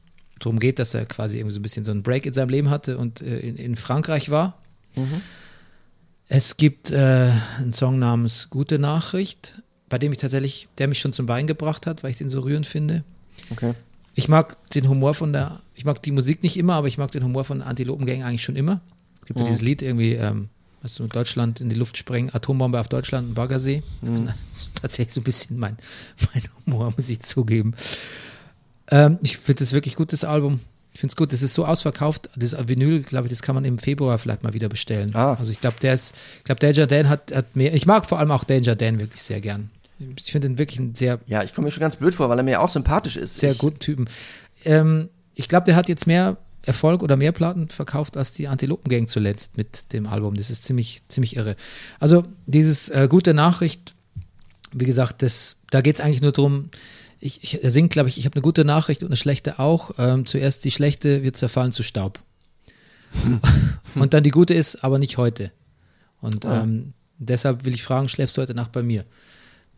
darum 0.46 0.60
geht, 0.60 0.80
dass 0.80 0.94
er 0.94 1.06
quasi 1.06 1.38
irgendwie 1.38 1.54
so 1.54 1.60
ein 1.60 1.64
bisschen 1.64 1.84
so 1.84 1.92
einen 1.92 2.04
Break 2.04 2.26
in 2.26 2.34
seinem 2.34 2.50
Leben 2.50 2.70
hatte 2.70 2.98
und 2.98 3.22
äh, 3.22 3.40
in, 3.40 3.56
in 3.56 3.76
Frankreich 3.76 4.30
war. 4.30 4.58
Es 6.28 6.58
gibt 6.58 6.92
äh, 6.92 7.32
einen 7.58 7.74
Song 7.74 8.00
namens 8.00 8.50
Gute 8.50 8.80
Nachricht, 8.80 9.62
bei 9.90 9.98
dem 9.98 10.12
ich 10.12 10.18
tatsächlich, 10.18 10.68
der 10.78 10.88
mich 10.88 11.00
schon 11.00 11.14
zum 11.14 11.26
Bein 11.26 11.48
gebracht 11.48 11.86
hat, 11.88 12.04
weil 12.04 12.12
ich 12.12 12.18
den 12.18 12.30
so 12.30 12.42
rührend 12.42 12.66
finde. 12.66 13.04
Okay. 13.50 13.74
Ich 14.14 14.28
mag 14.28 14.58
den 14.72 14.88
Humor 14.88 15.14
von 15.14 15.34
der, 15.34 15.62
ich 15.76 15.86
mag 15.86 16.02
die 16.02 16.12
Musik 16.12 16.44
nicht 16.44 16.58
immer, 16.58 16.76
aber 16.76 16.88
ich 16.88 16.98
mag 16.98 17.12
den 17.12 17.24
Humor 17.24 17.44
von 17.44 17.62
Antilopengang 17.62 18.24
eigentlich 18.24 18.44
schon 18.44 18.56
immer. 18.56 18.82
Es 19.22 19.28
gibt 19.28 19.40
ja 19.40 19.46
dieses 19.46 19.62
Lied 19.62 19.82
irgendwie, 19.82 20.14
ähm, 20.14 20.50
was 20.82 20.96
du 20.96 21.08
Deutschland 21.08 21.62
in 21.62 21.70
die 21.70 21.76
Luft 21.76 21.98
sprengen, 21.98 22.34
Atombombe 22.34 22.80
auf 22.80 22.90
Deutschland, 22.90 23.30
ein 23.30 23.34
Baggersee. 23.34 23.84
Das 24.02 24.68
ist 24.68 24.76
tatsächlich 24.82 25.14
so 25.14 25.22
ein 25.22 25.26
bisschen 25.26 25.60
mein, 25.60 25.78
mein 26.34 26.44
Humor, 26.66 26.94
muss 26.96 27.10
ich 27.10 27.20
zugeben. 27.22 27.74
Ähm, 28.92 29.18
ich 29.24 29.38
finde 29.38 29.60
das 29.60 29.74
wirklich 29.74 29.96
gut, 29.96 30.14
das 30.14 30.24
Album. 30.24 30.60
Ich 30.94 31.00
finde 31.00 31.14
es 31.14 31.16
gut, 31.16 31.32
das 31.32 31.42
ist 31.42 31.54
so 31.54 31.66
ausverkauft. 31.66 32.30
Das 32.36 32.56
Vinyl, 32.68 33.02
glaube 33.02 33.28
ich, 33.28 33.32
das 33.32 33.42
kann 33.42 33.56
man 33.56 33.64
im 33.64 33.80
Februar 33.80 34.18
vielleicht 34.18 34.44
mal 34.44 34.54
wieder 34.54 34.68
bestellen. 34.68 35.16
Ah. 35.16 35.36
Also 35.36 35.54
ich 35.54 35.62
glaube, 35.62 35.78
der 35.82 35.94
ist, 35.94 36.14
ich 36.40 36.44
glaube, 36.44 36.60
Danger 36.60 36.86
Dan 36.86 37.08
hat, 37.08 37.34
hat 37.34 37.56
mehr, 37.56 37.74
ich 37.74 37.86
mag 37.86 38.06
vor 38.06 38.20
allem 38.20 38.32
auch 38.32 38.44
Danger 38.44 38.76
Dan 38.76 39.00
wirklich 39.00 39.24
sehr 39.24 39.40
gern. 39.40 39.72
Ich 40.18 40.32
finde 40.32 40.50
ihn 40.50 40.58
wirklich 40.58 40.80
einen 40.80 40.96
sehr 40.96 41.20
Ja, 41.28 41.44
ich 41.44 41.54
komme 41.54 41.66
mir 41.66 41.72
schon 41.72 41.82
ganz 41.82 41.96
blöd 41.96 42.16
vor, 42.16 42.28
weil 42.30 42.38
er 42.38 42.44
mir 42.44 42.62
auch 42.62 42.70
sympathisch 42.70 43.16
ist. 43.16 43.38
sehr 43.38 43.54
ich, 43.54 43.58
guten 43.58 43.80
Typen. 43.80 44.10
Ähm, 44.66 45.10
ich 45.36 45.48
glaube, 45.48 45.66
der 45.66 45.76
hat 45.76 45.88
jetzt 45.88 46.08
mehr 46.08 46.38
Erfolg 46.64 47.02
oder 47.04 47.16
mehr 47.16 47.32
Platten 47.32 47.70
verkauft 47.70 48.18
als 48.18 48.34
die 48.34 48.48
Antilopengang 48.48 49.08
zuletzt 49.08 49.58
mit 49.58 49.94
dem 49.94 50.08
Album. 50.08 50.36
Das 50.36 50.50
ist 50.50 50.64
ziemlich, 50.64 51.02
ziemlich 51.08 51.36
irre. 51.36 51.56
Also 52.00 52.26
dieses 52.46 52.90
äh, 52.90 53.08
gute 53.10 53.34
Nachricht, 53.34 53.96
wie 54.74 54.86
gesagt, 54.86 55.22
das, 55.22 55.58
da 55.70 55.82
geht 55.82 55.96
es 55.96 56.02
eigentlich 56.02 56.22
nur 56.22 56.32
darum, 56.32 56.70
ich, 57.22 57.44
ich, 57.44 57.64
er 57.64 57.72
singt, 57.72 57.94
glaube 57.94 58.10
ich, 58.10 58.18
ich 58.18 58.26
habe 58.26 58.36
eine 58.36 58.42
gute 58.42 58.66
Nachricht 58.66 59.04
und 59.04 59.10
eine 59.10 59.16
schlechte 59.16 59.60
auch. 59.60 59.92
Ähm, 59.98 60.26
zuerst 60.26 60.66
die 60.66 60.72
schlechte 60.72 61.24
wird 61.24 61.38
zerfallen 61.38 61.72
zu 61.72 61.84
Staub. 61.84 62.20
und 63.96 64.14
dann 64.14 64.24
die 64.24 64.32
gute 64.32 64.54
ist, 64.54 64.84
aber 64.84 65.00
nicht 65.00 65.18
heute. 65.18 65.52
Und 66.20 66.46
ähm, 66.46 66.94
deshalb 67.18 67.66
will 67.66 67.74
ich 67.74 67.84
fragen, 67.84 68.10
schläfst 68.10 68.38
du 68.38 68.42
heute 68.42 68.56
Nacht 68.56 68.72
bei 68.72 68.84
mir? 68.84 69.06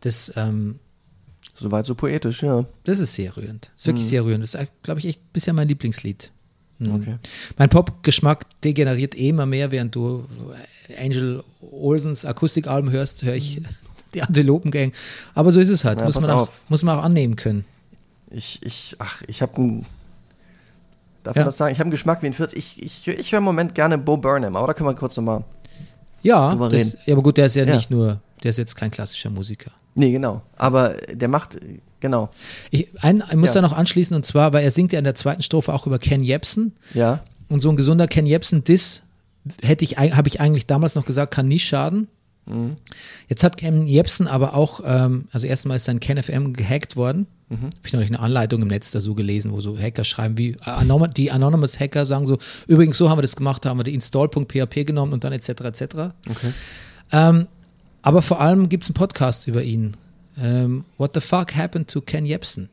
Das, 0.00 0.32
ähm, 0.36 0.80
Soweit 1.56 1.86
so 1.86 1.94
poetisch, 1.94 2.42
ja. 2.42 2.64
das 2.84 2.98
ist 2.98 3.14
sehr 3.14 3.36
rührend. 3.36 3.70
Das 3.74 3.82
ist 3.82 3.86
wirklich 3.86 4.06
sehr 4.06 4.24
rührend. 4.24 4.42
Das 4.42 4.54
ist, 4.54 4.68
glaube 4.82 5.00
ich, 5.00 5.06
echt 5.06 5.32
bisher 5.32 5.52
mein 5.52 5.68
Lieblingslied. 5.68 6.32
Mhm. 6.78 6.94
Okay. 6.94 7.18
Mein 7.56 7.68
Popgeschmack 7.68 8.60
degeneriert 8.62 9.16
eh 9.16 9.28
immer 9.28 9.46
mehr, 9.46 9.70
während 9.70 9.94
du 9.94 10.26
Angel 10.98 11.44
Olsens 11.60 12.24
Akustikalben 12.24 12.90
hörst, 12.90 13.22
höre 13.22 13.34
ich 13.34 13.60
die 14.14 14.22
Antilopengang. 14.22 14.92
Aber 15.34 15.50
so 15.52 15.60
ist 15.60 15.70
es 15.70 15.84
halt. 15.84 15.98
Ja, 16.00 16.04
muss, 16.06 16.20
man 16.20 16.30
auch, 16.30 16.42
auf. 16.42 16.62
muss 16.68 16.82
man 16.82 16.98
auch 16.98 17.02
annehmen 17.04 17.36
können. 17.36 17.64
Ich, 18.30 18.60
ich, 18.62 18.96
ach, 18.98 19.22
ich 19.26 19.42
habe 19.42 19.56
einen. 19.56 19.86
Darf 21.22 21.34
man 21.36 21.42
Ja. 21.42 21.44
das 21.46 21.56
sagen? 21.56 21.72
Ich 21.72 21.78
habe 21.78 21.86
einen 21.86 21.90
Geschmack 21.92 22.22
wie 22.22 22.26
ein 22.26 22.32
40. 22.32 22.58
Ich, 22.58 22.82
ich, 22.82 23.08
ich 23.08 23.32
höre 23.32 23.38
im 23.38 23.44
Moment 23.44 23.74
gerne 23.74 23.96
Bo 23.98 24.16
Burnham, 24.16 24.56
aber 24.56 24.66
da 24.66 24.74
können 24.74 24.88
wir 24.88 24.94
kurz 24.94 25.16
nochmal. 25.16 25.44
Ja, 26.22 26.52
Drüber 26.52 26.68
das, 26.70 26.78
reden. 26.78 26.98
ja, 27.06 27.14
aber 27.14 27.22
gut, 27.22 27.36
der 27.36 27.46
ist 27.46 27.54
ja, 27.56 27.64
Ja. 27.64 27.74
nicht 27.74 27.90
nur, 27.90 28.20
der 28.42 28.50
ist 28.50 28.58
jetzt 28.58 28.74
kein 28.76 28.90
klassischer 28.90 29.30
Musiker. 29.30 29.70
Nee, 29.94 30.10
genau. 30.10 30.42
Aber 30.56 30.94
der 31.12 31.28
macht, 31.28 31.58
genau. 32.00 32.30
Ich, 32.70 32.88
ein, 33.02 33.22
ich 33.30 33.36
muss 33.36 33.50
Ja. 33.50 33.54
da 33.56 33.62
noch 33.62 33.72
anschließen 33.74 34.16
und 34.16 34.24
zwar, 34.26 34.52
weil 34.52 34.64
er 34.64 34.70
singt 34.70 34.92
ja 34.92 34.98
in 34.98 35.04
der 35.04 35.14
zweiten 35.14 35.42
Strophe 35.42 35.72
auch 35.72 35.86
über 35.86 35.98
Ken 35.98 36.22
Jebsen. 36.24 36.72
Ja. 36.94 37.20
Und 37.48 37.60
so 37.60 37.68
ein 37.70 37.76
gesunder 37.76 38.08
Ken 38.08 38.26
Jebsen-Diss 38.26 39.02
hätte 39.62 39.84
ich, 39.84 39.98
habe 39.98 40.28
ich 40.28 40.40
eigentlich 40.40 40.66
damals 40.66 40.94
noch 40.94 41.04
gesagt, 41.04 41.32
kann 41.34 41.46
nie 41.46 41.58
schaden. 41.58 42.08
Jetzt 43.28 43.42
hat 43.42 43.56
Ken 43.56 43.86
Jebsen 43.86 44.26
aber 44.26 44.54
auch, 44.54 44.80
ähm, 44.84 45.28
also 45.32 45.46
erstmal 45.46 45.76
ist 45.76 45.84
sein 45.84 46.00
KenFM 46.00 46.52
gehackt 46.52 46.96
worden. 46.96 47.26
Habe 47.50 47.70
ich 47.84 47.92
neulich 47.92 48.08
eine 48.10 48.18
Anleitung 48.20 48.62
im 48.62 48.68
Netz 48.68 48.90
dazu 48.90 49.14
gelesen, 49.14 49.52
wo 49.52 49.60
so 49.60 49.78
Hacker 49.78 50.02
schreiben, 50.02 50.36
wie 50.38 50.56
Anom 50.60 51.12
die 51.14 51.30
Anonymous 51.30 51.78
Hacker 51.78 52.04
sagen 52.04 52.26
so, 52.26 52.38
übrigens 52.66 52.98
so 52.98 53.08
haben 53.10 53.18
wir 53.18 53.22
das 53.22 53.36
gemacht, 53.36 53.64
da 53.64 53.68
haben 53.70 53.78
wir 53.78 53.84
die 53.84 53.94
install.php 53.94 54.84
genommen 54.84 55.12
und 55.12 55.22
dann 55.24 55.32
etc. 55.32 55.48
etc. 55.48 55.84
Ähm, 57.12 57.46
aber 58.02 58.22
vor 58.22 58.40
allem 58.40 58.68
gibt 58.68 58.84
es 58.84 58.90
einen 58.90 58.94
Podcast 58.94 59.46
über 59.46 59.62
ihn. 59.62 59.96
Ähm, 60.40 60.84
What 60.98 61.12
the 61.14 61.20
fuck 61.20 61.54
happened 61.54 61.88
to 61.88 62.00
Ken 62.00 62.26
Jebsen? 62.26 62.68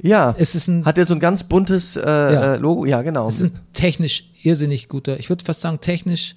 Ja. 0.00 0.34
Es 0.38 0.54
ist 0.54 0.68
ein 0.68 0.84
Hat 0.84 0.96
der 0.96 1.06
so 1.06 1.14
ein 1.14 1.20
ganz 1.20 1.44
buntes 1.44 1.96
äh, 1.96 2.00
Ja. 2.02 2.54
äh, 2.54 2.56
Logo? 2.58 2.84
Ja, 2.84 3.02
genau. 3.02 3.26
Es 3.28 3.40
ist 3.40 3.54
ein 3.54 3.58
technisch 3.72 4.24
irrsinnig 4.42 4.88
guter, 4.88 5.18
ich 5.18 5.30
würde 5.30 5.44
fast 5.44 5.62
sagen 5.62 5.80
technisch 5.80 6.36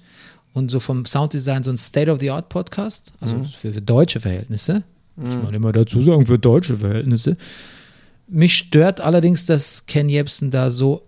und 0.52 0.70
so 0.70 0.80
vom 0.80 1.04
Sounddesign 1.04 1.64
so 1.64 1.70
ein 1.70 1.76
State-of-the-Art-Podcast, 1.76 3.12
also 3.20 3.44
für, 3.44 3.72
für 3.72 3.82
deutsche 3.82 4.20
Verhältnisse. 4.20 4.84
Muss 5.16 5.36
man 5.36 5.52
immer 5.52 5.72
dazu 5.72 6.00
sagen, 6.00 6.24
für 6.26 6.38
deutsche 6.38 6.76
Verhältnisse. 6.76 7.36
Mich 8.28 8.54
stört 8.54 9.00
allerdings, 9.00 9.46
dass 9.46 9.86
Ken 9.86 10.08
Jebsen 10.08 10.50
da 10.50 10.70
so, 10.70 11.04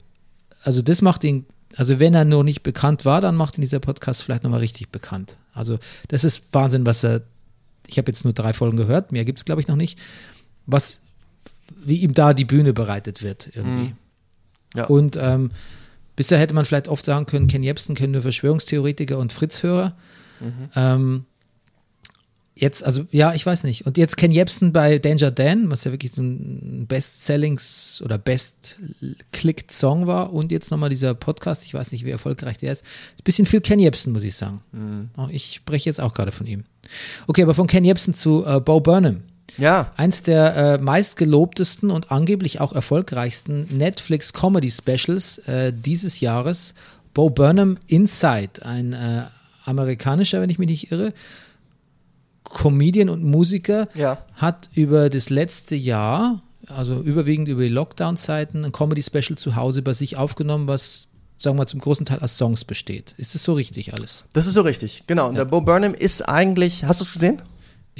also 0.63 0.83
das 0.83 1.01
macht 1.01 1.23
ihn, 1.23 1.47
also 1.77 2.01
wenn 2.01 2.15
er 2.15 2.25
noch 2.25 2.43
nicht 2.43 2.63
bekannt 2.63 3.05
war, 3.05 3.21
dann 3.21 3.37
macht 3.37 3.57
ihn 3.57 3.61
dieser 3.61 3.79
Podcast 3.79 4.25
vielleicht 4.25 4.43
nochmal 4.43 4.61
richtig 4.61 4.89
bekannt. 4.89 5.37
Also 5.53 5.79
das 6.09 6.25
ist 6.25 6.47
Wahnsinn, 6.53 6.87
was 6.87 7.05
er, 7.05 7.23
ich 7.87 7.99
habe 7.99 8.11
jetzt 8.11 8.25
nur 8.25 8.33
drei 8.33 8.53
Folgen 8.53 8.77
gehört, 8.77 9.13
mehr 9.13 9.25
gibt 9.25 9.39
es 9.39 9.45
glaube 9.45 9.61
ich 9.61 9.69
noch 9.69 9.77
nicht, 9.77 9.99
was, 10.67 10.99
wie 11.77 11.99
ihm 11.99 12.15
da 12.15 12.35
die 12.35 12.45
Bühne 12.45 12.73
bereitet 12.73 13.23
wird 13.23 13.51
irgendwie. 13.55 13.95
Ja. 14.75 14.87
Und 14.87 15.17
ähm, 15.21 15.51
bisher 16.21 16.39
hätte 16.39 16.53
man 16.53 16.67
vielleicht 16.67 16.89
oft 16.89 17.07
sagen 17.07 17.25
können, 17.25 17.47
Ken 17.47 17.63
Jebsen 17.63 17.95
können 17.95 18.13
nur 18.13 18.21
Verschwörungstheoretiker 18.21 19.17
und 19.17 19.33
Fritz-Hörer. 19.33 19.97
Ähm, 20.77 21.25
jetzt, 22.55 22.85
also 22.85 23.07
ja, 23.11 23.33
ich 23.33 23.47
weiß 23.47 23.65
nicht. 23.65 23.87
Und 23.87 23.97
jetzt 23.97 24.19
Ken 24.19 24.31
Jebsen 24.31 24.75
bei 24.75 24.99
Danger 24.99 25.31
Dan, 25.31 25.71
was 25.71 25.85
ja 25.85 25.93
wirklich 25.93 26.13
so 26.13 26.21
ein 26.21 26.85
Best-Sellings 26.87 28.03
oder 28.05 28.19
Best-Clicked-Song 28.19 30.07
war. 30.07 30.35
Und 30.35 30.53
jetzt 30.53 30.71
nochmal 30.71 30.91
dieser 30.91 31.15
Podcast, 31.15 31.65
ich 31.65 31.73
weiß 31.73 31.91
nicht, 31.91 32.05
wie 32.05 32.11
erfolgreich 32.11 32.59
der 32.59 32.73
ist. 32.73 32.83
Ist 32.83 33.21
ein 33.21 33.25
bisschen 33.25 33.47
viel 33.47 33.63
Ken 33.63 33.79
Jebsen, 33.79 34.13
muss 34.13 34.25
ich 34.25 34.35
sagen. 34.35 34.61
Auch 35.17 35.31
Ich 35.31 35.55
spreche 35.55 35.89
jetzt 35.89 36.03
auch 36.03 36.13
gerade 36.13 36.33
von 36.33 36.47
ihm. 36.47 36.65
Okay, 37.29 37.45
aber 37.45 37.55
von 37.55 37.67
Ken 37.67 37.87
Jebsen 37.87 38.13
zu 38.13 38.45
äh, 38.45 38.61
Bo 38.61 38.81
Burnham. 38.81 39.23
Ja. 39.59 39.93
Eins 39.97 40.23
der 40.23 40.57
äh, 40.57 40.79
meistgelobtesten 40.79 41.91
und 41.91 42.11
angeblich 42.11 42.61
auch 42.61 42.73
erfolgreichsten 42.73 43.67
Netflix-Comedy-Specials 43.77 45.39
äh, 45.47 45.73
dieses 45.73 46.21
Jahres. 46.21 46.75
Bo 47.15 47.31
Burnham 47.31 47.79
Inside, 47.89 48.65
ein 48.65 48.93
äh, 48.93 49.23
amerikanischer, 49.65 50.41
wenn 50.41 50.51
ich 50.51 50.59
mich 50.59 50.69
nicht 50.69 50.93
irre, 50.93 51.13
Comedian 52.45 53.09
und 53.09 53.23
Musiker, 53.25 53.89
Ja. 53.95 54.19
hat 54.35 54.71
über 54.75 55.11
das 55.11 55.31
letzte 55.31 55.75
Jahr, 55.77 56.43
also 56.67 57.01
überwiegend 57.01 57.49
über 57.49 57.63
die 57.63 57.69
Lockdown-Zeiten, 57.69 58.65
ein 58.65 58.73
Comedy-Special 58.73 59.37
zu 59.37 59.57
Hause 59.57 59.83
bei 59.83 59.93
sich 59.93 60.17
aufgenommen, 60.17 60.67
was, 60.67 61.07
sagen 61.39 61.57
wir 61.57 61.63
mal, 61.63 61.67
zum 61.67 61.81
großen 61.81 62.07
Teil 62.07 62.21
aus 62.21 62.37
Songs 62.39 62.65
besteht. 62.65 63.15
Ist 63.19 63.35
das 63.35 63.45
so 63.45 63.53
richtig 63.55 63.93
alles? 63.95 64.25
Das 64.33 64.47
ist 64.47 64.55
so 64.55 64.63
richtig, 64.63 65.05
genau. 65.07 65.29
Und 65.29 65.35
der 65.37 65.45
Bo 65.45 65.61
Burnham 65.61 65.95
ist 65.95 66.23
eigentlich, 66.29 66.85
hast 66.85 67.01
du 67.01 67.05
es 67.05 67.13
gesehen? 67.13 67.43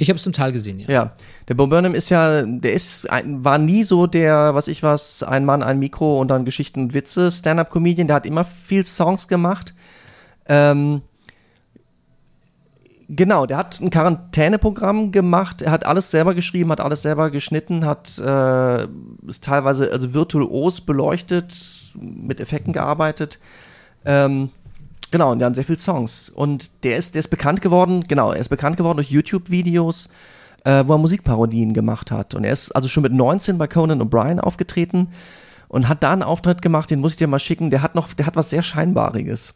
Ich 0.01 0.09
habe 0.09 0.17
es 0.17 0.23
zum 0.23 0.33
Teil 0.33 0.51
gesehen, 0.51 0.79
ja. 0.79 0.89
Ja, 0.89 1.11
der 1.47 1.53
Bo 1.53 1.67
Burnham 1.67 1.93
ist 1.93 2.09
ja, 2.09 2.41
der 2.41 2.73
ist, 2.73 3.07
ein, 3.07 3.45
war 3.45 3.59
nie 3.59 3.83
so 3.83 4.07
der, 4.07 4.55
was 4.55 4.67
ich 4.67 4.81
was, 4.81 5.21
ein 5.21 5.45
Mann, 5.45 5.61
ein 5.61 5.77
Mikro 5.77 6.19
und 6.19 6.29
dann 6.29 6.43
Geschichten 6.43 6.81
und 6.81 6.93
Witze, 6.95 7.29
Stand-up-Comedian, 7.29 8.07
der 8.07 8.15
hat 8.15 8.25
immer 8.25 8.43
viel 8.43 8.83
Songs 8.83 9.27
gemacht. 9.27 9.75
Ähm, 10.47 11.03
genau, 13.09 13.45
der 13.45 13.57
hat 13.57 13.79
ein 13.79 13.91
Quarantäneprogramm 13.91 15.11
gemacht, 15.11 15.61
er 15.61 15.71
hat 15.71 15.85
alles 15.85 16.09
selber 16.09 16.33
geschrieben, 16.33 16.71
hat 16.71 16.81
alles 16.81 17.03
selber 17.03 17.29
geschnitten, 17.29 17.85
hat 17.85 18.17
äh, 18.17 18.87
teilweise 19.39 19.91
also 19.91 20.15
virtuos 20.15 20.81
beleuchtet, 20.81 21.93
mit 22.01 22.39
Effekten 22.39 22.73
gearbeitet. 22.73 23.39
Ähm, 24.03 24.49
Genau, 25.11 25.31
und 25.33 25.39
der 25.39 25.47
hat 25.47 25.55
sehr 25.55 25.65
viele 25.65 25.77
Songs. 25.77 26.29
Und 26.29 26.83
der 26.83 26.95
ist, 26.95 27.15
der 27.15 27.19
ist 27.19 27.27
bekannt 27.27 27.61
geworden, 27.61 28.03
genau, 28.07 28.31
er 28.31 28.39
ist 28.39 28.49
bekannt 28.49 28.77
geworden 28.77 28.97
durch 28.97 29.11
YouTube-Videos, 29.11 30.09
äh, 30.63 30.83
wo 30.87 30.93
er 30.93 30.97
Musikparodien 30.97 31.73
gemacht 31.73 32.11
hat. 32.11 32.33
Und 32.33 32.45
er 32.45 32.53
ist 32.53 32.71
also 32.71 32.87
schon 32.87 33.03
mit 33.03 33.13
19 33.13 33.57
bei 33.57 33.67
Conan 33.67 34.01
O'Brien 34.01 34.39
aufgetreten 34.39 35.09
und 35.67 35.89
hat 35.89 36.03
da 36.03 36.13
einen 36.13 36.23
Auftritt 36.23 36.61
gemacht, 36.61 36.89
den 36.89 36.99
muss 36.99 37.13
ich 37.13 37.17
dir 37.17 37.27
mal 37.27 37.39
schicken. 37.39 37.69
Der 37.69 37.81
hat 37.81 37.95
noch, 37.95 38.13
der 38.13 38.25
hat 38.25 38.35
was 38.35 38.49
sehr 38.49 38.63
Scheinbariges. 38.63 39.53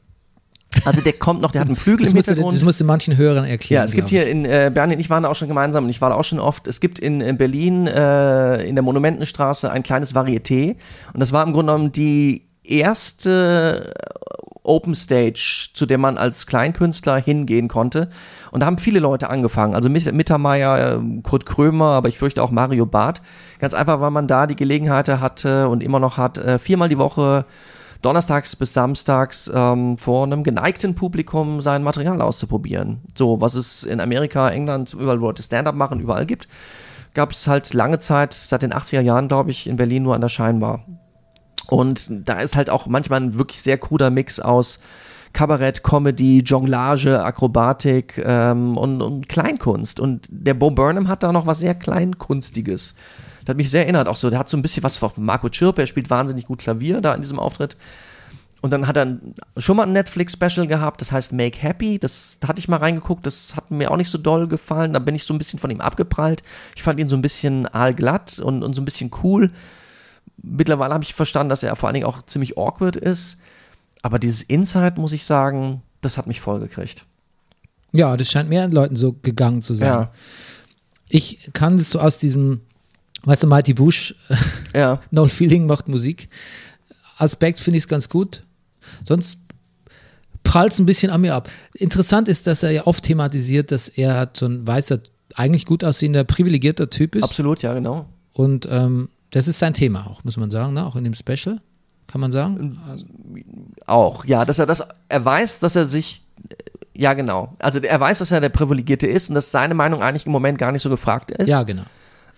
Also 0.84 1.02
der 1.02 1.14
kommt 1.14 1.42
noch, 1.42 1.52
der 1.52 1.62
hat 1.62 1.68
einen 1.68 1.78
Flügel 1.78 2.04
Das 2.04 2.12
im 2.12 2.18
musst, 2.18 2.30
du, 2.30 2.36
das 2.36 2.64
musst 2.64 2.82
du 2.82 2.86
manchen 2.86 3.16
Hörern 3.16 3.46
erklären. 3.46 3.82
Ja, 3.82 3.86
es 3.86 3.94
gibt 3.94 4.10
hier 4.10 4.28
in 4.28 4.44
äh, 4.44 4.70
Berlin, 4.74 5.00
ich 5.00 5.10
war 5.10 5.22
da 5.22 5.30
auch 5.30 5.36
schon 5.36 5.48
gemeinsam 5.48 5.86
und 5.86 5.90
ich 5.90 6.02
war 6.02 6.10
da 6.10 6.16
auch 6.16 6.24
schon 6.24 6.40
oft, 6.40 6.68
es 6.68 6.82
gibt 6.82 7.00
in, 7.00 7.22
in 7.22 7.38
Berlin 7.38 7.88
äh, 7.88 8.64
in 8.64 8.76
der 8.76 8.84
Monumentenstraße 8.84 9.72
ein 9.72 9.84
kleines 9.84 10.14
Varieté 10.14 10.76
und 11.14 11.20
das 11.20 11.32
war 11.32 11.46
im 11.46 11.54
Grunde 11.54 11.72
genommen 11.72 11.92
die 11.94 12.44
erste 12.64 13.94
Open 14.66 14.96
Stage, 14.96 15.70
zu 15.74 15.86
der 15.86 15.98
man 15.98 16.18
als 16.18 16.48
Kleinkünstler 16.48 17.18
hingehen 17.18 17.68
konnte. 17.68 18.10
Und 18.52 18.60
da 18.62 18.66
haben 18.66 18.78
viele 18.78 19.00
Leute 19.00 19.30
angefangen. 19.30 19.76
Also 19.76 19.90
Mit- 19.90 20.12
Mittermeier, 20.14 20.96
äh, 20.96 21.22
Kurt 21.22 21.46
Krömer, 21.46 21.92
aber 21.92 22.10
ich 22.10 22.18
fürchte 22.18 22.42
auch 22.44 22.52
Mario 22.52 22.86
Barth. 22.86 23.22
Ganz 23.60 23.74
einfach, 23.74 24.02
weil 24.02 24.12
man 24.12 24.28
da 24.28 24.48
die 24.48 24.56
Gelegenheit 24.56 25.08
hatte 25.10 25.70
und 25.70 25.84
immer 25.84 26.00
noch 26.00 26.18
hat, 26.18 26.38
äh, 26.38 26.60
viermal 26.60 26.90
die 26.90 26.98
Woche 26.98 27.46
donnerstags 28.02 28.56
bis 28.56 28.74
samstags 28.74 29.50
ähm, 29.54 29.98
vor 29.98 30.26
einem 30.26 30.44
geneigten 30.44 30.96
Publikum 30.96 31.62
sein 31.62 31.82
Material 31.82 32.22
auszuprobieren. 32.22 33.02
So, 33.18 33.42
was 33.42 33.56
es 33.56 33.84
in 33.84 34.00
Amerika, 34.00 34.50
England, 34.50 34.94
überall, 34.94 35.22
wo 35.22 35.26
Leute 35.28 35.42
Stand-up 35.42 35.76
machen, 35.76 36.00
überall 36.00 36.26
gibt, 36.26 36.48
gab 37.16 37.32
es 37.32 37.48
halt 37.48 37.74
lange 37.74 37.98
Zeit, 37.98 38.34
seit 38.34 38.62
den 38.62 38.74
80er 38.74 39.02
Jahren, 39.02 39.28
glaube 39.28 39.50
ich, 39.50 39.68
in 39.68 39.78
Berlin 39.78 40.04
nur 40.04 40.14
an 40.16 40.22
der 40.22 40.30
Scheinbar. 40.30 40.84
Und 41.68 42.28
da 42.28 42.40
ist 42.40 42.56
halt 42.56 42.70
auch 42.70 42.88
manchmal 42.88 43.22
ein 43.22 43.38
wirklich 43.38 43.62
sehr 43.62 43.78
kruder 43.78 44.10
Mix 44.10 44.40
aus 44.40 44.80
Kabarett, 45.34 45.84
Comedy, 45.84 46.40
Jonglage, 46.40 47.24
Akrobatik 47.24 48.22
ähm, 48.26 48.78
und, 48.78 49.02
und 49.02 49.28
Kleinkunst. 49.28 50.00
Und 50.00 50.28
der 50.30 50.54
Bo 50.54 50.72
Burnham 50.72 51.08
hat 51.08 51.24
da 51.24 51.32
noch 51.32 51.46
was 51.46 51.60
sehr 51.60 51.76
Kleinkunstiges. 51.76 52.96
Das 53.42 53.50
hat 53.50 53.58
mich 53.58 53.70
sehr 53.70 53.84
erinnert. 53.84 54.08
Auch 54.08 54.16
so, 54.16 54.30
der 54.30 54.40
hat 54.40 54.50
so 54.50 54.58
ein 54.58 54.62
bisschen 54.62 54.84
was 54.84 54.98
von 54.98 55.12
Marco 55.18 55.50
Chirp, 55.50 55.78
er 55.78 55.86
spielt 55.86 56.10
wahnsinnig 56.10 56.46
gut 56.46 56.60
Klavier 56.60 57.02
da 57.02 57.14
in 57.14 57.22
diesem 57.22 57.38
Auftritt. 57.38 57.78
Und 58.62 58.72
dann 58.72 58.88
hat 58.88 58.98
er 58.98 59.20
schon 59.58 59.78
mal 59.78 59.84
ein 59.84 59.92
Netflix-Special 59.92 60.66
gehabt, 60.66 61.00
das 61.00 61.12
heißt 61.12 61.34
Make 61.34 61.62
Happy. 61.62 62.00
Das, 62.00 62.38
da 62.40 62.48
hatte 62.48 62.60
ich 62.60 62.68
mal 62.68 62.78
reingeguckt, 62.78 63.24
das 63.26 63.56
hat 63.56 63.70
mir 63.70 63.92
auch 63.92 63.98
nicht 63.98 64.10
so 64.10 64.18
doll 64.18 64.48
gefallen. 64.48 64.94
Da 64.94 65.00
bin 65.00 65.14
ich 65.14 65.24
so 65.24 65.36
ein 65.36 65.38
bisschen 65.38 65.60
von 65.60 65.70
ihm 65.70 65.82
abgeprallt. 65.82 66.44
Ich 66.76 66.82
fand 66.82 67.00
ihn 67.00 67.08
so 67.08 67.16
ein 67.16 67.22
bisschen 67.22 67.68
aalglatt 67.68 68.40
und, 68.40 68.64
und 68.64 68.74
so 68.74 68.82
ein 68.82 68.86
bisschen 68.86 69.12
cool. 69.22 69.52
Mittlerweile 70.42 70.94
habe 70.94 71.04
ich 71.04 71.14
verstanden, 71.14 71.50
dass 71.50 71.64
er 71.64 71.76
vor 71.76 71.88
allen 71.88 71.94
Dingen 71.94 72.06
auch 72.06 72.22
ziemlich 72.24 72.58
awkward 72.58 72.96
ist. 72.96 73.40
Aber 74.02 74.20
dieses 74.20 74.44
Insight, 74.44 74.98
muss 74.98 75.14
ich 75.14 75.26
sagen, 75.26 75.82
das 76.02 76.18
hat 76.18 76.28
mich 76.28 76.42
voll 76.42 76.60
gekriegt. 76.60 77.06
Ja, 77.92 78.18
das 78.18 78.30
scheint 78.30 78.50
mehreren 78.50 78.72
Leuten 78.72 78.96
so 78.96 79.14
gegangen 79.14 79.62
zu 79.62 79.74
sein. 79.74 79.88
Ja. 79.90 80.12
Ich 81.08 81.50
kann 81.54 81.78
das 81.78 81.90
so 81.92 82.00
aus 82.00 82.18
diesem, 82.18 82.62
weißt 83.24 83.44
du, 83.44 83.48
Mighty 83.48 83.74
Bush, 83.74 84.14
Ja. 84.74 85.00
No 85.12 85.28
Feeling 85.28 85.66
macht 85.66 85.88
Musik. 85.88 86.30
Aspekt 87.18 87.60
finde 87.60 87.78
ich 87.78 87.86
es 87.86 87.88
ganz 87.88 88.10
gut. 88.10 88.44
Sonst 89.04 89.40
prallt 90.44 90.74
es 90.74 90.80
ein 90.80 90.86
bisschen 90.86 91.12
an 91.12 91.22
mir 91.22 91.34
ab. 91.34 91.50
Interessant 91.74 92.28
ist, 92.28 92.48
dass 92.48 92.64
er 92.64 92.72
ja 92.72 92.88
oft 92.88 93.04
thematisiert, 93.04 93.72
dass 93.72 93.88
er 93.88 94.30
so 94.34 94.46
ein 94.46 94.68
weißer, 94.68 95.00
eigentlich 95.34 95.66
gut 95.66 95.84
aussehender, 95.84 96.24
privilegierter 96.24 96.90
Typ 96.90 97.16
ist. 97.16 97.24
Absolut, 97.24 97.62
ja, 97.64 97.74
genau. 97.74 98.08
Und 98.34 98.68
ähm, 98.70 99.10
das 99.32 99.48
ist 99.48 99.60
sein 99.60 99.74
Thema 99.74 100.08
auch, 100.08 100.24
muss 100.24 100.38
man 100.38 100.50
sagen, 100.52 100.74
ne? 100.74 100.86
auch 100.86 100.96
in 100.96 101.04
dem 101.04 101.14
Special, 101.14 101.60
kann 102.08 102.22
man 102.22 102.32
sagen. 102.32 102.80
Also, 102.90 103.06
Auch, 103.86 104.26
ja, 104.26 104.46
dass 104.46 104.60
er 104.60 104.66
das, 104.66 104.84
er 105.10 105.26
weiß, 105.26 105.60
dass 105.60 105.76
er 105.76 105.86
sich, 105.86 106.24
ja, 106.94 107.14
genau. 107.14 107.54
Also 107.60 107.80
er 107.80 108.00
weiß, 108.00 108.20
dass 108.20 108.32
er 108.32 108.40
der 108.42 108.50
Privilegierte 108.50 109.08
ist 109.08 109.30
und 109.30 109.36
dass 109.36 109.52
seine 109.52 109.74
Meinung 109.74 110.02
eigentlich 110.02 110.26
im 110.26 110.32
Moment 110.32 110.58
gar 110.58 110.72
nicht 110.72 110.82
so 110.82 110.90
gefragt 110.90 111.32
ist. 111.32 111.50
ja, 111.50 111.64
genau. 111.64 111.84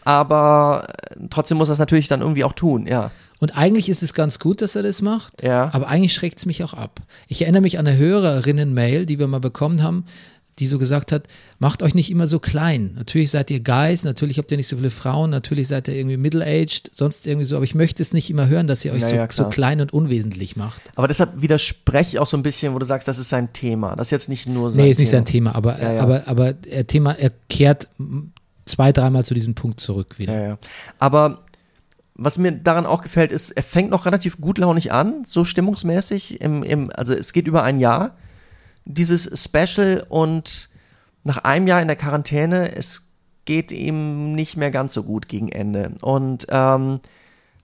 Aber 0.03 0.87
äh, 1.09 1.15
trotzdem 1.29 1.57
muss 1.57 1.69
er 1.69 1.73
es 1.73 1.79
natürlich 1.79 2.07
dann 2.07 2.21
irgendwie 2.21 2.43
auch 2.45 2.53
tun, 2.53 2.87
ja. 2.87 3.11
Und 3.39 3.55
eigentlich 3.57 3.87
ist 3.89 4.01
es 4.01 4.13
ganz 4.13 4.39
gut, 4.39 4.61
dass 4.61 4.75
er 4.75 4.81
das 4.83 5.01
macht, 5.01 5.43
Ja. 5.43 5.69
aber 5.73 5.89
eigentlich 5.89 6.13
schreckt 6.13 6.39
es 6.39 6.45
mich 6.45 6.63
auch 6.63 6.73
ab. 6.73 7.01
Ich 7.27 7.41
erinnere 7.43 7.61
mich 7.61 7.77
an 7.77 7.85
eine 7.85 7.97
Hörerinnen-Mail, 7.97 9.05
die 9.05 9.19
wir 9.19 9.27
mal 9.27 9.39
bekommen 9.41 9.83
haben, 9.83 10.05
die 10.59 10.65
so 10.65 10.79
gesagt 10.79 11.11
hat, 11.11 11.27
macht 11.59 11.83
euch 11.83 11.93
nicht 11.93 12.09
immer 12.11 12.27
so 12.27 12.39
klein. 12.39 12.93
Natürlich 12.95 13.31
seid 13.31 13.51
ihr 13.51 13.59
Guys, 13.59 14.03
natürlich 14.03 14.37
habt 14.37 14.51
ihr 14.51 14.57
nicht 14.57 14.67
so 14.67 14.77
viele 14.77 14.89
Frauen, 14.89 15.29
natürlich 15.29 15.67
seid 15.67 15.87
ihr 15.87 15.95
irgendwie 15.95 16.17
middle-aged, 16.17 16.89
sonst 16.93 17.27
irgendwie 17.27 17.45
so, 17.45 17.55
aber 17.55 17.65
ich 17.65 17.75
möchte 17.75 18.01
es 18.01 18.13
nicht 18.13 18.29
immer 18.29 18.47
hören, 18.47 18.67
dass 18.67 18.83
ihr 18.83 18.93
euch 18.93 19.09
Ja, 19.09 19.29
so, 19.29 19.43
so 19.43 19.49
klein 19.49 19.81
und 19.81 19.93
unwesentlich 19.93 20.55
macht. 20.55 20.81
Aber 20.95 21.07
deshalb 21.07 21.41
widerspreche 21.41 22.09
ich 22.09 22.19
auch 22.19 22.27
so 22.27 22.37
ein 22.37 22.43
bisschen, 22.43 22.73
wo 22.73 22.79
du 22.79 22.85
sagst, 22.85 23.07
das 23.07 23.19
ist 23.19 23.29
sein 23.29 23.53
Thema. 23.53 23.95
Das 23.95 24.07
ist 24.07 24.11
jetzt 24.11 24.29
nicht 24.29 24.47
nur 24.47 24.69
sein 24.71 24.83
Nee, 24.83 24.89
ist 24.91 24.99
nicht 24.99 25.09
Thema. 25.09 25.17
sein 25.19 25.25
Thema, 25.25 25.55
aber, 25.55 25.81
Ja, 25.81 25.93
ja. 25.93 26.01
aber, 26.01 26.27
aber 26.27 26.53
er 26.69 26.87
Thema, 26.87 27.13
er 27.13 27.31
kehrt 27.49 27.87
zwei, 28.65 28.91
dreimal 28.91 29.25
zu 29.25 29.33
diesem 29.33 29.55
Punkt 29.55 29.79
zurück 29.79 30.19
wieder. 30.19 30.33
Ja, 30.33 30.47
ja. 30.47 30.57
Aber 30.99 31.43
was 32.15 32.37
mir 32.39 32.51
daran 32.51 32.85
auch 32.85 33.03
gefällt, 33.03 33.31
ist, 33.31 33.51
er 33.51 33.63
fängt 33.63 33.91
noch 33.91 34.05
relativ 34.07 34.41
gutlaunig 34.41 34.91
an, 34.91 35.23
so 35.25 35.45
stimmungsmäßig. 35.45 36.41
Im, 36.41 36.63
im, 36.63 36.91
also 36.93 37.13
es 37.13 37.31
geht 37.31 37.47
über 37.47 37.63
ein 37.63 37.79
Jahr, 37.79 38.17
dieses 38.87 39.43
Special 39.43 40.05
und 40.09 40.69
nach 41.23 41.39
einem 41.39 41.67
Jahr 41.67 41.81
in 41.81 41.87
der 41.87 41.97
Quarantäne, 41.97 42.75
es 42.75 43.09
geht 43.45 43.71
ihm 43.71 44.33
nicht 44.33 44.57
mehr 44.57 44.71
ganz 44.71 44.93
so 44.93 45.03
gut 45.03 45.27
gegen 45.27 45.49
Ende. 45.49 45.93
Und 46.01 46.47
ähm, 46.49 46.99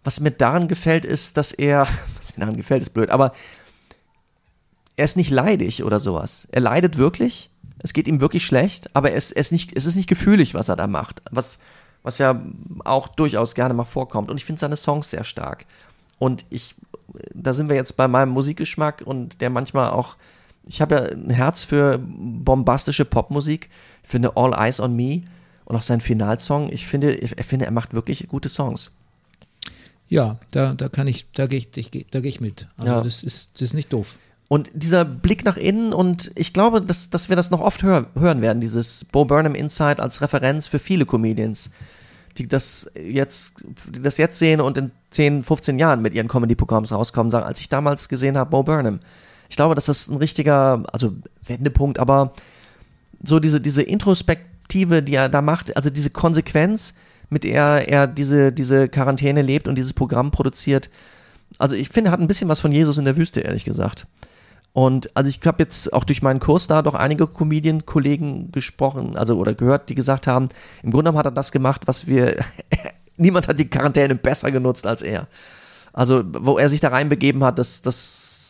was 0.03 0.19
mir 0.19 0.31
daran 0.31 0.67
gefällt, 0.67 1.05
ist, 1.05 1.37
dass 1.37 1.51
er, 1.51 1.87
was 2.17 2.35
mir 2.35 2.41
daran 2.41 2.57
gefällt, 2.57 2.81
ist 2.81 2.91
blöd, 2.91 3.09
aber 3.09 3.31
er 4.95 5.05
ist 5.05 5.17
nicht 5.17 5.31
leidig 5.31 5.83
oder 5.83 5.99
sowas. 5.99 6.47
Er 6.51 6.61
leidet 6.61 6.97
wirklich. 6.97 7.49
Es 7.79 7.93
geht 7.93 8.07
ihm 8.07 8.21
wirklich 8.21 8.45
schlecht, 8.45 8.95
aber 8.95 9.13
es, 9.13 9.31
es, 9.31 9.51
nicht, 9.51 9.75
es 9.75 9.85
ist 9.85 9.95
nicht 9.95 10.07
gefühlig, 10.07 10.53
was 10.53 10.69
er 10.69 10.75
da 10.75 10.87
macht. 10.87 11.21
Was, 11.31 11.59
was 12.03 12.17
ja 12.17 12.41
auch 12.83 13.07
durchaus 13.07 13.55
gerne 13.55 13.73
mal 13.73 13.85
vorkommt. 13.85 14.29
Und 14.29 14.37
ich 14.37 14.45
finde 14.45 14.59
seine 14.59 14.75
Songs 14.75 15.09
sehr 15.09 15.23
stark. 15.23 15.65
Und 16.19 16.45
ich, 16.49 16.75
da 17.33 17.53
sind 17.53 17.69
wir 17.69 17.75
jetzt 17.75 17.97
bei 17.97 18.07
meinem 18.07 18.29
Musikgeschmack 18.29 19.01
und 19.03 19.41
der 19.41 19.49
manchmal 19.49 19.89
auch, 19.89 20.15
ich 20.67 20.81
habe 20.81 20.95
ja 20.95 21.01
ein 21.03 21.29
Herz 21.29 21.63
für 21.63 21.99
bombastische 21.99 23.05
Popmusik. 23.05 23.69
Ich 24.03 24.09
finde 24.09 24.35
All 24.37 24.53
Eyes 24.53 24.79
on 24.79 24.95
Me 24.95 25.23
und 25.65 25.75
auch 25.75 25.83
sein 25.83 26.01
Finalsong, 26.01 26.69
ich 26.71 26.87
finde, 26.87 27.11
ich, 27.13 27.31
finde, 27.45 27.65
er 27.65 27.71
macht 27.71 27.93
wirklich 27.93 28.27
gute 28.27 28.49
Songs. 28.49 28.95
Ja, 30.07 30.37
da, 30.51 30.73
da 30.73 30.89
kann 30.89 31.07
ich, 31.07 31.31
da 31.31 31.47
gehe 31.47 31.59
ich, 31.59 31.75
ich, 31.77 31.89
geh- 31.91 32.05
da 32.11 32.19
gehe 32.19 32.29
ich 32.29 32.41
mit. 32.41 32.67
Also 32.77 32.93
Ja. 32.93 33.01
das 33.01 33.23
ist, 33.23 33.51
das 33.55 33.61
ist 33.61 33.73
nicht 33.73 33.91
doof. 33.93 34.17
Und 34.49 34.69
dieser 34.73 35.05
Blick 35.05 35.45
nach 35.45 35.57
innen 35.57 35.93
und 35.93 36.31
ich 36.35 36.53
glaube, 36.53 36.81
dass, 36.81 37.09
dass 37.09 37.29
wir 37.29 37.35
das 37.35 37.49
noch 37.49 37.61
oft 37.61 37.81
hör, 37.81 38.07
hören 38.13 38.41
werden, 38.41 38.59
dieses 38.61 39.05
Bo 39.05 39.25
Burnham 39.25 39.55
Insight 39.55 39.99
als 39.99 40.21
Referenz 40.21 40.67
für 40.67 40.77
viele 40.79 41.05
Comedians, 41.05 41.71
die 42.37 42.47
das 42.47 42.91
jetzt, 42.95 43.55
die 43.89 44.01
das 44.01 44.17
jetzt 44.17 44.37
sehen 44.37 44.61
und 44.61 44.77
in 44.77 44.91
10, 45.11 45.43
15 45.43 45.79
Jahren 45.79 46.01
mit 46.01 46.13
ihren 46.13 46.27
Comedy-Programms 46.27 46.91
rauskommen, 46.91 47.31
sagen, 47.31 47.45
als 47.45 47.59
ich 47.61 47.69
damals 47.69 48.09
gesehen 48.09 48.37
habe, 48.37 48.49
Bo 48.51 48.61
Burnham. 48.63 48.99
Ich 49.53 49.55
glaube, 49.55 49.75
dass 49.75 49.85
das 49.85 50.07
ein 50.07 50.17
richtiger, 50.17 50.83
also 50.91 51.13
Wendepunkt, 51.45 51.99
aber 51.99 52.33
so 53.21 53.39
diese, 53.39 53.61
diese 53.61 53.83
Introspektive, 53.83 55.03
die 55.03 55.13
er 55.13 55.29
da 55.29 55.43
macht, 55.43 55.77
also 55.77 55.91
diese 55.91 56.09
Konsequenz, 56.09 56.95
mit 57.29 57.43
der 57.43 57.87
er 57.87 58.07
diese, 58.07 58.51
diese 58.51 58.89
Quarantäne 58.89 59.43
lebt 59.43 59.67
und 59.67 59.75
dieses 59.75 59.93
Programm 59.93 60.31
produziert, 60.31 60.89
also 61.59 61.75
ich 61.75 61.89
finde, 61.89 62.09
hat 62.09 62.19
ein 62.19 62.25
bisschen 62.25 62.49
was 62.49 62.61
von 62.61 62.71
Jesus 62.71 62.97
in 62.97 63.05
der 63.05 63.15
Wüste, 63.15 63.41
ehrlich 63.41 63.63
gesagt. 63.63 64.07
Und 64.73 65.15
also 65.15 65.29
ich 65.29 65.39
habe 65.45 65.61
jetzt 65.61 65.93
auch 65.93 66.03
durch 66.03 66.23
meinen 66.23 66.39
Kurs 66.39 66.65
da 66.65 66.81
doch 66.81 66.95
einige 66.95 67.27
Comedian-Kollegen 67.27 68.51
gesprochen, 68.51 69.15
also 69.15 69.37
oder 69.37 69.53
gehört, 69.53 69.87
die 69.87 69.93
gesagt 69.93 70.25
haben, 70.25 70.49
im 70.81 70.89
Grunde 70.89 71.11
genommen 71.11 71.19
hat 71.19 71.27
er 71.27 71.31
das 71.31 71.51
gemacht, 71.51 71.83
was 71.85 72.07
wir, 72.07 72.43
niemand 73.17 73.47
hat 73.47 73.59
die 73.59 73.69
Quarantäne 73.69 74.15
besser 74.15 74.49
genutzt 74.49 74.87
als 74.87 75.03
er. 75.03 75.27
Also 75.93 76.23
wo 76.25 76.57
er 76.57 76.69
sich 76.69 76.79
da 76.79 76.87
reinbegeben 76.87 77.43
hat, 77.43 77.59
das, 77.59 77.83
das, 77.83 78.42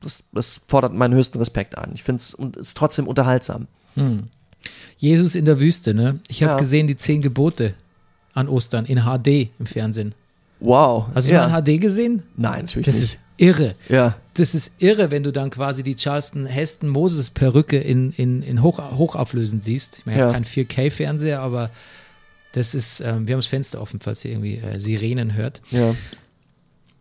das, 0.00 0.24
das 0.32 0.60
fordert 0.68 0.94
meinen 0.94 1.14
höchsten 1.14 1.38
Respekt 1.38 1.76
ein. 1.78 1.90
Ich 1.94 2.02
finde 2.02 2.20
es 2.20 2.34
und 2.34 2.56
ist 2.56 2.76
trotzdem 2.76 3.06
unterhaltsam. 3.06 3.66
Jesus 4.96 5.34
in 5.34 5.44
der 5.44 5.58
Wüste, 5.60 5.94
ne? 5.94 6.20
Ich 6.28 6.42
habe 6.42 6.52
Ja. 6.52 6.58
gesehen 6.58 6.86
die 6.86 6.96
zehn 6.96 7.22
Gebote 7.22 7.74
an 8.34 8.48
Ostern 8.48 8.86
in 8.86 8.98
HD 9.00 9.50
im 9.58 9.66
Fernsehen. 9.66 10.14
Wow. 10.60 11.06
Hast 11.14 11.28
du 11.28 11.34
ja. 11.34 11.48
mal 11.48 11.58
in 11.58 11.64
HD 11.78 11.80
gesehen? 11.80 12.22
Nein, 12.36 12.62
natürlich 12.66 12.86
Das 12.86 12.96
nicht. 13.00 13.14
ist 13.14 13.18
irre. 13.36 13.74
ja. 13.88 14.16
Das 14.34 14.54
ist 14.54 14.72
irre, 14.78 15.10
wenn 15.10 15.24
du 15.24 15.32
dann 15.32 15.50
quasi 15.50 15.82
die 15.82 15.96
Charleston 15.96 16.46
Heston 16.46 16.88
Moses 16.88 17.30
Perücke 17.30 17.76
in, 17.78 18.12
in, 18.12 18.42
in 18.42 18.62
hoch, 18.62 18.78
hochauflösend 18.78 19.62
siehst. 19.64 19.98
Ich 19.98 20.06
meine, 20.06 20.16
ich 20.16 20.20
Ja. 20.20 20.24
habe 20.26 20.34
keinen 20.34 20.44
4K-Fernseher, 20.44 21.40
aber 21.40 21.70
das 22.52 22.74
ist, 22.74 23.00
ähm, 23.00 23.26
wir 23.26 23.34
haben 23.34 23.40
das 23.40 23.46
Fenster 23.48 23.80
offen, 23.80 23.98
falls 24.00 24.24
ihr 24.24 24.30
irgendwie 24.32 24.58
äh, 24.58 24.78
Sirenen 24.78 25.34
hört. 25.34 25.60
ja. 25.70 25.94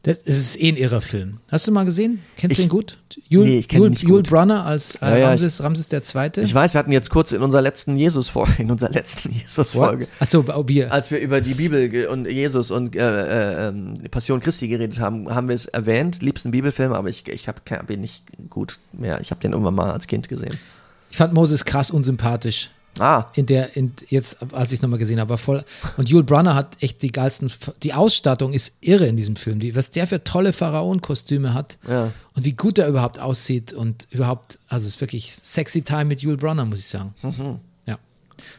Das, 0.07 0.19
ist 0.19 0.61
eh 0.61 0.69
ein 0.69 0.77
irrer 0.77 1.01
Film. 1.01 1.39
Hast 1.49 1.67
du 1.67 1.71
mal 1.71 1.83
gesehen? 1.83 2.19
Kennst 2.37 2.57
du 2.57 2.61
Ich- 2.61 2.67
ihn 2.67 2.69
gut? 2.69 2.97
Jul, 3.29 3.45
Nee, 3.45 3.57
ich 3.59 3.67
kenn 3.67 3.83
ihn 3.83 3.89
nicht 3.89 4.03
Jul 4.03 4.19
gut. 4.23 4.29
Brunner 4.29 4.65
als 4.65 4.95
äh, 4.95 4.99
Ja, 5.01 5.17
ja, 5.17 5.29
Ramses, 5.29 5.61
Ramses 5.61 5.87
der 5.87 6.01
Zweite. 6.03 6.41
Ich 6.41 6.53
weiß, 6.53 6.73
wir 6.73 6.79
hatten 6.79 6.91
jetzt 6.91 7.09
kurz 7.09 7.31
in 7.31 7.41
unserer 7.41 7.61
letzten 7.61 7.97
Jesus-Folge, 7.97 8.53
in 8.61 8.71
unserer 8.71 8.91
letzten 8.91 9.31
Jesus-Folge, 9.33 10.07
Achso, 10.19 10.45
wir. 10.67 10.91
als 10.93 11.11
wir 11.11 11.19
über 11.19 11.41
die 11.41 11.53
Bibel 11.55 12.07
und 12.07 12.25
Jesus 12.25 12.71
und 12.71 12.95
äh, 12.95 12.99
äh, 12.99 13.67
ähm, 13.69 14.01
die 14.01 14.09
Passion 14.09 14.39
Christi 14.39 14.67
geredet 14.67 14.99
haben, 14.99 15.33
haben 15.33 15.47
wir 15.47 15.55
es 15.55 15.65
erwähnt, 15.65 16.21
liebsten 16.21 16.51
Bibelfilm, 16.51 16.93
aber 16.93 17.09
ich, 17.09 17.27
ich 17.27 17.47
habe 17.47 17.59
hab 17.71 17.89
ihn 17.89 18.01
nicht 18.01 18.23
gut 18.49 18.79
mehr. 18.93 19.19
Ich 19.21 19.31
habe 19.31 19.41
den 19.41 19.51
irgendwann 19.51 19.75
mal 19.75 19.91
als 19.91 20.07
Kind 20.07 20.29
gesehen. 20.29 20.57
Ich 21.09 21.17
fand 21.17 21.33
Moses 21.33 21.65
krass 21.65 21.91
unsympathisch. 21.91 22.69
Ah, 22.99 23.25
In 23.35 23.45
der, 23.45 23.75
in, 23.77 23.93
jetzt, 24.09 24.37
als 24.53 24.71
ich 24.71 24.77
es 24.79 24.81
nochmal 24.81 24.99
gesehen 24.99 25.19
habe, 25.19 25.29
war 25.31 25.37
voll. 25.37 25.63
Und 25.97 26.09
Yul 26.09 26.23
Brunner 26.23 26.55
hat 26.55 26.77
echt 26.81 27.01
die 27.01 27.11
geilsten, 27.11 27.51
die 27.83 27.93
Ausstattung 27.93 28.53
ist 28.53 28.73
irre 28.81 29.05
in 29.07 29.15
diesem 29.17 29.35
Film. 29.35 29.59
Die, 29.59 29.75
was 29.75 29.91
der 29.91 30.07
für 30.07 30.23
tolle 30.23 30.53
Pharaonenkostüme 30.53 31.53
hat 31.53 31.77
Ja. 31.87 32.11
und 32.35 32.45
wie 32.45 32.53
gut 32.53 32.77
er 32.79 32.87
überhaupt 32.87 33.19
aussieht 33.19 33.73
und 33.73 34.07
überhaupt, 34.11 34.59
also 34.67 34.85
es 34.87 34.95
ist 34.95 35.01
wirklich 35.01 35.33
sexy 35.43 35.81
time 35.81 36.05
mit 36.05 36.21
Yul 36.21 36.37
Brunner, 36.37 36.65
muss 36.65 36.79
ich 36.79 36.87
sagen. 36.87 37.13
Mhm. 37.21 37.59
Ja. 37.85 37.97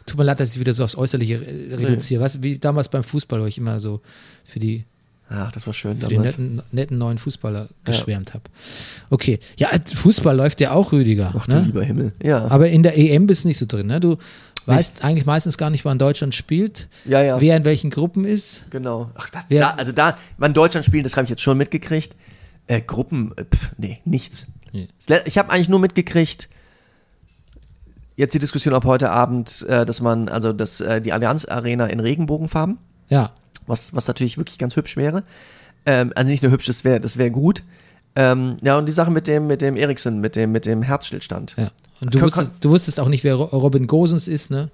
Tut 0.06 0.18
mir 0.18 0.24
leid, 0.24 0.40
dass 0.40 0.52
ich 0.54 0.60
wieder 0.60 0.72
so 0.72 0.84
aufs 0.84 0.96
Äußerliche 0.96 1.34
äh, 1.44 1.74
reduziere. 1.74 2.22
Weißt 2.22 2.36
du, 2.36 2.42
wie 2.42 2.58
damals 2.58 2.88
beim 2.88 3.04
Fußball, 3.04 3.40
wo 3.40 3.46
ich 3.46 3.58
immer 3.58 3.80
so 3.80 4.00
für 4.44 4.58
die 4.58 4.84
ja, 5.30 5.50
das 5.52 5.66
war 5.66 5.74
schön 5.74 5.98
für 5.98 6.08
damals. 6.08 6.38
netten, 6.38 6.62
netten 6.72 6.98
neuen 6.98 7.18
Fußballer 7.18 7.68
geschwärmt 7.84 8.32
habe. 8.34 8.44
Okay, 9.10 9.38
ja, 9.56 9.68
Fußball 9.94 10.34
läuft 10.36 10.60
ja 10.60 10.72
auch, 10.72 10.92
Rüdiger. 10.92 11.34
Ach 11.36 11.46
du 11.46 11.56
ne? 11.56 11.60
lieber 11.60 11.84
Himmel. 11.84 12.12
Ja. 12.22 12.46
Aber 12.48 12.68
in 12.68 12.82
der 12.82 12.96
EM 12.96 13.26
bist 13.26 13.44
du 13.44 13.48
nicht 13.48 13.58
so 13.58 13.66
drin, 13.66 13.86
ne? 13.86 14.00
Du 14.00 14.16
weißt 14.66 15.04
eigentlich 15.04 15.26
meistens 15.26 15.56
gar 15.58 15.70
nicht, 15.70 15.84
wann 15.84 15.98
Deutschland 15.98 16.34
spielt, 16.34 16.88
Ja, 17.04 17.22
ja. 17.22 17.40
wer 17.40 17.56
in 17.56 17.64
welchen 17.64 17.90
Gruppen 17.90 18.24
ist. 18.24 18.66
Genau. 18.70 19.10
Ach, 19.14 19.30
das, 19.30 19.44
da, 19.48 19.70
also 19.70 19.92
da, 19.92 20.16
wann 20.38 20.54
Deutschland 20.54 20.84
spielen, 20.86 21.04
das 21.04 21.16
habe 21.16 21.24
ich 21.24 21.30
jetzt 21.30 21.42
schon 21.42 21.56
mitgekriegt. 21.56 22.14
Äh, 22.66 22.82
Gruppen, 22.82 23.32
äh, 23.36 23.44
pf, 23.44 23.70
nee, 23.78 23.98
nichts. 24.04 24.46
Nee. 24.72 24.88
Ich 25.24 25.38
habe 25.38 25.50
eigentlich 25.50 25.70
nur 25.70 25.78
mitgekriegt, 25.78 26.48
jetzt 28.16 28.34
die 28.34 28.38
Diskussion 28.38 28.74
ab 28.74 28.84
heute 28.84 29.10
Abend, 29.10 29.64
äh, 29.68 29.86
dass 29.86 30.00
man, 30.02 30.28
also 30.28 30.52
dass 30.52 30.80
äh, 30.82 31.00
die 31.00 31.12
Allianz 31.12 31.46
Arena 31.46 31.86
in 31.86 32.00
Regenbogenfarben, 32.00 32.76
Ja, 33.08 33.32
was, 33.68 33.94
was 33.94 34.06
natürlich 34.08 34.38
wirklich 34.38 34.58
ganz 34.58 34.76
hübsch 34.76 34.96
wäre. 34.96 35.22
Ähm, 35.86 36.12
also 36.14 36.28
nicht 36.28 36.42
nur 36.42 36.52
hübsch, 36.52 36.66
das 36.66 36.84
wäre 36.84 37.00
das 37.00 37.16
wär 37.18 37.30
gut. 37.30 37.62
Ähm, 38.16 38.56
ja, 38.62 38.76
und 38.78 38.86
die 38.86 38.92
Sache 38.92 39.10
mit 39.10 39.26
dem, 39.28 39.46
mit 39.46 39.62
dem 39.62 39.76
Eriksen, 39.76 40.20
mit 40.20 40.34
dem, 40.34 40.50
mit 40.52 40.66
dem 40.66 40.82
Herzstillstand. 40.82 41.54
ja. 41.56 41.70
Und 42.00 42.14
du 42.14 42.18
Kon- 42.20 42.26
wusstest, 42.28 42.52
du 42.60 42.70
wusstest 42.70 43.00
auch 43.00 43.08
nicht, 43.08 43.24
wer 43.24 43.34
Ro- 43.34 43.44
Robin 43.56 43.86
Gosens 43.86 44.28
ist, 44.28 44.50
ne? 44.50 44.70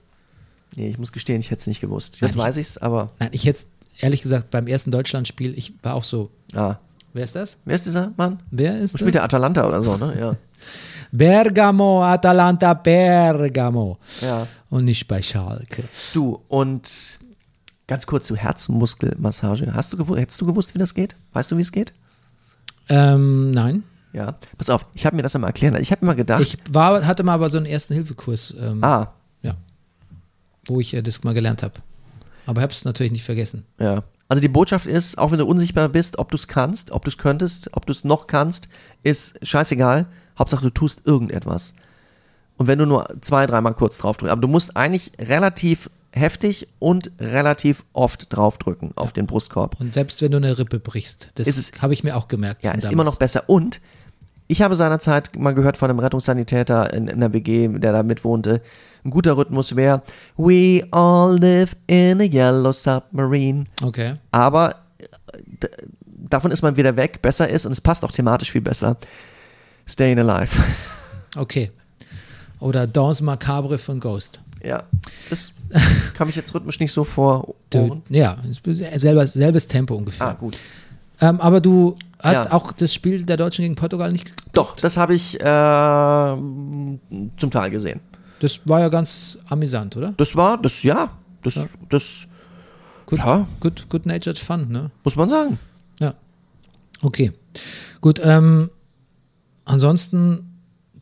Nee, 0.76 0.88
ich 0.90 0.98
muss 0.98 1.12
gestehen, 1.12 1.40
ich 1.40 1.50
hätte 1.50 1.60
es 1.60 1.66
nicht 1.66 1.80
gewusst. 1.80 2.18
Nein, 2.20 2.28
Jetzt 2.28 2.36
ich- 2.36 2.42
weiß 2.42 2.56
ich's, 2.58 2.78
aber 2.78 3.10
Nein, 3.18 3.30
ich 3.32 3.46
hätte 3.46 3.62
ehrlich 4.00 4.22
gesagt 4.22 4.50
beim 4.50 4.66
ersten 4.66 4.90
Deutschlandspiel, 4.90 5.56
ich 5.58 5.72
war 5.82 5.94
auch 5.94 6.04
so. 6.04 6.30
ah. 6.54 6.76
Wer 7.12 7.22
ist 7.24 7.36
das? 7.36 7.58
Wer 7.64 7.76
ist 7.76 7.86
dieser 7.86 8.12
Mann? 8.16 8.42
Wer 8.50 8.80
ist 8.80 8.90
Spielt 8.98 9.08
das? 9.08 9.12
der 9.12 9.22
Atalanta 9.24 9.66
oder 9.68 9.82
so, 9.82 9.96
ne? 9.96 10.14
Ja. 10.18 10.36
Bergamo, 11.12 12.02
Atalanta 12.02 12.74
Bergamo. 12.74 13.98
ja. 14.20 14.46
Und 14.70 14.84
nicht 14.86 15.06
bei 15.06 15.22
Schalke. 15.22 15.84
Du, 16.12 16.40
und 16.48 16.82
ganz 17.86 18.06
kurz 18.06 18.26
zu 18.26 18.36
Herzmuskelmassage. 18.36 19.74
Hast 19.74 19.92
du 19.92 19.96
gewusst, 19.96 20.20
hättest 20.20 20.40
du 20.40 20.46
gewusst, 20.46 20.74
wie 20.74 20.78
das 20.78 20.94
geht? 20.94 21.16
Weißt 21.32 21.50
du, 21.50 21.56
wie 21.56 21.62
es 21.62 21.72
geht? 21.72 21.92
Ähm, 22.88 23.50
nein. 23.50 23.84
Ja. 24.12 24.36
Pass 24.58 24.70
auf, 24.70 24.82
ich 24.94 25.06
habe 25.06 25.16
mir 25.16 25.22
das 25.22 25.34
einmal 25.34 25.48
erklären. 25.50 25.76
Ich 25.80 25.90
habe 25.90 26.02
immer 26.02 26.14
gedacht, 26.14 26.40
Ich 26.42 26.58
war, 26.70 27.04
hatte 27.06 27.24
mal 27.24 27.34
aber 27.34 27.50
so 27.50 27.58
einen 27.58 27.66
ersten 27.66 27.94
Hilfekurs, 27.94 28.54
ähm, 28.60 28.82
ah, 28.84 29.12
ja, 29.42 29.56
wo 30.68 30.80
ich 30.80 30.94
äh, 30.94 31.02
das 31.02 31.24
mal 31.24 31.34
gelernt 31.34 31.62
habe. 31.62 31.74
Aber 32.46 32.62
habe 32.62 32.72
es 32.72 32.84
natürlich 32.84 33.12
nicht 33.12 33.24
vergessen. 33.24 33.64
ja. 33.78 34.02
Also 34.26 34.40
die 34.40 34.48
Botschaft 34.48 34.86
ist, 34.86 35.18
auch 35.18 35.32
wenn 35.32 35.38
du 35.38 35.44
unsichtbar 35.44 35.86
bist, 35.90 36.18
ob 36.18 36.30
du 36.30 36.36
es 36.36 36.48
kannst, 36.48 36.92
ob 36.92 37.04
du 37.04 37.10
es 37.10 37.18
könntest, 37.18 37.68
ob 37.74 37.84
du 37.84 37.92
es 37.92 38.04
noch 38.04 38.26
kannst, 38.26 38.68
ist 39.02 39.38
scheißegal. 39.46 40.06
Hauptsache, 40.38 40.62
du 40.62 40.70
tust 40.70 41.06
irgendetwas. 41.06 41.74
Und 42.56 42.66
wenn 42.66 42.78
du 42.78 42.86
nur 42.86 43.06
zwei, 43.20 43.44
dreimal 43.46 43.74
kurz 43.74 43.98
draufdrückst, 43.98 44.32
aber 44.32 44.40
du 44.40 44.48
musst 44.48 44.78
eigentlich 44.78 45.12
relativ 45.18 45.90
heftig 46.14 46.68
und 46.78 47.10
relativ 47.18 47.84
oft 47.92 48.32
draufdrücken 48.32 48.92
auf 48.96 49.12
den 49.12 49.26
Brustkorb. 49.26 49.80
Und 49.80 49.94
selbst 49.94 50.22
wenn 50.22 50.30
du 50.30 50.36
eine 50.36 50.58
Rippe 50.58 50.78
brichst, 50.78 51.30
das 51.34 51.72
habe 51.80 51.92
ich 51.92 52.04
mir 52.04 52.16
auch 52.16 52.28
gemerkt. 52.28 52.64
Ja, 52.64 52.70
ist 52.70 52.84
damals. 52.84 52.92
immer 52.92 53.04
noch 53.04 53.16
besser. 53.16 53.44
Und 53.48 53.80
ich 54.46 54.62
habe 54.62 54.76
seinerzeit 54.76 55.36
mal 55.36 55.54
gehört 55.54 55.76
von 55.76 55.90
einem 55.90 55.98
Rettungssanitäter 55.98 56.92
in, 56.92 57.08
in 57.08 57.20
der 57.20 57.32
WG, 57.32 57.68
der 57.68 57.92
da 57.92 58.02
mitwohnte. 58.02 58.60
Ein 59.04 59.10
guter 59.10 59.36
Rhythmus 59.36 59.76
wäre 59.76 60.02
We 60.36 60.86
all 60.90 61.38
live 61.38 61.76
in 61.86 62.20
a 62.20 62.24
yellow 62.24 62.72
submarine. 62.72 63.64
Okay. 63.82 64.14
Aber 64.30 64.76
äh, 64.98 65.68
davon 66.06 66.50
ist 66.50 66.62
man 66.62 66.76
wieder 66.76 66.96
weg. 66.96 67.22
Besser 67.22 67.48
ist, 67.48 67.66
und 67.66 67.72
es 67.72 67.80
passt 67.80 68.04
auch 68.04 68.12
thematisch 68.12 68.52
viel 68.52 68.60
besser, 68.60 68.96
Staying 69.86 70.18
Alive. 70.18 70.50
Okay. 71.36 71.70
Oder 72.60 72.86
Danse 72.86 73.24
Macabre 73.24 73.76
von 73.76 73.98
Ghost. 73.98 74.40
ja, 74.62 74.84
das 75.28 75.52
kam 76.14 76.28
ich 76.28 76.36
jetzt 76.36 76.54
rhythmisch 76.54 76.80
nicht 76.80 76.92
so 76.92 77.04
vor 77.04 77.54
Du, 77.70 78.02
ja, 78.08 78.38
selber, 78.96 79.26
selbes 79.26 79.66
Tempo 79.66 79.94
ungefähr. 79.96 80.28
Ah, 80.28 80.32
gut. 80.34 80.56
Ähm, 81.20 81.40
aber 81.40 81.60
du 81.60 81.96
hast 82.20 82.46
Ja. 82.46 82.52
auch 82.52 82.72
das 82.72 82.94
Spiel 82.94 83.22
der 83.24 83.36
Deutschen 83.36 83.62
gegen 83.62 83.74
Portugal 83.74 84.10
nicht 84.12 84.24
geguckt. 84.24 84.56
Doch, 84.56 84.76
das 84.76 84.96
habe 84.96 85.14
ich 85.14 85.38
äh, 85.40 85.44
zum 85.44 87.50
Teil 87.50 87.70
gesehen. 87.70 88.00
Das 88.40 88.60
war 88.64 88.80
ja 88.80 88.88
ganz 88.88 89.38
amüsant, 89.48 89.96
oder? 89.96 90.12
Das 90.16 90.34
war, 90.36 90.60
das, 90.60 90.82
ja, 90.82 91.10
das, 91.42 91.54
das 91.88 92.04
Good, 93.06 93.18
Ja. 93.18 93.46
good, 93.60 93.88
good 93.90 94.06
natured 94.06 94.38
fun, 94.38 94.68
ne? 94.70 94.90
muss 95.02 95.16
man 95.16 95.28
sagen. 95.28 95.58
Ja. 96.00 96.14
Okay. 97.02 97.32
Gut, 98.00 98.20
ähm, 98.24 98.70
ansonsten 99.64 100.50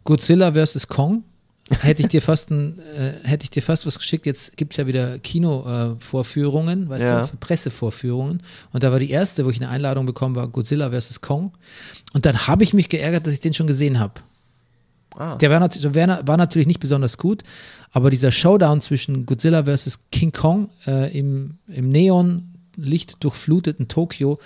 Godzilla 0.05 0.53
vs. 0.53 0.89
Kong. 0.89 1.23
Hätte 1.71 2.03
ich 2.03 2.09
dir 2.09 2.21
fast 2.21 2.51
ein, 2.51 2.79
äh, 2.97 3.13
hätte 3.23 3.45
ich 3.45 3.51
dir 3.51 3.63
fast 3.63 3.87
was 3.87 3.99
geschickt. 3.99 4.27
Jetzt 4.27 4.57
gibt 4.57 4.73
es 4.73 4.77
ja 4.77 4.87
wieder 4.87 5.19
Kino-Vorführungen, 5.21 5.97
äh, 5.97 6.01
Vorführungen, 6.01 6.89
weißt 6.89 7.03
Ja. 7.05 7.23
du, 7.25 7.37
Pressevorführungen. 7.39 8.43
Und 8.73 8.83
da 8.83 8.91
war 8.93 8.99
die 8.99 9.11
erste, 9.11 9.47
wo 9.47 9.51
ich 9.51 9.57
eine 9.57 9.69
Einladung 9.71 10.05
bekommen 10.05 10.35
war, 10.35 10.49
Godzilla 10.49 10.91
vs. 10.91 11.21
Kong. 11.21 11.53
Und 12.13 12.27
dann 12.27 12.47
habe 12.47 12.65
ich 12.65 12.75
mich 12.75 12.89
geärgert, 12.89 13.27
dass 13.27 13.33
ich 13.35 13.41
den 13.41 13.55
schon 13.55 13.67
gesehen 13.67 14.01
habe. 14.01 14.15
Ah. 15.17 15.37
Der 15.37 15.51
war, 15.51 15.61
nat 15.61 15.83
war, 15.95 16.27
war 16.27 16.37
natürlich 16.37 16.67
nicht 16.67 16.81
besonders 16.81 17.17
gut, 17.17 17.43
aber 17.93 18.11
dieser 18.11 18.33
Showdown 18.33 18.81
zwischen 18.81 19.25
Godzilla 19.27 19.65
vs. 19.65 20.01
King 20.11 20.33
Kong 20.33 20.69
äh, 20.87 21.17
im, 21.17 21.59
im 21.69 21.91
Neon-Licht 21.91 23.23
durchfluteten 23.23 23.89
Tokio 23.89 24.39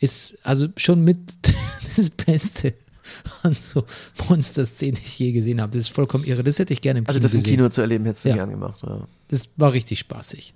ist 0.00 0.36
also 0.42 0.68
schon 0.76 1.02
mit 1.02 1.18
das 1.96 2.10
Beste 2.10 2.74
an 3.42 3.54
so 3.54 3.84
Monster-Szenen, 4.28 4.94
die 4.94 5.02
ich 5.02 5.18
je 5.18 5.32
gesehen 5.32 5.60
habe. 5.60 5.72
Das 5.72 5.82
ist 5.88 5.94
vollkommen 5.94 6.24
irre. 6.24 6.42
Das 6.44 6.58
hätte 6.58 6.72
ich 6.72 6.80
gerne 6.80 7.00
im 7.00 7.04
Kino 7.04 7.10
Also 7.10 7.20
das 7.20 7.34
im 7.34 7.40
gesehen. 7.42 7.56
Kino 7.56 7.68
zu 7.68 7.80
erleben, 7.80 8.04
hättest 8.04 8.24
du 8.24 8.28
Ja. 8.30 8.34
gern 8.36 8.50
gemacht. 8.50 8.80
Ja. 8.82 9.00
Das 9.28 9.48
war 9.56 9.72
richtig 9.72 9.98
spaßig. 10.00 10.54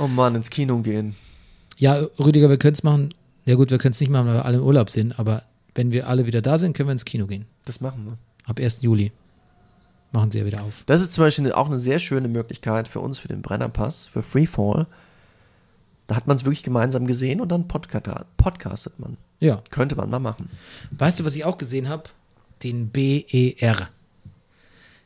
Oh 0.00 0.06
Mann, 0.06 0.34
ins 0.34 0.50
Kino 0.50 0.78
gehen. 0.78 1.16
Ja, 1.76 2.00
Rüdiger, 2.18 2.48
wir 2.50 2.56
können 2.58 2.74
es 2.74 2.82
machen. 2.82 3.14
Ja 3.44 3.54
gut, 3.54 3.70
wir 3.70 3.78
können 3.78 3.92
es 3.92 4.00
nicht 4.00 4.10
machen, 4.10 4.26
weil 4.26 4.34
wir 4.34 4.44
alle 4.44 4.58
im 4.58 4.64
Urlaub 4.64 4.90
sind, 4.90 5.18
aber 5.18 5.42
wenn 5.74 5.92
wir 5.92 6.08
alle 6.08 6.26
wieder 6.26 6.42
da 6.42 6.58
sind, 6.58 6.76
können 6.76 6.88
wir 6.88 6.92
ins 6.92 7.04
Kino 7.04 7.26
gehen. 7.26 7.46
Das 7.64 7.80
machen 7.80 8.04
wir. 8.04 8.18
Ab 8.46 8.58
1. 8.60 8.82
Juli 8.82 9.12
machen 10.12 10.30
sie 10.30 10.38
ja 10.38 10.46
wieder 10.46 10.62
auf. 10.62 10.84
Das 10.86 11.00
ist 11.00 11.12
zum 11.12 11.24
Beispiel 11.24 11.52
auch 11.52 11.66
eine 11.68 11.78
sehr 11.78 11.98
schöne 11.98 12.28
Möglichkeit 12.28 12.88
für 12.88 13.00
uns, 13.00 13.18
für 13.18 13.28
den 13.28 13.42
Brennerpass, 13.42 14.06
für 14.06 14.22
Freefall. 14.22 14.86
Da 16.08 16.16
hat 16.16 16.26
man 16.26 16.36
es 16.36 16.44
wirklich 16.44 16.62
gemeinsam 16.64 17.06
gesehen 17.06 17.40
und 17.40 17.50
dann 17.50 17.68
podca 17.68 18.00
podcastet 18.36 18.98
man. 18.98 19.16
Ja. 19.38 19.62
Könnte 19.70 19.94
man 19.94 20.10
mal 20.10 20.18
machen. 20.18 20.50
Weißt 20.90 21.20
du, 21.20 21.24
was 21.24 21.36
ich 21.36 21.44
auch 21.44 21.58
gesehen 21.58 21.88
habe? 21.88 22.04
Den 22.64 22.88
BER. 22.90 23.88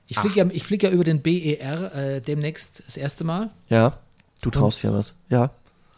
Ich 0.07 0.19
fliege 0.19 0.37
ja, 0.41 0.47
ich 0.51 0.63
flieg 0.65 0.83
ja 0.83 0.91
über 0.91 1.05
den 1.05 1.21
BER 1.23 1.95
äh, 1.95 2.21
demnächst 2.21 2.83
das 2.87 2.97
erste 2.97 3.25
Mal. 3.25 3.51
Ja, 3.69 3.99
du 4.43 4.51
traust 4.51 4.83
ja 4.83 4.93
was. 4.93 5.13
Ja. 5.29 5.51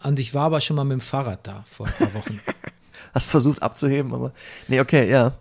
Und 0.02 0.18
ich 0.18 0.34
war 0.34 0.44
aber 0.44 0.60
schon 0.60 0.76
mal 0.76 0.84
mit 0.84 0.92
dem 0.92 1.00
Fahrrad 1.00 1.46
da 1.46 1.62
vor 1.66 1.86
ein 1.86 1.92
paar 1.92 2.14
Wochen. 2.14 2.40
Hast 3.14 3.30
versucht 3.30 3.62
abzuheben, 3.62 4.12
aber. 4.12 4.32
Nee, 4.68 4.80
okay, 4.80 5.08
ja. 5.10 5.32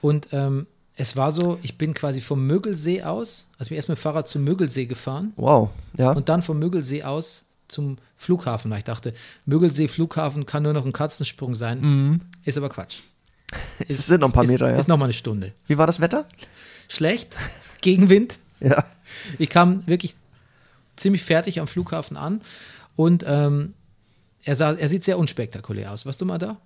Und 0.00 0.28
ähm, 0.32 0.66
es 0.96 1.16
war 1.16 1.32
so, 1.32 1.58
ich 1.62 1.78
bin 1.78 1.94
quasi 1.94 2.20
vom 2.20 2.46
Mögelsee 2.46 3.02
aus, 3.02 3.46
also 3.54 3.64
ich 3.64 3.68
bin 3.70 3.76
erst 3.76 3.88
mit 3.88 3.98
dem 3.98 4.00
Fahrrad 4.02 4.28
zum 4.28 4.42
Mögelsee 4.44 4.86
gefahren 4.86 5.32
Wow. 5.36 5.70
Ja. 5.96 6.12
und 6.12 6.28
dann 6.28 6.42
vom 6.42 6.58
Mögelsee 6.58 7.02
aus 7.04 7.44
zum 7.72 7.96
Flughafen. 8.16 8.70
Weil 8.70 8.78
ich 8.78 8.84
dachte, 8.84 9.14
Mögelsee 9.46 9.88
Flughafen 9.88 10.46
kann 10.46 10.62
nur 10.62 10.72
noch 10.72 10.84
ein 10.84 10.92
Katzensprung 10.92 11.54
sein. 11.54 12.20
Ist 12.44 12.56
aber 12.58 12.68
Quatsch. 12.68 13.00
es 13.88 14.06
sind 14.06 14.20
noch 14.20 14.28
ein 14.28 14.32
paar 14.32 14.44
ist, 14.44 14.50
Meter, 14.50 14.70
ja. 14.70 14.76
Ist 14.76 14.88
noch 14.88 14.96
mal 14.96 15.04
eine 15.06 15.12
Stunde. 15.12 15.52
Wie 15.66 15.76
war 15.76 15.86
das 15.86 16.00
Wetter? 16.00 16.26
Schlecht, 16.88 17.36
Gegenwind, 17.80 18.38
Ja. 18.60 18.84
Ich 19.38 19.48
kam 19.50 19.86
wirklich 19.86 20.14
ziemlich 20.96 21.22
fertig 21.22 21.60
am 21.60 21.66
Flughafen 21.66 22.16
an 22.16 22.40
und 22.96 23.24
ähm, 23.26 23.74
er, 24.44 24.56
sah, 24.56 24.72
er 24.72 24.88
sieht 24.88 25.04
sehr 25.04 25.18
unspektakulär 25.18 25.92
aus. 25.92 26.06
Warst 26.06 26.20
du 26.20 26.24
mal 26.24 26.38
da? 26.38 26.56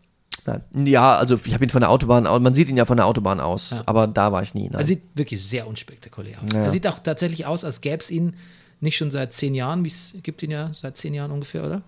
Nein. 0.44 0.62
Ja, 0.86 1.16
also 1.16 1.38
ich 1.44 1.54
habe 1.54 1.64
ihn 1.64 1.70
von 1.70 1.80
der 1.80 1.90
Autobahn, 1.90 2.26
aus- 2.26 2.40
man 2.40 2.54
sieht 2.54 2.68
ihn 2.68 2.76
ja 2.76 2.84
von 2.84 2.96
der 2.98 3.06
Autobahn 3.06 3.40
aus, 3.40 3.82
aber 3.86 4.06
da 4.06 4.30
war 4.32 4.42
ich 4.42 4.54
nie. 4.54 4.68
Nein. 4.68 4.80
Er 4.80 4.84
sieht 4.86 5.02
wirklich 5.14 5.44
sehr 5.44 5.66
unspektakulär 5.66 6.40
aus. 6.42 6.52
Ja. 6.54 6.62
Er 6.62 6.70
sieht 6.70 6.86
auch 6.86 6.98
tatsächlich 7.00 7.46
aus, 7.46 7.64
als 7.64 7.80
gäbe 7.80 7.98
es 7.98 8.10
ihn 8.10 8.36
nicht 8.81 8.97
schon 8.97 9.11
seit 9.11 9.32
zehn 9.32 9.55
Jahren. 9.55 9.85
Wie 9.85 9.89
es 9.89 10.15
gibt 10.23 10.43
ihn 10.43 10.51
ja 10.51 10.70
seit 10.74 10.97
zehn 10.97 11.15
Jahren 11.15 11.31
ungefähr, 11.31 11.65
oder? 11.65 11.82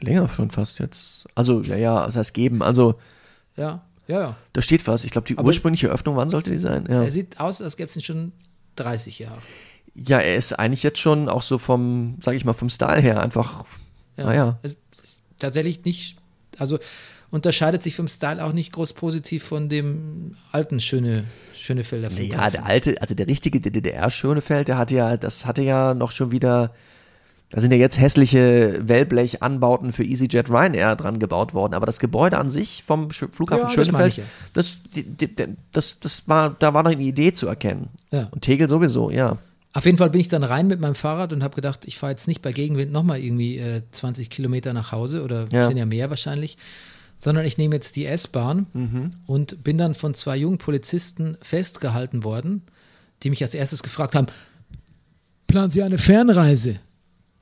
Länger 0.00 0.28
schon 0.28 0.50
fast 0.50 0.78
jetzt. 0.80 1.26
Also, 1.34 1.60
ja, 1.62 1.76
ja, 1.76 2.06
das 2.06 2.16
heißt 2.16 2.34
geben. 2.34 2.62
Also, 2.62 2.96
Ja, 3.56 3.82
ja, 4.08 4.20
ja. 4.20 4.36
da 4.52 4.60
steht 4.62 4.86
was. 4.86 5.04
Ich 5.04 5.12
glaube, 5.12 5.26
die 5.28 5.38
Aber- 5.38 5.46
ursprüngliche 5.46 5.88
Öffnung, 5.88 6.16
wann 6.16 6.28
sollte 6.28 6.50
die 6.50 6.58
sein? 6.58 6.86
Ja. 6.88 7.02
Er 7.04 7.10
sieht 7.10 7.40
aus, 7.40 7.62
als 7.62 7.76
gäbe 7.76 7.88
es 7.88 7.96
ihn 7.96 8.02
schon 8.02 8.32
30 8.76 9.20
Jahre. 9.20 9.38
ja, 9.94 10.18
er 10.18 10.34
ist 10.36 10.52
eigentlich 10.58 10.82
jetzt 10.82 10.98
schon 10.98 11.28
auch 11.28 11.42
so 11.44 11.56
vom, 11.58 12.18
sag 12.20 12.34
ich 12.34 12.44
mal, 12.44 12.52
vom 12.52 12.68
Style 12.68 13.00
her 13.00 13.20
einfach, 13.22 13.64
Ja. 14.16 14.24
naja. 14.24 14.58
Es 14.62 14.74
ist 15.02 15.22
tatsächlich 15.38 15.84
nicht, 15.84 16.16
also 16.58 16.78
unterscheidet 17.30 17.82
sich 17.84 17.94
vom 17.94 18.08
Style 18.08 18.44
auch 18.44 18.52
nicht 18.52 18.72
groß 18.72 18.92
positiv 18.94 19.44
von 19.44 19.68
dem 19.68 20.36
alten 20.50 20.80
schöne, 20.80 21.24
Schönefelder 21.64 22.08
Ja, 22.10 22.14
Flughafen. 22.14 22.52
der 22.52 22.66
alte, 22.66 23.00
also 23.00 23.14
der 23.14 23.26
richtige 23.26 23.60
DDR-Schönefeld, 23.60 24.68
der 24.68 24.78
hatte 24.78 24.94
ja, 24.96 25.16
das 25.16 25.46
hatte 25.46 25.62
ja 25.62 25.94
noch 25.94 26.10
schon 26.10 26.30
wieder, 26.30 26.72
da 27.50 27.60
sind 27.60 27.70
ja 27.72 27.78
jetzt 27.78 27.98
hässliche 28.00 28.80
Wellblech-Anbauten 28.86 29.92
für 29.92 30.04
EasyJet 30.04 30.50
Ryanair 30.50 30.96
dran 30.96 31.18
gebaut 31.18 31.54
worden, 31.54 31.74
aber 31.74 31.86
das 31.86 32.00
Gebäude 32.00 32.36
an 32.38 32.50
sich 32.50 32.82
vom 32.84 33.10
Sch 33.10 33.24
Flughafen 33.32 33.62
Ja, 33.68 33.74
das 33.74 33.86
Schönefeld, 33.86 34.16
ja. 34.18 34.24
das, 34.52 34.78
die, 34.94 35.04
die, 35.04 35.30
das, 35.72 36.00
das 36.00 36.28
war, 36.28 36.54
da 36.58 36.74
war 36.74 36.82
noch 36.82 36.90
eine 36.90 37.02
Idee 37.02 37.32
zu 37.32 37.46
erkennen. 37.48 37.88
Ja. 38.10 38.28
Und 38.30 38.42
Tegel 38.42 38.68
sowieso, 38.68 39.10
ja. 39.10 39.38
Auf 39.72 39.86
jeden 39.86 39.98
Fall 39.98 40.10
bin 40.10 40.20
ich 40.20 40.28
dann 40.28 40.44
rein 40.44 40.68
mit 40.68 40.80
meinem 40.80 40.94
Fahrrad 40.94 41.32
und 41.32 41.42
habe 41.42 41.56
gedacht, 41.56 41.84
ich 41.86 41.98
fahre 41.98 42.12
jetzt 42.12 42.28
nicht 42.28 42.42
bei 42.42 42.52
Gegenwind 42.52 42.92
nochmal 42.92 43.18
irgendwie 43.18 43.58
äh, 43.58 43.82
20 43.90 44.30
Kilometer 44.30 44.72
nach 44.72 44.92
Hause 44.92 45.22
oder 45.24 45.46
Ja. 45.50 45.66
sind 45.66 45.76
ja 45.78 45.86
mehr 45.86 46.10
wahrscheinlich, 46.10 46.56
sondern 47.18 47.44
ich 47.46 47.58
nehme 47.58 47.74
jetzt 47.76 47.96
die 47.96 48.06
S-Bahn 48.06 48.66
Mhm. 48.72 49.14
und 49.26 49.64
bin 49.64 49.78
dann 49.78 49.94
von 49.94 50.14
zwei 50.14 50.36
jungen 50.36 50.58
Polizisten 50.58 51.36
festgehalten 51.42 52.24
worden, 52.24 52.62
die 53.22 53.30
mich 53.30 53.42
als 53.42 53.54
erstes 53.54 53.82
gefragt 53.82 54.14
haben, 54.14 54.26
planen 55.46 55.70
Sie 55.70 55.82
eine 55.82 55.98
Fernreise? 55.98 56.78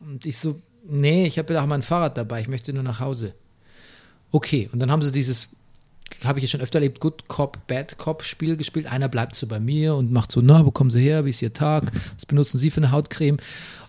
Und 0.00 0.26
ich 0.26 0.36
so, 0.38 0.60
nee, 0.88 1.26
ich 1.26 1.38
habe 1.38 1.54
ja 1.54 1.62
auch 1.62 1.66
mein 1.66 1.82
Fahrrad 1.82 2.16
dabei, 2.16 2.40
ich 2.40 2.48
möchte 2.48 2.72
nur 2.72 2.82
nach 2.82 3.00
Hause. 3.00 3.34
Okay, 4.30 4.68
und 4.72 4.78
dann 4.80 4.90
haben 4.90 5.02
sie 5.02 5.12
dieses, 5.12 5.48
habe 6.24 6.38
ich 6.38 6.44
ja 6.44 6.48
schon 6.48 6.60
öfter 6.60 6.78
erlebt, 6.78 7.00
Good 7.00 7.28
Cop, 7.28 7.66
Bad 7.66 7.98
Cop 7.98 8.22
Spiel 8.22 8.56
gespielt. 8.56 8.86
Einer 8.86 9.08
bleibt 9.08 9.34
so 9.34 9.46
bei 9.46 9.60
mir 9.60 9.94
und 9.94 10.10
macht 10.12 10.32
so, 10.32 10.40
na, 10.40 10.64
wo 10.64 10.70
kommen 10.70 10.90
Sie 10.90 11.00
her, 11.02 11.24
wie 11.24 11.30
ist 11.30 11.42
Ihr 11.42 11.52
Tag, 11.52 11.90
was 12.16 12.26
benutzen 12.26 12.58
Sie 12.58 12.70
für 12.70 12.78
eine 12.78 12.90
Hautcreme? 12.92 13.36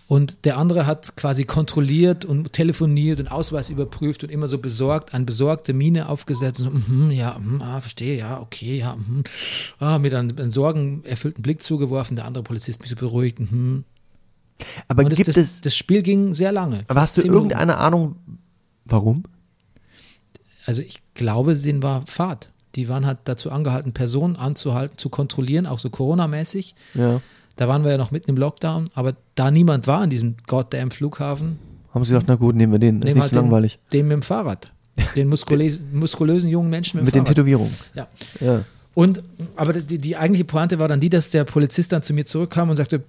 Und 0.06 0.44
der 0.44 0.58
andere 0.58 0.86
hat 0.86 1.16
quasi 1.16 1.44
kontrolliert 1.44 2.26
und 2.26 2.52
telefoniert 2.52 3.20
und 3.20 3.28
Ausweis 3.28 3.70
überprüft 3.70 4.22
und 4.22 4.30
immer 4.30 4.48
so 4.48 4.58
besorgt, 4.58 5.14
eine 5.14 5.24
besorgte 5.24 5.72
Miene 5.72 6.08
aufgesetzt. 6.08 6.60
Und 6.60 6.82
so, 6.82 6.92
mhm, 6.92 7.10
ja, 7.10 7.38
mhm, 7.38 7.62
ah, 7.62 7.80
verstehe, 7.80 8.18
ja, 8.18 8.40
okay, 8.40 8.78
ja, 8.78 8.96
mhm. 8.96 9.24
ah, 9.78 9.98
mir 9.98 10.10
dann 10.10 10.36
einen 10.38 10.50
sorgenerfüllten 10.50 11.42
Blick 11.42 11.62
zugeworfen. 11.62 12.16
Der 12.16 12.26
andere 12.26 12.44
Polizist 12.44 12.80
mich 12.80 12.90
so 12.90 12.96
beruhigt. 12.96 13.40
Mhm. 13.40 13.84
Aber 14.88 15.02
Und 15.02 15.10
das, 15.10 15.16
gibt 15.16 15.28
das, 15.28 15.36
es, 15.36 15.60
das 15.62 15.74
Spiel 15.74 16.02
ging 16.02 16.34
sehr 16.34 16.52
lange. 16.52 16.84
aber 16.86 17.00
hast 17.00 17.16
du 17.16 17.22
zehn 17.22 17.30
Minuten. 17.30 17.50
irgendeine 17.50 17.78
Ahnung, 17.78 18.16
warum? 18.84 19.24
Also 20.66 20.82
ich 20.82 21.00
glaube, 21.14 21.54
denen 21.54 21.82
war 21.82 22.06
Fahrt. 22.06 22.50
Die 22.74 22.88
waren 22.88 23.06
halt 23.06 23.18
dazu 23.24 23.50
angehalten, 23.50 23.92
Personen 23.92 24.36
anzuhalten, 24.36 24.98
zu 24.98 25.08
kontrollieren, 25.08 25.66
auch 25.66 25.78
so 25.78 25.90
Corona-mäßig. 25.90 26.74
Ja. 26.94 27.20
Da 27.56 27.68
waren 27.68 27.84
wir 27.84 27.92
ja 27.92 27.98
noch 27.98 28.10
mitten 28.10 28.30
im 28.30 28.36
Lockdown, 28.36 28.90
aber 28.94 29.14
da 29.34 29.50
niemand 29.50 29.86
war 29.86 30.02
in 30.02 30.10
diesem 30.10 30.36
goddamn 30.46 30.90
Flughafen, 30.90 31.58
Haben 31.92 32.04
sie 32.04 32.12
gedacht, 32.12 32.26
na 32.28 32.34
gut, 32.34 32.56
nehmen 32.56 32.72
wir 32.72 32.78
den, 32.80 32.96
ist 32.96 33.04
nehmen 33.04 33.14
nicht 33.14 33.22
halt 33.22 33.32
so 33.34 33.40
langweilig. 33.40 33.78
Den, 33.92 33.98
den 34.00 34.08
mit 34.08 34.12
dem 34.14 34.22
Fahrrad. 34.22 34.72
Den 35.16 35.28
muskulösen, 35.28 35.86
muskulösen 35.98 36.50
jungen 36.50 36.70
Menschen 36.70 36.98
mit 36.98 37.14
dem 37.14 37.20
Mit 37.20 37.28
den. 37.28 37.34
Tätowierungen. 37.34 37.72
Ja. 37.94 38.08
Ja. 38.40 38.64
Und, 38.94 39.22
aber 39.56 39.72
die, 39.72 39.98
die 39.98 40.16
eigentliche 40.16 40.44
Pointe 40.44 40.78
war 40.78 40.88
dann 40.88 41.00
die, 41.00 41.10
dass 41.10 41.30
der 41.30 41.44
Polizist 41.44 41.92
dann 41.92 42.02
zu 42.02 42.12
mir 42.14 42.24
zurückkam 42.26 42.70
und 42.70 42.76
sagte, 42.76 43.02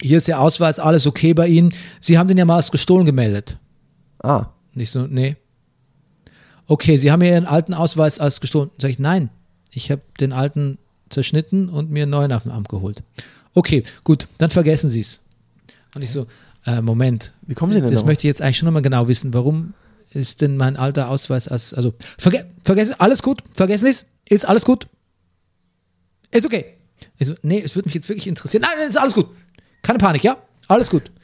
hier 0.00 0.18
ist 0.18 0.28
Ihr 0.28 0.38
Ausweis, 0.40 0.78
alles 0.78 1.06
okay 1.06 1.34
bei 1.34 1.48
Ihnen. 1.48 1.72
Sie 2.00 2.18
haben 2.18 2.28
den 2.28 2.38
ja 2.38 2.44
mal 2.44 2.56
als 2.56 2.70
gestohlen 2.70 3.06
gemeldet. 3.06 3.58
Ah, 4.22 4.46
Und 4.74 4.80
ich 4.80 4.90
so, 4.90 5.06
nee. 5.06 5.36
Okay, 6.66 6.96
Sie 6.96 7.10
haben 7.10 7.22
ja 7.22 7.30
Ihren 7.30 7.46
alten 7.46 7.74
Ausweis 7.74 8.18
als 8.18 8.40
gestohlen. 8.40 8.70
Sag 8.78 8.90
ich, 8.90 8.98
nein. 8.98 9.30
Ich 9.70 9.90
habe 9.90 10.02
den 10.20 10.32
alten 10.32 10.78
zerschnitten 11.10 11.68
und 11.68 11.90
mir 11.90 12.02
einen 12.02 12.10
neuen 12.10 12.32
auf 12.32 12.42
dem 12.42 12.52
Amt 12.52 12.68
geholt. 12.68 13.02
Okay, 13.56 13.82
gut, 14.04 14.28
dann 14.36 14.50
vergessen 14.50 14.90
Sie 14.90 15.00
es. 15.00 15.20
Und 15.94 16.02
ich 16.02 16.10
so, 16.12 16.26
äh, 16.66 16.82
Moment. 16.82 17.32
Wie 17.46 17.54
kommen 17.54 17.72
Sie 17.72 17.76
denn 17.80 17.84
Das 17.90 17.92
darauf? 18.00 18.06
möchte 18.06 18.26
ich 18.26 18.28
jetzt 18.28 18.42
eigentlich 18.42 18.58
schon 18.58 18.66
nochmal 18.66 18.82
genau 18.82 19.08
wissen. 19.08 19.32
Warum 19.32 19.72
ist 20.10 20.42
denn 20.42 20.58
mein 20.58 20.76
alter 20.76 21.08
Ausweis 21.08 21.48
als, 21.48 21.72
also, 21.72 21.94
verge 22.18 22.46
vergessen, 22.62 22.94
alles 22.98 23.22
gut, 23.22 23.42
vergessen 23.54 23.84
Sie 23.84 23.90
es, 23.90 24.04
ist 24.28 24.46
alles 24.46 24.64
gut. 24.66 24.86
Ist 26.32 26.44
okay. 26.44 26.74
Ich 27.18 27.28
so, 27.28 27.34
nee, 27.42 27.62
es 27.62 27.74
würde 27.74 27.88
mich 27.88 27.94
jetzt 27.94 28.10
wirklich 28.10 28.26
interessieren. 28.26 28.62
Nein, 28.62 28.86
ist 28.86 28.98
alles 28.98 29.14
gut. 29.14 29.28
Keine 29.80 29.98
Panik, 29.98 30.22
ja? 30.22 30.36
Alles 30.68 30.90
gut. 30.90 31.10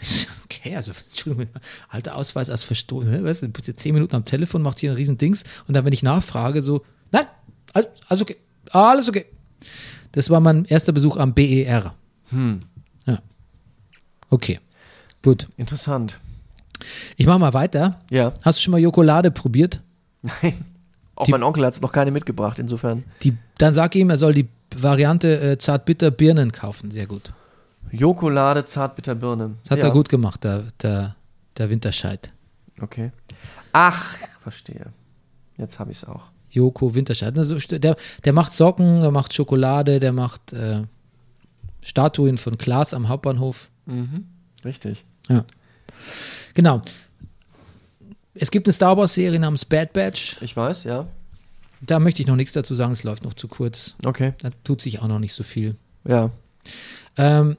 Ich 0.00 0.08
so, 0.08 0.26
Okay, 0.44 0.74
also, 0.74 0.92
Entschuldigung, 1.08 1.48
alter 1.88 2.16
Ausweis 2.16 2.50
als 2.50 2.64
verstohlen. 2.64 3.10
ne? 3.10 3.22
Weißt 3.24 3.42
du, 3.42 3.48
bist 3.48 3.68
jetzt 3.68 3.80
zehn 3.80 3.94
Minuten 3.94 4.16
am 4.16 4.24
Telefon, 4.24 4.62
macht 4.62 4.78
hier 4.80 4.90
ein 4.90 4.96
riesen 4.96 5.16
Dings 5.18 5.44
und 5.68 5.74
dann, 5.74 5.84
wenn 5.84 5.92
ich 5.92 6.02
nachfrage, 6.02 6.62
so, 6.62 6.84
nein, 7.12 7.26
alles, 7.74 7.88
alles 8.08 8.22
okay, 8.22 8.36
alles 8.70 9.08
okay. 9.08 9.26
Das 10.12 10.30
war 10.30 10.40
mein 10.40 10.64
erster 10.64 10.92
Besuch 10.92 11.16
am 11.16 11.34
BER. 11.34 11.94
Hm. 12.30 12.60
Ja. 13.06 13.18
Okay, 14.30 14.60
gut. 15.22 15.48
interessant. 15.56 16.18
Ich 17.16 17.26
mache 17.26 17.38
mal 17.38 17.54
weiter. 17.54 18.00
Ja. 18.10 18.32
Hast 18.44 18.58
du 18.58 18.62
schon 18.62 18.72
mal 18.72 18.80
Jokolade 18.80 19.30
probiert? 19.30 19.80
Nein. 20.22 20.64
Auch 21.16 21.26
Die- 21.26 21.32
mein 21.32 21.42
Onkel 21.42 21.66
hat 21.66 21.80
noch 21.80 21.90
keine 21.92 22.10
mitgebracht, 22.12 22.58
insofern. 22.58 23.04
Die, 23.22 23.36
dann 23.58 23.74
sag 23.74 23.94
ihm, 23.96 24.10
er 24.10 24.16
soll 24.18 24.34
die 24.34 24.48
Variante 24.76 25.40
äh, 25.40 25.58
Zartbitter 25.58 26.10
Birnen 26.10 26.52
kaufen. 26.52 26.90
Sehr 26.90 27.06
gut. 27.06 27.32
Jokolade, 27.90 28.64
Zartbitterbirne. 28.66 29.56
Das 29.64 29.70
hat 29.72 29.78
ja. 29.78 29.86
er 29.86 29.90
gut 29.90 30.08
gemacht, 30.08 30.44
der, 30.44 30.64
der, 30.82 31.16
der 31.56 31.70
Winterscheid. 31.70 32.32
Okay. 32.80 33.10
Ach, 33.72 34.16
verstehe. 34.42 34.92
Jetzt 35.56 35.78
habe 35.78 35.90
ich 35.90 35.98
es 35.98 36.04
auch. 36.04 36.22
Joko 36.50 36.94
Winterscheid. 36.94 37.36
Also, 37.38 37.58
der, 37.58 37.96
der 38.24 38.32
macht 38.32 38.52
Socken, 38.52 39.00
der 39.00 39.10
macht 39.10 39.32
Schokolade, 39.34 40.00
der 40.00 40.12
macht 40.12 40.52
äh, 40.52 40.82
Statuen 41.82 42.38
von 42.38 42.58
Klaas 42.58 42.94
am 42.94 43.08
Hauptbahnhof. 43.08 43.70
Richtig. 44.64 45.04
Ja. 45.28 45.44
Genau. 46.54 46.82
Es 48.34 48.50
gibt 48.50 48.66
eine 48.66 48.72
Star 48.72 48.96
Wars-Serie 48.96 49.38
namens 49.38 49.64
Bad 49.64 49.92
Batch. 49.92 50.36
Ich 50.42 50.56
weiß, 50.56 50.84
ja. 50.84 51.06
Da 51.80 51.98
möchte 51.98 52.22
ich 52.22 52.28
noch 52.28 52.36
nichts 52.36 52.52
dazu 52.52 52.74
sagen, 52.74 52.92
es 52.92 53.04
läuft 53.04 53.24
noch 53.24 53.34
zu 53.34 53.48
kurz. 53.48 53.94
Okay. 54.04 54.34
Da 54.40 54.50
tut 54.64 54.80
sich 54.80 55.00
auch 55.00 55.08
noch 55.08 55.18
nicht 55.18 55.34
so 55.34 55.42
viel. 55.42 55.76
Ja. 56.04 56.30
Ähm, 57.16 57.56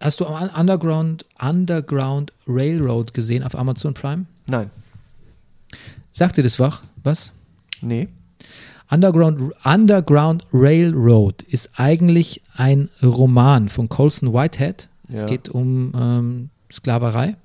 hast 0.00 0.20
du 0.20 0.26
am 0.26 0.50
Underground, 0.50 1.24
Underground 1.38 2.32
Railroad 2.46 3.14
gesehen 3.14 3.42
auf 3.42 3.56
Amazon 3.56 3.94
Prime? 3.94 4.26
Nein. 4.46 4.70
Sagt 6.12 6.36
dir 6.36 6.42
das 6.42 6.58
wach? 6.58 6.82
Was? 7.02 7.32
Nee. 7.80 8.08
Underground, 8.88 9.52
Underground 9.64 10.46
Railroad 10.52 11.42
ist 11.42 11.70
eigentlich 11.74 12.42
ein 12.54 12.88
Roman 13.02 13.68
von 13.68 13.88
Colson 13.88 14.32
Whitehead. 14.32 14.88
Es 15.08 15.22
Ja. 15.22 15.26
geht 15.26 15.48
um 15.48 15.92
ähm, 15.98 16.50
Sklaverei 16.70 17.36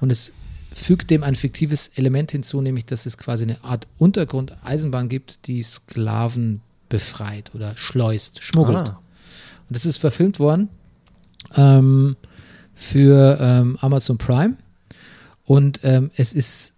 und 0.00 0.10
es 0.10 0.32
fügt 0.74 1.10
dem 1.10 1.22
ein 1.22 1.36
fiktives 1.36 1.88
Element 1.94 2.32
hinzu, 2.32 2.60
nämlich 2.60 2.86
dass 2.86 3.06
es 3.06 3.18
quasi 3.18 3.44
eine 3.44 3.62
Art 3.62 3.86
Untergrundeisenbahn 3.98 5.08
gibt, 5.08 5.46
die 5.46 5.62
Sklaven 5.62 6.62
befreit 6.88 7.54
oder 7.54 7.74
schleust, 7.76 8.42
schmuggelt. 8.42 8.90
Ah. 8.90 9.00
Und 9.68 9.76
das 9.76 9.86
ist 9.86 9.98
verfilmt 9.98 10.38
worden 10.40 10.68
ähm, 11.56 12.16
für 12.74 13.38
ähm, 13.40 13.78
Amazon 13.80 14.18
Prime. 14.18 14.56
Und 15.44 15.80
ähm, 15.82 16.10
es 16.16 16.32
ist 16.32 16.74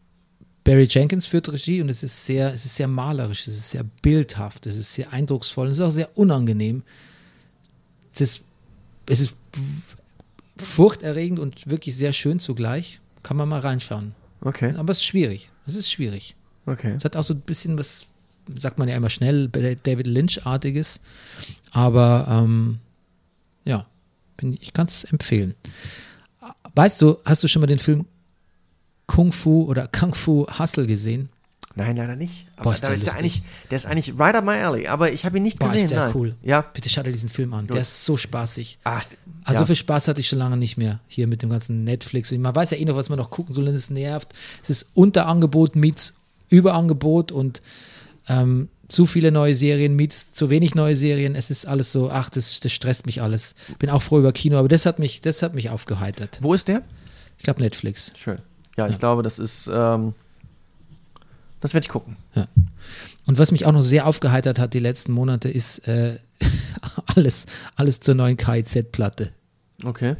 Barry 0.64 0.86
Jenkins 0.88 1.26
führt 1.26 1.52
Regie 1.52 1.82
und 1.82 1.90
es 1.90 2.02
ist 2.02 2.24
sehr, 2.24 2.52
es 2.52 2.64
ist 2.64 2.76
sehr 2.76 2.88
malerisch, 2.88 3.46
es 3.46 3.54
ist 3.54 3.70
sehr 3.70 3.84
bildhaft, 4.02 4.66
es 4.66 4.76
ist 4.76 4.94
sehr 4.94 5.12
eindrucksvoll, 5.12 5.68
es 5.68 5.74
ist 5.74 5.80
auch 5.82 5.90
sehr 5.90 6.16
unangenehm. 6.16 6.82
Es 8.14 8.20
ist, 8.22 8.44
es 9.06 9.20
ist 9.20 9.34
furchterregend 10.56 11.38
und 11.38 11.68
wirklich 11.68 11.94
sehr 11.96 12.14
schön 12.14 12.38
zugleich. 12.38 13.00
Kann 13.22 13.36
man 13.36 13.48
mal 13.48 13.60
reinschauen. 13.60 14.14
Okay. 14.40 14.74
Aber 14.76 14.92
es 14.92 14.98
ist 14.98 15.04
schwierig. 15.04 15.50
Es 15.66 15.74
ist 15.74 15.90
schwierig. 15.90 16.34
Okay. 16.66 16.94
Es 16.96 17.04
hat 17.04 17.16
auch 17.16 17.24
so 17.24 17.34
ein 17.34 17.40
bisschen 17.40 17.78
was, 17.78 18.06
sagt 18.58 18.78
man 18.78 18.88
ja 18.88 18.96
immer 18.96 19.10
schnell, 19.10 19.48
David 19.48 20.06
Lynch-artiges. 20.06 21.00
Aber 21.72 22.26
ähm, 22.30 22.78
ja, 23.64 23.86
ich 24.60 24.72
kann 24.72 24.86
es 24.86 25.04
empfehlen. 25.04 25.54
Weißt 26.74 27.00
du, 27.02 27.18
hast 27.24 27.42
du 27.42 27.48
schon 27.48 27.60
mal 27.60 27.66
den 27.66 27.78
Film 27.78 28.06
Kung 29.06 29.32
Fu 29.32 29.64
oder 29.64 29.88
Kung 29.88 30.14
Fu 30.14 30.46
Hustle 30.58 30.86
gesehen? 30.86 31.28
Nein, 31.76 31.96
leider 31.96 32.14
nicht. 32.14 32.46
Aber 32.54 32.64
Boah, 32.70 32.74
ist 32.74 32.84
der 32.84 32.94
ist 32.94 33.04
der, 33.04 33.14
eigentlich, 33.14 33.42
der 33.68 33.76
ist 33.76 33.86
eigentlich 33.86 34.16
right 34.16 34.36
up 34.36 34.44
my 34.44 34.52
alley, 34.52 34.86
aber 34.86 35.10
ich 35.12 35.24
habe 35.24 35.38
ihn 35.38 35.42
nicht 35.42 35.58
Boah, 35.58 35.66
gesehen. 35.66 35.84
ist 35.86 35.90
der 35.90 36.04
nein. 36.04 36.12
cool. 36.14 36.36
Ja. 36.42 36.60
Bitte 36.60 36.88
schau 36.88 37.02
dir 37.02 37.10
diesen 37.10 37.28
Film 37.28 37.52
an. 37.52 37.66
Der 37.66 37.80
ist 37.80 38.04
so 38.04 38.16
spaßig. 38.16 38.78
Ach, 38.84 39.04
Also 39.42 39.54
ja. 39.54 39.58
so 39.58 39.66
viel 39.66 39.74
Spaß 39.76 40.06
hatte 40.06 40.20
ich 40.20 40.28
schon 40.28 40.38
lange 40.38 40.56
nicht 40.56 40.76
mehr 40.76 41.00
hier 41.08 41.26
mit 41.26 41.42
dem 41.42 41.50
ganzen 41.50 41.82
Netflix. 41.82 42.30
Und 42.30 42.40
man 42.42 42.54
weiß 42.54 42.70
ja 42.70 42.76
eh 42.76 42.84
noch, 42.84 42.94
was 42.94 43.08
man 43.08 43.18
noch 43.18 43.30
gucken 43.30 43.52
soll, 43.52 43.66
und 43.66 43.74
es 43.74 43.90
nervt. 43.90 44.32
Es 44.62 44.70
ist 44.70 44.90
Unterangebot 44.94 45.74
meets 45.74 46.14
Überangebot 46.48 47.32
und 47.32 47.60
ähm, 48.28 48.68
zu 48.86 49.06
viele 49.06 49.32
neue 49.32 49.56
Serien 49.56 49.96
meets 49.96 50.32
zu 50.32 50.50
wenig 50.50 50.76
neue 50.76 50.94
Serien. 50.94 51.34
Es 51.34 51.50
ist 51.50 51.66
alles 51.66 51.90
so, 51.90 52.08
ach, 52.10 52.30
das, 52.30 52.60
das 52.60 52.70
stresst 52.70 53.06
mich 53.06 53.20
alles. 53.20 53.56
Bin 53.80 53.90
auch 53.90 54.02
froh 54.02 54.20
über 54.20 54.32
Kino, 54.32 54.58
aber 54.58 54.68
das 54.68 54.86
hat 54.86 55.00
mich, 55.00 55.22
das 55.22 55.42
hat 55.42 55.54
mich 55.54 55.70
aufgeheitert. 55.70 56.38
Wo 56.40 56.54
ist 56.54 56.68
der? 56.68 56.82
Ich 57.38 57.42
glaube 57.44 57.60
Netflix. 57.62 58.12
Schön. 58.14 58.38
Ja, 58.76 58.88
ich 58.88 58.98
glaube, 58.98 59.22
das 59.22 59.38
ist, 59.38 59.70
ähm, 59.72 60.14
das 61.60 61.74
werde 61.74 61.84
ich 61.84 61.90
gucken. 61.90 62.16
Ja. 62.34 62.48
Und 63.26 63.38
was 63.38 63.52
mich 63.52 63.66
auch 63.66 63.72
noch 63.72 63.82
sehr 63.82 64.06
aufgeheitert 64.06 64.58
hat 64.58 64.74
die 64.74 64.80
letzten 64.80 65.12
Monate, 65.12 65.48
ist 65.48 65.86
äh, 65.88 66.18
alles, 67.14 67.46
alles 67.76 68.00
zur 68.00 68.14
neuen 68.14 68.36
KIZ-Platte. 68.36 69.32
Okay. 69.84 70.16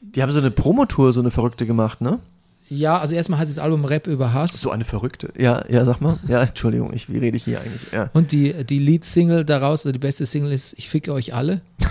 Die 0.00 0.22
haben 0.22 0.30
so 0.30 0.38
eine 0.38 0.50
Promotour, 0.50 1.12
so 1.12 1.20
eine 1.20 1.30
verrückte 1.30 1.66
gemacht, 1.66 2.00
ne? 2.00 2.20
Ja, 2.68 2.98
also 2.98 3.14
erstmal 3.14 3.40
heißt 3.40 3.50
das 3.50 3.58
Album 3.58 3.84
Rap 3.84 4.06
über 4.06 4.32
Hass. 4.32 4.60
So 4.60 4.70
eine 4.70 4.84
verrückte. 4.84 5.32
Ja, 5.36 5.64
ja, 5.68 5.84
sag 5.84 6.00
mal. 6.00 6.18
Ja, 6.28 6.42
Entschuldigung, 6.42 6.92
ich, 6.94 7.12
wie 7.12 7.18
rede 7.18 7.36
ich 7.36 7.44
hier 7.44 7.60
eigentlich? 7.60 7.92
Ja. 7.92 8.08
Und 8.14 8.32
die, 8.32 8.64
die 8.64 8.78
Lead-Single 8.78 9.44
daraus, 9.44 9.84
oder 9.84 9.92
die 9.92 9.98
beste 9.98 10.24
Single 10.24 10.52
ist 10.52 10.74
Ich 10.78 10.88
ficke 10.88 11.12
euch 11.12 11.34
alle. 11.34 11.60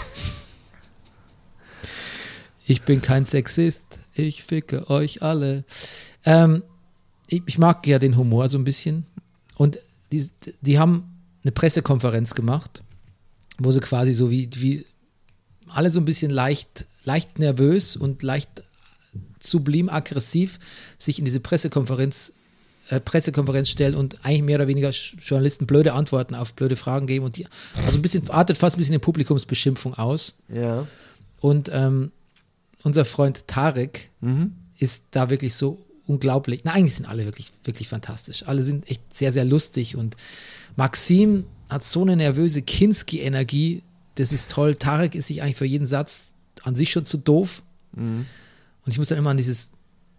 ich 2.65 2.81
bin 2.83 3.01
kein 3.01 3.25
Sexist, 3.25 3.99
ich 4.13 4.43
ficke 4.43 4.89
euch 4.89 5.21
alle. 5.21 5.63
Ähm, 6.25 6.63
ich, 7.27 7.41
ich 7.45 7.57
mag 7.57 7.85
ja 7.87 7.99
den 7.99 8.17
Humor 8.17 8.47
so 8.47 8.57
ein 8.57 8.63
bisschen. 8.63 9.05
Und 9.55 9.79
die, 10.11 10.29
die 10.61 10.79
haben 10.79 11.05
eine 11.43 11.51
Pressekonferenz 11.51 12.35
gemacht, 12.35 12.83
wo 13.57 13.71
sie 13.71 13.79
quasi 13.79 14.13
so 14.13 14.31
wie, 14.31 14.49
wie 14.55 14.85
alle 15.67 15.89
so 15.89 15.99
ein 15.99 16.05
bisschen 16.05 16.31
leicht, 16.31 16.85
leicht 17.03 17.39
nervös 17.39 17.95
und 17.95 18.23
leicht 18.23 18.63
sublim 19.39 19.89
aggressiv 19.89 20.59
sich 20.97 21.19
in 21.19 21.25
diese 21.25 21.39
Pressekonferenz 21.39 22.33
äh, 22.89 22.99
Pressekonferenz 22.99 23.69
stellen 23.69 23.95
und 23.95 24.25
eigentlich 24.25 24.43
mehr 24.43 24.57
oder 24.57 24.67
weniger 24.67 24.89
Journalisten 24.89 25.65
blöde 25.65 25.93
Antworten 25.93 26.35
auf 26.35 26.53
blöde 26.53 26.75
Fragen 26.75 27.07
geben 27.07 27.25
und 27.25 27.37
die, 27.37 27.47
also 27.85 27.97
ein 27.97 28.01
bisschen, 28.01 28.29
artet 28.29 28.57
fast 28.57 28.75
ein 28.75 28.79
bisschen 28.79 28.93
eine 28.93 28.99
Publikumsbeschimpfung 28.99 29.93
aus. 29.93 30.37
Ja. 30.49 30.85
Und 31.39 31.69
ähm, 31.73 32.11
unser 32.83 33.05
Freund 33.05 33.47
Tarek 33.47 34.11
ist 34.77 35.05
da 35.11 35.29
wirklich 35.29 35.55
so 35.55 35.83
unglaublich. 36.05 36.61
Na, 36.63 36.73
eigentlich 36.73 36.95
sind 36.95 37.05
alle 37.05 37.25
wirklich, 37.25 37.51
wirklich 37.63 37.87
fantastisch. 37.87 38.43
Alle 38.45 38.61
sind 38.61 38.89
echt 38.89 39.01
sehr, 39.13 39.31
sehr 39.31 39.45
lustig 39.45 39.95
und 39.95 40.17
Maxim 40.75 41.45
hat 41.69 41.83
so 41.83 42.01
eine 42.01 42.15
nervöse 42.15 42.61
Kinski-Energie. 42.61 43.83
Das 44.15 44.31
ist 44.31 44.51
toll. 44.51 44.75
Tarek 44.75 45.15
ist 45.15 45.27
sich 45.27 45.41
eigentlich 45.41 45.55
für 45.55 45.65
jeden 45.65 45.87
Satz 45.87 46.33
an 46.63 46.75
sich 46.75 46.91
schon 46.91 47.05
zu 47.05 47.17
doof. 47.17 47.63
Und 48.85 48.91
ich 48.91 48.97
muss 48.97 49.07
dann 49.07 49.17
immer 49.17 49.29
an 49.29 49.37
dieses 49.37 49.71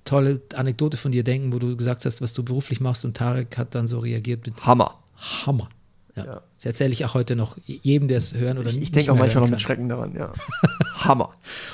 tolle 0.04 0.40
Anekdote 0.54 0.96
von 0.96 1.12
dir 1.12 1.24
denken, 1.24 1.52
wo 1.52 1.58
du 1.58 1.76
gesagt 1.76 2.04
hast, 2.04 2.20
was 2.20 2.32
du 2.32 2.42
beruflich 2.42 2.80
machst 2.80 3.04
und 3.04 3.16
Tarek 3.16 3.56
hat 3.58 3.74
dann 3.74 3.88
so 3.88 3.98
reagiert 3.98 4.46
mit 4.46 4.64
Hammer. 4.64 4.98
Hammer. 5.16 5.68
Ja. 6.16 6.24
Ja. 6.24 6.42
Das 6.56 6.64
erzähle 6.66 6.92
ich 6.92 7.04
auch 7.04 7.14
heute 7.14 7.34
noch 7.34 7.58
jedem, 7.66 8.06
der 8.06 8.18
es 8.18 8.34
hören 8.34 8.58
oder 8.58 8.68
Ich, 8.68 8.74
nicht 8.76 8.84
ich 8.84 8.92
denke 8.92 9.12
auch 9.12 9.16
manchmal 9.16 9.42
noch 9.44 9.50
mit. 9.50 9.60
Schrecken 9.60 9.88
daran, 9.88 10.14
ja. 10.14 10.32
Hammer. 10.98 11.30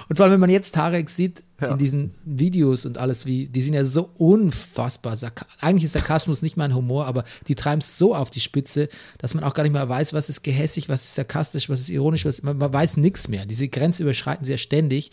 Und 0.08 0.16
vor 0.16 0.24
allem, 0.24 0.32
wenn 0.32 0.40
man 0.40 0.48
jetzt 0.50 0.74
Tarek 0.74 1.10
sieht, 1.10 1.42
Ja. 1.60 1.72
in 1.72 1.78
diesen 1.78 2.14
Videos 2.24 2.86
und 2.86 2.96
alles, 2.96 3.26
wie, 3.26 3.48
die 3.48 3.60
sind 3.62 3.74
ja 3.74 3.84
so 3.84 4.08
unfassbar. 4.16 5.14
sarka- 5.14 5.44
Eigentlich 5.60 5.84
ist 5.84 5.92
Sarkasmus 5.92 6.40
nicht 6.40 6.56
mein 6.56 6.74
Humor, 6.74 7.04
aber 7.06 7.24
die 7.48 7.54
treiben 7.54 7.80
es 7.80 7.98
so 7.98 8.14
auf 8.14 8.30
die 8.30 8.40
Spitze, 8.40 8.88
dass 9.18 9.34
man 9.34 9.44
auch 9.44 9.52
gar 9.52 9.62
nicht 9.64 9.72
mehr 9.72 9.86
weiß, 9.88 10.14
was 10.14 10.30
ist 10.30 10.42
gehässig, 10.42 10.88
was 10.88 11.04
ist 11.04 11.14
sarkastisch, 11.16 11.68
was 11.68 11.80
ist 11.80 11.90
ironisch, 11.90 12.24
was, 12.24 12.42
man, 12.42 12.56
man 12.56 12.72
weiß 12.72 12.96
nichts 12.96 13.28
mehr. 13.28 13.44
Diese 13.44 13.68
Grenze 13.68 14.02
überschreiten 14.04 14.44
sie 14.46 14.52
ja 14.52 14.58
ständig, 14.58 15.10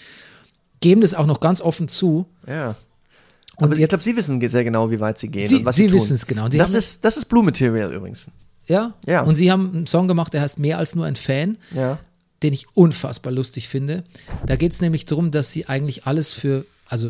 geben 0.80 1.02
das 1.02 1.14
auch 1.14 1.26
noch 1.26 1.42
ganz 1.42 1.60
offen 1.60 1.88
zu. 1.90 2.28
Ja. 2.48 2.76
Und 3.58 3.72
Aber 3.72 3.78
ich 3.78 3.88
glaube, 3.90 4.04
Sie 4.04 4.16
wissen 4.16 4.40
sehr 4.48 4.64
genau, 4.64 4.92
wie 4.92 5.00
weit 5.00 5.18
Sie 5.18 5.30
gehen 5.30 5.48
Sie- 5.48 5.56
und 5.58 5.66
was 5.66 5.76
Sie 5.76 5.90
Sie, 5.90 5.94
wissen 5.96 6.14
es 6.14 6.28
genau. 6.28 6.48
Die 6.48 6.58
Das 6.60 6.74
ist, 6.76 7.04
das 7.04 7.18
ist 7.18 7.26
Blue 7.26 7.44
Material 7.44 7.92
übrigens. 7.92 8.28
Ja? 8.68 8.94
Ja. 9.06 9.22
Und 9.22 9.36
sie 9.36 9.52
haben 9.52 9.72
einen 9.74 9.88
Song 9.88 10.08
gemacht, 10.08 10.34
der 10.34 10.42
heißt 10.42 10.60
Mehr 10.60 10.78
als 10.78 10.96
nur 10.96 11.06
ein 11.06 11.16
Fan. 11.16 11.58
Ja. 11.74 12.00
den 12.44 12.54
ich 12.54 12.68
unfassbar 12.76 13.34
lustig 13.34 13.68
finde. 13.68 14.04
Da 14.46 14.56
geht 14.56 14.72
es 14.72 14.80
nämlich 14.82 15.06
darum, 15.06 15.32
dass 15.32 15.52
sie 15.52 15.66
eigentlich 15.66 16.06
alles 16.06 16.34
für, 16.36 16.66
also 16.86 17.10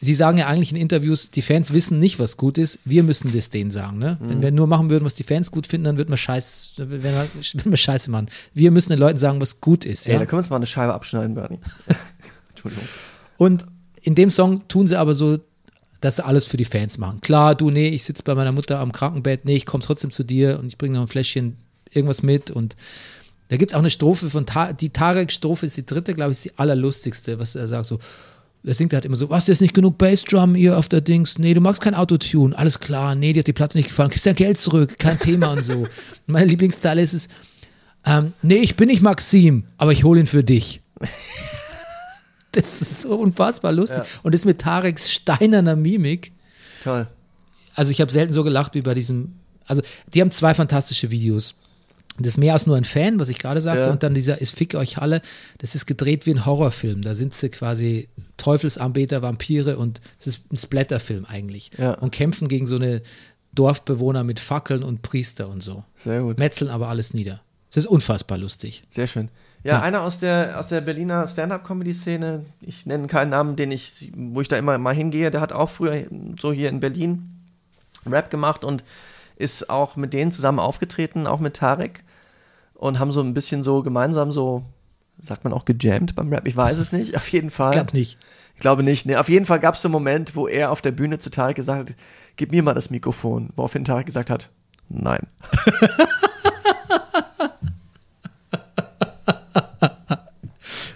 sie 0.00 0.14
sagen 0.14 0.38
ja 0.38 0.46
eigentlich 0.46 0.70
in 0.72 0.78
Interviews, 0.78 1.30
die 1.30 1.42
Fans 1.42 1.74
wissen 1.74 1.98
nicht, 1.98 2.18
was 2.18 2.38
gut 2.38 2.56
ist, 2.56 2.78
wir 2.86 3.02
müssen 3.02 3.32
das 3.34 3.50
denen 3.50 3.70
sagen. 3.70 3.98
Ne? 3.98 4.16
Mhm. 4.18 4.28
Wenn 4.30 4.42
wir 4.42 4.50
nur 4.52 4.66
machen 4.66 4.88
würden, 4.88 5.04
was 5.04 5.14
die 5.14 5.24
Fans 5.24 5.50
gut 5.50 5.66
finden, 5.66 5.84
dann 5.84 5.98
würden 5.98 6.08
wir 6.08 6.16
scheiß, 6.28 6.72
wir, 6.78 6.90
würden 6.90 7.30
wir 7.66 7.76
scheiße 7.76 8.10
machen. 8.10 8.28
Wir 8.54 8.70
müssen 8.70 8.88
den 8.88 8.98
Leuten 8.98 9.18
sagen, 9.18 9.42
was 9.42 9.60
gut 9.60 9.84
ist. 9.84 10.06
Ey, 10.06 10.14
Ja? 10.14 10.18
da 10.20 10.24
können 10.24 10.38
wir 10.38 10.44
uns 10.44 10.48
mal 10.50 10.56
eine 10.56 10.66
Scheibe 10.66 10.94
abschneiden, 10.94 11.34
Bernie. 11.34 11.58
Entschuldigung. 12.50 12.84
Und 13.36 13.66
in 14.00 14.14
dem 14.14 14.30
Song 14.30 14.66
tun 14.68 14.86
sie 14.86 14.96
aber 14.98 15.14
so, 15.14 15.38
dass 16.00 16.16
sie 16.16 16.24
alles 16.24 16.44
für 16.44 16.56
die 16.56 16.64
Fans 16.64 16.98
machen. 16.98 17.20
Klar, 17.20 17.54
du, 17.54 17.70
nee, 17.70 17.88
ich 17.88 18.04
sitze 18.04 18.22
bei 18.22 18.34
meiner 18.34 18.52
Mutter 18.52 18.78
am 18.78 18.92
Krankenbett, 18.92 19.44
nee, 19.44 19.56
ich 19.56 19.66
komme 19.66 19.84
trotzdem 19.84 20.10
zu 20.10 20.24
dir 20.24 20.58
und 20.58 20.68
ich 20.68 20.78
bringe 20.78 20.94
noch 20.94 21.02
ein 21.02 21.08
Fläschchen 21.08 21.56
irgendwas 21.92 22.22
mit 22.22 22.50
und 22.50 22.76
da 23.48 23.56
gibt 23.56 23.72
es 23.72 23.74
auch 23.74 23.80
eine 23.80 23.90
Strophe 23.90 24.30
von 24.30 24.46
Ta 24.46 24.72
die 24.72 24.90
Tarek-Strophe 24.90 25.66
ist 25.66 25.76
die 25.76 25.84
dritte, 25.84 26.14
glaube 26.14 26.30
ich, 26.30 26.38
ist 26.38 26.44
die 26.44 26.58
allerlustigste, 26.58 27.38
was 27.38 27.56
er 27.56 27.66
sagt 27.66 27.86
so, 27.86 27.98
er 28.62 28.74
singt 28.74 28.92
halt 28.92 29.04
immer 29.04 29.16
so, 29.16 29.28
was, 29.28 29.48
ist 29.48 29.60
nicht 29.60 29.74
genug 29.74 29.98
Bassdrum 29.98 30.54
hier 30.54 30.78
auf 30.78 30.88
der 30.88 31.00
Dings? 31.00 31.38
Nee, 31.38 31.54
du 31.54 31.60
magst 31.60 31.82
kein 31.82 31.94
Autotune, 31.94 32.56
alles 32.56 32.78
klar, 32.78 33.14
nee, 33.14 33.32
dir 33.32 33.40
hat 33.40 33.46
die 33.46 33.52
Platte 33.52 33.76
nicht 33.76 33.88
gefallen, 33.88 34.10
kriegst 34.10 34.26
dein 34.26 34.36
Geld 34.36 34.58
zurück, 34.58 34.98
kein 34.98 35.18
Thema 35.18 35.48
und 35.52 35.64
so. 35.64 35.88
Meine 36.26 36.46
Lieblingszeile 36.46 37.02
ist 37.02 37.14
es, 37.14 37.28
ähm, 38.06 38.32
nee, 38.42 38.56
ich 38.56 38.76
bin 38.76 38.88
nicht 38.88 39.02
Maxim, 39.02 39.64
aber 39.76 39.92
ich 39.92 40.04
hole 40.04 40.20
ihn 40.20 40.26
für 40.26 40.44
dich. 40.44 40.80
Das 42.52 42.82
ist 42.82 43.02
so 43.02 43.16
unfassbar 43.16 43.72
lustig. 43.72 43.98
Ja. 43.98 44.20
Und 44.24 44.34
das 44.34 44.44
mit 44.44 44.60
Tareks 44.60 45.10
steinerner 45.12 45.76
Mimik. 45.76 46.32
Toll. 46.82 47.06
Also 47.74 47.92
ich 47.92 48.00
habe 48.00 48.10
selten 48.10 48.32
so 48.32 48.42
gelacht 48.42 48.74
wie 48.74 48.82
bei 48.82 48.94
diesem. 48.94 49.36
Also 49.66 49.82
die 50.12 50.20
haben 50.20 50.32
zwei 50.32 50.54
fantastische 50.54 51.10
Videos. 51.12 51.54
Das 52.18 52.34
ist 52.34 52.38
mehr 52.38 52.52
als 52.52 52.66
nur 52.66 52.76
ein 52.76 52.84
Fan, 52.84 53.18
was 53.20 53.28
ich 53.28 53.38
gerade 53.38 53.60
sagte. 53.60 53.84
Ja. 53.84 53.90
Und 53.90 54.02
dann 54.02 54.14
dieser 54.14 54.40
ist 54.40 54.56
Fick 54.56 54.74
euch 54.74 54.98
alle. 54.98 55.22
Das 55.58 55.74
ist 55.74 55.86
gedreht 55.86 56.26
wie 56.26 56.32
ein 56.32 56.44
Horrorfilm. 56.44 57.02
Da 57.02 57.14
sind 57.14 57.34
sie 57.34 57.48
quasi 57.50 58.08
Teufelsanbeter, 58.36 59.22
Vampire 59.22 59.78
und 59.78 60.00
es 60.18 60.26
ist 60.26 60.52
ein 60.52 60.56
Splatterfilm 60.56 61.24
eigentlich. 61.24 61.70
Ja. 61.78 61.94
Und 61.94 62.10
kämpfen 62.10 62.48
gegen 62.48 62.66
so 62.66 62.76
eine 62.76 63.02
Dorfbewohner 63.54 64.24
mit 64.24 64.40
Fackeln 64.40 64.82
und 64.82 65.02
Priester 65.02 65.48
und 65.48 65.62
so. 65.62 65.84
Sehr 65.96 66.20
gut. 66.22 66.38
Metzeln 66.38 66.70
aber 66.70 66.88
alles 66.88 67.14
nieder. 67.14 67.40
Das 67.72 67.84
ist 67.84 67.90
unfassbar 67.90 68.38
lustig. 68.38 68.82
Sehr 68.90 69.06
schön. 69.06 69.30
Ja, 69.62 69.82
einer 69.82 70.02
aus 70.02 70.18
der, 70.18 70.58
aus 70.58 70.68
der 70.68 70.80
Berliner 70.80 71.26
Stand-Up-Comedy-Szene, 71.26 72.46
ich 72.62 72.86
nenne 72.86 73.08
keinen 73.08 73.30
Namen, 73.30 73.56
den 73.56 73.70
ich, 73.70 74.10
wo 74.16 74.40
ich 74.40 74.48
da 74.48 74.56
immer 74.56 74.78
mal 74.78 74.94
hingehe, 74.94 75.30
der 75.30 75.40
hat 75.40 75.52
auch 75.52 75.68
früher 75.68 76.06
so 76.40 76.52
hier 76.52 76.70
in 76.70 76.80
Berlin 76.80 77.30
Rap 78.06 78.30
gemacht 78.30 78.64
und 78.64 78.84
ist 79.36 79.68
auch 79.68 79.96
mit 79.96 80.14
denen 80.14 80.32
zusammen 80.32 80.58
aufgetreten, 80.58 81.26
auch 81.26 81.40
mit 81.40 81.56
Tarek 81.56 82.04
und 82.74 82.98
haben 82.98 83.12
so 83.12 83.20
ein 83.20 83.34
bisschen 83.34 83.62
so 83.62 83.82
gemeinsam 83.82 84.32
so, 84.32 84.62
sagt 85.20 85.44
man 85.44 85.52
auch 85.52 85.66
gejammt 85.66 86.14
beim 86.14 86.32
Rap, 86.32 86.46
ich 86.46 86.56
weiß 86.56 86.78
es 86.78 86.92
nicht, 86.92 87.16
auf 87.16 87.28
jeden 87.28 87.50
Fall. 87.50 87.70
Ich 87.70 87.76
glaube 87.76 87.96
nicht. 87.96 88.18
Ich 88.54 88.60
glaube 88.60 88.82
nicht. 88.82 89.06
Ne, 89.06 89.18
auf 89.20 89.28
jeden 89.28 89.46
Fall 89.46 89.60
gab 89.60 89.74
es 89.74 89.82
so 89.82 89.88
einen 89.88 89.92
Moment, 89.92 90.36
wo 90.36 90.48
er 90.48 90.70
auf 90.70 90.80
der 90.80 90.92
Bühne 90.92 91.18
zu 91.18 91.30
Tarek 91.30 91.56
gesagt 91.56 91.90
hat, 91.90 91.96
gib 92.36 92.52
mir 92.52 92.62
mal 92.62 92.74
das 92.74 92.90
Mikrofon, 92.90 93.50
woraufhin 93.56 93.84
Tarek 93.84 94.06
gesagt 94.06 94.30
hat, 94.30 94.48
nein. 94.88 95.26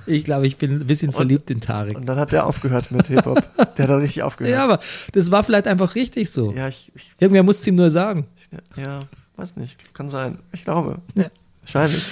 Ich 0.06 0.24
glaube, 0.24 0.46
ich 0.46 0.56
bin 0.58 0.80
ein 0.80 0.86
bisschen 0.86 1.12
verliebt 1.12 1.50
in 1.50 1.60
Tarek. 1.60 1.96
Und 1.96 2.06
dann 2.06 2.18
hat 2.18 2.32
er 2.32 2.46
aufgehört 2.46 2.90
mit 2.90 3.06
Hip-Hop. 3.06 3.42
Der 3.56 3.64
hat 3.84 3.90
dann 3.90 4.00
richtig 4.00 4.22
aufgehört. 4.22 4.52
Ja, 4.54 4.64
aber 4.64 4.78
das 5.12 5.30
war 5.30 5.44
vielleicht 5.44 5.66
einfach 5.66 5.94
richtig 5.94 6.30
so. 6.30 6.52
Ja, 6.52 6.68
ich, 6.68 6.92
ich, 6.94 7.14
Irgendwer 7.18 7.42
muss 7.42 7.60
es 7.60 7.66
ihm 7.66 7.74
nur 7.76 7.90
sagen. 7.90 8.26
ja, 8.76 9.02
weiß 9.36 9.56
nicht. 9.56 9.78
Kann 9.94 10.08
sein. 10.08 10.38
Ich 10.52 10.64
glaube. 10.64 11.00
Ja. 11.14 11.26
Wahrscheinlich. 11.62 12.04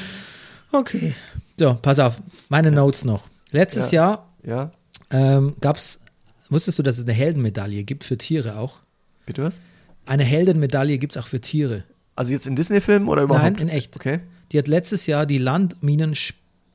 Okay. 0.72 1.14
So, 1.58 1.78
pass 1.82 1.98
auf. 1.98 2.22
Meine 2.48 2.70
Notes 2.72 3.04
noch. 3.04 3.28
Letztes 3.50 3.90
Jahr 3.90 4.26
Ja. 4.44 4.72
ähm, 5.10 5.54
gab 5.60 5.76
es, 5.76 6.00
wusstest 6.48 6.78
du, 6.78 6.82
dass 6.82 6.96
es 6.98 7.04
eine 7.04 7.12
Heldenmedaille 7.12 7.84
gibt 7.84 8.04
für 8.04 8.16
Tiere 8.16 8.56
auch? 8.56 8.78
Bitte 9.26 9.44
was? 9.44 9.58
Eine 10.06 10.24
Heldenmedaille 10.24 10.98
gibt 10.98 11.14
es 11.14 11.22
auch 11.22 11.26
für 11.28 11.40
Tiere. 11.40 11.84
Also 12.16 12.32
jetzt 12.32 12.46
in 12.46 12.56
Disney-Filmen 12.56 13.08
oder 13.08 13.22
überhaupt? 13.22 13.44
Nein, 13.44 13.56
in 13.56 13.68
echt. 13.68 13.94
Okay. 13.96 14.20
Die 14.50 14.58
hat 14.58 14.68
letztes 14.68 15.06
Jahr 15.06 15.26
die 15.26 15.38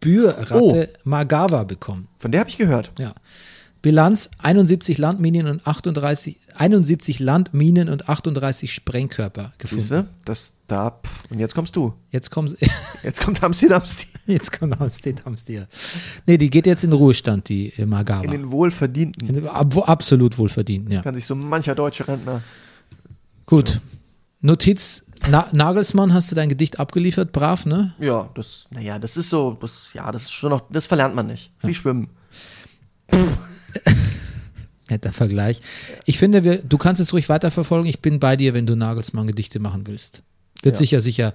Landminenspürratte 0.08 0.90
Magawa 1.04 1.64
bekommen. 1.64 2.08
Von 2.20 2.32
der 2.32 2.42
habe 2.42 2.50
ich 2.50 2.58
gehört. 2.58 2.92
Ja. 3.00 3.14
Bilanz 3.82 4.30
71 4.40 4.98
Landminen 4.98 5.48
und 5.48 5.66
38, 5.68 6.38
71 6.56 7.20
Landminen 7.20 7.90
und 7.90 8.10
38 8.10 8.74
Sprengkörper 8.74 9.54
gefunden. 9.60 10.08
Das 10.26 10.56
da. 10.68 10.92
Pff. 10.92 11.32
Und 11.32 11.40
jetzt 11.40 11.54
kommst 11.54 11.76
du. 11.76 11.94
Jetzt 12.12 12.32
kommen 12.32 12.48
sie. 12.48 12.58
Jetzt 13.04 13.22
kommt 13.22 13.42
Stil. 13.56 15.14
Jetzt 15.14 15.24
kommt 15.24 15.40
Stil. 15.40 15.68
Nee, 16.26 16.38
die 16.38 16.50
geht 16.50 16.66
jetzt 16.66 16.84
in 16.84 16.92
Ruhestand, 16.92 17.48
die 17.48 17.72
äh, 17.78 17.86
Magawa. 17.86 18.24
In 18.24 18.32
den 18.32 18.52
wohlverdienten. 18.52 19.30
In- 19.30 19.48
absolut 19.48 20.38
wohlverdient, 20.38 20.92
ja. 20.92 21.02
Kann 21.02 21.16
sich 21.16 21.26
so 21.26 21.36
mancher 21.36 21.76
deutsche 21.76 22.08
Rentner. 22.08 22.42
Gut. 23.46 23.80
Notiz, 24.42 25.04
Na 25.30 25.50
Nagelsmann, 25.54 26.14
hast 26.14 26.32
du 26.32 26.36
dein 26.36 26.50
Gedicht 26.50 26.80
abgeliefert? 26.80 27.32
Brav, 27.32 27.66
ne? 27.66 27.94
Ja, 28.00 28.30
das, 28.36 28.66
naja, 28.70 29.00
das 29.00 29.18
ist 29.18 29.30
so, 29.30 29.52
das, 29.60 29.92
ja, 29.94 30.12
das 30.12 30.24
ist 30.24 30.32
schon 30.34 30.52
noch, 30.52 30.64
das 30.72 30.88
verlernt 30.88 31.16
man 31.16 31.28
nicht. 31.28 31.52
Wie 31.62 31.74
Schwimmen. 31.74 32.08
Netter 34.90 35.12
Vergleich. 35.12 35.60
Ich 36.06 36.18
finde, 36.18 36.44
wir, 36.44 36.60
du 36.64 36.78
kannst 36.78 37.02
es 37.02 37.12
ruhig 37.14 37.28
weiterverfolgen. 37.30 37.88
Ich 37.90 38.00
bin 38.02 38.20
bei 38.20 38.38
dir, 38.38 38.54
wenn 38.54 38.66
du 38.66 38.76
Nagelsmann-Gedichte 38.76 39.60
machen 39.60 39.86
willst. 39.86 40.24
Wird 40.64 40.76
Ja. 40.76 40.80
sicher, 40.80 41.02
sicher, 41.02 41.34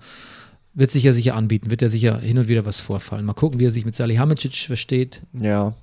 wird 0.75 0.91
sicher, 0.91 1.13
sicher 1.13 1.35
anbieten. 1.35 1.71
Wird 1.71 1.83
ja 1.83 1.89
sicher 1.91 2.19
hin 2.19 2.39
und 2.39 2.49
wieder 2.49 2.65
was 2.65 2.81
vorfallen. 2.81 3.27
Mal 3.27 3.35
gucken, 3.35 3.61
wie 3.61 3.67
er 3.67 3.71
sich 3.71 3.85
mit 3.85 3.95
Salihamidzic 3.95 4.55
versteht. 4.55 5.23
Ja. 5.35 5.75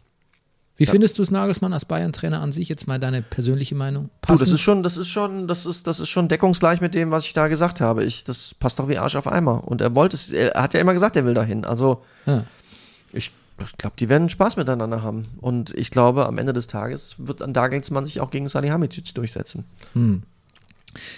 Wie 0.80 0.86
findest 0.86 1.18
du 1.18 1.22
es, 1.24 1.30
Nagelsmann, 1.30 1.74
als 1.74 1.86
Bayern-Trainer 1.86 2.42
an 2.42 2.52
sich? 2.52 2.70
Jetzt 2.70 2.88
mal 2.88 3.00
deine 3.00 3.22
persönliche 3.22 3.76
Meinung. 3.76 4.10
Du, 4.26 4.34
das 4.34 4.50
ist 4.50 4.62
schon, 4.62 4.82
das 4.82 4.98
ist 4.98 5.10
schon, 5.10 5.48
das 5.48 5.66
ist, 5.66 5.86
das 5.88 6.00
ist 6.00 6.10
schon 6.10 6.28
deckungsgleich 6.30 6.82
mit 6.82 6.96
dem, 6.96 7.12
was 7.12 7.26
ich 7.26 7.34
da 7.34 7.48
gesagt 7.50 7.82
habe. 7.82 8.06
Ich, 8.06 8.24
das 8.24 8.56
passt 8.60 8.80
doch 8.80 8.88
wie 8.88 8.98
Arsch 8.98 9.16
auf 9.16 9.28
Eimer. 9.28 9.68
Und 9.68 9.82
er 9.82 9.96
wollte 9.96 10.16
es, 10.16 10.32
er 10.32 10.54
hat 10.62 10.74
ja 10.74 10.80
immer 10.80 10.94
gesagt, 10.94 11.16
er 11.18 11.26
will 11.26 11.34
dahin. 11.34 11.66
Also, 11.66 12.02
Ja. 12.26 12.46
ich, 13.14 13.32
ich 13.62 13.78
glaube, 13.78 13.96
die 14.00 14.08
werden 14.08 14.30
Spaß 14.30 14.56
miteinander 14.56 15.04
haben. 15.04 15.26
Und 15.42 15.74
ich 15.78 15.92
glaube, 15.92 16.26
am 16.26 16.38
Ende 16.38 16.54
des 16.54 16.68
Tages 16.68 17.16
wird 17.18 17.42
dann 17.42 17.52
Nagelsmann 17.52 18.06
sich 18.06 18.22
auch 18.22 18.32
gegen 18.32 18.48
Salihamidzic 18.48 19.14
durchsetzen. 19.14 19.66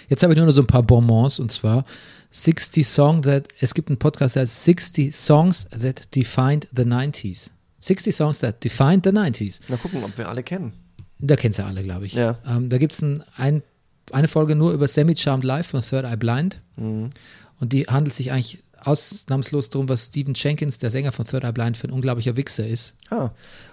Jetzt 0.08 0.22
habe 0.22 0.32
ich 0.32 0.36
nur 0.36 0.46
noch 0.46 0.52
so 0.52 0.62
ein 0.62 0.66
paar 0.66 0.82
Bonbons 0.82 1.38
und 1.38 1.52
zwar 1.52 1.84
60 2.32 2.86
Song 2.86 3.22
that, 3.22 3.46
es 3.60 3.74
gibt 3.74 3.88
einen 3.90 3.98
Podcast, 3.98 4.34
der 4.36 4.42
heißt 4.42 4.64
60 4.64 5.14
Songs 5.14 5.66
that 5.70 6.14
defined 6.14 6.66
the 6.74 6.82
90s. 6.82 7.50
60 7.82 8.14
Songs 8.14 8.38
that 8.38 8.62
defined 8.64 9.04
the 9.04 9.10
90s. 9.10 9.60
Mal 9.68 9.76
gucken, 9.76 10.02
ob 10.04 10.16
wir 10.16 10.28
alle 10.28 10.42
kennen. 10.42 10.72
Da 11.18 11.36
kennst 11.36 11.58
du 11.58 11.64
alle, 11.64 11.82
glaube 11.82 12.06
ich. 12.06 12.14
Ja. 12.14 12.38
Ähm, 12.46 12.68
da 12.68 12.78
gibt 12.78 12.92
es 12.92 13.02
ein, 13.02 13.22
ein, 13.36 13.62
eine 14.10 14.28
Folge 14.28 14.54
nur 14.56 14.72
über 14.72 14.88
Semi 14.88 15.16
Charmed 15.16 15.44
Live 15.44 15.68
von 15.68 15.80
Third 15.82 16.04
Eye 16.04 16.16
Blind. 16.16 16.60
Mhm. 16.76 17.10
Und 17.60 17.72
die 17.72 17.84
handelt 17.84 18.14
sich 18.14 18.32
eigentlich 18.32 18.62
ausnahmslos 18.84 19.70
darum, 19.70 19.88
was 19.88 20.06
Stephen 20.06 20.34
Jenkins, 20.34 20.78
der 20.78 20.90
Sänger 20.90 21.12
von 21.12 21.24
Third 21.26 21.44
Eye 21.44 21.52
Blind, 21.52 21.76
für 21.76 21.88
ein 21.88 21.92
unglaublicher 21.92 22.36
Wichser 22.36 22.66
ist. 22.66 22.94
Ah, 23.10 23.30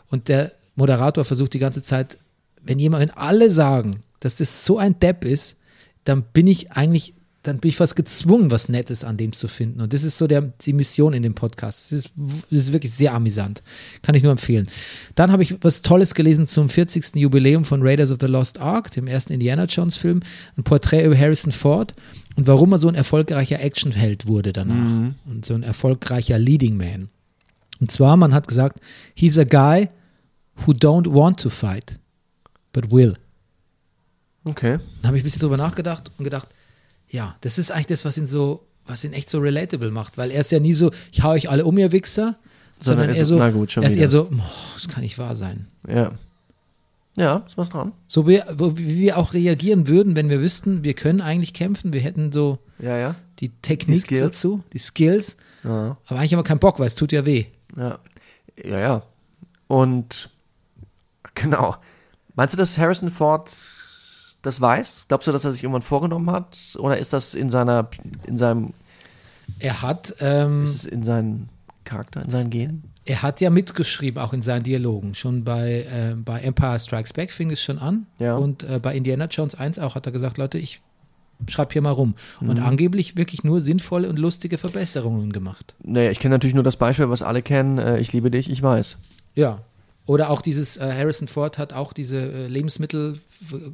Und 0.09 0.27
der 0.27 0.51
Moderator 0.75 1.23
versucht 1.23 1.53
die 1.53 1.59
ganze 1.59 1.81
Zeit, 1.81 2.17
wenn 2.61 2.79
jemand, 2.79 3.01
wenn 3.01 3.11
alle 3.11 3.49
sagen, 3.49 4.03
dass 4.19 4.35
das 4.35 4.65
so 4.65 4.77
ein 4.77 4.99
Depp 4.99 5.25
ist, 5.25 5.55
dann 6.03 6.23
bin 6.23 6.47
ich 6.47 6.71
eigentlich, 6.71 7.13
dann 7.43 7.59
bin 7.59 7.69
ich 7.69 7.77
fast 7.77 7.95
gezwungen, 7.95 8.51
was 8.51 8.67
Nettes 8.67 9.03
an 9.03 9.15
dem 9.15 9.31
zu 9.31 9.47
finden. 9.47 9.79
Und 9.79 9.93
das 9.93 10.03
ist 10.03 10.17
so 10.17 10.27
der, 10.27 10.41
die 10.41 10.73
Mission 10.73 11.13
in 11.13 11.23
dem 11.23 11.35
Podcast. 11.35 11.85
Das 11.85 11.91
ist, 11.93 12.13
das 12.49 12.59
ist 12.59 12.73
wirklich 12.73 12.93
sehr 12.93 13.13
amüsant. 13.13 13.63
Kann 14.01 14.13
ich 14.13 14.23
nur 14.23 14.33
empfehlen. 14.33 14.67
Dann 15.15 15.31
habe 15.31 15.43
ich 15.43 15.55
was 15.63 15.81
Tolles 15.81 16.13
gelesen 16.13 16.45
zum 16.45 16.69
40. 16.69 17.15
Jubiläum 17.15 17.63
von 17.63 17.81
Raiders 17.81 18.11
of 18.11 18.17
the 18.19 18.27
Lost 18.27 18.59
Ark, 18.59 18.91
dem 18.91 19.07
ersten 19.07 19.31
Indiana 19.31 19.65
Jones 19.65 19.95
Film. 19.95 20.19
Ein 20.57 20.63
Porträt 20.63 21.05
über 21.05 21.17
Harrison 21.17 21.53
Ford 21.53 21.95
und 22.35 22.47
warum 22.47 22.73
er 22.73 22.77
so 22.79 22.89
ein 22.89 22.95
erfolgreicher 22.95 23.61
Actionheld 23.61 24.27
wurde 24.27 24.51
danach. 24.51 25.13
Und 25.25 25.45
so 25.45 25.53
ein 25.53 25.63
erfolgreicher 25.63 26.37
Leading 26.37 26.75
Man. 26.75 27.09
Und 27.79 27.89
zwar, 27.91 28.17
man 28.17 28.33
hat 28.33 28.47
gesagt, 28.49 28.79
he's 29.15 29.39
a 29.39 29.45
guy 29.45 29.89
who 30.65 30.73
don't 30.73 31.13
want 31.13 31.39
to 31.39 31.49
fight, 31.49 31.99
but 32.73 32.91
will. 32.91 33.15
okay. 34.43 34.79
Dann 35.01 35.07
habe 35.07 35.17
ich 35.17 35.23
ein 35.23 35.25
bisschen 35.25 35.39
drüber 35.39 35.57
nachgedacht 35.57 36.11
und 36.17 36.23
gedacht, 36.25 36.49
ja, 37.09 37.35
das 37.41 37.57
ist 37.57 37.71
eigentlich 37.71 37.87
das, 37.87 38.05
was 38.05 38.17
ihn 38.17 38.25
so, 38.25 38.65
was 38.85 39.03
ihn 39.03 39.13
echt 39.13 39.29
so 39.29 39.39
relatable 39.39 39.91
macht, 39.91 40.17
weil 40.17 40.31
er 40.31 40.41
ist 40.41 40.51
ja 40.51 40.59
nie 40.59 40.73
so, 40.73 40.91
ich 41.11 41.23
hau 41.23 41.31
euch 41.31 41.49
alle 41.49 41.65
um, 41.65 41.77
ihr 41.77 41.91
Wichser, 41.91 42.37
sondern, 42.79 43.07
Sondern 43.07 43.15
er 43.17 43.25
so, 43.25 43.37
na 43.37 43.49
gut, 43.51 43.71
schon 43.71 43.83
er 43.83 43.87
ist 43.87 43.95
wieder. 43.95 44.03
eher 44.03 44.07
so, 44.09 44.29
oh, 44.31 44.73
das 44.75 44.87
kann 44.87 45.01
nicht 45.03 45.17
wahr 45.17 45.35
sein. 45.35 45.67
Ja. 45.87 46.11
Ja, 47.17 47.43
ist 47.47 47.57
was 47.57 47.69
dran. 47.71 47.91
So 48.07 48.27
wie, 48.27 48.41
wie 48.57 48.99
wir 48.99 49.17
auch 49.17 49.33
reagieren 49.33 49.87
würden, 49.89 50.15
wenn 50.15 50.29
wir 50.29 50.41
wüssten, 50.41 50.83
wir 50.85 50.93
können 50.93 51.19
eigentlich 51.19 51.53
kämpfen, 51.53 51.91
wir 51.91 51.99
hätten 51.99 52.31
so 52.31 52.59
Ja, 52.77 52.97
ja. 52.97 53.15
die 53.39 53.49
Technik 53.61 54.07
Die 54.07 54.19
dazu, 54.19 54.63
die 54.71 54.77
Skills, 54.79 55.35
Ja. 55.63 55.97
aber 56.07 56.19
eigentlich 56.19 56.31
haben 56.33 56.39
wir 56.39 56.43
keinen 56.43 56.59
Bock, 56.59 56.79
weil 56.79 56.87
es 56.87 56.95
tut 56.95 57.11
ja 57.11 57.25
weh. 57.25 57.45
Ja. 57.75 57.99
Ja, 58.63 58.79
ja. 58.79 59.03
Und 59.67 60.29
genau. 61.35 61.75
Meinst 62.35 62.53
du, 62.53 62.57
dass 62.57 62.77
Harrison 62.77 63.11
Ford 63.11 63.51
das 64.41 64.61
weiß? 64.61 65.05
Glaubst 65.07 65.27
du, 65.27 65.31
dass 65.31 65.45
er 65.45 65.53
sich 65.53 65.63
irgendwann 65.63 65.81
vorgenommen 65.81 66.31
hat? 66.31 66.57
Oder 66.79 66.97
ist 66.97 67.13
das 67.13 67.33
in 67.33 67.49
seiner, 67.49 67.89
in 68.25 68.37
seinem, 68.37 68.73
Er 69.59 69.81
hat, 69.81 70.15
ähm, 70.19 70.63
ist 70.63 70.75
es 70.75 70.85
in 70.85 71.03
seinem 71.03 71.49
Charakter, 71.83 72.23
in 72.23 72.29
seinen 72.29 72.49
Genen? 72.49 72.83
Er 73.05 73.23
hat 73.23 73.41
ja 73.41 73.49
mitgeschrieben, 73.49 74.21
auch 74.21 74.33
in 74.33 74.41
seinen 74.41 74.63
Dialogen. 74.63 75.15
Schon 75.15 75.43
bei, 75.43 75.87
äh, 75.91 76.15
bei 76.15 76.41
Empire 76.41 76.79
Strikes 76.79 77.11
Back 77.13 77.31
fing 77.31 77.49
es 77.51 77.61
schon 77.61 77.79
an. 77.79 78.05
Ja. 78.19 78.35
Und 78.35 78.63
äh, 78.63 78.79
bei 78.79 78.95
Indiana 78.95 79.25
Jones 79.25 79.55
1 79.55 79.79
auch 79.79 79.95
hat 79.95 80.05
er 80.05 80.11
gesagt, 80.11 80.37
Leute, 80.37 80.57
ich 80.57 80.81
schreibe 81.47 81.73
hier 81.73 81.81
mal 81.81 81.91
rum. 81.91 82.15
Mhm. 82.39 82.49
Und 82.49 82.59
angeblich 82.59 83.15
wirklich 83.17 83.43
nur 83.43 83.61
sinnvolle 83.61 84.09
und 84.09 84.19
lustige 84.19 84.57
Verbesserungen 84.57 85.31
gemacht. 85.31 85.73
Naja, 85.83 86.11
ich 86.11 86.19
kenne 86.19 86.35
natürlich 86.35 86.53
nur 86.53 86.63
das 86.63 86.77
Beispiel, 86.77 87.09
was 87.09 87.23
alle 87.23 87.41
kennen. 87.41 87.77
Äh, 87.77 87.99
ich 87.99 88.13
liebe 88.13 88.29
dich, 88.29 88.49
ich 88.49 88.61
weiß. 88.61 88.97
Ja. 89.35 89.59
Oder 90.09 90.31
auch 90.31 90.41
dieses, 90.41 90.75
äh, 90.77 90.91
Harrison 90.91 91.27
Ford 91.27 91.59
hat 91.59 91.71
auch 91.71 91.93
diese 91.93 92.17
äh, 92.17 92.47
Lebensmittel, 92.47 93.19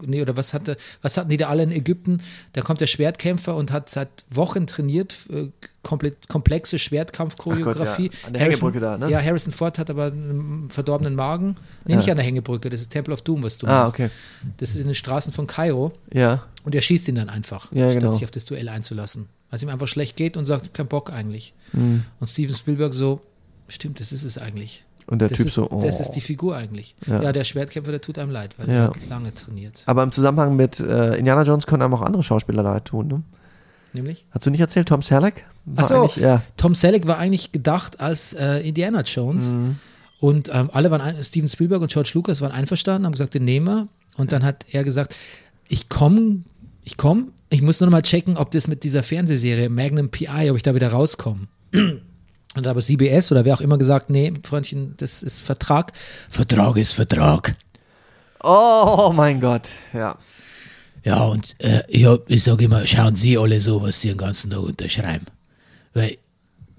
nee, 0.06 0.22
oder 0.22 0.36
was 0.36 0.54
hatte, 0.54 0.76
was 1.02 1.16
hatten 1.16 1.30
die 1.30 1.38
da 1.38 1.48
alle 1.48 1.64
in 1.64 1.72
Ägypten? 1.72 2.20
Da 2.52 2.62
kommt 2.62 2.82
der 2.82 2.88
Schwertkämpfer 2.88 3.56
und 3.56 3.72
hat 3.72 3.90
seit 3.90 4.10
Wochen 4.30 4.68
trainiert, 4.68 5.16
äh, 5.32 5.48
komplett, 5.82 6.28
komplexe 6.28 6.78
Schwertkampfchoreografie. 6.78 8.10
Ja. 8.12 8.28
An 8.28 8.34
der 8.34 8.42
Harrison- 8.42 8.74
Hängebrücke 8.74 8.80
da, 8.80 8.98
ne? 8.98 9.10
Ja, 9.12 9.22
Harrison 9.22 9.54
Ford 9.54 9.80
hat 9.80 9.90
aber 9.90 10.08
einen 10.08 10.68
verdorbenen 10.70 11.16
Magen. 11.16 11.56
Nee, 11.86 11.94
Ja. 11.94 11.98
nicht 12.00 12.10
an 12.12 12.18
der 12.18 12.26
Hängebrücke, 12.26 12.70
das 12.70 12.82
ist 12.82 12.90
Temple 12.90 13.14
of 13.14 13.22
Doom, 13.22 13.44
was 13.44 13.58
du 13.58 13.68
Ah, 13.68 13.82
meinst. 13.84 13.94
okay. 13.96 14.10
Das 14.58 14.72
ist 14.72 14.78
in 14.82 14.88
den 14.88 14.96
Straßen 14.96 15.32
von 15.32 15.48
Kairo 15.48 15.94
Ja. 16.14 16.44
und 16.64 16.76
er 16.76 16.82
schießt 16.82 17.08
ihn 17.08 17.16
dann 17.16 17.30
einfach, 17.30 17.72
Ja, 17.72 17.90
statt 17.90 18.02
genau. 18.02 18.12
sich 18.12 18.24
auf 18.24 18.32
das 18.32 18.46
Duell 18.46 18.70
einzulassen. 18.70 19.28
Weil 19.50 19.58
es 19.58 19.64
ihm 19.64 19.70
einfach 19.70 19.88
schlecht 19.88 20.18
geht 20.18 20.36
und 20.38 20.46
sagt, 20.46 20.74
kein 20.74 20.88
Bock 20.88 21.12
eigentlich. 21.14 21.54
Mhm. 21.74 22.04
Und 22.20 22.28
Steven 22.28 22.54
Spielberg 22.56 22.94
so, 22.94 23.22
stimmt, 23.70 24.00
das 24.00 24.12
ist 24.12 24.24
es 24.24 24.38
eigentlich. 24.38 24.84
Und 25.08 25.20
der 25.20 25.30
Das 25.30 25.38
Typ 25.38 25.48
ist, 25.48 25.54
so, 25.54 25.70
oh. 25.70 25.80
das 25.82 26.00
ist 26.00 26.12
die 26.12 26.22
Figur 26.22 26.56
eigentlich. 26.56 26.96
Ja. 27.06 27.22
Ja. 27.22 27.32
der 27.32 27.44
Schwertkämpfer, 27.44 27.92
der 27.92 28.02
tut 28.02 28.18
einem 28.18 28.32
leid, 28.32 28.56
weil 28.58 28.68
Ja. 28.70 28.74
er 28.76 28.84
hat 28.88 28.98
lange 29.10 29.34
trainiert. 29.34 29.84
Aber 29.86 30.02
im 30.04 30.12
Zusammenhang 30.12 30.56
mit 30.56 30.80
äh, 30.80 31.16
Indiana 31.16 31.44
Jones 31.44 31.68
können 31.68 31.84
einem 31.84 31.94
auch 31.94 32.02
andere 32.02 32.24
Schauspieler 32.24 32.64
leid 32.64 32.86
tun, 32.86 33.08
ne? 33.08 33.22
Nämlich? 33.94 34.26
Hast 34.32 34.46
du 34.46 34.50
nicht 34.50 34.60
erzählt, 34.62 34.88
Tom 34.90 35.02
Selleck? 35.02 35.46
War 35.66 35.84
Ach 35.84 35.88
so. 35.88 35.96
eigentlich- 36.02 36.16
Ja. 36.18 36.42
Tom 36.58 36.76
Selleck 36.76 37.06
war 37.08 37.18
eigentlich 37.18 37.52
gedacht 37.52 38.00
als 38.00 38.34
äh, 38.34 38.58
Indiana 38.68 39.02
Jones 39.02 39.54
Mhm. 39.54 39.76
und 40.20 40.50
ähm, 40.54 40.70
alle 40.74 40.90
waren, 40.92 41.02
ein, 41.02 41.24
Steven 41.24 41.48
Spielberg 41.48 41.82
und 41.82 41.92
George 41.92 42.12
Lucas 42.16 42.42
waren 42.42 42.52
einverstanden, 42.52 43.06
haben 43.06 43.14
gesagt, 43.14 43.36
den 43.36 43.46
nehmen 43.46 43.68
wir. 43.68 43.88
Und 44.18 44.32
dann 44.32 44.44
hat 44.44 44.66
er 44.72 44.84
gesagt, 44.84 45.16
ich 45.68 45.88
komme, 45.88 46.40
ich 46.84 46.98
komme, 46.98 47.28
ich 47.50 47.62
muss 47.62 47.80
nur 47.80 47.88
noch 47.88 47.92
mal 47.98 48.02
checken, 48.02 48.38
ob 48.38 48.52
das 48.52 48.68
mit 48.68 48.84
dieser 48.84 49.04
Fernsehserie 49.04 49.70
Magnum 49.70 50.10
PI, 50.10 50.50
ob 50.50 50.58
ich 50.58 50.64
da 50.64 50.74
wieder 50.76 50.90
rauskomme. 50.92 51.48
Und 52.56 52.68
aber 52.68 52.82
CBS 52.82 53.32
oder 53.32 53.44
wer 53.46 53.54
auch 53.56 53.62
immer 53.62 53.78
gesagt, 53.78 54.10
nee, 54.10 54.32
Freundchen, 54.44 54.94
das 54.98 55.22
ist 55.24 55.42
Vertrag. 55.42 55.92
Vertrag 56.30 56.78
ist 56.78 56.94
Vertrag. 56.94 57.56
Oh 58.44 59.12
mein 59.16 59.42
Gott, 59.42 59.70
ja. 59.94 60.18
Ja, 61.04 61.24
und 61.26 61.56
äh, 61.60 61.84
ich, 61.88 62.06
hab- 62.06 62.30
ich 62.30 62.44
sage 62.44 62.66
immer, 62.66 62.86
schauen 62.88 63.16
Sie 63.16 63.38
alle 63.38 63.60
so, 63.62 63.82
was 63.82 64.02
Sie 64.02 64.08
den 64.10 64.18
ganzen 64.18 64.50
Tag 64.52 64.60
unterschreiben. 64.62 65.26
Weil 65.94 66.18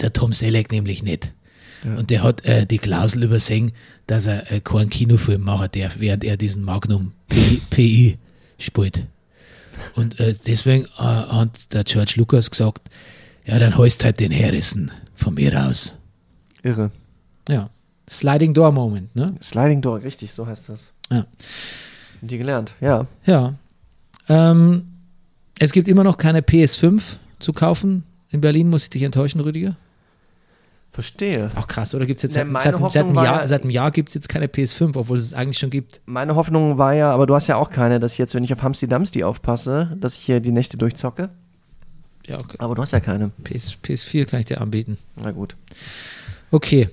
der 0.00 0.12
Tom 0.12 0.32
Selleck 0.32 0.72
nämlich 0.72 1.02
nicht. 1.02 1.32
Und 1.84 2.10
der 2.10 2.22
hat 2.24 2.44
äh, 2.44 2.66
die 2.66 2.78
Klausel 2.78 3.22
übersehen, 3.22 3.70
dass 4.08 4.26
er 4.26 4.50
äh, 4.50 4.60
keinen 4.60 4.90
Kinofilm 4.90 5.42
machen 5.42 5.68
darf, 5.72 6.00
während 6.00 6.24
er 6.24 6.36
diesen 6.36 6.64
Magnum 6.64 7.12
PI, 7.28 7.60
PI 7.70 8.18
spielt. 8.58 9.04
Und 9.94 10.18
äh, 10.18 10.34
deswegen 10.46 10.86
äh, 10.98 11.02
hat 11.02 11.72
der 11.72 11.84
George 11.84 12.14
Lucas 12.16 12.50
gesagt, 12.50 12.88
ja, 13.44 13.58
dann 13.60 13.76
heißt 13.78 14.04
halt 14.04 14.18
den 14.18 14.32
Harrison 14.32 14.90
von 15.16 15.34
mir 15.34 15.66
aus. 15.66 15.96
Irre. 16.62 16.90
Ja. 17.48 17.70
Sliding 18.08 18.54
Door 18.54 18.70
Moment, 18.72 19.16
ne? 19.16 19.34
Sliding 19.42 19.80
Door, 19.82 20.02
richtig, 20.02 20.32
so 20.32 20.46
heißt 20.46 20.68
das. 20.68 20.92
Ja. 21.10 21.16
Haben 21.18 21.26
die 22.28 22.38
gelernt, 22.38 22.72
ja. 22.80 23.06
Ja. 23.24 23.54
Ähm, 24.28 24.84
es 25.58 25.72
gibt 25.72 25.88
immer 25.88 26.04
noch 26.04 26.16
keine 26.16 26.40
PS5 26.40 27.02
zu 27.40 27.52
kaufen. 27.52 28.04
In 28.30 28.40
Berlin 28.40 28.68
muss 28.70 28.84
ich 28.84 28.90
dich 28.90 29.02
enttäuschen, 29.02 29.40
Rüdiger. 29.40 29.76
Verstehe. 30.92 31.48
Auch 31.56 31.66
krass, 31.66 31.94
oder 31.94 32.06
gibt 32.06 32.18
es 32.18 32.22
jetzt 32.22 32.36
Ne, 32.36 32.50
seit, 32.58 32.74
seit, 32.78 32.92
seit, 32.92 33.04
einem 33.04 33.14
Jahr, 33.16 33.40
ja- 33.42 33.46
seit 33.46 33.62
einem 33.62 33.70
Jahr 33.70 33.90
gibt 33.90 34.08
es 34.08 34.14
jetzt 34.14 34.28
keine 34.30 34.46
PS5, 34.46 34.96
obwohl 34.96 35.18
es 35.18 35.24
es 35.24 35.34
eigentlich 35.34 35.58
schon 35.58 35.68
gibt. 35.70 36.00
Meine 36.06 36.34
Hoffnung 36.36 36.78
war 36.78 36.94
ja, 36.94 37.10
aber 37.10 37.26
du 37.26 37.34
hast 37.34 37.48
ja 37.48 37.56
auch 37.56 37.68
keine, 37.70 38.00
dass 38.00 38.12
ich 38.12 38.18
jetzt, 38.18 38.34
wenn 38.34 38.44
ich 38.44 38.52
auf 38.52 38.62
Hamsti 38.62 38.88
Damsti 38.88 39.22
aufpasse, 39.22 39.94
dass 40.00 40.14
ich 40.14 40.20
hier 40.22 40.40
die 40.40 40.52
Nächte 40.52 40.78
durchzocke. 40.78 41.28
Ja, 42.26 42.38
okay. 42.38 42.56
Aber 42.58 42.74
du 42.74 42.82
hast 42.82 42.92
ja 42.92 43.00
keine. 43.00 43.30
PS, 43.44 43.78
PS4 43.84 44.24
kann 44.26 44.40
ich 44.40 44.46
dir 44.46 44.60
anbieten. 44.60 44.98
Na 45.16 45.30
gut. 45.30 45.56
Okay. 46.50 46.88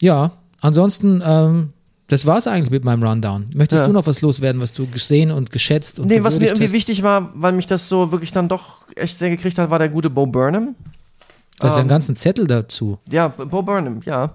Ja, 0.00 0.32
ansonsten, 0.60 1.22
ähm, 1.24 1.72
das 2.08 2.26
war 2.26 2.38
es 2.38 2.46
eigentlich 2.46 2.70
mit 2.70 2.84
meinem 2.84 3.02
Rundown. 3.02 3.46
Möchtest 3.54 3.80
Ja. 3.80 3.86
du 3.86 3.92
noch 3.92 4.06
was 4.06 4.20
loswerden, 4.20 4.60
was 4.60 4.72
du 4.72 4.86
gesehen 4.86 5.30
und 5.30 5.50
geschätzt 5.50 5.98
und 5.98 6.06
Nee, 6.06 6.22
was 6.22 6.38
mir 6.38 6.46
irgendwie 6.46 6.64
hast? 6.64 6.72
wichtig 6.72 7.02
war, 7.02 7.30
weil 7.34 7.52
mich 7.52 7.66
das 7.66 7.88
so 7.88 8.12
wirklich 8.12 8.30
dann 8.32 8.48
doch 8.48 8.76
echt 8.94 9.18
sehr 9.18 9.30
gekriegt 9.30 9.58
hat, 9.58 9.70
war 9.70 9.78
der 9.78 9.88
gute 9.88 10.08
Bo 10.10 10.26
Burnham. 10.26 10.74
Da 11.58 11.68
ist 11.68 11.72
ja 11.74 11.78
ähm, 11.78 11.80
einen 11.82 11.88
ganzen 11.88 12.14
Zettel 12.16 12.46
dazu. 12.46 12.98
Ja, 13.10 13.28
Bo 13.28 13.62
Burnham, 13.62 14.00
ja. 14.04 14.30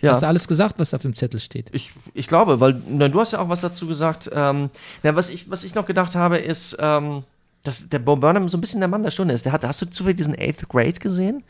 Ja. 0.00 0.12
Hast 0.12 0.22
du 0.22 0.26
alles 0.28 0.46
gesagt, 0.46 0.78
was 0.78 0.94
auf 0.94 1.02
dem 1.02 1.14
Zettel 1.14 1.40
steht? 1.40 1.70
Ich, 1.72 1.90
ich 2.14 2.28
glaube, 2.28 2.60
weil 2.60 2.80
na, 2.88 3.08
du 3.08 3.18
hast 3.20 3.32
ja 3.32 3.40
auch 3.40 3.48
was 3.48 3.62
dazu 3.62 3.86
gesagt. 3.88 4.30
Ähm, 4.32 4.70
na, 5.02 5.16
was, 5.16 5.28
ich, 5.30 5.50
was 5.50 5.64
ich 5.64 5.74
noch 5.74 5.86
gedacht 5.86 6.14
habe, 6.14 6.38
ist, 6.38 6.76
ähm, 6.78 7.24
dass 7.68 7.88
der 7.88 7.98
Bo 7.98 8.16
Burnham 8.16 8.48
so 8.48 8.56
ein 8.56 8.62
bisschen 8.62 8.80
der 8.80 8.88
Mann 8.88 9.02
der 9.02 9.10
Stunde 9.10 9.34
ist. 9.34 9.44
Der 9.44 9.52
hat, 9.52 9.62
hast 9.62 9.82
du 9.82 9.86
zufällig 9.86 10.16
diesen 10.16 10.34
Eighth 10.34 10.68
Grade 10.68 10.94
gesehen? 10.94 11.44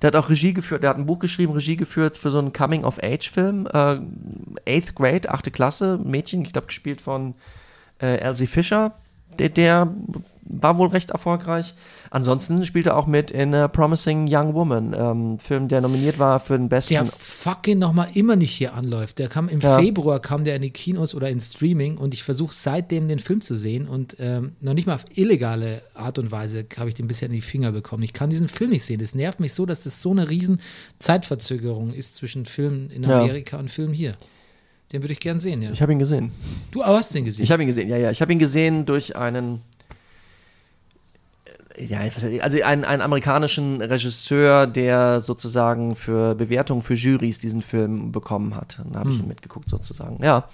Der 0.00 0.08
hat 0.08 0.16
auch 0.16 0.30
Regie 0.30 0.54
geführt, 0.54 0.82
der 0.82 0.90
hat 0.90 0.96
ein 0.96 1.04
Buch 1.04 1.18
geschrieben, 1.18 1.52
Regie 1.52 1.76
geführt 1.76 2.16
für 2.16 2.30
so 2.30 2.38
einen 2.38 2.54
Coming-of-Age-Film. 2.54 3.66
Äh, 3.66 4.00
Eighth 4.66 4.94
Grade, 4.94 5.28
achte 5.28 5.50
Klasse, 5.50 5.98
Mädchen, 6.02 6.42
ich 6.42 6.54
glaube, 6.54 6.68
gespielt 6.68 7.02
von 7.02 7.34
äh, 8.00 8.16
Elsie 8.16 8.46
Fisher. 8.46 8.94
Der, 9.38 9.48
der 9.48 9.94
war 10.52 10.78
wohl 10.78 10.88
recht 10.88 11.10
erfolgreich. 11.10 11.74
Ansonsten 12.12 12.64
spielt 12.64 12.88
er 12.88 12.96
auch 12.96 13.06
mit 13.06 13.30
in 13.30 13.54
A 13.54 13.68
Promising 13.68 14.26
Young 14.28 14.52
Woman, 14.54 14.96
ähm, 14.98 15.38
Film, 15.38 15.68
der 15.68 15.80
nominiert 15.80 16.18
war 16.18 16.40
für 16.40 16.58
den 16.58 16.68
besten. 16.68 16.94
Der 16.94 17.06
fucking 17.06 17.78
nochmal 17.78 18.08
immer 18.14 18.34
nicht 18.34 18.50
hier 18.50 18.74
anläuft. 18.74 19.20
Der 19.20 19.28
kam 19.28 19.48
im 19.48 19.60
Ja. 19.60 19.78
Februar, 19.78 20.18
kam 20.18 20.44
der 20.44 20.56
in 20.56 20.62
die 20.62 20.70
Kinos 20.72 21.14
oder 21.14 21.30
in 21.30 21.40
Streaming 21.40 21.98
und 21.98 22.12
ich 22.12 22.24
versuche 22.24 22.52
seitdem 22.52 23.06
den 23.06 23.20
Film 23.20 23.42
zu 23.42 23.54
sehen 23.54 23.86
und 23.86 24.16
ähm, 24.18 24.56
noch 24.60 24.74
nicht 24.74 24.88
mal 24.88 24.94
auf 24.96 25.04
illegale 25.14 25.82
Art 25.94 26.18
und 26.18 26.32
Weise 26.32 26.66
habe 26.76 26.88
ich 26.88 26.94
den 26.96 27.06
bisher 27.06 27.28
in 27.28 27.34
die 27.34 27.42
Finger 27.42 27.70
bekommen. 27.70 28.02
Ich 28.02 28.12
kann 28.12 28.28
diesen 28.28 28.48
Film 28.48 28.70
nicht 28.70 28.84
sehen. 28.84 29.00
Es 29.00 29.14
nervt 29.14 29.38
mich 29.38 29.54
so, 29.54 29.64
dass 29.64 29.84
das 29.84 30.02
so 30.02 30.10
eine 30.10 30.28
riesen 30.30 30.60
Zeitverzögerung 30.98 31.92
ist 31.92 32.16
zwischen 32.16 32.44
Filmen 32.44 32.90
in 32.90 33.04
Ja. 33.04 33.20
Amerika 33.20 33.56
und 33.56 33.70
Filmen 33.70 33.94
hier. 33.94 34.14
Den 34.92 35.02
würde 35.02 35.12
ich 35.12 35.20
gern 35.20 35.38
sehen, 35.38 35.62
ja. 35.62 35.70
ich 35.70 35.80
habe 35.82 35.92
ihn 35.92 36.00
gesehen. 36.00 36.32
Du 36.72 36.84
hast 36.84 37.14
den 37.14 37.24
gesehen. 37.24 37.44
Ich 37.44 37.52
habe 37.52 37.62
ihn 37.62 37.66
gesehen, 37.66 37.88
ja, 37.88 37.96
ja. 37.96 38.10
Ich 38.10 38.20
habe 38.20 38.32
ihn 38.32 38.40
gesehen 38.40 38.86
durch 38.86 39.14
einen, 39.16 39.62
äh, 41.76 41.84
ja, 41.84 42.00
also 42.42 42.62
einen, 42.62 42.84
einen 42.84 43.02
amerikanischen 43.02 43.80
Regisseur, 43.80 44.66
der 44.66 45.20
sozusagen 45.20 45.94
für 45.94 46.34
Bewertungen 46.34 46.82
für 46.82 46.94
Jurys 46.94 47.38
diesen 47.38 47.62
Film 47.62 48.10
bekommen 48.10 48.56
hat. 48.56 48.80
Und 48.84 48.94
da 48.94 49.00
habe 49.00 49.10
ich 49.12 49.20
ihn 49.20 49.28
mitgeguckt 49.28 49.68
sozusagen, 49.68 50.22
ja. 50.24 50.48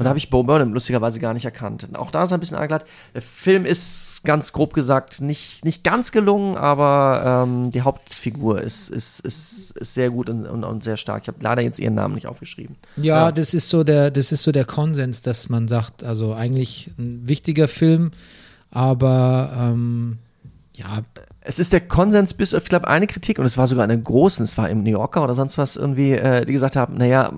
Und 0.00 0.04
da 0.04 0.08
habe 0.08 0.18
ich 0.18 0.30
Bo 0.30 0.42
Burnham 0.42 0.72
lustigerweise 0.72 1.20
gar 1.20 1.34
nicht 1.34 1.44
erkannt. 1.44 1.84
Und 1.84 1.94
Auch 1.94 2.10
da 2.10 2.24
ist 2.24 2.30
er 2.30 2.38
ein 2.38 2.40
bisschen 2.40 2.56
angelacht. 2.56 2.86
Der 3.12 3.20
Film 3.20 3.66
ist 3.66 4.22
ganz 4.24 4.54
grob 4.54 4.72
gesagt 4.72 5.20
nicht, 5.20 5.62
nicht 5.62 5.84
ganz 5.84 6.10
gelungen, 6.10 6.56
aber 6.56 7.44
ähm, 7.46 7.70
die 7.70 7.82
Hauptfigur 7.82 8.62
ist, 8.62 8.88
ist, 8.88 9.20
ist, 9.20 9.72
ist 9.76 9.92
sehr 9.92 10.08
gut 10.08 10.30
und, 10.30 10.46
und, 10.46 10.64
und 10.64 10.82
sehr 10.82 10.96
stark. 10.96 11.24
Ich 11.24 11.28
habe 11.28 11.36
leider 11.42 11.60
jetzt 11.60 11.78
ihren 11.78 11.94
Namen 11.96 12.14
nicht 12.14 12.26
aufgeschrieben. 12.26 12.76
Ja, 12.96 13.26
Ja. 13.26 13.32
das 13.32 13.52
ist 13.52 13.68
so 13.68 13.84
der, 13.84 14.10
das 14.10 14.32
ist 14.32 14.42
so 14.42 14.52
der 14.52 14.64
Konsens, 14.64 15.20
dass 15.20 15.50
man 15.50 15.68
sagt, 15.68 16.02
also 16.02 16.32
eigentlich 16.32 16.90
ein 16.98 17.28
wichtiger 17.28 17.68
Film, 17.68 18.10
aber 18.70 19.52
ähm, 19.54 20.18
ja, 20.76 21.00
es 21.42 21.58
ist 21.58 21.72
der 21.72 21.80
Konsens 21.80 22.34
bis 22.34 22.54
auf, 22.54 22.62
ich 22.62 22.68
glaube, 22.68 22.88
eine 22.88 23.06
Kritik, 23.06 23.38
und 23.38 23.44
es 23.44 23.58
war 23.58 23.66
sogar 23.66 23.84
eine 23.84 24.00
große, 24.00 24.42
es 24.42 24.56
war 24.56 24.68
im 24.70 24.82
New 24.82 24.90
Yorker 24.90 25.22
oder 25.22 25.34
sonst 25.34 25.58
was 25.58 25.76
irgendwie, 25.76 26.12
äh, 26.12 26.44
die 26.46 26.52
gesagt 26.52 26.76
haben, 26.76 26.96
naja, 26.96 27.32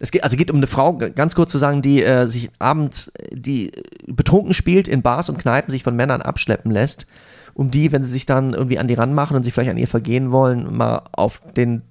es 0.00 0.10
geht, 0.10 0.24
also 0.24 0.36
geht 0.36 0.50
um 0.50 0.58
eine 0.58 0.66
Frau, 0.66 0.96
ganz 0.96 1.34
kurz 1.34 1.50
zu 1.52 1.58
sagen, 1.58 1.82
die 1.82 2.02
äh, 2.02 2.26
sich 2.26 2.50
abends, 2.58 3.08
äh, 3.08 3.34
die 3.36 3.72
betrunken 4.06 4.54
spielt 4.54 4.88
in 4.88 5.02
Bars 5.02 5.28
und 5.28 5.38
Kneipen, 5.38 5.70
sich 5.70 5.82
von 5.82 5.96
Männern 5.96 6.22
abschleppen 6.22 6.70
lässt, 6.70 7.06
um 7.54 7.70
die, 7.70 7.92
wenn 7.92 8.04
sie 8.04 8.10
sich 8.10 8.26
dann 8.26 8.54
irgendwie 8.54 8.78
an 8.78 8.88
die 8.88 8.94
ranmachen 8.94 9.36
und 9.36 9.42
sich 9.42 9.52
vielleicht 9.52 9.70
an 9.70 9.76
ihr 9.76 9.88
vergehen 9.88 10.30
wollen, 10.30 10.76
mal 10.76 11.02
auf 11.12 11.42
den 11.56 11.82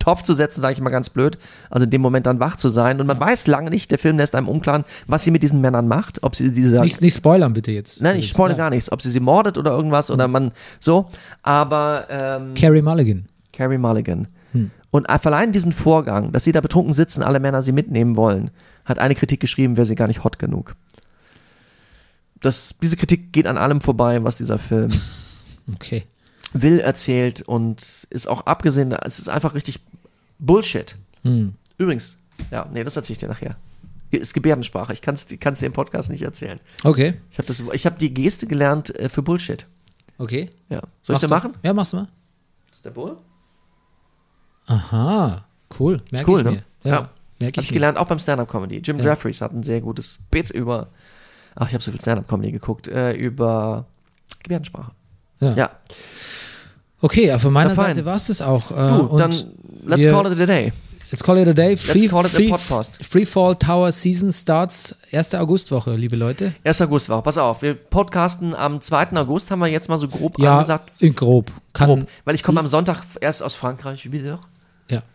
Topf 0.00 0.22
zu 0.22 0.34
setzen, 0.34 0.60
sage 0.60 0.74
ich 0.74 0.80
mal 0.80 0.90
ganz 0.90 1.08
blöd, 1.08 1.38
also 1.70 1.84
in 1.84 1.90
dem 1.90 2.02
Moment 2.02 2.26
dann 2.26 2.40
wach 2.40 2.56
zu 2.56 2.68
sein. 2.68 3.00
Und 3.00 3.06
man 3.06 3.18
weiß 3.18 3.46
lange 3.46 3.70
nicht, 3.70 3.90
der 3.90 3.98
Film 3.98 4.18
lässt 4.18 4.34
einem 4.34 4.48
unklaren, 4.48 4.84
was 5.06 5.24
sie 5.24 5.30
mit 5.30 5.42
diesen 5.42 5.60
Männern 5.60 5.88
macht, 5.88 6.22
ob 6.22 6.36
sie 6.36 6.52
diese 6.52 6.80
nicht, 6.80 7.00
nicht 7.00 7.14
spoilern 7.14 7.54
bitte 7.54 7.70
jetzt. 7.70 8.02
Nein, 8.02 8.18
ich 8.18 8.28
spoilere 8.28 8.58
ja. 8.58 8.64
gar 8.64 8.70
nichts, 8.70 8.92
ob 8.92 9.00
sie 9.00 9.10
sie 9.10 9.20
mordet 9.20 9.56
oder 9.56 9.70
irgendwas 9.70 10.10
oder 10.10 10.28
man 10.28 10.52
so. 10.78 11.08
Aber 11.42 12.06
ähm, 12.10 12.54
Carrie 12.54 12.82
Mulligan. 12.82 13.26
Carrie 13.52 13.78
Mulligan. 13.78 14.28
Und 14.94 15.10
allein 15.10 15.50
diesen 15.50 15.72
Vorgang, 15.72 16.30
dass 16.30 16.44
sie 16.44 16.52
da 16.52 16.60
betrunken 16.60 16.92
sitzen, 16.92 17.24
alle 17.24 17.40
Männer 17.40 17.62
sie 17.62 17.72
mitnehmen 17.72 18.14
wollen, 18.14 18.52
hat 18.84 19.00
eine 19.00 19.16
Kritik 19.16 19.40
geschrieben, 19.40 19.76
wäre 19.76 19.86
sie 19.86 19.96
gar 19.96 20.06
nicht 20.06 20.22
hot 20.22 20.38
genug. 20.38 20.76
Das, 22.40 22.76
diese 22.80 22.96
Kritik 22.96 23.32
geht 23.32 23.48
an 23.48 23.58
allem 23.58 23.80
vorbei, 23.80 24.22
was 24.22 24.36
dieser 24.36 24.56
Film 24.56 24.92
Okay. 25.74 26.04
will, 26.52 26.78
erzählt 26.78 27.42
und 27.42 28.06
ist 28.08 28.28
auch 28.28 28.46
abgesehen, 28.46 28.92
es 28.92 29.18
ist 29.18 29.28
einfach 29.28 29.54
richtig 29.54 29.80
Bullshit. 30.38 30.94
Hm. 31.22 31.54
Übrigens, 31.76 32.18
ja, 32.52 32.68
nee, 32.72 32.84
das 32.84 32.94
erzähle 32.94 33.14
ich 33.14 33.18
dir 33.18 33.28
nachher. 33.28 33.56
Ist 34.12 34.32
Gebärdensprache, 34.32 34.92
ich 34.92 35.02
kann 35.02 35.14
es 35.16 35.26
dir 35.26 35.66
im 35.66 35.72
Podcast 35.72 36.08
nicht 36.08 36.22
erzählen. 36.22 36.60
Okay. 36.84 37.14
Ich 37.32 37.38
habe 37.38 37.52
hab 37.52 37.98
die 37.98 38.14
Geste 38.14 38.46
gelernt 38.46 38.94
äh, 38.94 39.08
für 39.08 39.22
Bullshit. 39.22 39.66
Okay. 40.18 40.50
Ja. 40.68 40.82
Soll 41.02 41.16
ich 41.16 41.22
du? 41.22 41.26
machen? 41.26 41.54
Ja, 41.64 41.74
machst 41.74 41.94
du 41.94 41.96
mal. 41.96 42.08
ist 42.70 42.84
der 42.84 42.90
Bull? 42.90 43.16
Aha, 44.66 45.44
cool. 45.78 46.00
Merke 46.10 46.30
cool, 46.30 46.38
ich 46.40 46.44
ne? 46.44 46.50
mir. 46.52 46.62
Ja, 46.84 46.90
Ja. 46.90 47.00
merke 47.00 47.08
Habe 47.08 47.50
ich 47.50 47.56
ich 47.58 47.70
mir. 47.70 47.74
gelernt, 47.74 47.98
auch 47.98 48.06
beim 48.06 48.18
Stand-Up-Comedy. 48.18 48.78
Jim 48.78 48.98
Ja. 48.98 49.04
Jeffries 49.06 49.40
hat 49.40 49.52
ein 49.52 49.62
sehr 49.62 49.80
gutes 49.80 50.18
Bit 50.30 50.50
über, 50.50 50.88
ach, 51.54 51.68
ich 51.68 51.74
habe 51.74 51.82
so 51.84 51.90
viel 51.90 52.00
Stand-Up-Comedy 52.00 52.52
geguckt, 52.52 52.88
äh, 52.88 53.12
über 53.12 53.84
Gebärdensprache. 54.42 54.92
Ja. 55.40 55.54
Ja, 55.54 55.70
Okay, 57.00 57.30
aber 57.30 57.38
von 57.40 57.52
meiner. 57.52 57.74
Seite 57.74 58.06
war 58.06 58.16
es 58.16 58.28
das 58.28 58.40
auch. 58.40 58.70
Äh, 58.70 58.74
du, 58.74 59.02
und 59.08 59.18
dann 59.20 59.30
let's 59.84 60.04
call 60.06 60.32
it 60.32 60.40
a 60.40 60.46
day. 60.46 60.72
Let's 61.10 61.22
call 61.22 61.36
it 61.36 61.46
a 61.46 61.52
day. 61.52 61.76
Free, 61.76 62.08
call 62.08 62.20
it 62.24 62.32
a 62.32 62.34
free, 62.34 62.48
podcast. 62.48 63.04
Free 63.04 63.26
Fall 63.26 63.56
Tower 63.56 63.92
Season 63.92 64.32
starts 64.32 64.96
1. 65.12 65.34
Augustwoche, 65.34 65.94
liebe 65.96 66.16
Leute. 66.16 66.54
1. 66.64 66.80
August 66.80 67.10
war, 67.10 67.20
pass 67.22 67.36
auf, 67.36 67.60
wir 67.60 67.74
podcasten 67.74 68.54
am 68.54 68.80
2. 68.80 69.12
August, 69.18 69.50
haben 69.50 69.58
wir 69.58 69.66
jetzt 69.66 69.88
mal 69.90 69.98
so 69.98 70.08
grob 70.08 70.38
Ja, 70.38 70.54
angesagt. 70.54 70.90
in 70.98 71.14
grob. 71.14 71.52
Kann, 71.74 71.88
Grob, 71.88 72.08
weil 72.24 72.34
ich 72.36 72.42
komme 72.42 72.58
am 72.60 72.68
Sonntag 72.68 73.02
erst 73.20 73.42
aus 73.42 73.54
Frankreich 73.54 74.10
wieder. 74.10 74.40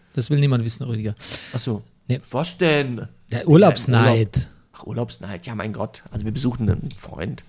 Ja, 0.10 0.16
das 0.16 0.30
will 0.30 0.40
niemand 0.40 0.66
wissen, 0.66 0.86
Rüdiger. 0.86 1.16
Achso. 1.54 1.84
Nee. 2.08 2.20
Was 2.32 2.58
denn? 2.58 3.08
Der 3.32 3.48
Urlaubsneid 3.48 4.48
Ach, 4.80 4.86
Urlaubsneid, 4.86 5.46
ja 5.46 5.56
mein 5.56 5.74
Gott. 5.74 6.04
Also 6.12 6.26
wir 6.26 6.32
besuchen 6.32 6.70
einen 6.70 6.90
Freund. 6.98 7.44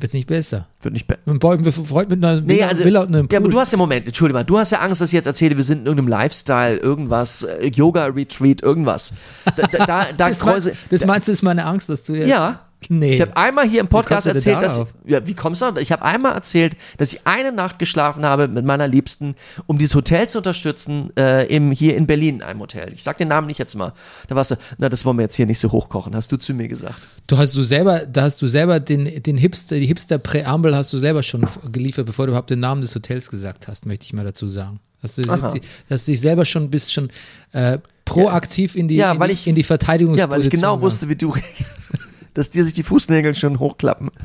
wird 0.00 0.14
nicht 0.14 0.26
besser. 0.26 0.66
Wird 0.82 0.94
nicht 0.94 1.06
be 1.06 1.16
Ein 1.26 1.38
Boy, 1.38 1.64
wir 1.64 1.72
Freund 1.72 2.10
mit 2.10 2.24
einer 2.24 2.40
Nee, 2.40 2.56
Villa, 2.56 2.66
also, 2.68 2.84
Villa 2.84 3.00
und 3.02 3.08
einem 3.08 3.28
ja, 3.30 3.38
Pool. 3.38 3.46
aber 3.46 3.48
du 3.48 3.60
hast 3.60 3.72
ja 3.72 3.78
Moment, 3.78 4.06
entschuldige 4.06 4.38
mal, 4.38 4.44
du 4.44 4.58
hast 4.58 4.72
ja 4.72 4.80
Angst, 4.80 5.00
dass 5.00 5.10
ich 5.10 5.14
jetzt 5.14 5.26
erzähle, 5.26 5.56
wir 5.56 5.64
sind 5.64 5.80
in 5.80 5.86
irgendeinem 5.86 6.08
Lifestyle, 6.08 6.76
irgendwas, 6.78 7.42
äh, 7.42 7.68
Yoga-Retreat, 7.68 8.62
irgendwas. 8.62 9.14
Da, 9.56 9.66
da, 9.66 9.86
da, 9.86 10.06
da 10.16 10.28
das, 10.28 10.44
mein, 10.44 10.62
das 10.90 11.06
meinst 11.06 11.28
du, 11.28 11.32
ist 11.32 11.42
meine 11.42 11.64
Angst, 11.64 11.88
dass 11.88 12.04
du 12.04 12.14
jetzt. 12.14 12.28
ja. 12.28 12.65
Nee. 12.88 13.14
Ich 13.14 13.20
habe 13.20 13.36
einmal 13.36 13.66
hier 13.68 13.80
im 13.80 13.88
Podcast 13.88 14.26
erzählt, 14.26 14.62
dass 14.62 14.74
darauf? 14.74 14.94
ja, 15.06 15.26
wie 15.26 15.34
kommst 15.34 15.62
du? 15.62 15.74
Ich 15.80 15.90
habe 15.90 16.02
einmal 16.02 16.32
erzählt, 16.34 16.76
dass 16.98 17.12
ich 17.12 17.26
eine 17.26 17.50
Nacht 17.50 17.78
geschlafen 17.78 18.24
habe 18.24 18.46
mit 18.48 18.64
meiner 18.64 18.86
Liebsten, 18.86 19.34
um 19.66 19.78
dieses 19.78 19.94
Hotel 19.94 20.28
zu 20.28 20.38
unterstützen, 20.38 21.10
äh, 21.16 21.46
im, 21.46 21.72
hier 21.72 21.96
in 21.96 22.06
Berlin, 22.06 22.36
in 22.36 22.42
einem 22.42 22.60
Hotel. 22.60 22.92
Ich 22.92 23.02
sag 23.02 23.18
den 23.18 23.28
Namen 23.28 23.46
nicht 23.48 23.58
jetzt 23.58 23.74
mal. 23.74 23.92
Da 24.28 24.36
warst 24.36 24.52
du, 24.52 24.56
na, 24.78 24.88
das 24.88 25.04
wollen 25.04 25.16
wir 25.16 25.22
jetzt 25.22 25.34
hier 25.34 25.46
nicht 25.46 25.58
so 25.58 25.72
hochkochen, 25.72 26.14
hast 26.14 26.30
du 26.30 26.36
zu 26.36 26.54
mir 26.54 26.68
gesagt. 26.68 27.08
Du 27.26 27.38
hast 27.38 27.56
du 27.56 27.62
selber, 27.64 28.06
da 28.06 28.22
hast 28.22 28.40
du 28.42 28.46
selber 28.46 28.78
den, 28.78 29.22
den 29.22 29.36
Hipster, 29.38 29.76
die 29.76 29.86
Hipster-Präambel 29.86 30.76
hast 30.76 30.92
du 30.92 30.98
selber 30.98 31.22
schon 31.24 31.44
geliefert, 31.72 32.06
bevor 32.06 32.26
du 32.26 32.30
überhaupt 32.32 32.50
den 32.50 32.60
Namen 32.60 32.82
des 32.82 32.94
Hotels 32.94 33.30
gesagt 33.30 33.66
hast, 33.68 33.86
möchte 33.86 34.04
ich 34.04 34.12
mal 34.12 34.24
dazu 34.24 34.48
sagen. 34.48 34.78
Hast 35.02 35.18
du, 35.18 35.22
dass 35.22 36.04
du 36.04 36.12
dich 36.12 36.20
selber 36.20 36.44
schon 36.44 36.70
bist 36.70 36.92
schon 36.92 37.08
äh, 37.52 37.78
proaktiv 38.04 38.74
in 38.76 38.86
die, 38.88 38.96
Ja, 38.96 39.12
in, 39.12 39.20
die 39.20 39.30
ich- 39.32 39.46
in 39.46 39.54
die 39.54 39.62
Verteidigungsposition. 39.62 40.30
Ja, 40.30 40.34
weil 40.36 40.44
ich 40.44 40.50
genau 40.50 40.72
war. 40.76 40.82
wusste, 40.82 41.08
wie 41.08 41.16
du 41.16 41.34
dass 42.36 42.50
dir 42.50 42.64
sich 42.64 42.74
die 42.74 42.82
Fußnägel 42.82 43.34
schon 43.34 43.58
hochklappen. 43.58 44.10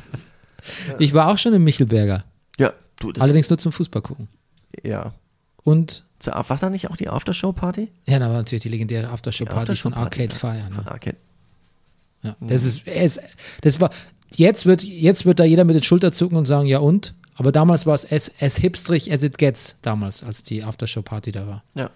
Ich 0.99 1.15
war 1.15 1.29
auch 1.29 1.39
schon 1.39 1.55
im 1.55 1.63
Michelberger, 1.63 2.23
Ja, 2.59 2.71
du, 2.99 3.11
das, 3.11 3.23
allerdings 3.23 3.49
nur 3.49 3.57
zum 3.57 3.71
Fußball 3.71 4.03
gucken. 4.03 4.27
ja. 4.83 5.11
Und 5.63 6.05
So, 6.23 6.29
war 6.31 6.57
da 6.59 6.69
nicht 6.69 6.89
auch 6.91 6.95
die 6.95 7.09
Aftershow-Party? 7.09 7.88
ja, 8.05 8.19
da 8.19 8.27
war 8.29 8.38
natürlich 8.38 8.61
die 8.61 8.69
legendäre 8.69 9.09
Aftershow-Party 9.09 9.75
von 9.75 9.93
Aftershow-Party, 9.95 10.21
Arcade 10.21 10.35
Fire. 10.35 10.69
Ne? 10.69 10.91
Okay. 10.93 11.13
Ja. 12.21 12.35
Das 12.41 12.63
ist, 12.63 12.85
es, 12.88 13.19
das 13.61 13.79
war, 13.79 13.89
jetzt 14.35 14.67
wird, 14.67 14.83
jetzt 14.83 15.25
wird 15.25 15.39
da 15.39 15.43
jeder 15.45 15.63
mit 15.63 15.75
den 15.75 15.81
Schultern 15.83 16.13
zucken 16.13 16.38
und 16.38 16.45
sagen, 16.45 16.67
ja 16.67 16.77
und? 16.77 17.15
Aber 17.35 17.51
damals 17.51 17.88
war 17.88 17.95
es 17.95 18.11
as, 18.11 18.31
as 18.39 18.57
hipstrig 18.57 19.11
as 19.11 19.23
it 19.23 19.39
gets, 19.39 19.77
damals, 19.81 20.23
als 20.23 20.43
die 20.43 20.63
Aftershow-Party 20.63 21.31
da 21.31 21.47
war. 21.47 21.63
Ja. 21.73 21.89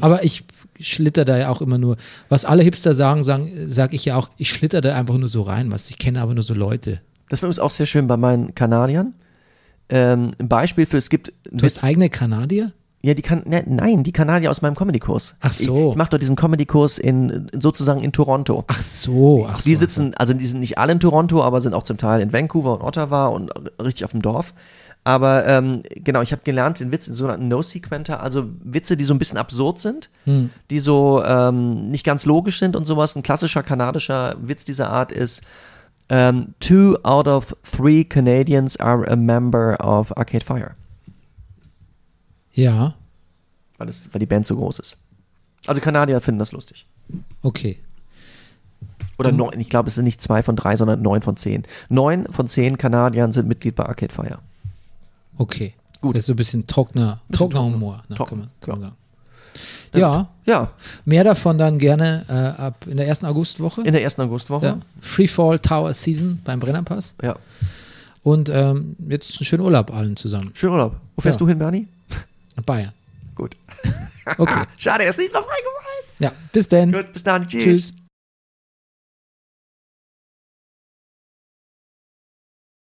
Aber 0.00 0.24
ich 0.24 0.42
schlitter 0.80 1.24
da 1.24 1.36
ja 1.36 1.50
auch 1.50 1.60
immer 1.60 1.78
nur, 1.78 1.96
was 2.28 2.44
alle 2.44 2.62
Hipster 2.62 2.94
sagen, 2.94 3.22
sagen 3.22 3.50
sag 3.68 3.92
ich 3.92 4.04
ja 4.04 4.16
auch, 4.16 4.30
ich 4.36 4.50
schlitter 4.50 4.80
da 4.80 4.94
einfach 4.96 5.18
nur 5.18 5.28
so 5.28 5.42
rein, 5.42 5.72
was 5.72 5.90
ich 5.90 5.98
kenne 5.98 6.20
aber 6.20 6.34
nur 6.34 6.42
so 6.42 6.54
Leute. 6.54 7.00
Das 7.28 7.42
war 7.42 7.48
übrigens 7.48 7.60
auch 7.60 7.70
sehr 7.70 7.86
schön 7.86 8.06
bei 8.06 8.16
meinen 8.16 8.54
Kanadiern. 8.54 9.14
Ähm, 9.90 10.32
ein 10.38 10.48
Beispiel 10.48 10.86
für, 10.86 10.98
es 10.98 11.10
gibt 11.10 11.32
Du 11.50 11.64
hast 11.64 11.82
eigene 11.82 12.08
Kanadier? 12.08 12.72
Ja, 13.00 13.14
die 13.14 13.22
kann, 13.22 13.42
ne, 13.46 13.62
nein, 13.66 14.02
die 14.02 14.10
Kanadier 14.10 14.50
aus 14.50 14.60
meinem 14.60 14.74
Comedy-Kurs. 14.74 15.36
Ach 15.40 15.52
so. 15.52 15.76
Ich, 15.76 15.90
ich 15.90 15.96
mache 15.96 16.10
dort 16.10 16.20
diesen 16.20 16.34
Comedy-Kurs 16.34 16.98
in, 16.98 17.48
sozusagen 17.52 18.02
in 18.02 18.10
Toronto. 18.10 18.64
Ach 18.66 18.82
so, 18.82 19.46
ach 19.48 19.62
die 19.62 19.74
so. 19.74 19.80
sitzen, 19.80 20.14
also 20.14 20.34
die 20.34 20.46
sind 20.46 20.60
nicht 20.60 20.78
alle 20.78 20.92
in 20.92 21.00
Toronto, 21.00 21.42
aber 21.42 21.60
sind 21.60 21.74
auch 21.74 21.84
zum 21.84 21.96
Teil 21.96 22.20
in 22.20 22.32
Vancouver 22.32 22.74
und 22.74 22.82
Ottawa 22.82 23.28
und 23.28 23.52
richtig 23.80 24.04
auf 24.04 24.10
dem 24.10 24.22
Dorf. 24.22 24.52
Aber 25.08 25.46
ähm, 25.46 25.82
genau, 25.94 26.20
ich 26.20 26.32
habe 26.32 26.42
gelernt, 26.44 26.80
den 26.80 26.92
Witz 26.92 27.08
in 27.08 27.14
sogenannten 27.14 27.48
No-Sequenter, 27.48 28.22
also 28.22 28.44
Witze, 28.62 28.94
die 28.94 29.04
so 29.04 29.14
ein 29.14 29.18
bisschen 29.18 29.38
absurd 29.38 29.78
sind, 29.78 30.10
Hm. 30.24 30.50
die 30.68 30.80
so 30.80 31.24
ähm, 31.24 31.90
nicht 31.90 32.04
ganz 32.04 32.26
logisch 32.26 32.58
sind 32.58 32.76
und 32.76 32.84
sowas. 32.84 33.16
Ein 33.16 33.22
klassischer 33.22 33.62
kanadischer 33.62 34.36
Witz 34.38 34.66
dieser 34.66 34.90
Art 34.90 35.10
ist, 35.10 35.42
ähm, 36.10 36.48
two 36.60 36.98
out 37.04 37.26
of 37.26 37.56
three 37.62 38.04
Canadians 38.04 38.78
are 38.78 39.10
a 39.10 39.16
member 39.16 39.78
of 39.82 40.14
Arcade 40.18 40.44
Fire. 40.44 40.72
Ja, 42.52 42.92
weil, 43.78 43.88
es, 43.88 44.12
weil 44.12 44.18
die 44.20 44.26
Band 44.26 44.46
so 44.46 44.56
groß 44.56 44.78
ist. 44.80 44.98
Also 45.66 45.80
Kanadier 45.80 46.20
finden 46.20 46.38
das 46.38 46.52
lustig. 46.52 46.86
okay. 47.40 47.78
Oder 49.18 49.32
neun, 49.32 49.58
ich 49.58 49.70
glaube, 49.70 49.88
es 49.88 49.94
sind 49.94 50.04
nicht 50.04 50.20
zwei 50.22 50.42
von 50.42 50.54
drei, 50.54 50.76
sondern 50.76 51.00
neun 51.00 51.22
von 51.22 51.36
zehn. 51.36 51.62
Neun 51.88 52.26
von 52.30 52.46
zehn 52.46 52.76
Kanadiern 52.76 53.32
sind 53.32 53.48
Mitglied 53.48 53.74
bei 53.74 53.86
Arcade 53.86 54.12
Fire. 54.14 54.38
Okay. 55.38 55.74
Gut. 56.00 56.14
Das 56.14 56.20
ist 56.20 56.26
so 56.26 56.32
ein 56.34 56.36
bisschen 56.36 56.66
trockener, 56.66 57.20
trockener 57.32 57.60
trockener. 57.60 57.74
Humor. 57.76 58.02
Ne, 58.08 58.16
Trocken, 58.16 58.30
kann 58.30 58.38
man, 58.38 58.50
kann 58.60 58.80
man 58.80 58.82
ja. 58.82 58.88
sagen. 58.88 58.96
Ja, 59.94 60.28
Ja, 60.44 60.70
mehr 61.04 61.24
davon 61.24 61.58
dann 61.58 61.78
gerne 61.78 62.24
äh, 62.28 62.32
ab 62.62 62.86
in 62.86 62.96
der 62.98 63.08
ersten 63.08 63.26
Augustwoche. 63.26 63.82
in 63.82 63.92
der 63.92 64.02
ersten 64.02 64.20
Augustwoche. 64.22 64.66
ja. 64.66 64.78
Freefall 65.00 65.58
Tower 65.58 65.92
Season 65.94 66.40
beim 66.44 66.60
Brennerpass. 66.60 67.14
ja. 67.22 67.36
Und 68.22 68.48
ähm, 68.50 68.94
jetzt 69.08 69.38
einen 69.40 69.46
schönen 69.46 69.62
Urlaub 69.62 69.92
allen 69.92 70.14
zusammen. 70.16 70.50
Schönen 70.54 70.72
Urlaub. 70.74 70.96
Wo 71.16 71.22
fährst 71.22 71.36
Ja. 71.40 71.44
du 71.46 71.48
hin, 71.48 71.58
Bernie? 71.58 71.88
Nach 72.56 72.64
Bayern. 72.64 72.92
Gut. 73.34 73.54
Okay. 74.36 74.64
Schade, 74.76 75.04
er 75.04 75.10
ist 75.10 75.18
nicht 75.18 75.32
drauf 75.32 75.46
eingefallen. 75.48 76.04
Ja, 76.18 76.32
bis 76.52 76.68
denn. 76.68 76.92
Gut, 76.92 77.12
bis 77.12 77.22
dann. 77.24 77.46
Tschüss. 77.46 77.62
Tschüss. 77.64 77.92